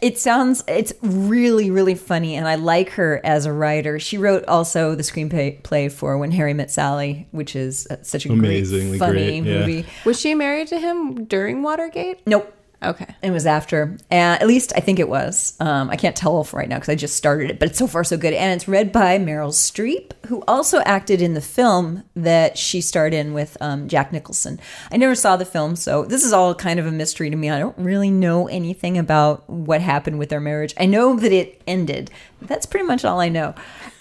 it 0.00 0.18
sounds 0.18 0.64
it's 0.66 0.92
really 1.02 1.70
really 1.70 1.94
funny. 1.94 2.36
And 2.36 2.48
i 2.48 2.54
like 2.54 2.90
her 2.90 3.20
as 3.24 3.46
a 3.46 3.52
writer. 3.52 3.98
She 3.98 4.16
wrote 4.16 4.44
also 4.46 4.94
the 4.94 5.02
screenplay 5.02 5.92
for 5.92 6.16
when 6.18 6.30
harry 6.30 6.54
met 6.54 6.70
sally 6.70 7.28
which 7.32 7.54
is 7.54 7.86
uh, 7.90 7.96
such 8.02 8.26
a 8.26 8.32
Amazingly 8.32 8.98
great 8.98 9.06
funny 9.06 9.40
great, 9.40 9.50
yeah. 9.52 9.60
movie. 9.60 9.86
Was 10.04 10.20
she 10.20 10.34
married 10.34 10.68
to 10.68 10.78
him 10.78 11.24
during 11.24 11.62
Watergate? 11.62 12.26
nope 12.26 12.52
Okay. 12.84 13.14
it 13.22 13.30
was 13.30 13.46
after. 13.46 13.96
At 14.10 14.46
least 14.46 14.72
i 14.76 14.80
think 14.80 14.98
it 14.98 15.08
was. 15.08 15.56
Um, 15.60 15.90
i 15.90 15.96
can't 15.96 16.16
tell 16.16 16.34
right 16.52 16.68
now 16.68 16.76
because 16.76 16.88
i 16.88 16.94
just 16.94 17.16
started 17.16 17.50
it 17.50 17.58
but 17.58 17.68
it's 17.68 17.78
so 17.78 17.86
far 17.86 18.04
so 18.04 18.16
good. 18.16 18.34
And 18.34 18.52
it's 18.52 18.66
read 18.68 18.92
by 18.92 19.18
meryl 19.18 19.52
streep 19.52 20.12
who 20.26 20.42
also 20.48 20.80
acted 20.80 21.22
in 21.22 21.34
the 21.34 21.40
film 21.40 22.02
that 22.16 22.58
she 22.58 22.80
starred 22.80 23.14
in 23.14 23.34
with 23.34 23.56
um, 23.60 23.88
jack 23.88 24.12
nicholson. 24.12 24.58
I 24.90 24.96
never 24.96 25.14
saw 25.14 25.36
the 25.36 25.44
film 25.44 25.76
so 25.76 26.04
this 26.04 26.24
is 26.24 26.32
all 26.32 26.54
kind 26.54 26.80
of 26.80 26.86
a 26.86 26.92
mystery 26.92 27.30
to 27.30 27.36
me. 27.36 27.50
I 27.50 27.58
don't 27.58 27.78
really 27.78 28.10
know 28.10 28.48
anything 28.48 28.98
about 28.98 29.48
what 29.48 29.80
happened 29.80 30.18
with 30.18 30.28
their 30.28 30.40
marriage. 30.40 30.74
I 30.78 30.86
know 30.86 31.16
that 31.16 31.32
it 31.32 31.62
ended. 31.66 32.10
That's 32.42 32.66
pretty 32.66 32.86
much 32.86 33.04
all 33.04 33.20
i 33.20 33.28
know. 33.28 33.54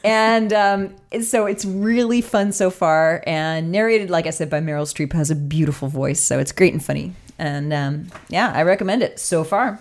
And 0.03 0.51
um, 0.51 0.95
so 1.21 1.45
it's 1.45 1.63
really 1.63 2.21
fun 2.21 2.51
so 2.51 2.69
far. 2.69 3.23
And 3.25 3.71
narrated 3.71 4.09
like 4.09 4.27
i 4.27 4.31
said 4.31 4.49
by 4.49 4.59
meryl 4.59 4.87
streep 4.91 5.13
has 5.13 5.29
a 5.29 5.35
beautiful 5.35 5.87
voice 5.87 6.19
so 6.19 6.39
it's 6.39 6.51
great 6.51 6.73
and 6.73 6.83
funny 6.83 7.13
and 7.39 7.73
um, 7.73 8.07
yeah 8.29 8.51
i 8.55 8.61
recommend 8.63 9.01
it 9.03 9.19
so 9.19 9.43
far 9.43 9.79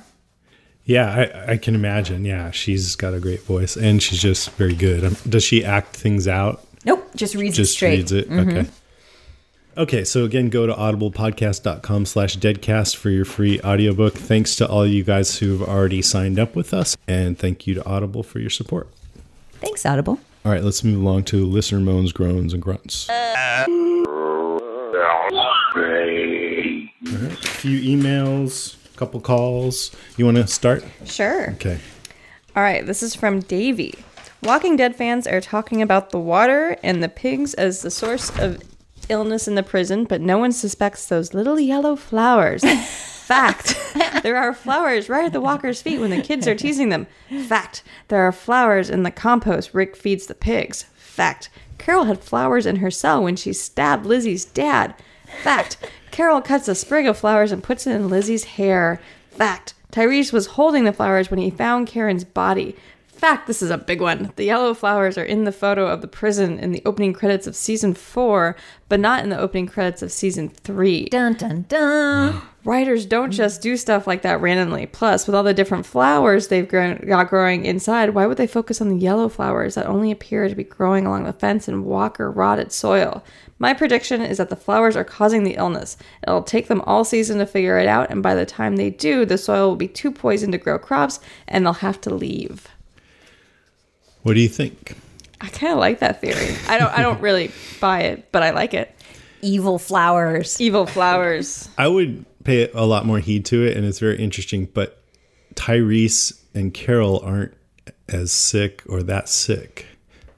Yeah, 0.85 1.15
I, 1.47 1.53
I 1.53 1.57
can 1.59 1.77
imagine. 1.77 2.25
Yeah, 2.25 2.51
she's 2.51 2.97
got 2.97 3.15
a 3.15 3.21
great 3.21 3.43
voice 3.45 3.77
and 3.77 4.03
she's 4.03 4.21
just 4.21 4.51
very 4.59 4.75
good. 4.75 5.05
Um, 5.05 5.17
does 5.29 5.45
she 5.45 5.65
act 5.65 5.95
things 5.97 6.27
out? 6.27 6.67
nope 6.85 7.09
just 7.15 7.37
reads 7.37 7.55
just 7.57 7.73
it 7.73 7.77
straight 7.77 7.97
reads 7.99 8.11
it. 8.13 8.29
Mhm. 8.29 8.59
Okay. 8.59 8.69
Okay, 9.79 10.05
so 10.05 10.25
again, 10.25 10.51
go 10.51 10.67
to 10.67 10.75
audiblepodcast.com 10.75 12.05
slash 12.05 12.37
deadcast 12.37 12.97
for 12.97 13.09
your 13.11 13.25
free 13.25 13.59
audiobook. 13.63 14.13
Thanks 14.15 14.55
to 14.57 14.69
all 14.69 14.87
you 14.87 15.03
guys 15.05 15.39
who've 15.39 15.63
already 15.63 16.03
signed 16.03 16.39
up 16.39 16.55
with 16.55 16.75
us, 16.75 16.95
and 17.09 17.39
thank 17.39 17.67
you 17.67 17.73
to 17.77 17.85
Audible 17.87 18.23
for 18.23 18.39
your 18.39 18.51
support. 18.51 18.89
Thanks, 19.63 19.87
Audible. 19.87 20.19
All 20.45 20.53
right, 20.53 20.63
let's 20.63 20.85
move 20.85 21.01
along 21.01 21.25
to 21.33 21.47
listener 21.47 21.81
moans, 21.81 22.13
groans, 22.13 22.53
and 22.53 22.61
grunts. 22.61 23.09
All 23.09 23.17
right, 27.05 27.33
a 27.33 27.37
few 27.37 27.81
emails, 27.81 28.77
a 28.95 28.97
couple 28.97 29.21
calls. 29.21 29.91
You 30.17 30.25
want 30.25 30.37
to 30.39 30.47
start? 30.47 30.85
Sure. 31.05 31.51
Okay. 31.53 31.79
All 32.55 32.63
right, 32.63 32.85
this 32.85 33.03
is 33.03 33.15
from 33.15 33.41
Davey. 33.41 33.95
Walking 34.43 34.77
Dead 34.77 34.97
fans 34.97 35.27
are 35.27 35.41
talking 35.41 35.81
about 35.81 36.11
the 36.11 36.19
water 36.19 36.77
and 36.83 37.03
the 37.03 37.09
pigs 37.09 37.55
as 37.55 37.83
the 37.83 37.91
source 37.91 38.37
of 38.39 38.63
illness 39.09 39.47
in 39.47 39.55
the 39.55 39.63
prison, 39.63 40.05
but 40.05 40.21
no 40.21 40.39
one 40.39 40.53
suspects 40.53 41.07
those 41.07 41.35
little 41.35 41.59
yellow 41.59 41.97
flowers. 41.97 42.63
Fact. 43.23 43.79
There 44.23 44.37
are 44.37 44.53
flowers 44.53 45.09
right 45.09 45.25
at 45.25 45.33
the 45.33 45.41
walkers' 45.41 45.81
feet 45.81 45.99
when 46.01 46.11
the 46.11 46.21
kids 46.21 46.47
are 46.47 46.55
teasing 46.55 46.89
them. 46.89 47.07
Fact. 47.47 47.83
There 48.09 48.21
are 48.21 48.33
flowers 48.33 48.91
in 48.91 49.05
the 49.05 49.11
compost 49.11 49.73
Rick 49.73 49.97
feeds 49.97 50.27
the 50.27 50.35
pigs. 50.35 50.85
Fact. 50.97 51.49
Carol 51.79 52.05
had 52.05 52.21
flowers 52.21 52.67
in 52.67 52.77
her 52.77 52.91
cell 52.91 53.23
when 53.23 53.37
she 53.37 53.53
stabbed 53.53 54.07
Lizzie's 54.07 54.45
dad. 54.45 54.95
Fact. 55.43 55.77
Carol 56.13 56.43
cuts 56.43 56.69
a 56.69 56.75
sprig 56.75 57.07
of 57.07 57.19
flowers 57.19 57.51
and 57.51 57.63
puts 57.63 57.87
it 57.87 57.97
in 57.97 58.09
Lizzie's 58.09 58.45
hair. 58.45 59.01
Fact. 59.31 59.75
Tyrese 59.91 60.33
was 60.33 60.47
holding 60.47 60.85
the 60.85 60.93
flowers 60.93 61.31
when 61.31 61.41
he 61.41 61.51
found 61.51 61.87
Karen's 61.87 62.23
body. 62.23 62.77
Fact, 63.23 63.47
this 63.47 63.63
is 63.63 63.71
a 63.71 63.79
big 63.79 64.01
one. 64.01 64.33
The 64.35 64.43
yellow 64.43 64.75
flowers 64.75 65.17
are 65.17 65.23
in 65.23 65.45
the 65.45 65.53
photo 65.53 65.87
of 65.87 66.01
the 66.01 66.09
prison 66.09 66.59
in 66.59 66.73
the 66.73 66.83
opening 66.85 67.13
credits 67.13 67.47
of 67.47 67.55
season 67.55 67.95
four, 67.95 68.57
but 68.89 68.99
not 68.99 69.23
in 69.23 69.31
the 69.31 69.39
opening 69.39 69.69
credits 69.69 70.03
of 70.03 70.11
season 70.11 70.49
three. 70.49 71.05
Dun 71.05 71.35
dun 71.35 71.67
dun. 71.69 72.43
Writers 72.65 73.07
don't 73.07 73.31
just 73.31 73.63
do 73.63 73.77
stuff 73.77 74.09
like 74.09 74.23
that 74.23 74.41
randomly. 74.41 74.87
Plus, 74.87 75.25
with 75.25 75.37
all 75.37 75.45
the 75.45 75.55
different 75.55 75.87
flowers 75.87 76.49
they've 76.49 76.67
grown, 76.67 76.97
got 77.07 77.31
growing 77.31 77.65
inside, 77.65 78.11
why 78.11 78.27
would 78.27 78.39
they 78.39 78.47
focus 78.49 78.81
on 78.81 78.89
the 78.89 78.97
yellow 78.97 79.29
flowers 79.29 79.77
that 79.77 79.87
only 79.87 80.11
appear 80.11 80.49
to 80.49 80.57
be 80.57 80.65
growing 80.65 81.07
along 81.07 81.23
the 81.23 81.33
fence 81.33 81.69
in 81.69 81.85
walker 81.85 82.29
rotted 82.29 82.73
soil? 82.73 83.23
My 83.61 83.73
prediction 83.73 84.21
is 84.21 84.39
that 84.39 84.49
the 84.49 84.57
flowers 84.57 84.97
are 84.97 85.05
causing 85.05 85.45
the 85.45 85.55
illness. 85.55 85.97
It'll 86.27 86.43
take 86.43 86.67
them 86.67 86.81
all 86.81 87.05
season 87.05 87.39
to 87.39 87.47
figure 87.47 87.79
it 87.79 87.87
out, 87.87 88.11
and 88.11 88.21
by 88.21 88.35
the 88.35 88.45
time 88.45 88.75
they 88.75 88.91
do, 88.91 89.25
the 89.25 89.39
soil 89.39 89.69
will 89.69 89.77
be 89.77 89.87
too 89.87 90.11
poisoned 90.11 90.55
to 90.55 90.59
grow 90.59 90.77
crops, 90.77 91.21
and 91.47 91.65
they'll 91.65 91.75
have 91.75 92.01
to 92.01 92.13
leave. 92.13 92.67
What 94.23 94.35
do 94.35 94.41
you 94.41 94.49
think? 94.49 94.97
I 95.41 95.49
kind 95.49 95.73
of 95.73 95.79
like 95.79 95.99
that 96.01 96.21
theory. 96.21 96.55
I 96.69 96.79
don't. 96.79 96.93
I 96.97 97.03
don't 97.03 97.21
really 97.29 97.51
buy 97.81 98.01
it, 98.03 98.31
but 98.33 98.43
I 98.43 98.51
like 98.51 98.75
it. 98.75 98.95
Evil 99.41 99.79
flowers. 99.79 100.61
Evil 100.61 100.87
flowers. 100.87 101.69
I 101.77 101.89
would 101.89 102.25
pay 102.45 102.71
a 102.71 102.85
lot 102.85 103.07
more 103.07 103.19
heed 103.19 103.45
to 103.47 103.65
it, 103.65 103.77
and 103.77 103.85
it's 103.85 103.99
very 103.99 104.19
interesting. 104.23 104.67
But 104.67 105.03
Tyrese 105.55 106.39
and 106.55 106.73
Carol 106.73 107.21
aren't 107.25 107.55
as 108.09 108.31
sick 108.31 108.83
or 108.89 109.03
that 109.05 109.29
sick, 109.29 109.87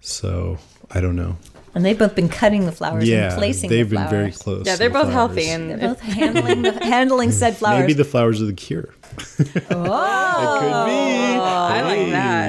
so 0.00 0.58
I 0.90 1.00
don't 1.00 1.16
know. 1.16 1.36
And 1.74 1.84
they've 1.84 1.98
both 1.98 2.14
been 2.14 2.28
cutting 2.28 2.66
the 2.66 2.72
flowers 2.72 3.08
Yeah, 3.08 3.30
and 3.30 3.36
placing 3.36 3.68
they've 3.68 3.90
the 3.90 3.96
been 3.96 4.08
very 4.08 4.30
close. 4.30 4.64
Yeah, 4.64 4.76
they're 4.76 4.88
the 4.88 4.92
both 4.92 5.10
flowers. 5.10 5.36
healthy, 5.36 5.48
and 5.48 5.70
They're 5.70 5.78
both 5.88 6.00
handling 6.00 6.62
the, 6.62 6.72
handling 6.84 7.30
said 7.32 7.56
flowers. 7.56 7.80
Maybe 7.80 7.94
the 7.94 8.04
flowers 8.04 8.40
are 8.40 8.44
the 8.46 8.52
cure. 8.52 8.94
oh, 9.70 10.60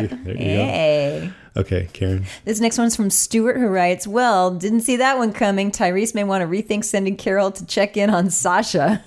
There 0.07 0.33
you 0.33 0.39
hey. 0.39 1.31
go. 1.55 1.61
Okay, 1.61 1.87
Karen. 1.93 2.25
This 2.43 2.59
next 2.59 2.77
one's 2.77 2.95
from 2.95 3.09
Stuart, 3.09 3.57
who 3.57 3.67
writes, 3.67 4.05
"Well, 4.05 4.51
didn't 4.51 4.81
see 4.81 4.97
that 4.97 5.17
one 5.17 5.31
coming. 5.31 5.71
Tyrese 5.71 6.13
may 6.13 6.23
want 6.23 6.41
to 6.41 6.47
rethink 6.47 6.83
sending 6.83 7.15
Carol 7.15 7.51
to 7.51 7.65
check 7.65 7.97
in 7.97 8.09
on 8.09 8.29
Sasha." 8.29 9.03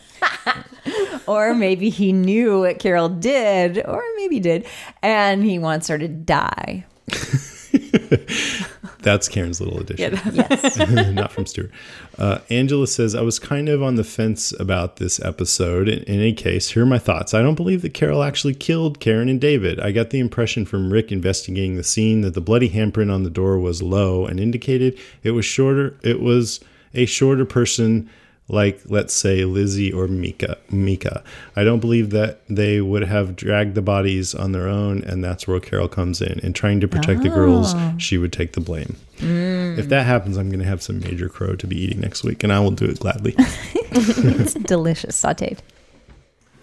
or 1.27 1.55
maybe 1.55 1.91
he 1.91 2.13
knew 2.13 2.61
what 2.61 2.79
Carol 2.79 3.09
did, 3.09 3.85
or 3.85 4.03
maybe 4.17 4.41
did, 4.41 4.67
and 5.03 5.45
he 5.45 5.59
wants 5.59 5.89
her 5.89 5.99
to 5.99 6.09
die. 6.09 6.87
That's 9.09 9.27
Karen's 9.27 9.59
little 9.59 9.81
addition. 9.81 10.13
Yeah, 10.13 10.47
Yes. 10.51 10.77
not 11.15 11.33
from 11.33 11.47
Stuart. 11.47 11.71
Uh, 12.19 12.41
Angela 12.51 12.87
says, 12.87 13.15
I 13.15 13.23
was 13.23 13.39
kind 13.39 13.71
of 13.71 13.83
on 13.83 13.95
the 13.95 14.05
fence 14.05 14.53
about 14.61 14.97
this 14.97 15.19
episode. 15.21 15.89
In, 15.89 16.03
in 16.03 16.21
any 16.21 16.35
case, 16.35 16.69
here 16.73 16.83
are 16.83 16.87
my 16.87 16.99
thoughts. 16.99 17.33
I 17.33 17.41
don't 17.41 17.55
believe 17.55 17.81
that 17.81 17.95
Carol 17.95 18.23
actually 18.23 18.53
killed 18.53 19.01
Karen 19.01 19.31
and 19.31 19.41
David. 19.41 19.81
I 19.81 19.93
got 19.93 20.11
the 20.11 20.19
impression 20.19 20.67
from 20.67 20.93
Rick 20.93 21.11
investigating 21.11 21.77
the 21.77 21.85
scene 21.85 22.21
that 22.21 22.35
the 22.35 22.43
bloody 22.43 22.69
handprint 22.69 23.11
on 23.11 23.23
the 23.23 23.31
door 23.31 23.59
was 23.59 23.83
low 23.83 24.27
and 24.27 24.39
indicated 24.39 24.99
it 25.23 25.31
was 25.31 25.47
shorter. 25.47 25.97
It 26.03 26.21
was 26.21 26.61
a 26.93 27.07
shorter 27.07 27.47
person 27.47 28.11
like 28.49 28.81
let's 28.87 29.13
say 29.13 29.45
Lizzie 29.45 29.93
or 29.93 30.09
Mika. 30.09 30.57
Mika. 30.71 31.23
I 31.55 31.65
don't 31.65 31.81
believe 31.81 32.11
that 32.11 32.41
they 32.49 32.81
would 32.81 33.03
have 33.03 33.37
dragged 33.37 33.75
the 33.75 33.83
bodies 33.83 34.35
on 34.35 34.53
their 34.53 34.67
own, 34.69 35.05
and 35.05 35.23
that's 35.23 35.47
where 35.47 35.61
Carol 35.61 35.89
comes 35.89 36.23
in. 36.23 36.41
And 36.41 36.55
trying 36.55 36.81
to 36.81 36.89
protect 36.89 37.23
the 37.23 37.29
girls, 37.29 37.75
oh. 37.75 37.95
she 37.99 38.17
would 38.17 38.33
take 38.33 38.53
the 38.53 38.61
blame. 38.61 38.97
Mm. 39.19 39.79
If 39.79 39.89
that 39.91 40.07
happens, 40.07 40.37
I'm 40.39 40.49
going 40.49 40.61
to 40.61 40.67
have 40.67 40.83
some 40.83 41.01
major 41.01 41.29
crow 41.29 41.57
to 41.57 41.67
be 41.67 41.79
eating 41.79 42.01
next 42.01 42.25
week, 42.25 42.43
and 42.43 42.53
I 42.53 42.61
will 42.61 42.71
do 42.71 42.87
it 42.87 43.01
gladly. 43.01 43.35
it's 43.39 44.55
delicious, 44.55 45.21
sautéed. 45.21 45.59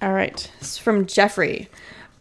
All 0.01 0.13
right. 0.13 0.51
It's 0.59 0.77
from 0.77 1.05
Jeffrey. 1.05 1.69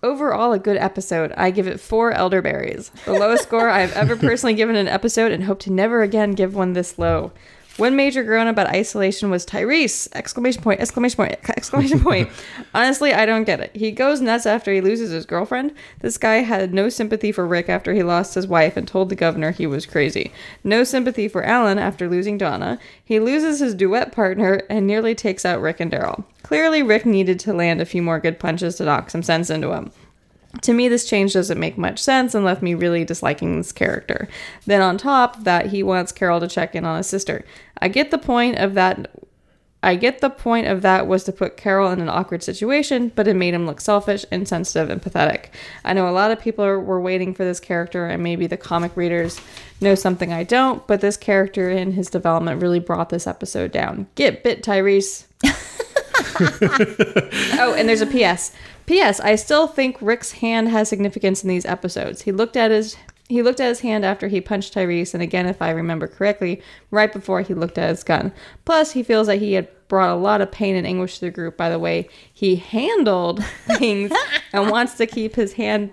Overall, 0.03 0.53
a 0.53 0.59
good 0.59 0.77
episode. 0.77 1.33
I 1.33 1.51
give 1.51 1.67
it 1.67 1.81
four 1.81 2.13
elderberries. 2.13 2.91
The 3.07 3.15
lowest 3.15 3.45
score 3.45 3.71
I've 3.71 3.95
ever 3.95 4.17
personally 4.17 4.55
given 4.55 4.77
an 4.77 4.87
episode 4.87 5.33
and 5.33 5.45
hope 5.45 5.61
to 5.61 5.73
never 5.73 6.03
again 6.03 6.33
give 6.33 6.55
one 6.55 6.75
this 6.75 6.99
low. 6.99 7.33
One 7.77 7.97
major 7.97 8.23
groan 8.23 8.47
about 8.47 8.69
isolation 8.69 9.31
was 9.31 9.45
Tyrese! 9.45 10.07
Exclamation 10.13 10.63
point, 10.63 10.81
exclamation 10.81 11.17
point, 11.17 11.39
exclamation 11.57 11.99
point. 11.99 12.31
Honestly, 12.73 13.13
I 13.13 13.27
don't 13.27 13.43
get 13.43 13.59
it. 13.59 13.75
He 13.75 13.91
goes 13.91 14.21
nuts 14.21 14.47
after 14.47 14.73
he 14.73 14.81
loses 14.81 15.11
his 15.11 15.27
girlfriend. 15.27 15.75
This 15.99 16.17
guy 16.17 16.37
had 16.37 16.73
no 16.73 16.89
sympathy 16.89 17.33
for 17.33 17.45
Rick 17.45 17.69
after 17.69 17.93
he 17.93 18.05
lost 18.05 18.37
his 18.37 18.47
wife 18.47 18.77
and 18.77 18.87
told 18.87 19.09
the 19.09 19.17
governor 19.17 19.51
he 19.51 19.67
was 19.67 19.87
crazy. 19.87 20.33
No 20.63 20.85
sympathy 20.85 21.27
for 21.27 21.43
Allen 21.43 21.79
after 21.79 22.09
losing 22.09 22.39
Donna. 22.39 22.79
He 23.05 23.19
loses 23.19 23.59
his 23.59 23.75
duet 23.75 24.13
partner 24.13 24.63
and 24.71 24.87
nearly 24.87 25.17
takes 25.17 25.45
out 25.45 25.61
Rick 25.61 25.81
and 25.81 25.91
Daryl. 25.91 26.23
Clearly, 26.45 26.81
Rick 26.83 27.07
needed 27.07 27.41
to 27.41 27.53
land 27.53 27.81
a 27.81 27.87
few 27.87 28.03
more 28.03 28.21
good 28.21 28.39
punches 28.39 28.77
to 28.77 28.85
knock 28.85 29.11
some 29.11 29.23
sense 29.25 29.51
into 29.51 29.73
him. 29.73 29.91
To 30.65 30.73
me, 30.73 30.89
this 30.89 31.05
change 31.05 31.35
doesn't 31.35 31.61
make 31.61 31.77
much 31.77 31.99
sense 31.99 32.35
and 32.35 32.43
left 32.43 32.63
me 32.63 32.73
really 32.73 33.05
disliking 33.05 33.59
this 33.59 33.71
character. 33.71 34.29
Then, 34.65 34.81
on 34.81 34.97
top 34.97 35.37
of 35.37 35.45
that, 35.45 35.67
he 35.67 35.83
wants 35.83 36.11
Carol 36.11 36.41
to 36.41 36.49
check 36.49 36.75
in 36.75 36.87
on 36.87 36.97
his 36.97 37.07
sister. 37.07 37.45
I 37.83 37.89
get 37.89 38.11
the 38.11 38.17
point 38.17 38.57
of 38.57 38.73
that. 38.73 39.15
I 39.83 39.95
get 39.97 40.23
the 40.23 40.31
point 40.31 40.67
of 40.67 40.81
that 40.81 41.07
was 41.07 41.25
to 41.25 41.33
put 41.33 41.59
Carol 41.59 41.93
in 41.93 42.01
an 42.01 42.09
awkward 42.09 42.43
situation, 42.43 43.13
but 43.15 43.29
it 43.29 43.37
made 43.37 43.53
him 43.53 43.67
look 43.67 43.79
selfish, 43.79 44.25
insensitive, 44.33 44.89
and 44.89 45.03
pathetic. 45.03 45.53
I 45.85 45.93
know 45.93 46.09
a 46.09 46.11
lot 46.11 46.31
of 46.31 46.41
people 46.41 46.65
are, 46.65 46.81
were 46.81 46.99
waiting 46.99 47.35
for 47.35 47.45
this 47.45 47.61
character, 47.61 48.07
and 48.07 48.23
maybe 48.23 48.47
the 48.47 48.57
comic 48.57 48.97
readers 48.97 49.39
know 49.83 49.95
something 49.95 50.33
I 50.33 50.45
don't, 50.45 50.87
but 50.87 51.03
this 51.03 51.19
character 51.19 51.69
in 51.69 51.93
his 51.93 52.09
development 52.09 52.63
really 52.63 52.81
brought 52.81 53.11
this 53.11 53.27
episode 53.27 53.71
down. 53.71 54.07
Get 54.15 54.43
bit, 54.43 54.63
Tyrese. 54.63 55.27
oh, 57.61 57.75
and 57.77 57.87
there's 57.87 58.01
a 58.01 58.07
PS. 58.07 58.53
P.S. 58.87 59.21
I 59.21 59.35
still 59.37 59.67
think 59.67 59.97
Rick's 60.01 60.33
hand 60.33 60.69
has 60.69 60.89
significance 60.89 61.43
in 61.43 61.49
these 61.49 61.65
episodes. 61.67 62.23
He 62.23 62.33
looked 62.33 62.57
at 62.57 62.71
his 62.71 62.97
he 63.27 63.41
looked 63.43 63.59
at 63.61 63.69
his 63.69 63.81
hand 63.81 64.05
after 64.05 64.29
he 64.29 64.41
punched 64.43 64.75
Tyrese, 64.75 65.15
and 65.15 65.23
again, 65.23 65.47
if 65.47 65.63
I 65.63 65.71
remember 65.71 66.07
correctly, 66.07 66.61
right 66.91 67.11
before 67.11 67.41
he 67.41 67.55
looked 67.55 67.79
at 67.79 67.89
his 67.89 68.05
gun. 68.05 68.33
Plus, 68.67 68.93
he 68.93 69.03
feels 69.03 69.29
that 69.29 69.39
he 69.39 69.55
had 69.55 69.67
brought 69.89 70.11
a 70.11 70.15
lot 70.21 70.43
of 70.43 70.53
pain 70.53 70.77
and 70.77 70.87
anguish 70.87 71.15
to 71.19 71.27
the 71.27 71.31
group 71.31 71.57
by 71.57 71.71
the 71.71 71.79
way 71.79 72.07
he 72.35 72.57
handled 72.57 73.43
things, 73.79 74.13
and 74.53 74.71
wants 74.71 74.95
to 74.99 75.07
keep 75.07 75.37
his 75.37 75.55
hand 75.55 75.91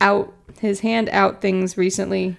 out 0.00 0.32
his 0.58 0.80
hand 0.80 1.08
out 1.10 1.40
things 1.40 1.76
recently 1.78 2.36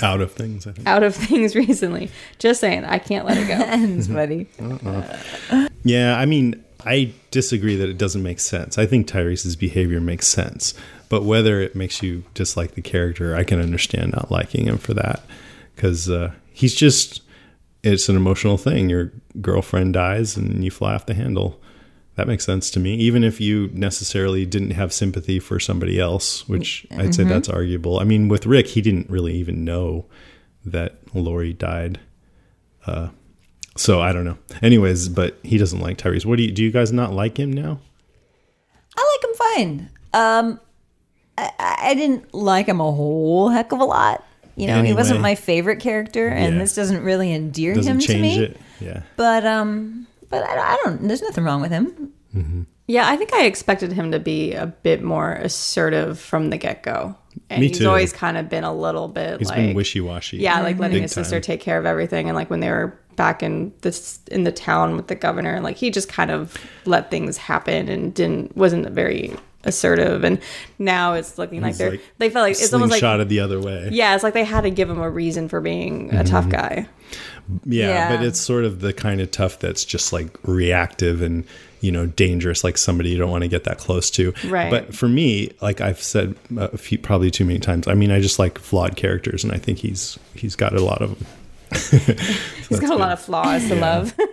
Out 0.00 0.20
of 0.20 0.30
things, 0.32 0.66
I 0.66 0.72
think. 0.72 0.86
out 0.86 1.02
of 1.02 1.14
things 1.28 1.56
recently. 1.56 2.10
Just 2.38 2.60
saying, 2.60 2.84
I 2.84 2.98
can't 3.00 3.26
let 3.26 3.38
it 3.38 3.48
go. 3.48 3.54
Ends, 3.54 4.06
buddy. 4.06 4.46
Uh-uh. 4.60 5.68
Yeah, 5.82 6.16
I 6.16 6.26
mean, 6.26 6.62
I 6.86 7.12
disagree 7.30 7.76
that 7.76 7.88
it 7.88 7.98
doesn't 7.98 8.22
make 8.22 8.38
sense. 8.40 8.78
I 8.78 8.86
think 8.86 9.06
Tyrese's 9.06 9.56
behavior 9.56 10.00
makes 10.00 10.26
sense, 10.28 10.72
but 11.08 11.24
whether 11.24 11.60
it 11.60 11.74
makes 11.74 12.02
you 12.02 12.24
dislike 12.34 12.74
the 12.74 12.82
character, 12.82 13.34
I 13.34 13.44
can 13.44 13.60
understand 13.60 14.12
not 14.12 14.30
liking 14.30 14.66
him 14.66 14.78
for 14.78 14.94
that 14.94 15.22
because 15.74 16.08
uh, 16.08 16.32
he's 16.52 16.74
just. 16.74 17.22
It's 17.82 18.08
an 18.08 18.16
emotional 18.16 18.56
thing. 18.56 18.88
Your 18.88 19.12
girlfriend 19.40 19.92
dies 19.94 20.36
and 20.36 20.64
you 20.64 20.72
fly 20.72 20.94
off 20.94 21.06
the 21.06 21.14
handle. 21.14 21.60
That 22.16 22.26
makes 22.26 22.44
sense 22.44 22.68
to 22.72 22.80
me. 22.80 22.94
Even 22.96 23.22
if 23.22 23.40
you 23.40 23.70
necessarily 23.74 24.44
didn't 24.44 24.70
have 24.72 24.92
sympathy 24.92 25.38
for 25.38 25.60
somebody 25.60 26.00
else, 26.00 26.48
which 26.48 26.84
I'd 26.96 27.14
say 27.14 27.22
Mhm. 27.22 27.28
that's 27.28 27.48
arguable. 27.48 28.00
I 28.00 28.04
mean, 28.04 28.26
with 28.26 28.44
Rick, 28.46 28.68
he 28.68 28.80
didn't 28.80 29.08
really 29.08 29.34
even 29.36 29.64
know 29.64 30.06
that 30.64 30.98
Lori 31.14 31.52
died. 31.52 32.00
Uh, 32.86 33.10
so 33.76 34.00
I 34.00 34.12
don't 34.12 34.24
know. 34.24 34.38
Anyways, 34.62 35.08
but 35.08 35.38
he 35.42 35.58
doesn't 35.58 35.80
like 35.80 35.98
Tyrese. 35.98 36.24
What 36.26 36.36
do 36.36 36.42
you 36.44 36.50
do? 36.52 36.62
You 36.64 36.70
guys 36.70 36.92
not 36.92 37.12
like 37.12 37.38
him 37.38 37.52
now? 37.52 37.78
I 38.96 39.16
like 39.20 39.30
him 39.30 39.36
fine. 39.36 39.90
Um, 40.14 40.60
I, 41.38 41.50
I 41.90 41.94
didn't 41.94 42.32
like 42.34 42.66
him 42.66 42.80
a 42.80 42.90
whole 42.90 43.48
heck 43.50 43.72
of 43.72 43.80
a 43.80 43.84
lot. 43.84 44.24
You 44.58 44.68
know, 44.68 44.82
he 44.82 44.94
wasn't 44.94 45.20
my 45.20 45.34
favorite 45.34 45.80
character, 45.80 46.28
and 46.28 46.54
Yeah. 46.54 46.60
this 46.60 46.74
doesn't 46.74 47.02
really 47.04 47.30
endear 47.32 47.74
Doesn't 47.74 47.92
him 47.92 47.98
to 48.00 48.18
me. 48.18 48.38
it. 48.38 48.56
Yeah. 48.80 49.02
But 49.16 49.44
um, 49.44 50.06
but 50.30 50.42
I, 50.44 50.72
I 50.72 50.78
don't. 50.84 51.06
There's 51.06 51.20
nothing 51.20 51.44
wrong 51.44 51.60
with 51.60 51.70
him. 51.70 52.12
Yeah, 52.88 53.08
I 53.08 53.16
think 53.16 53.32
I 53.34 53.44
expected 53.46 53.92
him 53.92 54.12
to 54.12 54.18
be 54.20 54.52
a 54.54 54.66
bit 54.66 55.02
more 55.02 55.32
assertive 55.32 56.18
from 56.20 56.50
the 56.50 56.56
get 56.56 56.82
go. 56.82 57.16
And 57.50 57.60
Me 57.60 57.68
he's 57.68 57.78
too. 57.80 57.88
always 57.88 58.12
kind 58.12 58.36
of 58.38 58.48
been 58.48 58.64
a 58.64 58.72
little 58.74 59.08
bit 59.08 59.40
He's 59.40 59.48
like 59.48 59.56
been 59.58 59.74
wishy-washy. 59.74 60.38
Yeah, 60.38 60.60
like 60.62 60.78
letting 60.78 60.94
Big 60.96 61.02
his 61.02 61.12
sister 61.12 61.36
time. 61.36 61.42
take 61.42 61.60
care 61.60 61.78
of 61.78 61.84
everything, 61.84 62.28
and 62.28 62.36
like 62.36 62.48
when 62.48 62.60
they 62.60 62.70
were 62.70 62.98
back 63.16 63.42
in 63.42 63.72
this 63.80 64.20
in 64.30 64.44
the 64.44 64.52
town 64.52 64.96
with 64.96 65.08
the 65.08 65.14
governor, 65.14 65.54
and 65.54 65.64
like 65.64 65.76
he 65.76 65.90
just 65.90 66.08
kind 66.08 66.30
of 66.30 66.56
let 66.84 67.10
things 67.10 67.36
happen 67.36 67.88
and 67.88 68.14
didn't 68.14 68.56
wasn't 68.56 68.86
very 68.90 69.34
assertive. 69.64 70.22
And 70.22 70.38
now 70.78 71.14
it's 71.14 71.38
looking 71.38 71.60
like 71.60 71.70
He's 71.70 71.78
they're 71.78 71.90
like 71.92 72.02
they 72.18 72.30
felt 72.30 72.44
like 72.44 72.52
it's 72.52 72.72
almost 72.72 72.92
like 72.92 73.02
Slingshotted 73.02 73.28
the 73.28 73.40
other 73.40 73.60
way. 73.60 73.88
yeah, 73.90 74.14
it's 74.14 74.22
like 74.22 74.34
they 74.34 74.44
had 74.44 74.60
to 74.62 74.70
give 74.70 74.88
him 74.88 75.00
a 75.00 75.10
reason 75.10 75.48
for 75.48 75.60
being 75.60 76.14
a 76.14 76.22
tough 76.22 76.46
Mhm. 76.46 76.50
guy. 76.50 76.88
Yeah, 77.64 77.88
Yeah. 77.88 78.16
but 78.16 78.24
it's 78.24 78.40
sort 78.40 78.64
of 78.64 78.80
the 78.80 78.92
kind 78.92 79.20
of 79.20 79.30
tough 79.30 79.58
that's 79.58 79.84
just 79.84 80.12
like 80.12 80.28
reactive 80.44 81.22
and 81.22 81.44
you 81.80 81.92
know 81.92 82.06
dangerous, 82.06 82.64
like 82.64 82.76
somebody 82.78 83.10
you 83.10 83.18
don't 83.18 83.30
want 83.30 83.42
to 83.42 83.48
get 83.48 83.64
that 83.64 83.78
close 83.78 84.10
to. 84.12 84.32
Right. 84.48 84.70
But 84.70 84.94
for 84.94 85.08
me, 85.08 85.50
like 85.60 85.80
I've 85.80 86.02
said 86.02 86.34
a 86.56 86.76
few, 86.78 86.98
probably 86.98 87.30
too 87.30 87.44
many 87.44 87.58
times. 87.60 87.86
I 87.86 87.94
mean, 87.94 88.10
I 88.10 88.20
just 88.20 88.38
like 88.38 88.58
flawed 88.58 88.96
characters, 88.96 89.44
and 89.44 89.52
I 89.52 89.58
think 89.58 89.78
he's 89.78 90.18
he's 90.34 90.56
got 90.56 90.74
a 90.74 90.80
lot 90.82 91.02
of 91.02 91.10
them. 91.18 91.26
He's 91.72 92.80
got 92.80 92.90
a 92.90 92.96
lot 92.96 93.12
of 93.12 93.20
flaws 93.20 93.66
to 93.68 93.74
Yeah. 93.76 93.80
love. 93.80 94.14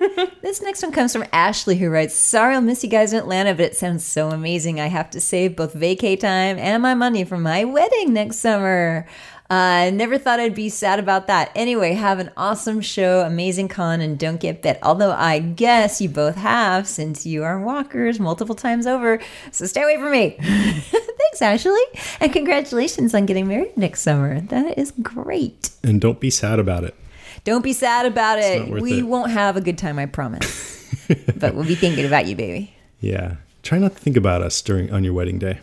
This 0.43 0.61
next 0.61 0.83
one 0.83 0.91
comes 0.91 1.13
from 1.13 1.23
Ashley, 1.31 1.77
who 1.77 1.89
writes, 1.89 2.13
Sorry 2.13 2.53
I'll 2.53 2.61
miss 2.61 2.83
you 2.83 2.89
guys 2.89 3.13
in 3.13 3.19
Atlanta, 3.19 3.53
but 3.55 3.63
it 3.65 3.75
sounds 3.77 4.03
so 4.05 4.29
amazing. 4.29 4.79
I 4.79 4.87
have 4.87 5.09
to 5.11 5.21
save 5.21 5.55
both 5.55 5.73
vacay 5.73 6.19
time 6.19 6.59
and 6.59 6.83
my 6.83 6.93
money 6.93 7.23
for 7.23 7.37
my 7.37 7.63
wedding 7.63 8.11
next 8.13 8.37
summer. 8.39 9.07
I 9.49 9.89
never 9.91 10.17
thought 10.17 10.39
I'd 10.41 10.53
be 10.53 10.67
sad 10.69 10.99
about 10.99 11.27
that. 11.27 11.51
Anyway, 11.55 11.93
have 11.93 12.19
an 12.19 12.29
awesome 12.35 12.81
show, 12.81 13.21
amazing 13.21 13.69
con, 13.69 14.01
and 14.01 14.19
don't 14.19 14.39
get 14.39 14.61
bit. 14.61 14.79
Although 14.83 15.11
I 15.11 15.39
guess 15.39 16.01
you 16.01 16.09
both 16.09 16.35
have, 16.35 16.87
since 16.87 17.25
you 17.25 17.43
are 17.43 17.59
walkers 17.59 18.19
multiple 18.19 18.55
times 18.55 18.85
over. 18.85 19.19
So 19.51 19.65
stay 19.65 19.81
away 19.83 19.95
from 19.97 20.11
me. 20.11 20.37
Thanks, 20.41 21.41
Ashley. 21.41 21.81
And 22.19 22.33
congratulations 22.33 23.13
on 23.15 23.25
getting 23.25 23.47
married 23.47 23.77
next 23.77 24.01
summer. 24.01 24.41
That 24.41 24.77
is 24.77 24.91
great. 25.01 25.69
And 25.83 26.01
don't 26.01 26.19
be 26.19 26.29
sad 26.29 26.59
about 26.59 26.83
it. 26.83 26.95
Don't 27.43 27.63
be 27.63 27.73
sad 27.73 28.05
about 28.05 28.39
it. 28.39 28.69
We 28.69 28.99
it. 28.99 29.03
won't 29.03 29.31
have 29.31 29.57
a 29.57 29.61
good 29.61 29.77
time, 29.77 29.99
I 29.99 30.05
promise. 30.05 31.07
but 31.35 31.55
we'll 31.55 31.65
be 31.65 31.75
thinking 31.75 32.05
about 32.05 32.25
you, 32.25 32.35
baby. 32.35 32.73
Yeah. 33.01 33.35
Try 33.63 33.79
not 33.79 33.93
to 33.93 33.99
think 33.99 34.17
about 34.17 34.41
us 34.41 34.61
during 34.61 34.91
on 34.91 35.03
your 35.03 35.13
wedding 35.13 35.39
day. 35.39 35.59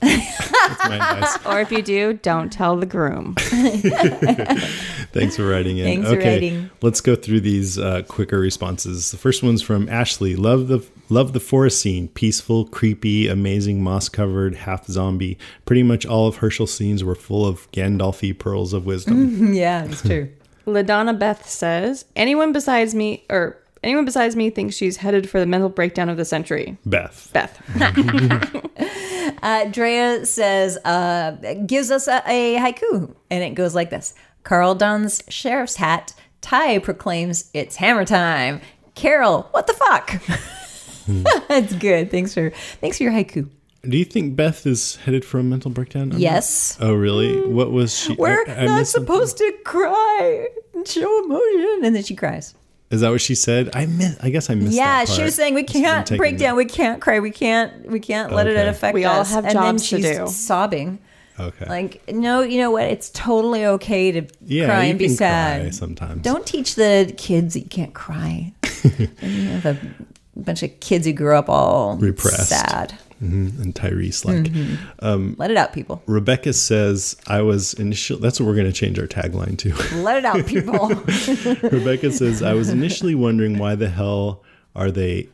That's 0.00 0.88
my 0.88 1.36
or 1.46 1.60
if 1.60 1.72
you 1.72 1.82
do, 1.82 2.14
don't 2.14 2.52
tell 2.52 2.76
the 2.76 2.86
groom. 2.86 3.34
Thanks 5.12 5.36
for 5.36 5.48
writing 5.48 5.78
in. 5.78 5.84
Thanks 5.84 6.08
for 6.08 6.18
okay, 6.18 6.34
writing. 6.34 6.70
let's 6.82 7.00
go 7.00 7.16
through 7.16 7.40
these 7.40 7.78
uh, 7.78 8.02
quicker 8.02 8.38
responses. 8.38 9.10
The 9.10 9.16
first 9.16 9.42
one's 9.42 9.62
from 9.62 9.88
Ashley. 9.88 10.36
Love 10.36 10.68
the 10.68 10.86
love 11.08 11.32
the 11.32 11.40
forest 11.40 11.80
scene. 11.80 12.08
Peaceful, 12.08 12.66
creepy, 12.66 13.28
amazing, 13.28 13.82
moss 13.82 14.08
covered, 14.08 14.54
half 14.54 14.86
zombie. 14.86 15.38
Pretty 15.64 15.82
much 15.82 16.06
all 16.06 16.28
of 16.28 16.36
Hershel's 16.36 16.72
scenes 16.72 17.02
were 17.02 17.14
full 17.14 17.46
of 17.46 17.70
Gandalfy 17.72 18.38
pearls 18.38 18.72
of 18.72 18.86
wisdom. 18.86 19.52
yeah, 19.54 19.84
it's 19.84 20.02
true. 20.02 20.28
LaDonna 20.68 21.18
Beth 21.18 21.48
says, 21.48 22.04
anyone 22.16 22.52
besides 22.52 22.94
me 22.94 23.24
or 23.30 23.58
anyone 23.82 24.04
besides 24.04 24.36
me 24.36 24.50
thinks 24.50 24.76
she's 24.76 24.98
headed 24.98 25.28
for 25.28 25.40
the 25.40 25.46
mental 25.46 25.68
breakdown 25.68 26.08
of 26.08 26.16
the 26.16 26.24
century. 26.24 26.78
Beth. 26.84 27.30
Beth. 27.32 28.64
Uh, 29.42 29.66
Drea 29.66 30.26
says, 30.26 30.78
uh, 30.84 31.36
gives 31.66 31.90
us 31.90 32.08
a, 32.08 32.22
a 32.26 32.56
haiku, 32.56 33.14
and 33.30 33.44
it 33.44 33.54
goes 33.54 33.74
like 33.74 33.90
this 33.90 34.14
Carl 34.42 34.74
dons 34.74 35.22
sheriff's 35.28 35.76
hat. 35.76 36.14
Ty 36.40 36.78
proclaims 36.78 37.50
it's 37.54 37.76
hammer 37.76 38.04
time. 38.04 38.60
Carol, 38.94 39.42
what 39.52 39.66
the 39.66 39.74
fuck? 39.74 40.22
That's 41.48 41.74
good. 41.74 42.10
Thanks 42.10 42.34
for 42.34 42.50
thanks 42.80 42.96
for 42.96 43.04
your 43.04 43.12
haiku. 43.12 43.48
Do 43.82 43.96
you 43.96 44.04
think 44.04 44.34
Beth 44.36 44.66
is 44.66 44.96
headed 44.96 45.24
for 45.24 45.38
a 45.38 45.42
mental 45.42 45.70
breakdown? 45.70 46.12
I'm 46.12 46.18
Yes. 46.18 46.76
not- 46.80 46.88
Oh, 46.90 46.94
really? 46.94 47.40
What 47.46 47.70
was 47.70 47.96
she? 47.96 48.14
We're 48.14 48.44
I- 48.48 48.52
I 48.54 48.64
not 48.66 48.78
missed 48.80 48.92
something. 48.92 49.14
supposed 49.14 49.38
to 49.38 49.52
cry 49.64 50.48
and 50.74 50.86
show 50.86 51.24
emotion, 51.24 51.80
and 51.84 51.94
then 51.94 52.02
she 52.02 52.14
cries. 52.16 52.54
Is 52.90 53.02
that 53.02 53.10
what 53.10 53.20
she 53.20 53.34
said? 53.34 53.70
I 53.74 53.86
miss. 53.86 54.16
I 54.20 54.30
guess 54.30 54.48
I 54.50 54.54
missed. 54.54 54.72
yeah, 54.72 55.04
that 55.04 55.08
she 55.08 55.22
was 55.22 55.34
saying 55.34 55.54
we 55.54 55.62
Must 55.62 55.74
have 55.74 55.82
been 55.82 55.90
can't 55.90 56.06
taking 56.06 56.18
break 56.18 56.34
it. 56.34 56.38
down, 56.38 56.56
we 56.56 56.64
can't 56.64 57.00
cry, 57.00 57.20
we 57.20 57.30
can't, 57.30 57.86
we 57.90 58.00
can't 58.00 58.32
let 58.32 58.46
it 58.46 58.56
Okay. 58.56 58.66
affect 58.68 58.94
We 58.94 59.04
all 59.04 59.20
us. 59.20 59.30
have 59.32 59.44
and 59.44 59.52
jobs 59.52 59.88
to 59.90 59.96
then 59.98 60.02
she's 60.04 60.18
do. 60.18 60.26
sobbing. 60.26 60.98
Okay. 61.38 61.66
Like, 61.68 62.02
no, 62.12 62.40
you 62.40 62.58
know 62.58 62.70
what? 62.72 62.84
It's 62.86 63.10
totally 63.10 63.64
okay 63.64 64.10
to 64.10 64.22
Yeah, 64.44 64.66
cry 64.66 64.84
you 64.86 64.90
and 64.90 64.98
be 64.98 65.06
can 65.06 65.16
sad. 65.16 65.60
cry 65.62 65.70
sometimes. 65.70 66.22
Don't 66.22 66.44
teach 66.44 66.74
the 66.74 67.14
kids 67.16 67.54
that 67.54 67.60
you 67.60 67.68
can't 67.68 67.94
cry. 67.94 68.52
and 68.82 69.32
you 69.32 69.48
have 69.50 69.66
a 69.66 69.78
bunch 70.34 70.62
of 70.64 70.80
kids 70.80 71.06
who 71.06 71.12
grew 71.12 71.36
up 71.36 71.48
all 71.48 71.96
repressed. 71.98 72.48
sad. 72.48 72.94
Hmm 73.18 73.48
And 73.60 73.74
Tyrese, 73.74 74.24
like, 74.24 74.44
Mhm. 74.44 74.78
um, 75.00 75.34
Let 75.38 75.50
it 75.50 75.56
out, 75.56 75.72
people. 75.72 76.02
Rebecca 76.06 76.52
says, 76.52 77.16
"I 77.26 77.42
was 77.42 77.74
initially." 77.74 78.20
That's 78.20 78.38
what 78.38 78.46
we're 78.46 78.54
going 78.54 78.66
to 78.66 78.72
change 78.72 78.98
our 78.98 79.06
tagline 79.06 79.56
to. 79.58 79.74
Let 80.02 80.18
it 80.18 80.24
out, 80.24 80.46
people. 80.46 80.88
Rebecca 81.70 82.12
says, 82.12 82.42
"I 82.42 82.54
was 82.54 82.68
initially 82.68 83.14
wondering 83.14 83.58
why 83.58 83.74
the 83.74 83.88
hell 83.88 84.42
are 84.76 84.90
they 84.90 85.28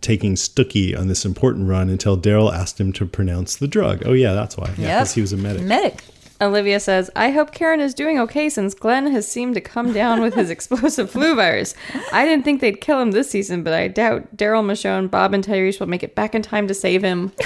taking 0.00 0.34
Stookey 0.34 0.98
on 0.98 1.08
this 1.08 1.24
important 1.24 1.66
run 1.68 1.88
until 1.88 2.18
Daryl 2.18 2.52
asked 2.52 2.78
him 2.78 2.92
to 2.94 3.06
pronounce 3.06 3.56
the 3.56 3.66
drug. 3.68 4.02
Oh 4.04 4.12
yeah, 4.12 4.34
that's 4.34 4.56
why. 4.56 4.70
Yeah, 4.76 4.98
because 4.98 5.14
he 5.14 5.20
was 5.22 5.32
a 5.32 5.36
medic. 5.36 5.62
Medic. 5.62 6.02
Olivia 6.40 6.78
says, 6.78 7.10
I 7.16 7.30
hope 7.30 7.52
Karen 7.52 7.80
is 7.80 7.94
doing 7.94 8.18
okay 8.20 8.48
since 8.48 8.74
Glenn 8.74 9.10
has 9.10 9.26
seemed 9.26 9.54
to 9.54 9.60
come 9.60 9.92
down 9.92 10.20
with 10.20 10.34
his 10.34 10.50
explosive 10.58 11.10
flu 11.10 11.34
virus. 11.34 11.74
I 12.12 12.24
didn't 12.24 12.44
think 12.44 12.60
they'd 12.60 12.80
kill 12.80 13.00
him 13.00 13.10
this 13.10 13.30
season, 13.30 13.62
but 13.62 13.72
I 13.72 13.88
doubt 13.88 14.36
Daryl 14.36 14.64
Michonne, 14.64 15.10
Bob, 15.10 15.34
and 15.34 15.44
Tyrese 15.44 15.80
will 15.80 15.88
make 15.88 16.02
it 16.02 16.14
back 16.14 16.34
in 16.34 16.42
time 16.42 16.68
to 16.68 16.74
save 16.74 17.02
him. 17.02 17.32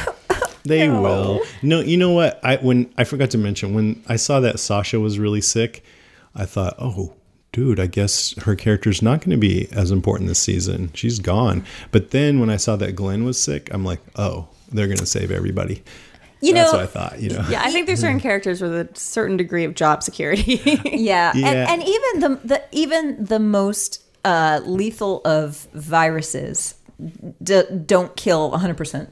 They 0.64 0.88
will. 0.88 1.40
No, 1.62 1.80
you 1.80 1.96
know 1.96 2.12
what? 2.12 2.38
I 2.44 2.56
when 2.56 2.92
I 2.96 3.02
forgot 3.02 3.30
to 3.30 3.38
mention 3.38 3.74
when 3.74 4.02
I 4.08 4.16
saw 4.16 4.40
that 4.40 4.60
Sasha 4.60 5.00
was 5.00 5.18
really 5.18 5.40
sick, 5.40 5.84
I 6.34 6.44
thought, 6.44 6.74
oh, 6.78 7.14
dude, 7.52 7.80
I 7.80 7.86
guess 7.86 8.34
her 8.42 8.54
character's 8.54 9.02
not 9.02 9.20
going 9.20 9.30
to 9.30 9.36
be 9.36 9.68
as 9.72 9.90
important 9.90 10.28
this 10.28 10.38
season. 10.38 10.90
She's 10.94 11.18
gone. 11.18 11.64
But 11.90 12.10
then 12.10 12.40
when 12.40 12.48
I 12.48 12.56
saw 12.56 12.76
that 12.76 12.94
Glenn 12.94 13.24
was 13.24 13.40
sick, 13.40 13.72
I'm 13.72 13.84
like, 13.84 14.00
oh, 14.16 14.48
they're 14.70 14.86
going 14.86 14.98
to 14.98 15.06
save 15.06 15.30
everybody. 15.30 15.82
You 16.42 16.52
know, 16.52 16.60
That's 16.62 16.72
know- 16.72 16.78
what 16.80 16.88
I 16.88 16.90
thought. 16.90 17.20
You 17.20 17.30
know. 17.30 17.46
Yeah, 17.48 17.62
I 17.62 17.70
think 17.70 17.86
there's 17.86 18.00
certain 18.00 18.20
characters 18.28 18.60
with 18.60 18.74
a 18.74 18.88
certain 18.94 19.36
degree 19.36 19.64
of 19.64 19.74
job 19.74 20.02
security. 20.02 20.60
yeah, 20.84 21.32
Yeah. 21.34 21.46
And, 21.48 21.80
and 21.80 21.82
even 21.82 22.20
the, 22.20 22.40
the 22.44 22.62
even 22.72 23.24
the 23.24 23.38
most 23.38 24.02
uh, 24.24 24.60
lethal 24.64 25.20
of 25.24 25.68
viruses 25.72 26.74
d- 27.42 27.62
don't 27.86 28.14
kill 28.16 28.50
100. 28.50 28.76
percent 28.76 29.10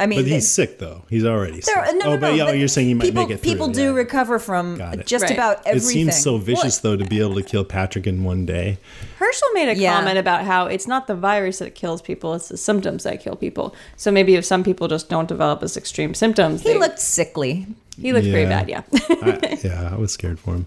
I 0.00 0.06
mean, 0.06 0.18
but 0.20 0.26
he's 0.30 0.50
sick 0.50 0.78
though. 0.78 1.04
He's 1.08 1.24
already 1.24 1.60
sick. 1.60 1.74
There, 1.74 1.84
no, 1.84 2.06
oh, 2.06 2.14
no, 2.14 2.20
but 2.20 2.36
no, 2.36 2.46
but 2.46 2.58
you're 2.58 2.68
saying 2.68 2.88
he 2.88 2.94
might 2.94 3.04
people, 3.04 3.22
make 3.26 3.30
it 3.30 3.40
through. 3.40 3.52
People 3.52 3.68
yeah. 3.68 3.74
do 3.74 3.94
recover 3.94 4.38
from 4.38 4.80
it. 4.80 5.06
just 5.06 5.22
Right. 5.24 5.32
about 5.32 5.66
everything. 5.66 5.88
It 5.88 5.92
seems 6.12 6.22
so 6.22 6.38
vicious 6.38 6.78
though 6.78 6.96
to 6.96 7.04
be 7.04 7.20
able 7.20 7.34
to 7.36 7.42
kill 7.42 7.64
Patrick 7.64 8.06
in 8.06 8.24
one 8.24 8.44
day. 8.46 8.78
Hershel 9.18 9.48
made 9.54 9.68
a 9.68 9.76
Yeah. 9.76 9.96
comment 9.96 10.18
about 10.18 10.44
how 10.44 10.66
it's 10.66 10.86
not 10.86 11.06
the 11.06 11.14
virus 11.14 11.58
that 11.58 11.74
kills 11.74 12.02
people, 12.02 12.34
it's 12.34 12.48
the 12.48 12.56
symptoms 12.56 13.04
that 13.04 13.20
kill 13.22 13.36
people. 13.36 13.74
So 13.96 14.10
maybe 14.10 14.34
if 14.34 14.44
some 14.44 14.64
people 14.64 14.88
just 14.88 15.08
don't 15.08 15.28
develop 15.28 15.62
as 15.62 15.76
extreme 15.76 16.14
symptoms, 16.14 16.62
He 16.62 16.72
they- 16.72 16.78
looked 16.78 16.98
sickly. 17.00 17.66
he 18.00 18.12
looked 18.12 18.28
pretty 18.30 18.46
bad, 18.48 18.68
yeah. 18.68 18.82
I, 18.92 19.58
yeah, 19.64 19.90
I 19.92 19.96
was 19.96 20.12
scared 20.12 20.38
for 20.40 20.54
him. 20.54 20.66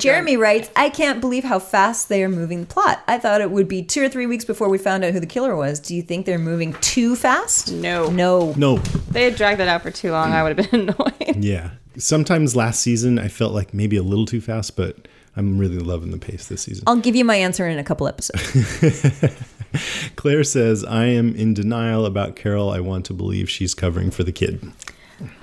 Jeremy 0.00 0.36
writes, 0.36 0.70
I 0.76 0.90
can't 0.90 1.20
believe 1.20 1.44
how 1.44 1.58
fast 1.58 2.08
they 2.08 2.22
are 2.24 2.28
moving 2.28 2.60
the 2.60 2.66
plot. 2.66 3.02
I 3.06 3.18
thought 3.18 3.40
it 3.40 3.50
would 3.50 3.68
be 3.68 3.82
two 3.82 4.04
or 4.04 4.08
three 4.08 4.26
weeks 4.26 4.44
before 4.44 4.68
we 4.68 4.78
found 4.78 5.04
out 5.04 5.12
who 5.12 5.20
the 5.20 5.26
killer 5.26 5.54
was. 5.56 5.80
Do 5.80 5.94
you 5.94 6.02
think 6.02 6.26
they're 6.26 6.38
moving 6.38 6.72
too 6.74 7.16
fast? 7.16 7.72
No. 7.72 8.08
No. 8.10 8.52
No, 8.56 8.78
they 9.10 9.24
had 9.24 9.36
dragged 9.36 9.60
that 9.60 9.68
out 9.68 9.82
for 9.82 9.90
too 9.90 10.10
long, 10.12 10.32
I 10.32 10.42
would 10.42 10.58
have 10.58 10.70
been 10.70 10.80
annoyed. 10.88 11.44
Yeah. 11.44 11.70
Sometimes 11.96 12.54
last 12.54 12.80
season 12.80 13.18
I 13.18 13.28
felt 13.28 13.52
like 13.52 13.74
maybe 13.74 13.96
a 13.96 14.02
little 14.02 14.26
too 14.26 14.40
fast, 14.40 14.76
but 14.76 15.08
I'm 15.36 15.58
really 15.58 15.78
loving 15.78 16.10
the 16.10 16.18
pace 16.18 16.46
this 16.46 16.62
season. 16.62 16.84
I'll 16.86 16.96
give 16.96 17.14
you 17.16 17.24
my 17.24 17.36
answer 17.36 17.66
in 17.68 17.78
a 17.78 17.84
couple 17.84 18.08
episodes. 18.08 19.34
Claire 20.16 20.44
says, 20.44 20.84
I 20.84 21.06
am 21.06 21.34
in 21.36 21.54
denial 21.54 22.06
about 22.06 22.36
Carol. 22.36 22.70
I 22.70 22.80
want 22.80 23.04
to 23.06 23.14
believe 23.14 23.50
she's 23.50 23.74
covering 23.74 24.10
for 24.10 24.24
the 24.24 24.32
kid. 24.32 24.60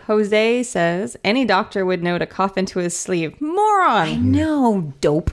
Jose 0.07 0.64
says, 0.64 1.18
any 1.23 1.45
doctor 1.45 1.85
would 1.85 2.03
know 2.03 2.18
to 2.18 2.26
cough 2.26 2.57
into 2.57 2.80
his 2.80 2.97
sleeve. 2.97 3.39
Moron! 3.41 4.31
no, 4.31 4.93
dope. 5.02 5.31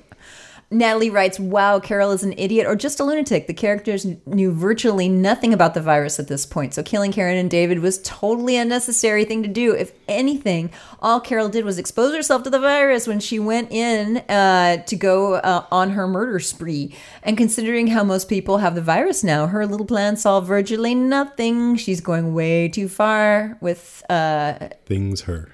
Natalie 0.72 1.10
writes, 1.10 1.38
Wow, 1.38 1.78
Carol 1.78 2.10
is 2.12 2.22
an 2.22 2.32
idiot 2.36 2.66
or 2.66 2.74
just 2.74 2.98
a 2.98 3.04
lunatic. 3.04 3.46
The 3.46 3.54
characters 3.54 4.06
knew 4.26 4.52
virtually 4.52 5.08
nothing 5.08 5.52
about 5.52 5.74
the 5.74 5.80
virus 5.80 6.18
at 6.18 6.28
this 6.28 6.46
point, 6.46 6.74
so 6.74 6.82
killing 6.82 7.12
Karen 7.12 7.36
and 7.36 7.50
David 7.50 7.80
was 7.80 8.00
totally 8.02 8.56
unnecessary 8.56 9.24
thing 9.24 9.42
to 9.42 9.48
do. 9.48 9.74
If 9.74 9.92
anything, 10.08 10.70
all 11.00 11.20
Carol 11.20 11.48
did 11.48 11.64
was 11.64 11.78
expose 11.78 12.14
herself 12.14 12.42
to 12.44 12.50
the 12.50 12.58
virus 12.58 13.06
when 13.06 13.20
she 13.20 13.38
went 13.38 13.70
in 13.70 14.18
uh, 14.28 14.78
to 14.84 14.96
go 14.96 15.34
uh, 15.34 15.66
on 15.70 15.90
her 15.90 16.08
murder 16.08 16.40
spree. 16.40 16.94
And 17.22 17.36
considering 17.36 17.88
how 17.88 18.02
most 18.04 18.28
people 18.28 18.58
have 18.58 18.74
the 18.74 18.82
virus 18.82 19.22
now, 19.22 19.46
her 19.48 19.66
little 19.66 19.86
plan 19.86 20.16
solved 20.16 20.46
virtually 20.46 20.94
nothing. 20.94 21.76
She's 21.76 22.00
going 22.00 22.34
way 22.34 22.68
too 22.68 22.88
far 22.88 23.58
with. 23.60 24.02
Uh, 24.08 24.68
Things 24.86 25.22
her. 25.22 25.50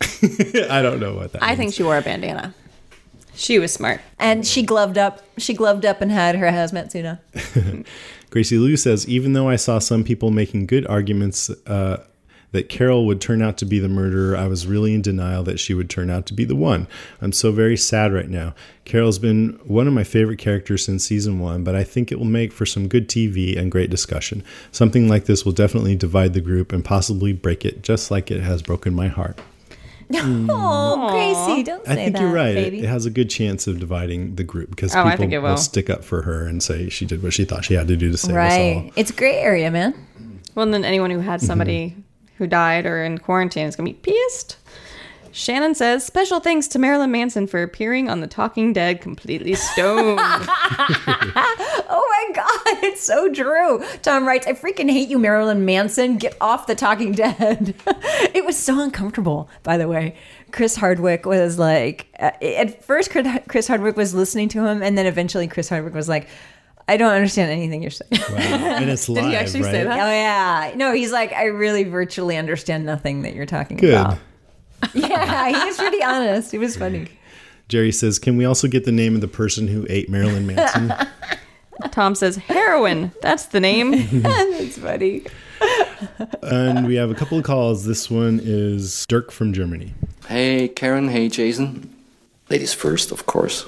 I 0.00 0.80
don't 0.82 1.00
know 1.00 1.14
what 1.14 1.32
that 1.32 1.42
I 1.42 1.48
means. 1.48 1.58
think 1.58 1.74
she 1.74 1.82
wore 1.82 1.96
a 1.98 2.02
bandana. 2.02 2.54
She 3.38 3.58
was 3.60 3.72
smart. 3.72 4.00
and 4.18 4.44
she 4.44 4.62
gloved 4.62 4.98
up. 4.98 5.22
She 5.38 5.54
gloved 5.54 5.86
up 5.86 6.00
and 6.00 6.10
had 6.10 6.34
her 6.34 6.48
hazmat 6.48 6.90
suit 6.90 7.06
on. 7.06 7.84
Gracie 8.30 8.58
Lou 8.58 8.76
says, 8.76 9.08
even 9.08 9.32
though 9.32 9.48
I 9.48 9.56
saw 9.56 9.78
some 9.78 10.02
people 10.02 10.30
making 10.30 10.66
good 10.66 10.86
arguments 10.88 11.48
uh, 11.66 12.02
that 12.50 12.68
Carol 12.68 13.06
would 13.06 13.20
turn 13.20 13.40
out 13.40 13.56
to 13.58 13.64
be 13.64 13.78
the 13.78 13.88
murderer, 13.88 14.36
I 14.36 14.48
was 14.48 14.66
really 14.66 14.92
in 14.92 15.02
denial 15.02 15.44
that 15.44 15.60
she 15.60 15.72
would 15.72 15.88
turn 15.88 16.10
out 16.10 16.26
to 16.26 16.34
be 16.34 16.44
the 16.44 16.56
one. 16.56 16.88
I'm 17.22 17.32
so 17.32 17.52
very 17.52 17.76
sad 17.76 18.12
right 18.12 18.28
now. 18.28 18.54
Carol's 18.84 19.18
been 19.18 19.58
one 19.64 19.86
of 19.86 19.92
my 19.92 20.04
favorite 20.04 20.38
characters 20.38 20.84
since 20.84 21.04
season 21.04 21.38
one, 21.38 21.62
but 21.62 21.76
I 21.76 21.84
think 21.84 22.10
it 22.10 22.18
will 22.18 22.24
make 22.26 22.52
for 22.52 22.66
some 22.66 22.88
good 22.88 23.08
TV 23.08 23.56
and 23.56 23.70
great 23.70 23.88
discussion. 23.88 24.42
Something 24.72 25.08
like 25.08 25.26
this 25.26 25.44
will 25.44 25.52
definitely 25.52 25.94
divide 25.94 26.34
the 26.34 26.40
group 26.40 26.72
and 26.72 26.84
possibly 26.84 27.32
break 27.32 27.64
it, 27.64 27.82
just 27.82 28.10
like 28.10 28.30
it 28.30 28.40
has 28.40 28.62
broken 28.62 28.94
my 28.94 29.08
heart. 29.08 29.38
Oh, 30.50 30.96
mm. 30.98 31.10
Gracie, 31.10 31.62
don't 31.62 31.84
say 31.84 31.92
that. 31.94 31.98
I 32.00 32.04
think 32.04 32.16
that, 32.16 32.22
you're 32.22 32.32
right. 32.32 32.56
It, 32.56 32.64
baby. 32.64 32.80
it 32.80 32.88
has 32.88 33.04
a 33.06 33.10
good 33.10 33.28
chance 33.28 33.66
of 33.66 33.78
dividing 33.78 34.36
the 34.36 34.44
group 34.44 34.70
because 34.70 34.94
Oh, 34.94 35.00
I 35.00 35.10
people 35.10 35.16
think 35.18 35.32
it 35.34 35.40
will. 35.40 35.56
stick 35.56 35.90
up 35.90 36.02
for 36.04 36.22
her 36.22 36.46
and 36.46 36.62
say 36.62 36.88
she 36.88 37.04
did 37.04 37.22
what 37.22 37.32
she 37.34 37.44
thought 37.44 37.64
she 37.64 37.74
had 37.74 37.88
to 37.88 37.96
do 37.96 38.10
to 38.10 38.16
save 38.16 38.30
us 38.30 38.34
all. 38.34 38.36
right. 38.36 38.92
It's 38.96 39.10
a 39.10 39.14
gray 39.14 39.36
area, 39.38 39.70
man. 39.70 39.94
Well, 40.54 40.64
and 40.64 40.72
then 40.72 40.84
anyone 40.84 41.10
who 41.10 41.20
had 41.20 41.40
somebody 41.42 41.90
mm-hmm. 41.90 42.00
who 42.38 42.46
died 42.46 42.86
or 42.86 43.04
in 43.04 43.18
quarantine 43.18 43.66
is 43.66 43.76
going 43.76 43.86
to 43.86 44.00
be 44.00 44.12
pissed. 44.12 44.56
Shannon 45.32 45.74
says, 45.74 46.04
special 46.04 46.40
thanks 46.40 46.68
to 46.68 46.78
Marilyn 46.78 47.10
Manson 47.10 47.46
for 47.46 47.62
appearing 47.62 48.08
on 48.08 48.20
The 48.20 48.26
Talking 48.26 48.72
Dead 48.72 49.00
completely 49.00 49.54
stoned. 49.54 50.18
Oh 51.90 52.26
my 52.28 52.34
God, 52.34 52.84
it's 52.84 53.02
so 53.02 53.32
true. 53.32 53.82
Tom 54.02 54.26
writes, 54.26 54.46
I 54.46 54.52
freaking 54.52 54.90
hate 54.90 55.08
you, 55.08 55.18
Marilyn 55.18 55.64
Manson. 55.64 56.18
Get 56.18 56.36
off 56.40 56.66
the 56.66 56.74
Talking 56.74 57.12
Dead. 57.12 57.74
it 58.34 58.44
was 58.44 58.58
so 58.58 58.80
uncomfortable, 58.82 59.48
by 59.62 59.78
the 59.78 59.88
way. 59.88 60.14
Chris 60.50 60.76
Hardwick 60.76 61.24
was 61.24 61.58
like, 61.58 62.06
uh, 62.18 62.32
at 62.42 62.84
first, 62.84 63.10
Chris- 63.10 63.66
Hardwick 63.66 63.96
was 63.96 64.14
listening 64.14 64.48
to 64.50 64.66
him, 64.66 64.82
and 64.82 64.98
then 64.98 65.06
eventually, 65.06 65.46
Chris 65.46 65.68
Hardwick 65.68 65.94
was 65.94 66.08
like, 66.08 66.28
I 66.88 66.96
don't 66.96 67.12
understand 67.12 67.50
anything 67.50 67.80
you're 67.82 67.90
saying. 67.90 68.10
And 68.36 68.90
it's 68.90 69.08
live, 69.08 69.24
he 69.24 69.36
actually 69.36 69.62
right? 69.62 69.70
say 69.70 69.84
that? 69.84 69.98
Oh, 69.98 70.10
yeah. 70.10 70.72
No, 70.76 70.92
he's 70.92 71.12
like, 71.12 71.32
I 71.32 71.44
really 71.46 71.84
virtually 71.84 72.36
understand 72.36 72.84
nothing 72.84 73.22
that 73.22 73.34
you're 73.34 73.46
talking 73.46 73.76
Good. 73.78 73.94
about. 73.94 74.18
Yeah, 74.94 75.48
he 75.48 75.64
was 75.66 75.76
pretty 75.76 76.02
honest. 76.02 76.54
It 76.54 76.58
was 76.58 76.76
funny. 76.76 77.08
Jerry 77.68 77.92
says, 77.92 78.18
"Can 78.18 78.36
we 78.36 78.44
also 78.44 78.68
get 78.68 78.84
the 78.84 78.92
name 78.92 79.14
of 79.14 79.20
the 79.20 79.28
person 79.28 79.68
who 79.68 79.86
ate 79.88 80.08
Marilyn 80.08 80.46
Manson?" 80.46 80.92
Tom 81.90 82.14
says, 82.14 82.36
heroin. 82.36 83.12
That's 83.22 83.46
the 83.46 83.60
name. 83.60 83.92
That's 84.22 84.78
funny. 84.78 85.24
and 86.42 86.86
we 86.86 86.96
have 86.96 87.10
a 87.10 87.14
couple 87.14 87.38
of 87.38 87.44
calls. 87.44 87.84
This 87.84 88.10
one 88.10 88.40
is 88.42 89.06
Dirk 89.06 89.30
from 89.30 89.52
Germany. 89.52 89.94
Hey 90.26 90.68
Karen, 90.68 91.08
hey 91.08 91.28
Jason. 91.28 91.94
Ladies 92.50 92.72
first, 92.74 93.12
of 93.12 93.26
course. 93.26 93.66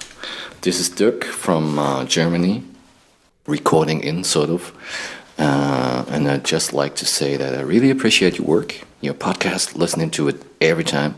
This 0.62 0.80
is 0.80 0.88
Dirk 0.88 1.24
from 1.24 1.78
uh, 1.78 2.04
Germany, 2.04 2.64
recording 3.46 4.00
in 4.02 4.24
sort 4.24 4.50
of. 4.50 4.72
Uh, 5.38 6.04
and 6.08 6.28
I'd 6.28 6.44
just 6.44 6.72
like 6.72 6.96
to 6.96 7.06
say 7.06 7.36
that 7.36 7.54
I 7.54 7.62
really 7.62 7.90
appreciate 7.90 8.38
your 8.38 8.46
work, 8.46 8.80
your 9.00 9.14
podcast, 9.14 9.76
listening 9.76 10.10
to 10.10 10.28
it 10.28 10.42
every 10.60 10.84
time. 10.84 11.16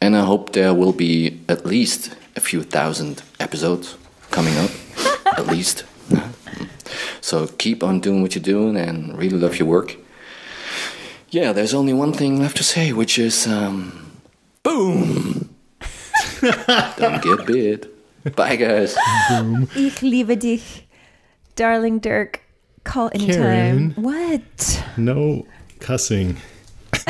And 0.00 0.16
I 0.16 0.24
hope 0.24 0.52
there 0.52 0.74
will 0.74 0.92
be 0.92 1.40
at 1.48 1.66
least 1.66 2.14
a 2.36 2.40
few 2.40 2.62
thousand 2.62 3.22
episodes 3.38 3.96
coming 4.30 4.56
up, 4.56 4.70
at 5.26 5.46
least. 5.46 5.84
So 7.20 7.46
keep 7.46 7.82
on 7.84 8.00
doing 8.00 8.22
what 8.22 8.34
you're 8.34 8.42
doing 8.42 8.76
and 8.76 9.16
really 9.16 9.38
love 9.38 9.58
your 9.58 9.68
work. 9.68 9.96
Yeah, 11.30 11.52
there's 11.52 11.74
only 11.74 11.92
one 11.92 12.12
thing 12.12 12.40
left 12.40 12.56
to 12.56 12.64
say, 12.64 12.92
which 12.92 13.18
is 13.18 13.46
um, 13.46 14.10
boom. 14.62 15.54
Don't 16.96 17.22
get 17.22 17.46
bit. 17.46 18.34
Bye, 18.34 18.56
guys. 18.56 18.96
Ich 19.76 20.02
liebe 20.02 20.36
dich, 20.36 20.86
darling 21.54 22.00
Dirk. 22.00 22.40
Call 22.82 23.10
anytime. 23.14 23.36
Karen. 23.36 23.90
What? 23.96 24.84
No 24.96 25.46
cussing. 25.78 26.36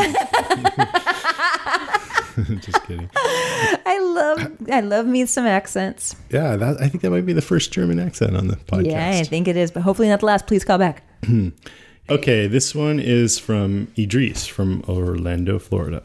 Just 2.61 2.83
kidding. 2.85 3.11
I 3.15 3.99
love 4.01 4.57
I 4.73 4.81
love 4.81 5.07
me 5.07 5.27
some 5.27 5.47
accents. 5.47 6.17
Yeah, 6.31 6.57
that, 6.57 6.81
I 6.81 6.89
think 6.89 7.03
that 7.03 7.11
might 7.11 7.27
be 7.27 7.33
the 7.33 7.43
first 7.43 7.73
German 7.73 7.99
accent 7.99 8.37
on 8.37 8.49
the 8.49 8.57
podcast. 8.57 8.91
Yeah, 8.91 9.19
I 9.21 9.25
think 9.25 9.49
it 9.49 9.57
is, 9.57 9.71
but 9.71 9.83
hopefully 9.83 10.09
not 10.09 10.21
the 10.21 10.27
last. 10.27 10.47
Please 10.47 10.65
call 10.65 10.79
back. 10.79 11.03
Okay, 12.11 12.49
this 12.49 12.75
one 12.75 12.99
is 12.99 13.39
from 13.39 13.87
Idris 13.97 14.45
from 14.45 14.83
Orlando, 14.89 15.61
Florida. 15.61 16.03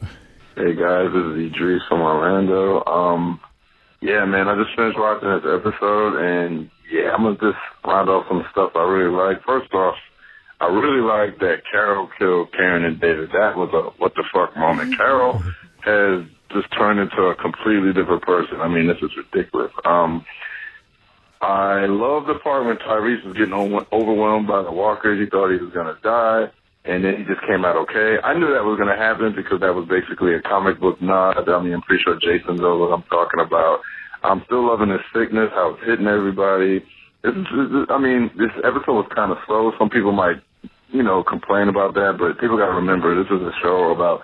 Hey 0.54 0.72
guys, 0.76 1.08
this 1.12 1.24
is 1.24 1.50
Idris 1.50 1.82
from 1.88 2.00
Orlando. 2.00 2.84
Um, 2.84 3.40
yeah, 4.00 4.24
man, 4.24 4.46
I 4.46 4.54
just 4.62 4.76
finished 4.76 4.96
watching 4.96 5.28
this 5.28 5.42
episode, 5.44 6.14
and 6.14 6.70
yeah, 6.92 7.10
I'm 7.12 7.24
gonna 7.24 7.34
just 7.38 7.58
round 7.84 8.08
off 8.08 8.28
some 8.28 8.46
stuff 8.52 8.70
I 8.76 8.84
really 8.84 9.10
like. 9.16 9.42
First 9.42 9.74
off, 9.74 9.96
I 10.60 10.66
really 10.66 11.02
like 11.02 11.38
that 11.40 11.62
Carol 11.70 12.08
killed 12.18 12.52
Karen 12.52 12.84
and 12.84 13.00
David. 13.00 13.30
That 13.32 13.56
was 13.56 13.70
a 13.74 13.90
what 14.00 14.14
the 14.14 14.24
fuck 14.32 14.56
moment. 14.56 14.96
Carol 14.96 15.42
has 15.84 16.24
just 16.52 16.72
turned 16.76 17.00
into 17.00 17.22
a 17.22 17.34
completely 17.34 17.92
different 17.92 18.22
person. 18.22 18.60
I 18.60 18.68
mean, 18.68 18.86
this 18.86 18.96
is 19.02 19.10
ridiculous. 19.16 19.72
Um, 19.84 20.24
I 21.40 21.84
love 21.86 22.26
the 22.26 22.40
part 22.42 22.64
when 22.64 22.76
Tyrese 22.76 23.24
was 23.24 23.36
getting 23.36 23.52
overwhelmed 23.52 24.48
by 24.48 24.62
the 24.62 24.72
walkers. 24.72 25.20
He 25.20 25.28
thought 25.28 25.52
he 25.52 25.62
was 25.62 25.72
gonna 25.74 25.98
die, 26.02 26.50
and 26.84 27.04
then 27.04 27.16
he 27.18 27.24
just 27.24 27.44
came 27.46 27.64
out 27.64 27.76
okay. 27.76 28.16
I 28.24 28.32
knew 28.32 28.48
that 28.54 28.64
was 28.64 28.78
gonna 28.78 28.96
happen 28.96 29.34
because 29.36 29.60
that 29.60 29.74
was 29.74 29.86
basically 29.86 30.34
a 30.34 30.40
comic 30.40 30.80
book 30.80 31.02
nod. 31.02 31.48
I 31.48 31.62
mean, 31.62 31.74
I'm 31.74 31.82
pretty 31.82 32.02
sure 32.02 32.16
Jason 32.16 32.56
knows 32.56 32.80
what 32.80 32.96
I'm 32.96 33.04
talking 33.04 33.40
about. 33.40 33.80
I'm 34.24 34.42
still 34.46 34.66
loving 34.66 34.88
his 34.88 35.04
sickness, 35.12 35.50
how 35.52 35.74
it's 35.74 35.84
hitting 35.84 36.06
everybody. 36.06 36.82
Is, 37.22 37.34
this 37.34 37.86
I 37.90 37.98
mean, 37.98 38.30
this 38.38 38.50
episode 38.64 39.04
was 39.04 39.10
kind 39.14 39.30
of 39.32 39.38
slow. 39.46 39.72
Some 39.78 39.90
people 39.90 40.12
might, 40.12 40.40
you 40.96 41.02
know, 41.02 41.22
complain 41.22 41.68
about 41.68 41.94
that, 41.94 42.16
but 42.18 42.40
people 42.40 42.56
got 42.56 42.66
to 42.66 42.74
remember 42.74 43.14
this 43.14 43.30
is 43.30 43.42
a 43.42 43.52
show 43.62 43.90
about, 43.90 44.22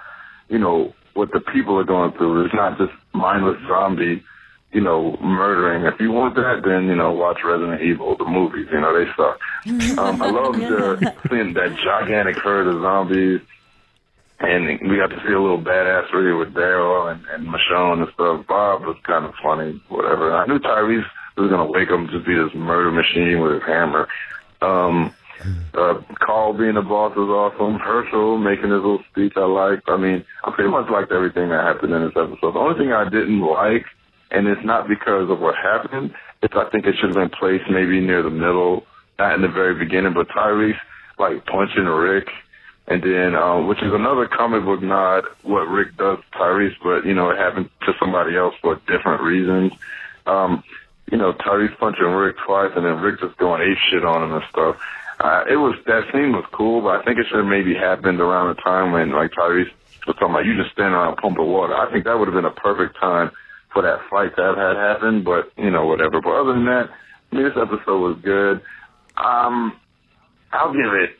you 0.48 0.58
know, 0.58 0.94
what 1.14 1.30
the 1.32 1.40
people 1.40 1.78
are 1.78 1.84
going 1.84 2.12
through. 2.12 2.44
It's 2.44 2.54
not 2.54 2.78
just 2.78 2.92
mindless 3.12 3.58
zombie, 3.68 4.24
you 4.72 4.80
know, 4.80 5.16
murdering. 5.20 5.84
If 5.84 6.00
you 6.00 6.10
want 6.10 6.34
that, 6.36 6.62
then 6.64 6.86
you 6.86 6.96
know, 6.96 7.12
watch 7.12 7.38
Resident 7.44 7.82
Evil, 7.82 8.16
the 8.16 8.24
movies. 8.24 8.68
You 8.72 8.80
know, 8.80 8.98
they 8.98 9.10
suck. 9.12 9.38
Um, 9.98 10.22
I 10.22 10.30
love 10.30 10.56
the, 10.56 11.14
seeing 11.30 11.52
that 11.54 11.76
gigantic 11.76 12.36
herd 12.38 12.66
of 12.66 12.80
zombies 12.80 13.42
and 14.42 14.90
we 14.90 14.96
got 14.96 15.10
to 15.10 15.22
see 15.24 15.32
a 15.32 15.40
little 15.40 15.62
badassery 15.62 16.36
with 16.36 16.52
Daryl 16.52 17.12
and, 17.12 17.24
and 17.26 17.46
Michonne 17.46 18.02
and 18.02 18.12
stuff. 18.14 18.46
Bob 18.46 18.82
was 18.82 18.96
kind 19.04 19.24
of 19.24 19.34
funny, 19.42 19.80
whatever. 19.88 20.34
I 20.34 20.46
knew 20.46 20.58
Tyrese 20.58 21.06
was 21.36 21.50
gonna 21.50 21.70
wake 21.70 21.90
up 21.90 22.00
and 22.00 22.10
just 22.10 22.26
be 22.26 22.34
this 22.34 22.52
murder 22.54 22.90
machine 22.90 23.40
with 23.40 23.52
his 23.54 23.62
hammer. 23.62 24.08
Um, 24.60 25.14
uh, 25.74 26.00
Carl 26.20 26.52
being 26.52 26.74
the 26.74 26.82
boss 26.82 27.16
was 27.16 27.28
awesome. 27.28 27.78
Hershel 27.78 28.38
making 28.42 28.70
his 28.70 28.82
little 28.82 29.02
speech 29.10 29.32
I 29.36 29.44
liked. 29.44 29.88
I 29.88 29.96
mean, 29.96 30.24
I 30.44 30.50
pretty 30.50 30.70
much 30.70 30.90
liked 30.90 31.12
everything 31.12 31.48
that 31.50 31.64
happened 31.64 31.92
in 31.92 32.02
this 32.02 32.16
episode. 32.16 32.52
The 32.52 32.58
only 32.58 32.78
thing 32.78 32.92
I 32.92 33.08
didn't 33.08 33.40
like, 33.40 33.86
and 34.30 34.46
it's 34.46 34.64
not 34.64 34.88
because 34.88 35.30
of 35.30 35.40
what 35.40 35.54
happened, 35.56 36.14
it's 36.42 36.54
I 36.54 36.68
think 36.70 36.86
it 36.86 36.96
should 37.00 37.14
have 37.14 37.30
been 37.30 37.38
placed 37.38 37.70
maybe 37.70 38.00
near 38.00 38.22
the 38.22 38.30
middle, 38.30 38.84
not 39.18 39.34
in 39.34 39.42
the 39.42 39.48
very 39.48 39.74
beginning, 39.74 40.14
but 40.14 40.28
Tyrese 40.28 40.78
like 41.18 41.44
punching 41.46 41.84
Rick 41.84 42.28
and 42.88 43.02
then, 43.02 43.34
um, 43.36 43.68
which 43.68 43.78
is 43.82 43.92
another 43.92 44.26
comic 44.26 44.64
book 44.64 44.82
nod, 44.82 45.24
what 45.42 45.68
Rick 45.68 45.96
does 45.96 46.18
to 46.18 46.38
Tyrese, 46.38 46.74
but, 46.82 47.06
you 47.06 47.14
know, 47.14 47.30
it 47.30 47.38
happened 47.38 47.70
to 47.86 47.92
somebody 48.00 48.36
else 48.36 48.54
for 48.60 48.74
different 48.86 49.22
reasons. 49.22 49.72
Um, 50.26 50.64
you 51.10 51.16
know, 51.16 51.32
Tyrese 51.32 51.78
punching 51.78 52.04
Rick 52.04 52.36
twice 52.44 52.72
and 52.74 52.84
then 52.84 53.00
Rick 53.00 53.20
just 53.20 53.36
going 53.36 53.62
ape 53.62 53.78
shit 53.90 54.04
on 54.04 54.24
him 54.24 54.32
and 54.32 54.44
stuff. 54.50 54.76
Uh, 55.22 55.44
it 55.48 55.56
was, 55.56 55.78
that 55.86 56.02
scene 56.12 56.32
was 56.32 56.44
cool, 56.50 56.82
but 56.82 57.00
I 57.00 57.04
think 57.04 57.18
it 57.18 57.26
should 57.28 57.38
have 57.38 57.46
maybe 57.46 57.74
happened 57.74 58.20
around 58.20 58.56
the 58.56 58.60
time 58.60 58.90
when, 58.90 59.12
like, 59.12 59.30
Tyrese 59.30 59.70
was 60.04 60.16
talking 60.16 60.30
about, 60.30 60.44
you 60.44 60.56
just 60.60 60.72
stand 60.72 60.94
around 60.94 61.16
pumping 61.18 61.46
water. 61.46 61.76
I 61.76 61.90
think 61.92 62.04
that 62.06 62.18
would 62.18 62.26
have 62.26 62.34
been 62.34 62.44
a 62.44 62.50
perfect 62.50 62.98
time 62.98 63.30
for 63.72 63.82
that 63.82 64.00
fight 64.10 64.34
to 64.34 64.42
have 64.42 64.56
had 64.56 64.76
happened, 64.76 65.24
but, 65.24 65.52
you 65.56 65.70
know, 65.70 65.86
whatever. 65.86 66.20
But 66.20 66.40
other 66.40 66.54
than 66.54 66.64
that, 66.66 66.90
I 67.30 67.36
mean, 67.36 67.44
this 67.44 67.56
episode 67.56 68.00
was 68.00 68.18
good. 68.20 68.62
Um, 69.16 69.78
I'll 70.50 70.72
give 70.72 70.92
it 70.92 71.10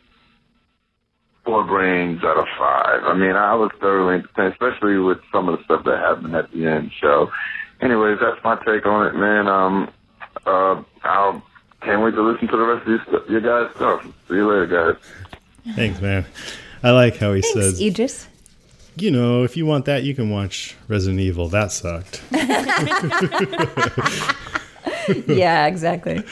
four 1.44 1.62
brains 1.64 2.24
out 2.24 2.38
of 2.38 2.46
five. 2.58 3.04
I 3.04 3.14
mean, 3.14 3.36
I 3.36 3.54
was 3.54 3.70
thoroughly 3.80 4.14
entertained, 4.16 4.52
especially 4.52 4.98
with 4.98 5.18
some 5.32 5.48
of 5.48 5.58
the 5.58 5.64
stuff 5.64 5.84
that 5.84 5.98
happened 5.98 6.34
at 6.34 6.50
the 6.50 6.66
end. 6.66 6.90
So, 7.00 7.30
anyways, 7.80 8.18
that's 8.20 8.42
my 8.42 8.56
take 8.66 8.84
on 8.84 9.06
it, 9.06 9.14
man. 9.14 9.46
Um, 9.46 9.92
uh, 10.44 10.82
I'll 11.04 11.42
can't 11.84 12.02
wait 12.02 12.14
to 12.14 12.22
listen 12.22 12.48
to 12.48 12.56
the 12.56 12.64
rest 12.64 12.82
of 12.82 12.88
your, 12.88 13.02
stu- 13.02 13.32
your 13.32 13.40
guys' 13.40 13.74
stuff. 13.76 14.04
See 14.28 14.34
you 14.34 14.48
later, 14.48 14.66
guys. 14.66 14.96
Thanks, 15.76 16.00
man. 16.00 16.24
I 16.82 16.90
like 16.90 17.16
how 17.16 17.32
he 17.32 17.42
says, 17.42 17.80
Idris. 17.80 18.26
you 18.96 19.10
know, 19.10 19.44
if 19.44 19.56
you 19.56 19.66
want 19.66 19.84
that, 19.84 20.02
you 20.02 20.14
can 20.14 20.30
watch 20.30 20.76
Resident 20.88 21.20
Evil. 21.20 21.48
That 21.48 21.70
sucked. 21.72 22.22
yeah, 25.28 25.66
exactly. 25.66 26.22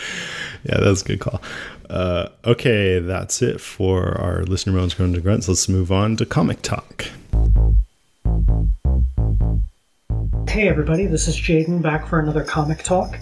Yeah, 0.65 0.81
that's 0.81 1.03
a 1.03 1.05
good 1.05 1.21
call. 1.21 1.41
Uh, 1.89 2.29
okay, 2.45 2.99
that's 2.99 3.43
it 3.43 3.61
for 3.61 4.19
our 4.21 4.43
listener 4.45 4.73
moans, 4.73 4.95
groans, 4.95 5.15
and 5.15 5.23
grunts. 5.23 5.49
Let's 5.49 5.69
move 5.69 5.93
on 5.93 6.17
to 6.17 6.27
comic 6.27 6.63
talk. 6.63 7.07
Hey 10.49 10.69
everybody, 10.69 11.07
this 11.07 11.29
is 11.29 11.37
Jaden 11.37 11.81
back 11.81 12.09
for 12.09 12.19
another 12.19 12.43
comic 12.45 12.83
talk. 12.83 13.17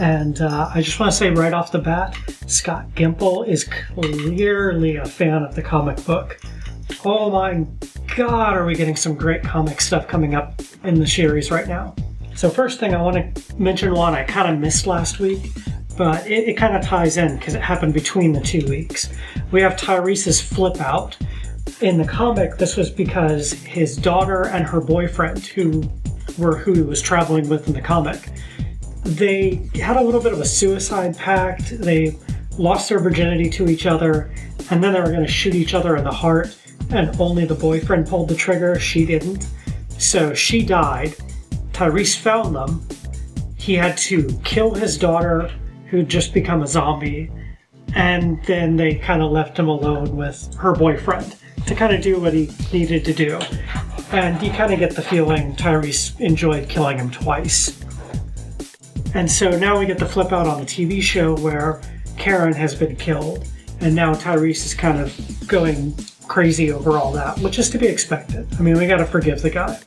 And 0.00 0.40
uh, 0.40 0.70
I 0.72 0.80
just 0.80 0.98
want 1.00 1.10
to 1.10 1.16
say 1.16 1.30
right 1.30 1.52
off 1.52 1.72
the 1.72 1.78
bat, 1.78 2.16
Scott 2.46 2.86
Gimple 2.94 3.46
is 3.48 3.64
clearly 3.64 4.96
a 4.96 5.04
fan 5.04 5.42
of 5.42 5.54
the 5.54 5.62
comic 5.62 6.04
book. 6.04 6.40
oh 7.04 7.30
my 7.30 7.66
god, 8.16 8.56
are 8.56 8.64
we 8.64 8.74
getting 8.74 8.96
some 8.96 9.14
great 9.14 9.42
comic 9.42 9.80
stuff 9.80 10.06
coming 10.06 10.34
up 10.34 10.60
in 10.84 11.00
the 11.00 11.06
series 11.06 11.50
right 11.50 11.66
now? 11.66 11.94
So, 12.36 12.48
first 12.48 12.78
thing 12.78 12.94
I 12.94 13.02
want 13.02 13.34
to 13.34 13.54
mention 13.60 13.92
one 13.92 14.14
I 14.14 14.22
kind 14.22 14.52
of 14.52 14.60
missed 14.60 14.86
last 14.86 15.18
week, 15.18 15.50
but 15.96 16.24
it, 16.28 16.48
it 16.48 16.56
kind 16.56 16.76
of 16.76 16.82
ties 16.84 17.16
in 17.16 17.36
because 17.36 17.54
it 17.54 17.62
happened 17.62 17.94
between 17.94 18.32
the 18.32 18.40
two 18.40 18.64
weeks. 18.68 19.08
We 19.50 19.60
have 19.62 19.76
Tyrese's 19.76 20.40
flip 20.40 20.80
out. 20.80 21.16
In 21.80 21.98
the 21.98 22.06
comic, 22.06 22.56
this 22.56 22.76
was 22.76 22.90
because 22.90 23.52
his 23.52 23.96
daughter 23.96 24.46
and 24.46 24.64
her 24.64 24.80
boyfriend, 24.80 25.46
who 25.46 25.88
were 26.38 26.56
who 26.56 26.72
he 26.72 26.82
was 26.82 27.02
traveling 27.02 27.48
with 27.48 27.66
in 27.66 27.74
the 27.74 27.80
comic, 27.80 28.30
they 29.08 29.68
had 29.74 29.96
a 29.96 30.02
little 30.02 30.20
bit 30.20 30.32
of 30.32 30.40
a 30.40 30.44
suicide 30.44 31.16
pact. 31.16 31.70
They 31.78 32.16
lost 32.58 32.88
their 32.88 32.98
virginity 32.98 33.48
to 33.50 33.68
each 33.68 33.86
other, 33.86 34.30
and 34.70 34.82
then 34.82 34.92
they 34.92 35.00
were 35.00 35.10
going 35.10 35.24
to 35.24 35.32
shoot 35.32 35.54
each 35.54 35.74
other 35.74 35.96
in 35.96 36.04
the 36.04 36.12
heart, 36.12 36.56
and 36.90 37.18
only 37.20 37.44
the 37.44 37.54
boyfriend 37.54 38.06
pulled 38.06 38.28
the 38.28 38.34
trigger. 38.34 38.78
She 38.78 39.06
didn't. 39.06 39.46
So 39.98 40.34
she 40.34 40.62
died. 40.62 41.16
Tyrese 41.72 42.16
found 42.16 42.54
them. 42.54 42.86
He 43.56 43.74
had 43.74 43.96
to 43.98 44.38
kill 44.44 44.74
his 44.74 44.98
daughter, 44.98 45.50
who'd 45.86 46.08
just 46.08 46.34
become 46.34 46.62
a 46.62 46.66
zombie, 46.66 47.30
and 47.94 48.42
then 48.44 48.76
they 48.76 48.94
kind 48.94 49.22
of 49.22 49.30
left 49.30 49.58
him 49.58 49.68
alone 49.68 50.16
with 50.16 50.54
her 50.56 50.74
boyfriend 50.74 51.36
to 51.66 51.74
kind 51.74 51.94
of 51.94 52.02
do 52.02 52.20
what 52.20 52.32
he 52.32 52.50
needed 52.72 53.04
to 53.04 53.12
do. 53.14 53.38
And 54.12 54.40
you 54.42 54.50
kind 54.52 54.72
of 54.72 54.78
get 54.78 54.94
the 54.94 55.02
feeling 55.02 55.54
Tyrese 55.56 56.18
enjoyed 56.20 56.68
killing 56.68 56.98
him 56.98 57.10
twice. 57.10 57.78
And 59.14 59.30
so 59.30 59.50
now 59.50 59.78
we 59.78 59.86
get 59.86 59.98
the 59.98 60.06
flip 60.06 60.32
out 60.32 60.46
on 60.46 60.60
the 60.60 60.66
TV 60.66 61.02
show 61.02 61.36
where 61.36 61.80
Karen 62.16 62.52
has 62.52 62.74
been 62.74 62.96
killed, 62.96 63.48
and 63.80 63.94
now 63.94 64.14
Tyrese 64.14 64.66
is 64.66 64.74
kind 64.74 65.00
of 65.00 65.48
going 65.48 65.94
crazy 66.26 66.70
over 66.72 66.98
all 66.98 67.12
that, 67.12 67.38
which 67.38 67.58
is 67.58 67.70
to 67.70 67.78
be 67.78 67.86
expected. 67.86 68.46
I 68.58 68.62
mean, 68.62 68.76
we 68.76 68.86
gotta 68.86 69.06
forgive 69.06 69.40
the 69.40 69.50
guy. 69.50 69.80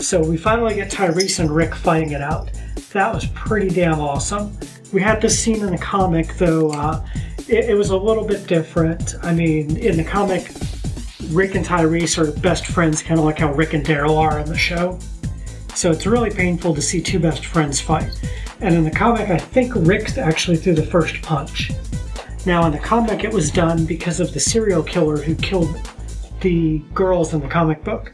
So 0.00 0.22
we 0.22 0.36
finally 0.36 0.76
get 0.76 0.90
Tyrese 0.90 1.40
and 1.40 1.50
Rick 1.50 1.74
fighting 1.74 2.12
it 2.12 2.22
out. 2.22 2.50
That 2.92 3.12
was 3.12 3.26
pretty 3.26 3.68
damn 3.68 4.00
awesome. 4.00 4.56
We 4.92 5.02
had 5.02 5.20
this 5.20 5.38
scene 5.38 5.62
in 5.62 5.70
the 5.70 5.78
comic, 5.78 6.34
though, 6.36 6.70
uh, 6.70 7.04
it, 7.48 7.70
it 7.70 7.74
was 7.74 7.90
a 7.90 7.96
little 7.96 8.24
bit 8.24 8.46
different. 8.46 9.14
I 9.22 9.34
mean, 9.34 9.76
in 9.76 9.96
the 9.96 10.04
comic, 10.04 10.50
Rick 11.30 11.54
and 11.54 11.64
Tyrese 11.66 12.16
are 12.16 12.30
best 12.40 12.66
friends, 12.66 13.02
kind 13.02 13.18
of 13.18 13.26
like 13.26 13.38
how 13.38 13.52
Rick 13.52 13.74
and 13.74 13.84
Daryl 13.84 14.16
are 14.16 14.38
in 14.38 14.46
the 14.48 14.56
show. 14.56 14.98
So 15.78 15.92
it's 15.92 16.06
really 16.06 16.30
painful 16.30 16.74
to 16.74 16.82
see 16.82 17.00
two 17.00 17.20
best 17.20 17.46
friends 17.46 17.80
fight. 17.80 18.10
And 18.60 18.74
in 18.74 18.82
the 18.82 18.90
comic, 18.90 19.30
I 19.30 19.38
think 19.38 19.72
Rick 19.76 20.18
actually 20.18 20.56
threw 20.56 20.74
the 20.74 20.84
first 20.84 21.22
punch. 21.22 21.70
Now, 22.44 22.66
in 22.66 22.72
the 22.72 22.80
comic, 22.80 23.22
it 23.22 23.32
was 23.32 23.52
done 23.52 23.86
because 23.86 24.18
of 24.18 24.34
the 24.34 24.40
serial 24.40 24.82
killer 24.82 25.18
who 25.18 25.36
killed 25.36 25.72
the 26.40 26.80
girls 26.94 27.32
in 27.32 27.38
the 27.38 27.46
comic 27.46 27.84
book. 27.84 28.12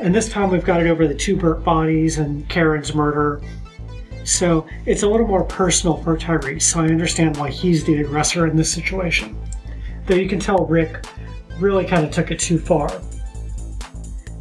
And 0.00 0.14
this 0.14 0.30
time 0.30 0.48
we've 0.48 0.64
got 0.64 0.80
it 0.80 0.86
over 0.86 1.06
the 1.06 1.14
two 1.14 1.36
burnt 1.36 1.62
bodies 1.62 2.16
and 2.16 2.48
Karen's 2.48 2.94
murder. 2.94 3.42
So 4.24 4.66
it's 4.86 5.02
a 5.02 5.06
little 5.06 5.26
more 5.26 5.44
personal 5.44 5.98
for 5.98 6.16
Tyrese, 6.16 6.62
so 6.62 6.80
I 6.80 6.86
understand 6.86 7.36
why 7.36 7.50
he's 7.50 7.84
the 7.84 8.00
aggressor 8.00 8.46
in 8.46 8.56
this 8.56 8.72
situation. 8.72 9.36
Though 10.06 10.14
you 10.14 10.30
can 10.30 10.40
tell 10.40 10.64
Rick 10.64 11.04
really 11.58 11.84
kind 11.84 12.06
of 12.06 12.10
took 12.10 12.30
it 12.30 12.38
too 12.38 12.58
far. 12.58 12.88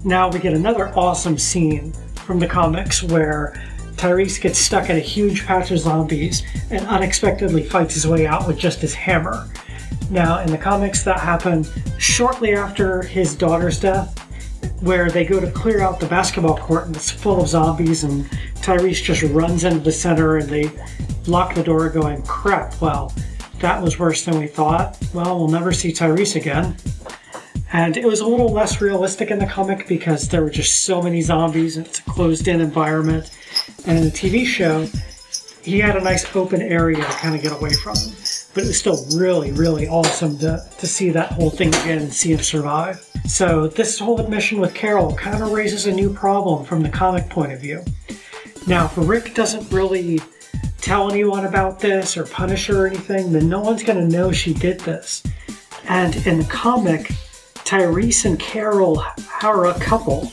Now 0.05 0.29
we 0.29 0.39
get 0.39 0.53
another 0.53 0.97
awesome 0.97 1.37
scene 1.37 1.93
from 2.21 2.39
the 2.39 2.47
comics 2.47 3.03
where 3.03 3.53
Tyrese 3.95 4.41
gets 4.41 4.57
stuck 4.57 4.89
in 4.89 4.95
a 4.95 4.99
huge 4.99 5.45
patch 5.45 5.71
of 5.71 5.79
zombies 5.79 6.43
and 6.69 6.85
unexpectedly 6.87 7.63
fights 7.63 7.93
his 7.93 8.07
way 8.07 8.25
out 8.25 8.47
with 8.47 8.57
just 8.57 8.79
his 8.79 8.93
hammer. 8.93 9.47
Now, 10.09 10.39
in 10.39 10.49
the 10.49 10.57
comics, 10.57 11.03
that 11.03 11.19
happened 11.19 11.69
shortly 11.97 12.55
after 12.55 13.03
his 13.03 13.35
daughter's 13.35 13.79
death, 13.79 14.17
where 14.81 15.09
they 15.09 15.23
go 15.23 15.39
to 15.39 15.51
clear 15.51 15.81
out 15.81 15.99
the 15.99 16.07
basketball 16.07 16.57
court 16.57 16.87
and 16.87 16.95
it's 16.95 17.11
full 17.11 17.41
of 17.41 17.47
zombies, 17.47 18.03
and 18.03 18.25
Tyrese 18.55 19.03
just 19.03 19.23
runs 19.23 19.63
into 19.63 19.79
the 19.79 19.91
center 19.91 20.37
and 20.37 20.49
they 20.49 20.71
lock 21.27 21.53
the 21.55 21.63
door, 21.63 21.89
going, 21.89 22.21
Crap, 22.23 22.79
well, 22.81 23.13
that 23.59 23.81
was 23.81 23.99
worse 23.99 24.25
than 24.25 24.39
we 24.39 24.47
thought. 24.47 24.97
Well, 25.13 25.37
we'll 25.37 25.47
never 25.47 25.71
see 25.71 25.91
Tyrese 25.93 26.35
again. 26.35 26.75
And 27.73 27.95
it 27.95 28.05
was 28.05 28.19
a 28.19 28.27
little 28.27 28.49
less 28.49 28.81
realistic 28.81 29.31
in 29.31 29.39
the 29.39 29.45
comic 29.45 29.87
because 29.87 30.27
there 30.27 30.41
were 30.41 30.49
just 30.49 30.83
so 30.83 31.01
many 31.01 31.21
zombies 31.21 31.77
and 31.77 31.85
it's 31.85 31.99
a 31.99 32.03
closed 32.03 32.47
in 32.47 32.59
environment. 32.59 33.31
And 33.85 33.97
in 33.97 34.03
the 34.05 34.11
TV 34.11 34.45
show, 34.45 34.87
he 35.63 35.79
had 35.79 35.95
a 35.95 36.01
nice 36.01 36.35
open 36.35 36.61
area 36.61 36.97
to 36.97 37.03
kind 37.03 37.35
of 37.35 37.41
get 37.41 37.53
away 37.53 37.71
from. 37.73 37.95
But 38.53 38.63
it 38.63 38.67
was 38.67 38.79
still 38.79 39.05
really, 39.15 39.51
really 39.51 39.87
awesome 39.87 40.37
to, 40.39 40.61
to 40.79 40.87
see 40.87 41.11
that 41.11 41.31
whole 41.31 41.49
thing 41.49 41.69
again 41.69 41.99
and 41.99 42.13
see 42.13 42.33
him 42.33 42.39
survive. 42.39 43.07
So 43.25 43.67
this 43.67 43.99
whole 43.99 44.27
mission 44.27 44.59
with 44.59 44.73
Carol 44.73 45.15
kind 45.15 45.41
of 45.41 45.51
raises 45.51 45.85
a 45.85 45.91
new 45.91 46.11
problem 46.11 46.65
from 46.65 46.81
the 46.81 46.89
comic 46.89 47.29
point 47.29 47.53
of 47.53 47.61
view. 47.61 47.83
Now, 48.67 48.85
if 48.85 48.93
Rick 48.97 49.33
doesn't 49.33 49.71
really 49.71 50.19
tell 50.79 51.09
anyone 51.09 51.45
about 51.45 51.79
this 51.79 52.17
or 52.17 52.25
punish 52.25 52.67
her 52.67 52.83
or 52.83 52.87
anything, 52.87 53.31
then 53.31 53.47
no 53.47 53.61
one's 53.61 53.83
going 53.83 53.99
to 53.99 54.17
know 54.17 54.31
she 54.31 54.53
did 54.53 54.79
this. 54.81 55.23
And 55.87 56.15
in 56.27 56.39
the 56.39 56.45
comic, 56.45 57.11
Tyrese 57.65 58.25
and 58.25 58.39
Carol 58.39 59.03
are 59.43 59.65
a 59.67 59.79
couple, 59.79 60.31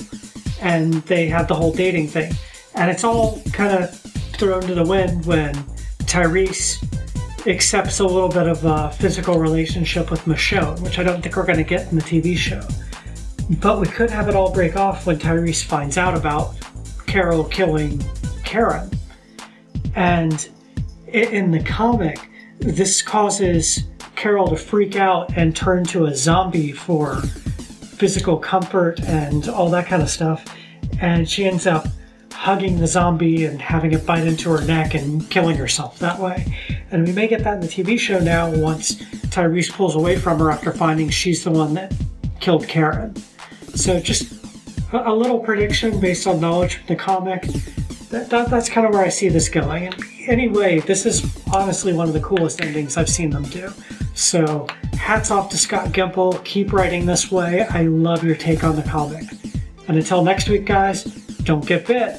and 0.60 0.94
they 1.04 1.26
have 1.28 1.48
the 1.48 1.54
whole 1.54 1.72
dating 1.72 2.08
thing. 2.08 2.32
And 2.74 2.90
it's 2.90 3.04
all 3.04 3.40
kind 3.52 3.82
of 3.82 3.94
thrown 4.38 4.62
to 4.62 4.74
the 4.74 4.84
wind 4.84 5.24
when 5.26 5.54
Tyrese 6.04 6.84
accepts 7.46 8.00
a 8.00 8.06
little 8.06 8.28
bit 8.28 8.46
of 8.46 8.64
a 8.64 8.90
physical 8.92 9.38
relationship 9.38 10.10
with 10.10 10.20
Michonne, 10.22 10.80
which 10.80 10.98
I 10.98 11.02
don't 11.02 11.22
think 11.22 11.36
we're 11.36 11.46
going 11.46 11.58
to 11.58 11.64
get 11.64 11.90
in 11.90 11.98
the 11.98 12.04
TV 12.04 12.36
show. 12.36 12.62
But 13.60 13.80
we 13.80 13.86
could 13.86 14.10
have 14.10 14.28
it 14.28 14.34
all 14.34 14.52
break 14.52 14.76
off 14.76 15.06
when 15.06 15.18
Tyrese 15.18 15.64
finds 15.64 15.96
out 15.96 16.16
about 16.16 16.54
Carol 17.06 17.44
killing 17.44 18.02
Karen. 18.44 18.90
And 19.94 20.48
in 21.08 21.50
the 21.50 21.62
comic, 21.62 22.28
this 22.58 23.00
causes 23.02 23.84
Carol 24.18 24.48
to 24.48 24.56
freak 24.56 24.96
out 24.96 25.32
and 25.36 25.54
turn 25.54 25.84
to 25.84 26.06
a 26.06 26.14
zombie 26.14 26.72
for 26.72 27.14
physical 27.98 28.36
comfort 28.36 29.00
and 29.02 29.48
all 29.48 29.70
that 29.70 29.86
kind 29.86 30.02
of 30.02 30.10
stuff. 30.10 30.44
And 31.00 31.30
she 31.30 31.44
ends 31.44 31.68
up 31.68 31.86
hugging 32.32 32.80
the 32.80 32.86
zombie 32.88 33.44
and 33.44 33.62
having 33.62 33.92
it 33.92 34.04
bite 34.04 34.26
into 34.26 34.50
her 34.50 34.60
neck 34.66 34.94
and 34.94 35.30
killing 35.30 35.56
herself 35.56 36.00
that 36.00 36.18
way. 36.18 36.52
And 36.90 37.06
we 37.06 37.12
may 37.12 37.28
get 37.28 37.44
that 37.44 37.54
in 37.54 37.60
the 37.60 37.68
TV 37.68 37.96
show 37.96 38.18
now 38.18 38.50
once 38.50 38.96
Tyrese 39.30 39.70
pulls 39.70 39.94
away 39.94 40.18
from 40.18 40.40
her 40.40 40.50
after 40.50 40.72
finding 40.72 41.10
she's 41.10 41.44
the 41.44 41.52
one 41.52 41.74
that 41.74 41.94
killed 42.40 42.66
Karen. 42.66 43.14
So 43.76 44.00
just 44.00 44.32
a 44.92 45.14
little 45.14 45.38
prediction 45.38 46.00
based 46.00 46.26
on 46.26 46.40
knowledge 46.40 46.76
from 46.78 46.86
the 46.88 46.96
comic. 46.96 47.44
That, 48.10 48.30
that, 48.30 48.48
that's 48.48 48.70
kind 48.70 48.86
of 48.86 48.94
where 48.94 49.04
I 49.04 49.10
see 49.10 49.28
this 49.28 49.50
going. 49.50 49.88
And 49.88 50.04
anyway, 50.26 50.80
this 50.80 51.04
is 51.04 51.22
honestly 51.52 51.92
one 51.92 52.08
of 52.08 52.14
the 52.14 52.20
coolest 52.20 52.62
endings 52.62 52.96
I've 52.96 53.08
seen 53.08 53.28
them 53.30 53.42
do. 53.44 53.70
So 54.14 54.66
hats 54.94 55.30
off 55.30 55.50
to 55.50 55.58
Scott 55.58 55.88
Gimple. 55.88 56.42
Keep 56.44 56.72
writing 56.72 57.04
this 57.04 57.30
way. 57.30 57.66
I 57.68 57.82
love 57.82 58.24
your 58.24 58.34
take 58.34 58.64
on 58.64 58.76
the 58.76 58.82
comic. 58.82 59.24
And 59.88 59.96
until 59.96 60.24
next 60.24 60.48
week, 60.48 60.64
guys, 60.64 61.04
don't 61.04 61.66
get 61.66 61.86
bit. 61.86 62.16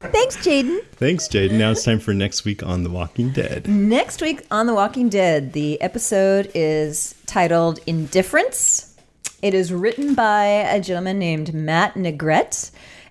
Thanks, 0.00 0.36
Jaden. 0.36 0.80
Thanks, 0.92 1.28
Jaden. 1.28 1.52
Now 1.52 1.70
it's 1.70 1.84
time 1.84 1.98
for 2.00 2.12
next 2.12 2.44
week 2.44 2.62
on 2.62 2.82
The 2.82 2.90
Walking 2.90 3.30
Dead. 3.30 3.66
Next 3.66 4.20
week 4.20 4.46
on 4.50 4.66
The 4.66 4.74
Walking 4.74 5.08
Dead, 5.08 5.54
the 5.54 5.80
episode 5.80 6.50
is 6.54 7.14
titled 7.26 7.80
Indifference. 7.86 8.87
It 9.42 9.54
is 9.54 9.72
written 9.72 10.14
by 10.14 10.44
a 10.46 10.80
gentleman 10.80 11.18
named 11.18 11.54
Matt 11.54 11.94
Negrete. 11.94 12.70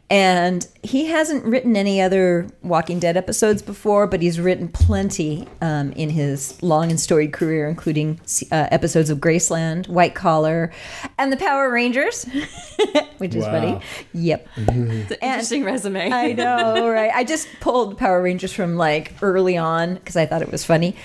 And 0.09 0.65
he 0.83 1.07
hasn't 1.07 1.43
written 1.43 1.75
any 1.75 1.99
other 1.99 2.47
Walking 2.63 2.97
Dead 2.97 3.17
episodes 3.17 3.61
before, 3.61 4.07
but 4.07 4.21
he's 4.21 4.39
written 4.39 4.69
plenty 4.69 5.45
um, 5.59 5.91
in 5.91 6.09
his 6.09 6.63
long 6.63 6.89
and 6.89 6.97
storied 6.97 7.33
career, 7.33 7.67
including 7.67 8.17
uh, 8.49 8.67
episodes 8.71 9.09
of 9.09 9.17
Graceland, 9.17 9.89
White 9.89 10.15
Collar, 10.15 10.71
and 11.17 11.29
the 11.29 11.35
Power 11.35 11.69
Rangers, 11.69 12.23
which 13.17 13.35
is 13.35 13.43
Wow. 13.43 13.51
funny. 13.51 13.81
Yep. 14.13 14.47
It's 14.57 15.11
an 15.11 15.17
interesting 15.21 15.65
resume. 15.65 16.09
I 16.09 16.31
know, 16.31 16.89
right? 16.89 17.11
I 17.13 17.25
just 17.25 17.49
pulled 17.59 17.97
Power 17.97 18.21
Rangers 18.21 18.53
from 18.53 18.77
like 18.77 19.11
early 19.21 19.57
on 19.57 19.95
because 19.95 20.15
I 20.15 20.25
thought 20.25 20.41
it 20.41 20.49
was 20.53 20.63
funny. 20.63 20.95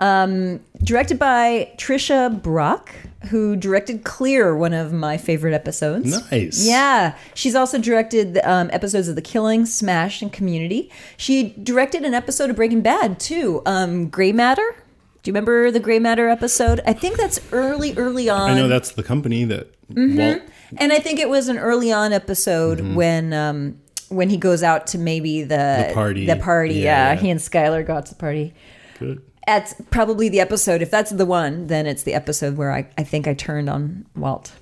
Um, 0.00 0.60
directed 0.84 1.18
by 1.18 1.72
Tricia 1.76 2.40
Brock, 2.42 2.94
who 3.30 3.56
directed 3.56 4.04
Clear, 4.04 4.56
one 4.56 4.72
of 4.72 4.92
my 4.92 5.16
favorite 5.16 5.54
episodes. 5.54 6.30
Nice. 6.30 6.64
Yeah. 6.66 7.16
She's 7.34 7.54
also 7.56 7.78
directed 7.78 8.38
um, 8.44 8.70
episodes 8.72 9.08
of 9.08 9.16
The 9.16 9.22
Killing, 9.22 9.66
Smash, 9.66 10.22
and 10.22 10.32
Community. 10.32 10.90
She 11.16 11.50
directed 11.62 12.04
an 12.04 12.14
episode 12.14 12.48
of 12.48 12.54
Breaking 12.56 12.80
Bad, 12.80 13.18
too. 13.18 13.60
Um, 13.66 14.08
Gray 14.08 14.30
Matter. 14.32 14.76
Do 15.24 15.28
you 15.28 15.32
remember 15.32 15.72
the 15.72 15.80
Gray 15.80 15.98
Matter 15.98 16.28
episode? 16.28 16.80
I 16.86 16.92
think 16.92 17.16
that's 17.16 17.40
early, 17.52 17.92
early 17.96 18.28
on. 18.28 18.50
I 18.50 18.54
know 18.54 18.68
that's 18.68 18.92
the 18.92 19.02
company 19.02 19.42
that 19.44 19.74
Mhm. 19.92 20.16
Walt. 20.16 20.42
And 20.76 20.92
I 20.92 21.00
think 21.00 21.18
it 21.18 21.28
was 21.28 21.48
an 21.48 21.58
early 21.58 21.90
on 21.90 22.12
episode 22.12 22.78
Mhm. 22.78 22.94
when 22.94 23.32
um 23.32 23.76
when 24.10 24.30
he 24.30 24.36
goes 24.38 24.62
out 24.62 24.86
to 24.86 24.96
maybe 24.98 25.42
the 25.42 25.86
The 25.88 25.90
party. 25.92 26.24
The 26.26 26.36
party, 26.36 26.74
Yeah, 26.76 26.80
yeah. 26.80 27.12
yeah. 27.14 27.20
He 27.20 27.30
and 27.30 27.40
Skyler 27.40 27.84
go 27.86 27.94
out 27.96 28.06
to 28.06 28.12
the 28.14 28.18
party. 28.18 28.54
Good. 28.98 29.20
That's 29.48 29.74
probably 29.90 30.28
the 30.28 30.40
episode. 30.40 30.82
If 30.82 30.90
that's 30.90 31.10
the 31.10 31.24
one, 31.26 31.68
then 31.68 31.86
it's 31.86 32.02
the 32.02 32.12
episode 32.14 32.56
where 32.58 32.70
I, 32.70 32.86
I 32.98 33.02
think 33.02 33.26
I 33.26 33.32
turned 33.34 33.68
on 33.70 34.04
Walt. 34.14 34.52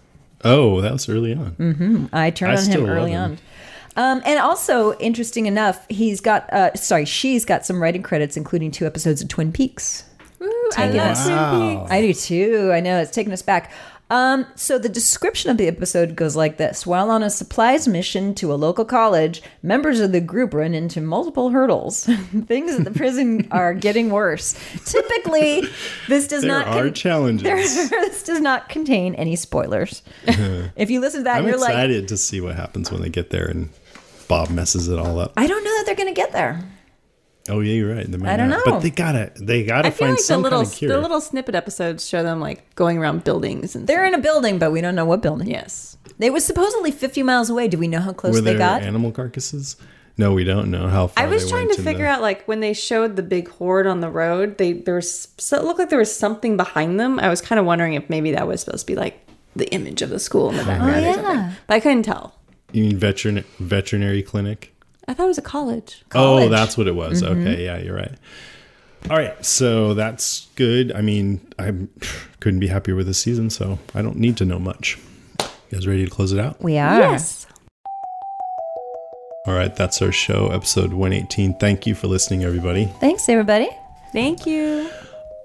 Oh, 0.45 0.81
that 0.81 0.93
was 0.93 1.09
early 1.09 1.35
on. 1.35 1.51
hmm 1.53 2.07
I 2.13 2.31
turned 2.31 2.53
I 2.53 2.57
on 2.57 2.63
still 2.63 2.83
him 2.83 2.87
love 2.87 2.97
early 2.97 3.11
him. 3.13 3.23
on. 3.23 3.39
Um, 3.99 4.23
and 4.25 4.39
also, 4.39 4.97
interesting 4.99 5.47
enough, 5.47 5.85
he's 5.89 6.21
got, 6.21 6.53
uh, 6.53 6.75
sorry, 6.75 7.05
she's 7.07 7.45
got 7.45 7.65
some 7.67 7.83
writing 7.83 8.03
credits, 8.03 8.37
including 8.37 8.71
two 8.71 8.87
episodes 8.87 9.23
of 9.23 9.29
Twin 9.29 9.51
Peaks. 9.53 10.05
I 10.77 10.89
love 10.91 10.97
us- 10.97 11.25
Twin 11.27 11.79
Peaks. 11.79 11.91
I 11.91 12.01
do 12.03 12.13
too. 12.15 12.71
I 12.73 12.81
know 12.81 12.99
it's 13.01 13.11
taking 13.11 13.33
us 13.33 13.43
back. 13.43 13.73
Um, 14.09 14.47
so 14.55 14.78
the 14.78 14.89
description 14.89 15.51
of 15.51 15.57
the 15.57 15.66
episode 15.66 16.15
goes 16.15 16.37
like 16.37 16.59
this: 16.59 16.87
While 16.87 17.11
on 17.11 17.23
a 17.23 17.31
supplies 17.31 17.89
mission 17.89 18.35
to 18.37 18.53
a 18.53 18.55
local 18.55 18.85
college, 18.85 19.43
members 19.62 19.99
of 19.99 20.12
the 20.12 20.20
group 20.20 20.55
run 20.55 20.74
into 20.74 21.01
multiple 21.01 21.51
hurdles. 21.51 22.05
Things 22.47 22.73
at 22.78 22.85
the 22.85 22.93
prison 22.93 23.49
are 23.51 23.74
getting 23.74 24.11
worse. 24.11 24.55
Typically, 24.85 25.62
this 26.09 26.28
does 26.28 26.43
There 26.43 26.51
not 26.51 26.69
are 26.69 26.91
challenges. 26.93 27.91
this 27.91 28.23
does 28.23 28.41
not 28.41 28.69
contain 28.69 29.15
any 29.16 29.35
spoilers. 29.35 30.03
if 30.27 30.89
you 30.91 31.01
listen 31.01 31.20
to 31.20 31.24
that, 31.24 31.39
I'm 31.39 31.47
you're 31.47 31.59
like, 31.59 31.70
excited 31.70 32.09
to 32.09 32.16
see 32.16 32.41
what 32.41 32.55
happens 32.55 32.93
when 32.93 33.03
they 33.03 33.09
get 33.11 33.31
there 33.31 33.47
and 33.49 33.70
Bob 34.28 34.51
messes 34.51 34.89
it 34.89 34.99
all 34.99 35.19
up. 35.19 35.33
I 35.37 35.47
don't 35.47 35.65
know 35.65 35.70
that 35.78 35.87
they're 35.87 35.95
going 35.97 36.12
to 36.12 36.20
get 36.20 36.33
there. 36.33 36.62
Oh 37.48 37.60
yeah, 37.60 37.73
you're 37.74 37.94
right. 37.94 38.10
They 38.10 38.16
might 38.18 38.32
I 38.32 38.36
don't 38.36 38.48
not. 38.48 38.66
know. 38.66 38.73
But 38.73 38.81
they 38.81 38.90
gotta 38.90 39.32
they 39.36 39.64
gotta 39.64 39.89
I 39.89 39.90
feel 39.90 39.98
find 40.06 40.10
like 40.12 40.18
the 40.18 40.24
some 40.24 40.43
little 40.43 40.59
kind 40.60 40.68
of 40.73 40.74
cure. 40.77 40.93
the 40.93 41.01
little 41.01 41.20
snippet 41.20 41.55
episodes 41.55 42.06
show 42.09 42.23
them 42.23 42.40
like 42.40 42.74
going 42.74 42.98
around 42.98 43.24
buildings 43.24 43.77
and 43.77 43.86
They're 43.86 44.05
in 44.05 44.14
a 44.14 44.18
building, 44.18 44.59
but 44.59 44.73
we 44.73 44.81
don't 44.81 44.94
know 44.94 45.05
what 45.05 45.23
building. 45.23 45.48
Yes. 45.48 45.97
They 46.18 46.31
was 46.31 46.44
supposedly 46.44 46.90
50 46.90 47.23
miles 47.23 47.51
away. 47.51 47.68
Do 47.68 47.77
we 47.78 47.89
know 47.89 48.01
how 48.01 48.12
close 48.12 48.35
Were 48.35 48.40
they 48.40 48.52
there 48.52 48.59
got? 48.59 48.82
animal 48.82 49.12
carcasses? 49.12 49.77
No, 50.18 50.32
we 50.32 50.44
don't 50.44 50.70
know 50.70 50.89
how 50.89 51.09
far. 51.09 51.24
I 51.24 51.28
was 51.28 51.47
trying 51.48 51.68
to 51.68 51.74
figure 51.82 52.05
the- 52.06 52.10
out 52.10 52.23
like 52.23 52.44
when 52.47 52.60
they 52.60 52.73
showed 52.73 53.16
the 53.16 53.23
big 53.23 53.48
horde 53.48 53.86
on 53.86 54.01
the 54.01 54.09
road, 54.10 54.56
they 54.59 54.73
there 54.73 54.94
was 54.94 55.28
so 55.36 55.59
it 55.59 55.64
looked 55.64 55.78
like 55.78 55.90
there 55.90 55.98
was 55.98 56.14
something 56.14 56.56
behind 56.56 56.98
them. 56.98 57.18
I 57.20 57.28
was 57.28 57.40
kind 57.43 57.59
of 57.59 57.66
wondering 57.66 57.93
if 57.94 58.09
maybe 58.09 58.32
that 58.32 58.47
was 58.48 58.62
supposed 58.62 58.86
to 58.86 58.93
be 58.93 58.97
like 58.97 59.20
the 59.55 59.66
image 59.74 60.01
of 60.02 60.09
the 60.10 60.18
school 60.18 60.48
in 60.51 60.56
the 60.56 60.62
oh, 60.62 60.66
background 60.66 61.05
or 61.06 61.12
something. 61.14 61.56
But 61.66 61.74
I 61.74 61.81
couldn't 61.81 62.02
tell. 62.05 62.35
You 62.73 62.82
mean 62.85 62.98
veterin- 62.98 63.44
veterinary 63.59 64.23
clinic? 64.23 64.73
I 65.09 65.15
thought 65.15 65.24
it 65.24 65.28
was 65.28 65.39
a 65.39 65.43
college. 65.43 66.05
Oh, 66.15 66.49
that's 66.49 66.77
what 66.77 66.89
it 66.89 66.95
was. 66.95 67.23
Mhm. 67.23 67.28
Okay, 67.43 67.65
yeah, 67.65 67.78
you're 67.78 67.95
right. 67.97 68.12
All 69.09 69.16
right, 69.16 69.45
so 69.45 69.95
that's 69.95 70.49
good. 70.57 70.91
I 70.93 71.01
mean, 71.01 71.41
I 71.59 71.73
couldn't 72.41 72.59
be 72.61 72.66
happier 72.66 72.97
with 72.97 73.07
this 73.07 73.19
season, 73.19 73.51
so 73.51 73.78
I 73.95 74.03
don't 74.03 74.16
need 74.16 74.37
to 74.39 74.45
know 74.45 74.59
much. 74.59 74.99
You 75.41 75.47
guys 75.78 75.87
ready 75.87 76.05
to 76.05 76.11
close 76.11 76.33
it 76.33 76.41
out? 76.41 76.61
We 76.62 76.77
are. 76.78 76.99
Yes. 76.99 77.47
All 79.47 79.55
right, 79.55 79.74
that's 79.77 80.03
our 80.03 80.11
show, 80.11 80.49
episode 80.49 80.93
118. 80.93 81.55
Thank 81.59 81.87
you 81.87 81.95
for 81.95 82.09
listening, 82.09 82.43
everybody. 82.43 82.87
Thanks, 82.99 83.28
everybody. 83.28 83.69
Thank 84.12 84.45
you. 84.45 84.91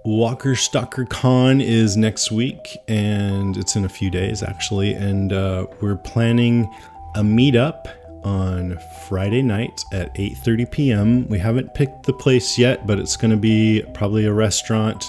Walker 0.03 0.55
Stalker 0.55 1.05
Con 1.05 1.61
is 1.61 1.95
next 1.95 2.31
week, 2.31 2.79
and 2.87 3.55
it's 3.57 3.75
in 3.75 3.85
a 3.85 3.89
few 3.89 4.09
days 4.09 4.41
actually. 4.41 4.93
And 4.93 5.31
uh, 5.31 5.67
we're 5.81 5.97
planning 5.97 6.67
a 7.13 7.21
meetup 7.21 7.85
on 8.23 8.77
Friday 9.07 9.41
night 9.41 9.83
at 9.91 10.13
8:30 10.15 10.71
p.m. 10.71 11.27
We 11.27 11.39
haven't 11.39 11.73
picked 11.73 12.03
the 12.03 12.13
place 12.13 12.57
yet, 12.57 12.85
but 12.87 12.99
it's 12.99 13.17
going 13.17 13.31
to 13.31 13.37
be 13.37 13.83
probably 13.93 14.25
a 14.25 14.33
restaurant 14.33 15.05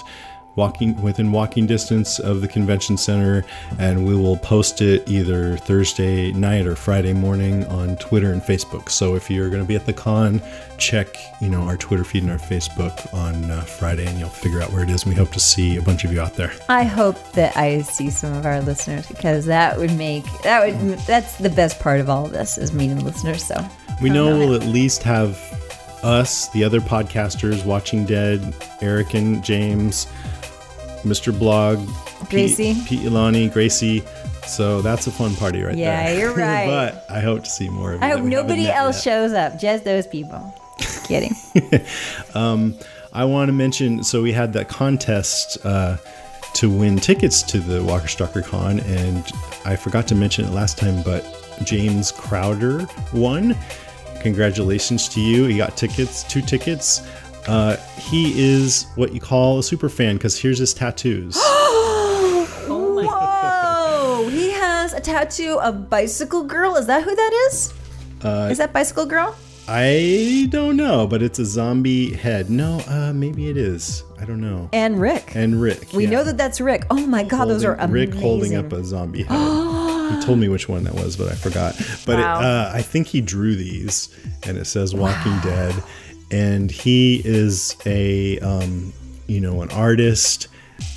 walking 0.55 1.01
within 1.01 1.31
walking 1.31 1.65
distance 1.65 2.19
of 2.19 2.41
the 2.41 2.47
convention 2.47 2.97
center 2.97 3.43
and 3.79 4.05
we 4.05 4.15
will 4.15 4.37
post 4.37 4.81
it 4.81 5.07
either 5.09 5.57
Thursday 5.57 6.31
night 6.31 6.67
or 6.67 6.75
Friday 6.75 7.13
morning 7.13 7.65
on 7.65 7.95
Twitter 7.97 8.31
and 8.31 8.41
Facebook. 8.41 8.89
So 8.89 9.15
if 9.15 9.29
you're 9.29 9.49
going 9.49 9.61
to 9.61 9.67
be 9.67 9.75
at 9.75 9.85
the 9.85 9.93
con, 9.93 10.41
check, 10.77 11.07
you 11.41 11.49
know, 11.49 11.61
our 11.61 11.77
Twitter 11.77 12.03
feed 12.03 12.23
and 12.23 12.31
our 12.31 12.37
Facebook 12.37 13.13
on 13.13 13.49
uh, 13.49 13.61
Friday 13.61 14.05
and 14.05 14.19
you'll 14.19 14.29
figure 14.29 14.61
out 14.61 14.71
where 14.71 14.83
it 14.83 14.89
is. 14.89 15.03
And 15.03 15.13
we 15.13 15.17
hope 15.17 15.31
to 15.31 15.39
see 15.39 15.77
a 15.77 15.81
bunch 15.81 16.03
of 16.03 16.11
you 16.11 16.21
out 16.21 16.35
there. 16.35 16.51
I 16.69 16.83
hope 16.83 17.31
that 17.33 17.55
I 17.57 17.81
see 17.81 18.09
some 18.09 18.33
of 18.33 18.45
our 18.45 18.61
listeners 18.61 19.07
because 19.07 19.45
that 19.45 19.77
would 19.77 19.95
make 19.97 20.25
that 20.43 20.65
would 20.65 20.99
that's 20.99 21.37
the 21.37 21.49
best 21.49 21.79
part 21.79 21.99
of 21.99 22.09
all 22.09 22.25
of 22.25 22.31
this 22.31 22.57
is 22.57 22.73
meeting 22.73 23.03
listeners. 23.03 23.43
So 23.43 23.55
We 24.01 24.09
know 24.09 24.37
we'll 24.37 24.55
at 24.55 24.63
least 24.63 25.03
have 25.03 25.39
us, 26.03 26.49
the 26.49 26.63
other 26.63 26.81
podcasters, 26.81 27.65
Watching 27.65 28.05
Dead, 28.05 28.53
Eric 28.81 29.13
and 29.13 29.43
James, 29.43 30.07
Mr. 31.03 31.37
Blog, 31.37 31.85
Gracie. 32.29 32.73
Pete, 32.75 32.85
Pete 32.87 32.99
Ilani, 33.01 33.51
Gracie. 33.51 34.03
So 34.47 34.81
that's 34.81 35.07
a 35.07 35.11
fun 35.11 35.35
party 35.35 35.61
right 35.61 35.75
Yeah, 35.77 36.05
there. 36.11 36.19
you're 36.19 36.33
right. 36.35 36.67
but 36.67 37.05
I 37.09 37.19
hope 37.21 37.43
to 37.45 37.49
see 37.49 37.69
more 37.69 37.93
of 37.93 38.01
you. 38.01 38.05
I 38.07 38.11
hope 38.11 38.23
nobody 38.23 38.67
else 38.69 38.97
yet. 39.05 39.13
shows 39.13 39.33
up, 39.33 39.59
just 39.59 39.83
those 39.85 40.05
people. 40.07 40.53
Kidding. 41.05 41.33
Um, 42.33 42.75
I 43.13 43.25
want 43.25 43.49
to 43.49 43.53
mention 43.53 44.03
so 44.03 44.21
we 44.21 44.31
had 44.33 44.53
that 44.53 44.67
contest 44.69 45.57
uh, 45.65 45.97
to 46.55 46.69
win 46.69 46.97
tickets 46.97 47.41
to 47.43 47.59
the 47.59 47.83
Walker 47.83 48.07
Stalker 48.07 48.41
Con, 48.41 48.79
and 48.81 49.31
I 49.65 49.75
forgot 49.75 50.07
to 50.09 50.15
mention 50.15 50.45
it 50.45 50.51
last 50.51 50.77
time, 50.77 51.01
but 51.03 51.25
James 51.63 52.11
Crowder 52.11 52.87
won. 53.13 53.55
Congratulations 54.21 55.07
to 55.09 55.21
you. 55.21 55.45
He 55.45 55.57
got 55.57 55.75
tickets, 55.77 56.23
two 56.23 56.41
tickets. 56.41 57.01
Uh, 57.47 57.75
he 57.99 58.39
is 58.41 58.85
what 58.95 59.13
you 59.13 59.19
call 59.19 59.59
a 59.59 59.63
super 59.63 59.89
fan 59.89 60.15
because 60.15 60.39
here's 60.39 60.57
his 60.59 60.73
tattoos. 60.73 61.37
Oh 62.65 62.93
my 62.95 63.03
Whoa! 63.05 64.29
He 64.29 64.51
has 64.51 64.93
a 64.93 64.99
tattoo 65.01 65.59
of 65.61 65.89
Bicycle 65.89 66.43
Girl. 66.43 66.75
Is 66.75 66.87
that 66.87 67.03
who 67.03 67.13
that 67.15 67.47
is? 67.51 67.73
Uh, 68.23 68.47
Is 68.51 68.57
that 68.57 68.71
Bicycle 68.73 69.05
Girl? 69.05 69.35
I 69.67 70.47
don't 70.49 70.75
know, 70.77 71.07
but 71.07 71.21
it's 71.21 71.39
a 71.39 71.45
zombie 71.45 72.13
head. 72.13 72.49
No, 72.49 72.81
uh, 72.87 73.13
maybe 73.13 73.49
it 73.49 73.57
is. 73.57 74.03
I 74.19 74.25
don't 74.25 74.41
know. 74.41 74.69
And 74.73 74.99
Rick. 74.99 75.35
And 75.35 75.61
Rick. 75.61 75.91
We 75.93 76.03
yeah. 76.05 76.11
know 76.11 76.23
that 76.25 76.37
that's 76.37 76.59
Rick. 76.61 76.85
Oh 76.89 77.05
my 77.05 77.23
God, 77.23 77.45
those 77.45 77.63
are 77.63 77.75
amazing. 77.75 78.11
Rick 78.11 78.21
holding 78.21 78.55
up 78.55 78.71
a 78.73 78.83
zombie 78.83 79.23
head. 79.23 79.37
he 80.19 80.25
told 80.25 80.39
me 80.39 80.47
which 80.49 80.67
one 80.69 80.83
that 80.85 80.93
was, 80.95 81.15
but 81.17 81.29
I 81.31 81.35
forgot. 81.35 81.75
But 82.05 82.17
Wow. 82.19 82.39
it, 82.39 82.43
uh, 82.45 82.71
I 82.73 82.81
think 82.81 83.07
he 83.07 83.21
drew 83.21 83.55
these, 83.55 84.09
and 84.43 84.57
it 84.57 84.65
says 84.65 84.93
"Walking 84.93 85.37
Dead," 85.41 85.73
and 86.31 86.71
he 86.71 87.21
is 87.25 87.75
a 87.85 88.39
um, 88.39 88.93
you 89.27 89.39
know 89.39 89.61
an 89.61 89.69
artist, 89.71 90.47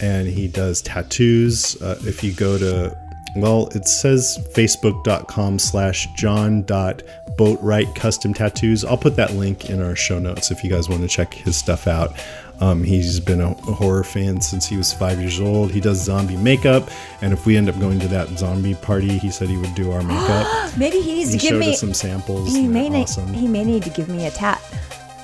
and 0.01 0.27
he 0.27 0.49
does 0.49 0.83
tattoos. 0.83 1.81
Uh, 1.81 1.99
if 2.03 2.23
you 2.23 2.33
go 2.33 2.59
to 2.59 2.97
well, 3.37 3.69
it 3.75 3.87
says 3.87 4.39
facebook.com 4.55 5.59
slash 5.59 6.07
john 6.15 6.63
dot 6.63 7.03
boatwright 7.37 7.95
custom 7.95 8.33
tattoos. 8.33 8.85
I'll 8.85 8.97
put 8.97 9.17
that 9.17 9.35
link 9.35 9.69
in 9.69 9.83
our 9.83 9.95
show 9.95 10.19
notes 10.19 10.51
if 10.51 10.65
you 10.65 10.71
guys 10.71 10.89
want 10.89 11.03
to 11.03 11.09
check 11.09 11.35
his 11.35 11.57
stuff 11.57 11.87
out. 11.87 12.17
Um, 12.61 12.83
he's 12.83 13.21
been 13.21 13.43
a 13.43 13.53
horror 13.53 14.05
fan 14.05 14.41
since 14.41 14.67
he 14.67 14.79
was 14.79 14.93
five 14.93 15.21
years 15.21 15.41
old. 15.41 15.71
He 15.71 15.81
does 15.81 16.03
zombie 16.03 16.37
makeup, 16.37 16.89
and 17.21 17.35
if 17.35 17.45
we 17.45 17.57
end 17.57 17.69
up 17.69 17.79
going 17.79 18.01
to 18.01 18.09
that 18.09 18.29
zombie 18.39 18.75
party, 18.75 19.19
he 19.19 19.31
said 19.31 19.49
he 19.49 19.59
would 19.59 19.75
do 19.75 19.93
our 19.93 20.03
makeup. 20.03 20.75
Maybe 20.79 21.01
he 21.01 21.17
needs 21.17 21.33
he 21.33 21.39
to 21.39 21.49
give 21.49 21.59
me 21.59 21.77
some 21.77 21.93
samples. 21.93 22.55
He 22.55 22.67
may 22.67 22.89
need, 22.89 23.03
awesome. 23.03 23.33
he 23.35 23.47
may 23.47 23.65
need 23.65 23.83
to 23.83 23.91
give 23.91 24.09
me 24.09 24.27
a 24.27 24.31
tat. 24.31 24.63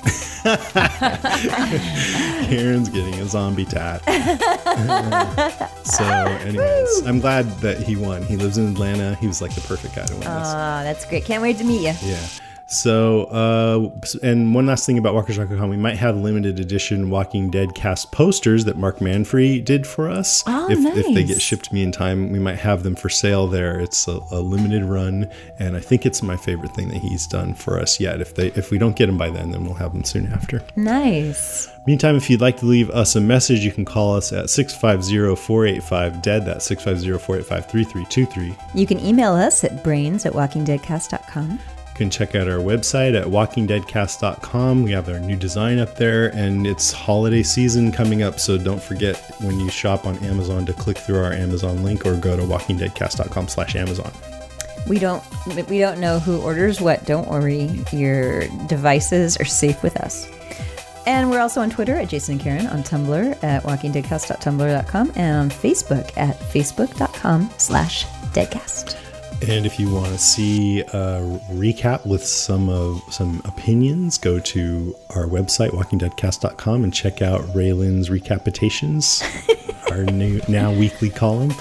Karen's 2.49 2.89
getting 2.89 3.15
a 3.15 3.27
zombie 3.27 3.65
tat. 3.65 4.03
so, 5.85 6.05
anyways, 6.05 7.07
I'm 7.07 7.21
glad 7.21 7.47
that 7.61 7.79
he 7.79 7.95
won. 7.95 8.23
He 8.23 8.37
lives 8.37 8.59
in 8.59 8.73
Atlanta. 8.73 9.15
He 9.17 9.29
was 9.29 9.41
like 9.41 9.55
the 9.55 9.61
perfect 9.61 9.95
guy 9.95 10.05
to 10.05 10.13
win 10.15 10.21
this. 10.21 10.29
Ah, 10.31 10.81
that's 10.83 11.05
great. 11.05 11.25
Can't 11.25 11.43
wait 11.43 11.59
to 11.59 11.65
meet 11.65 11.83
you. 11.83 11.95
Yeah. 12.03 12.27
So, 12.73 13.25
uh, 13.25 13.91
and 14.23 14.55
one 14.55 14.65
last 14.65 14.87
thing 14.87 14.97
about 14.97 15.13
Walker 15.13 15.35
Stalker 15.35 15.59
Con, 15.59 15.69
we 15.69 15.77
might 15.77 15.99
have 15.99 16.17
limited 16.17 16.59
edition 16.59 17.11
Walking 17.11 17.51
Dead 17.51 17.75
cast 17.75 18.11
posters 18.13 18.65
that 18.65 18.79
Mark 18.79 19.01
Manfrey 19.01 19.63
did 19.63 19.87
for 19.87 20.09
us. 20.09 20.43
Oh, 20.47 20.71
if, 20.71 20.79
if 20.97 21.15
they 21.15 21.23
get 21.23 21.43
shipped 21.43 21.67
to 21.67 21.75
me 21.75 21.83
in 21.83 21.93
time, 21.93 22.33
we 22.33 22.39
might 22.39 22.59
have 22.59 22.83
them 22.83 22.95
for 22.95 23.11
sale 23.11 23.47
there. 23.47 23.79
It's 23.79 24.09
a, 24.09 24.19
a 24.31 24.41
limited 24.41 24.85
run, 24.85 25.31
and 25.59 25.77
I 25.77 25.81
think 25.81 26.07
it's 26.07 26.23
my 26.23 26.35
favorite 26.35 26.75
thing 26.75 26.89
that 26.89 26.97
he's 26.97 27.27
done 27.27 27.53
for 27.53 27.79
us 27.79 28.01
yet. 28.01 28.23
If 28.23 28.35
they 28.35 28.47
if 28.53 28.71
we 28.71 28.79
don't 28.79 28.97
get 28.97 29.05
them 29.07 29.19
by 29.19 29.29
then, 29.29 29.51
then 29.51 29.65
we'll 29.65 29.75
have 29.75 29.93
them 29.93 30.05
soon 30.05 30.33
after. 30.33 30.63
Nice. 30.75 31.69
Meantime, 31.87 32.17
if 32.17 32.31
you'd 32.31 32.41
like 32.41 32.57
to 32.59 32.67
leave 32.67 32.89
us 32.89 33.17
a 33.17 33.21
message, 33.21 33.65
you 33.65 33.73
can 33.73 33.85
call 33.85 34.17
us 34.17 34.33
at 34.33 34.47
650-485-DEAD. 34.47 36.47
That's 36.47 36.71
650-485-3323. 36.71 38.57
You 38.75 38.87
can 38.87 38.99
email 39.01 39.33
us 39.33 39.63
at 39.63 39.83
brains 39.83 40.25
at 40.25 40.33
walkingdeadcast.com. 40.33 41.59
You 41.93 41.99
can 41.99 42.11
check 42.11 42.35
out 42.35 42.49
our 42.49 42.59
website 42.59 43.15
at 43.15 43.27
walkingdeadcast.com. 43.27 44.83
We 44.83 44.93
have 44.93 45.11
our 45.11 45.21
new 45.21 45.37
design 45.37 45.79
up 45.79 45.97
there, 45.97 46.35
and 46.35 46.67
it's 46.67 46.91
holiday 46.91 47.43
season 47.43 47.93
coming 47.93 48.23
up, 48.23 48.41
so 48.41 48.57
don't 48.57 48.83
forget 48.83 49.17
when 49.41 49.61
you 49.61 49.69
shop 49.69 50.07
on 50.07 50.17
Amazon 50.25 50.65
to 50.67 50.73
click 50.73 50.97
through 50.97 51.23
our 51.23 51.35
Amazon 51.35 51.85
link 51.85 52.07
or 52.07 52.17
go 52.17 52.35
to 52.35 52.43
walkingdeadcast.com 52.45 53.47
slash 53.49 53.77
Amazon. 53.77 54.11
We 54.89 54.99
don't 54.99 55.23
we 55.69 55.79
don't 55.79 56.01
know 56.01 56.19
who 56.19 56.41
orders 56.41 56.81
what. 56.81 57.05
Don't 57.05 57.29
worry. 57.29 57.71
Your 57.93 58.49
devices 58.67 59.37
are 59.37 59.45
safe 59.45 59.83
with 59.83 59.97
us. 59.99 60.29
And 61.07 61.31
we're 61.31 61.41
also 61.41 61.61
on 61.61 61.71
Twitter 61.71 61.97
at 61.97 62.09
Jason 62.09 62.35
and 62.35 62.41
Karen, 62.41 62.67
on 62.69 62.83
Tumblr 62.83 63.45
at 63.45 63.65
walkingdeadcast.tumblr.com, 63.65 65.13
and 65.17 65.37
on 65.37 65.51
Facebook 65.51 66.17
at 66.17 66.39
facebook.com 66.39 67.51
slash 67.59 68.07
deadcast. 68.33 69.02
And 69.49 69.67
if 69.67 69.79
you 69.81 69.93
want 69.93 70.07
to 70.07 70.19
see 70.19 70.81
a 70.81 71.21
recap 71.51 72.07
with 72.07 72.25
some 72.25 72.69
of 72.69 73.03
some 73.13 73.43
opinions, 73.45 74.19
go 74.19 74.39
to 74.39 74.95
our 75.11 75.27
website 75.27 75.71
walkingdeadcast.com 75.71 76.85
and 76.85 76.95
check 76.95 77.23
out 77.23 77.41
Raylan's 77.55 78.09
recapitations, 78.09 79.23
our 79.91 80.05
new 80.05 80.41
now 80.49 80.73
weekly 80.73 81.11
column. 81.11 81.53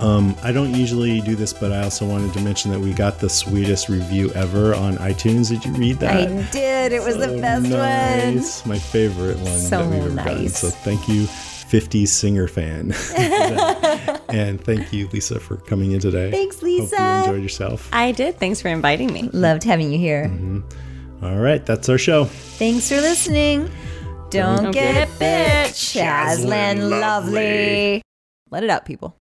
Um, 0.00 0.34
I 0.42 0.50
don't 0.50 0.72
usually 0.74 1.20
do 1.20 1.36
this, 1.36 1.52
but 1.52 1.72
I 1.72 1.82
also 1.82 2.06
wanted 2.08 2.32
to 2.32 2.40
mention 2.40 2.70
that 2.70 2.80
we 2.80 2.94
got 2.94 3.18
the 3.18 3.28
sweetest 3.28 3.90
review 3.90 4.32
ever 4.32 4.74
on 4.74 4.96
iTunes. 4.96 5.50
Did 5.50 5.62
you 5.66 5.72
read 5.74 5.96
that? 5.98 6.26
I 6.26 6.42
did. 6.50 6.92
It 6.92 7.02
was 7.02 7.18
the 7.18 7.38
best 7.38 7.64
one. 7.64 7.72
nice. 7.72 8.64
My 8.64 8.78
favorite 8.78 9.36
one 9.40 9.58
So 9.58 9.78
that 9.78 9.90
we've 9.90 10.04
ever 10.06 10.14
gotten. 10.14 10.48
So 10.48 10.70
thank 10.70 11.06
you, 11.06 11.26
50s 11.70 12.08
singer 12.08 12.48
fan. 12.48 12.92
and 14.28 14.60
thank 14.62 14.92
you, 14.92 15.08
Lisa, 15.08 15.38
for 15.38 15.56
coming 15.56 15.92
in 15.92 16.00
today. 16.00 16.30
Thanks, 16.30 16.62
Lisa. 16.62 16.96
Hope 16.96 17.00
you 17.00 17.06
Lisa. 17.06 17.28
enjoyed 17.30 17.42
yourself. 17.42 17.88
I 17.92 18.12
did. 18.12 18.38
Thanks 18.38 18.60
for 18.60 18.68
inviting 18.68 19.12
me. 19.12 19.30
Loved 19.32 19.64
having 19.64 19.92
you 19.92 19.98
here. 19.98 20.26
Mm-hmm. 20.26 21.24
All 21.24 21.36
right, 21.36 21.64
that's 21.64 21.88
our 21.88 21.98
show. 21.98 22.24
Thanks 22.24 22.88
for 22.88 22.96
listening. 22.96 23.70
Don't, 24.30 24.64
Don't 24.64 24.70
get, 24.72 24.94
get 24.94 25.08
a 25.08 25.68
bitch. 25.68 26.00
Shazlin 26.00 26.76
Shazlin 26.76 26.90
lovely. 26.90 27.00
lovely. 27.00 28.02
Let 28.50 28.64
it 28.64 28.70
out, 28.70 28.84
people. 28.84 29.16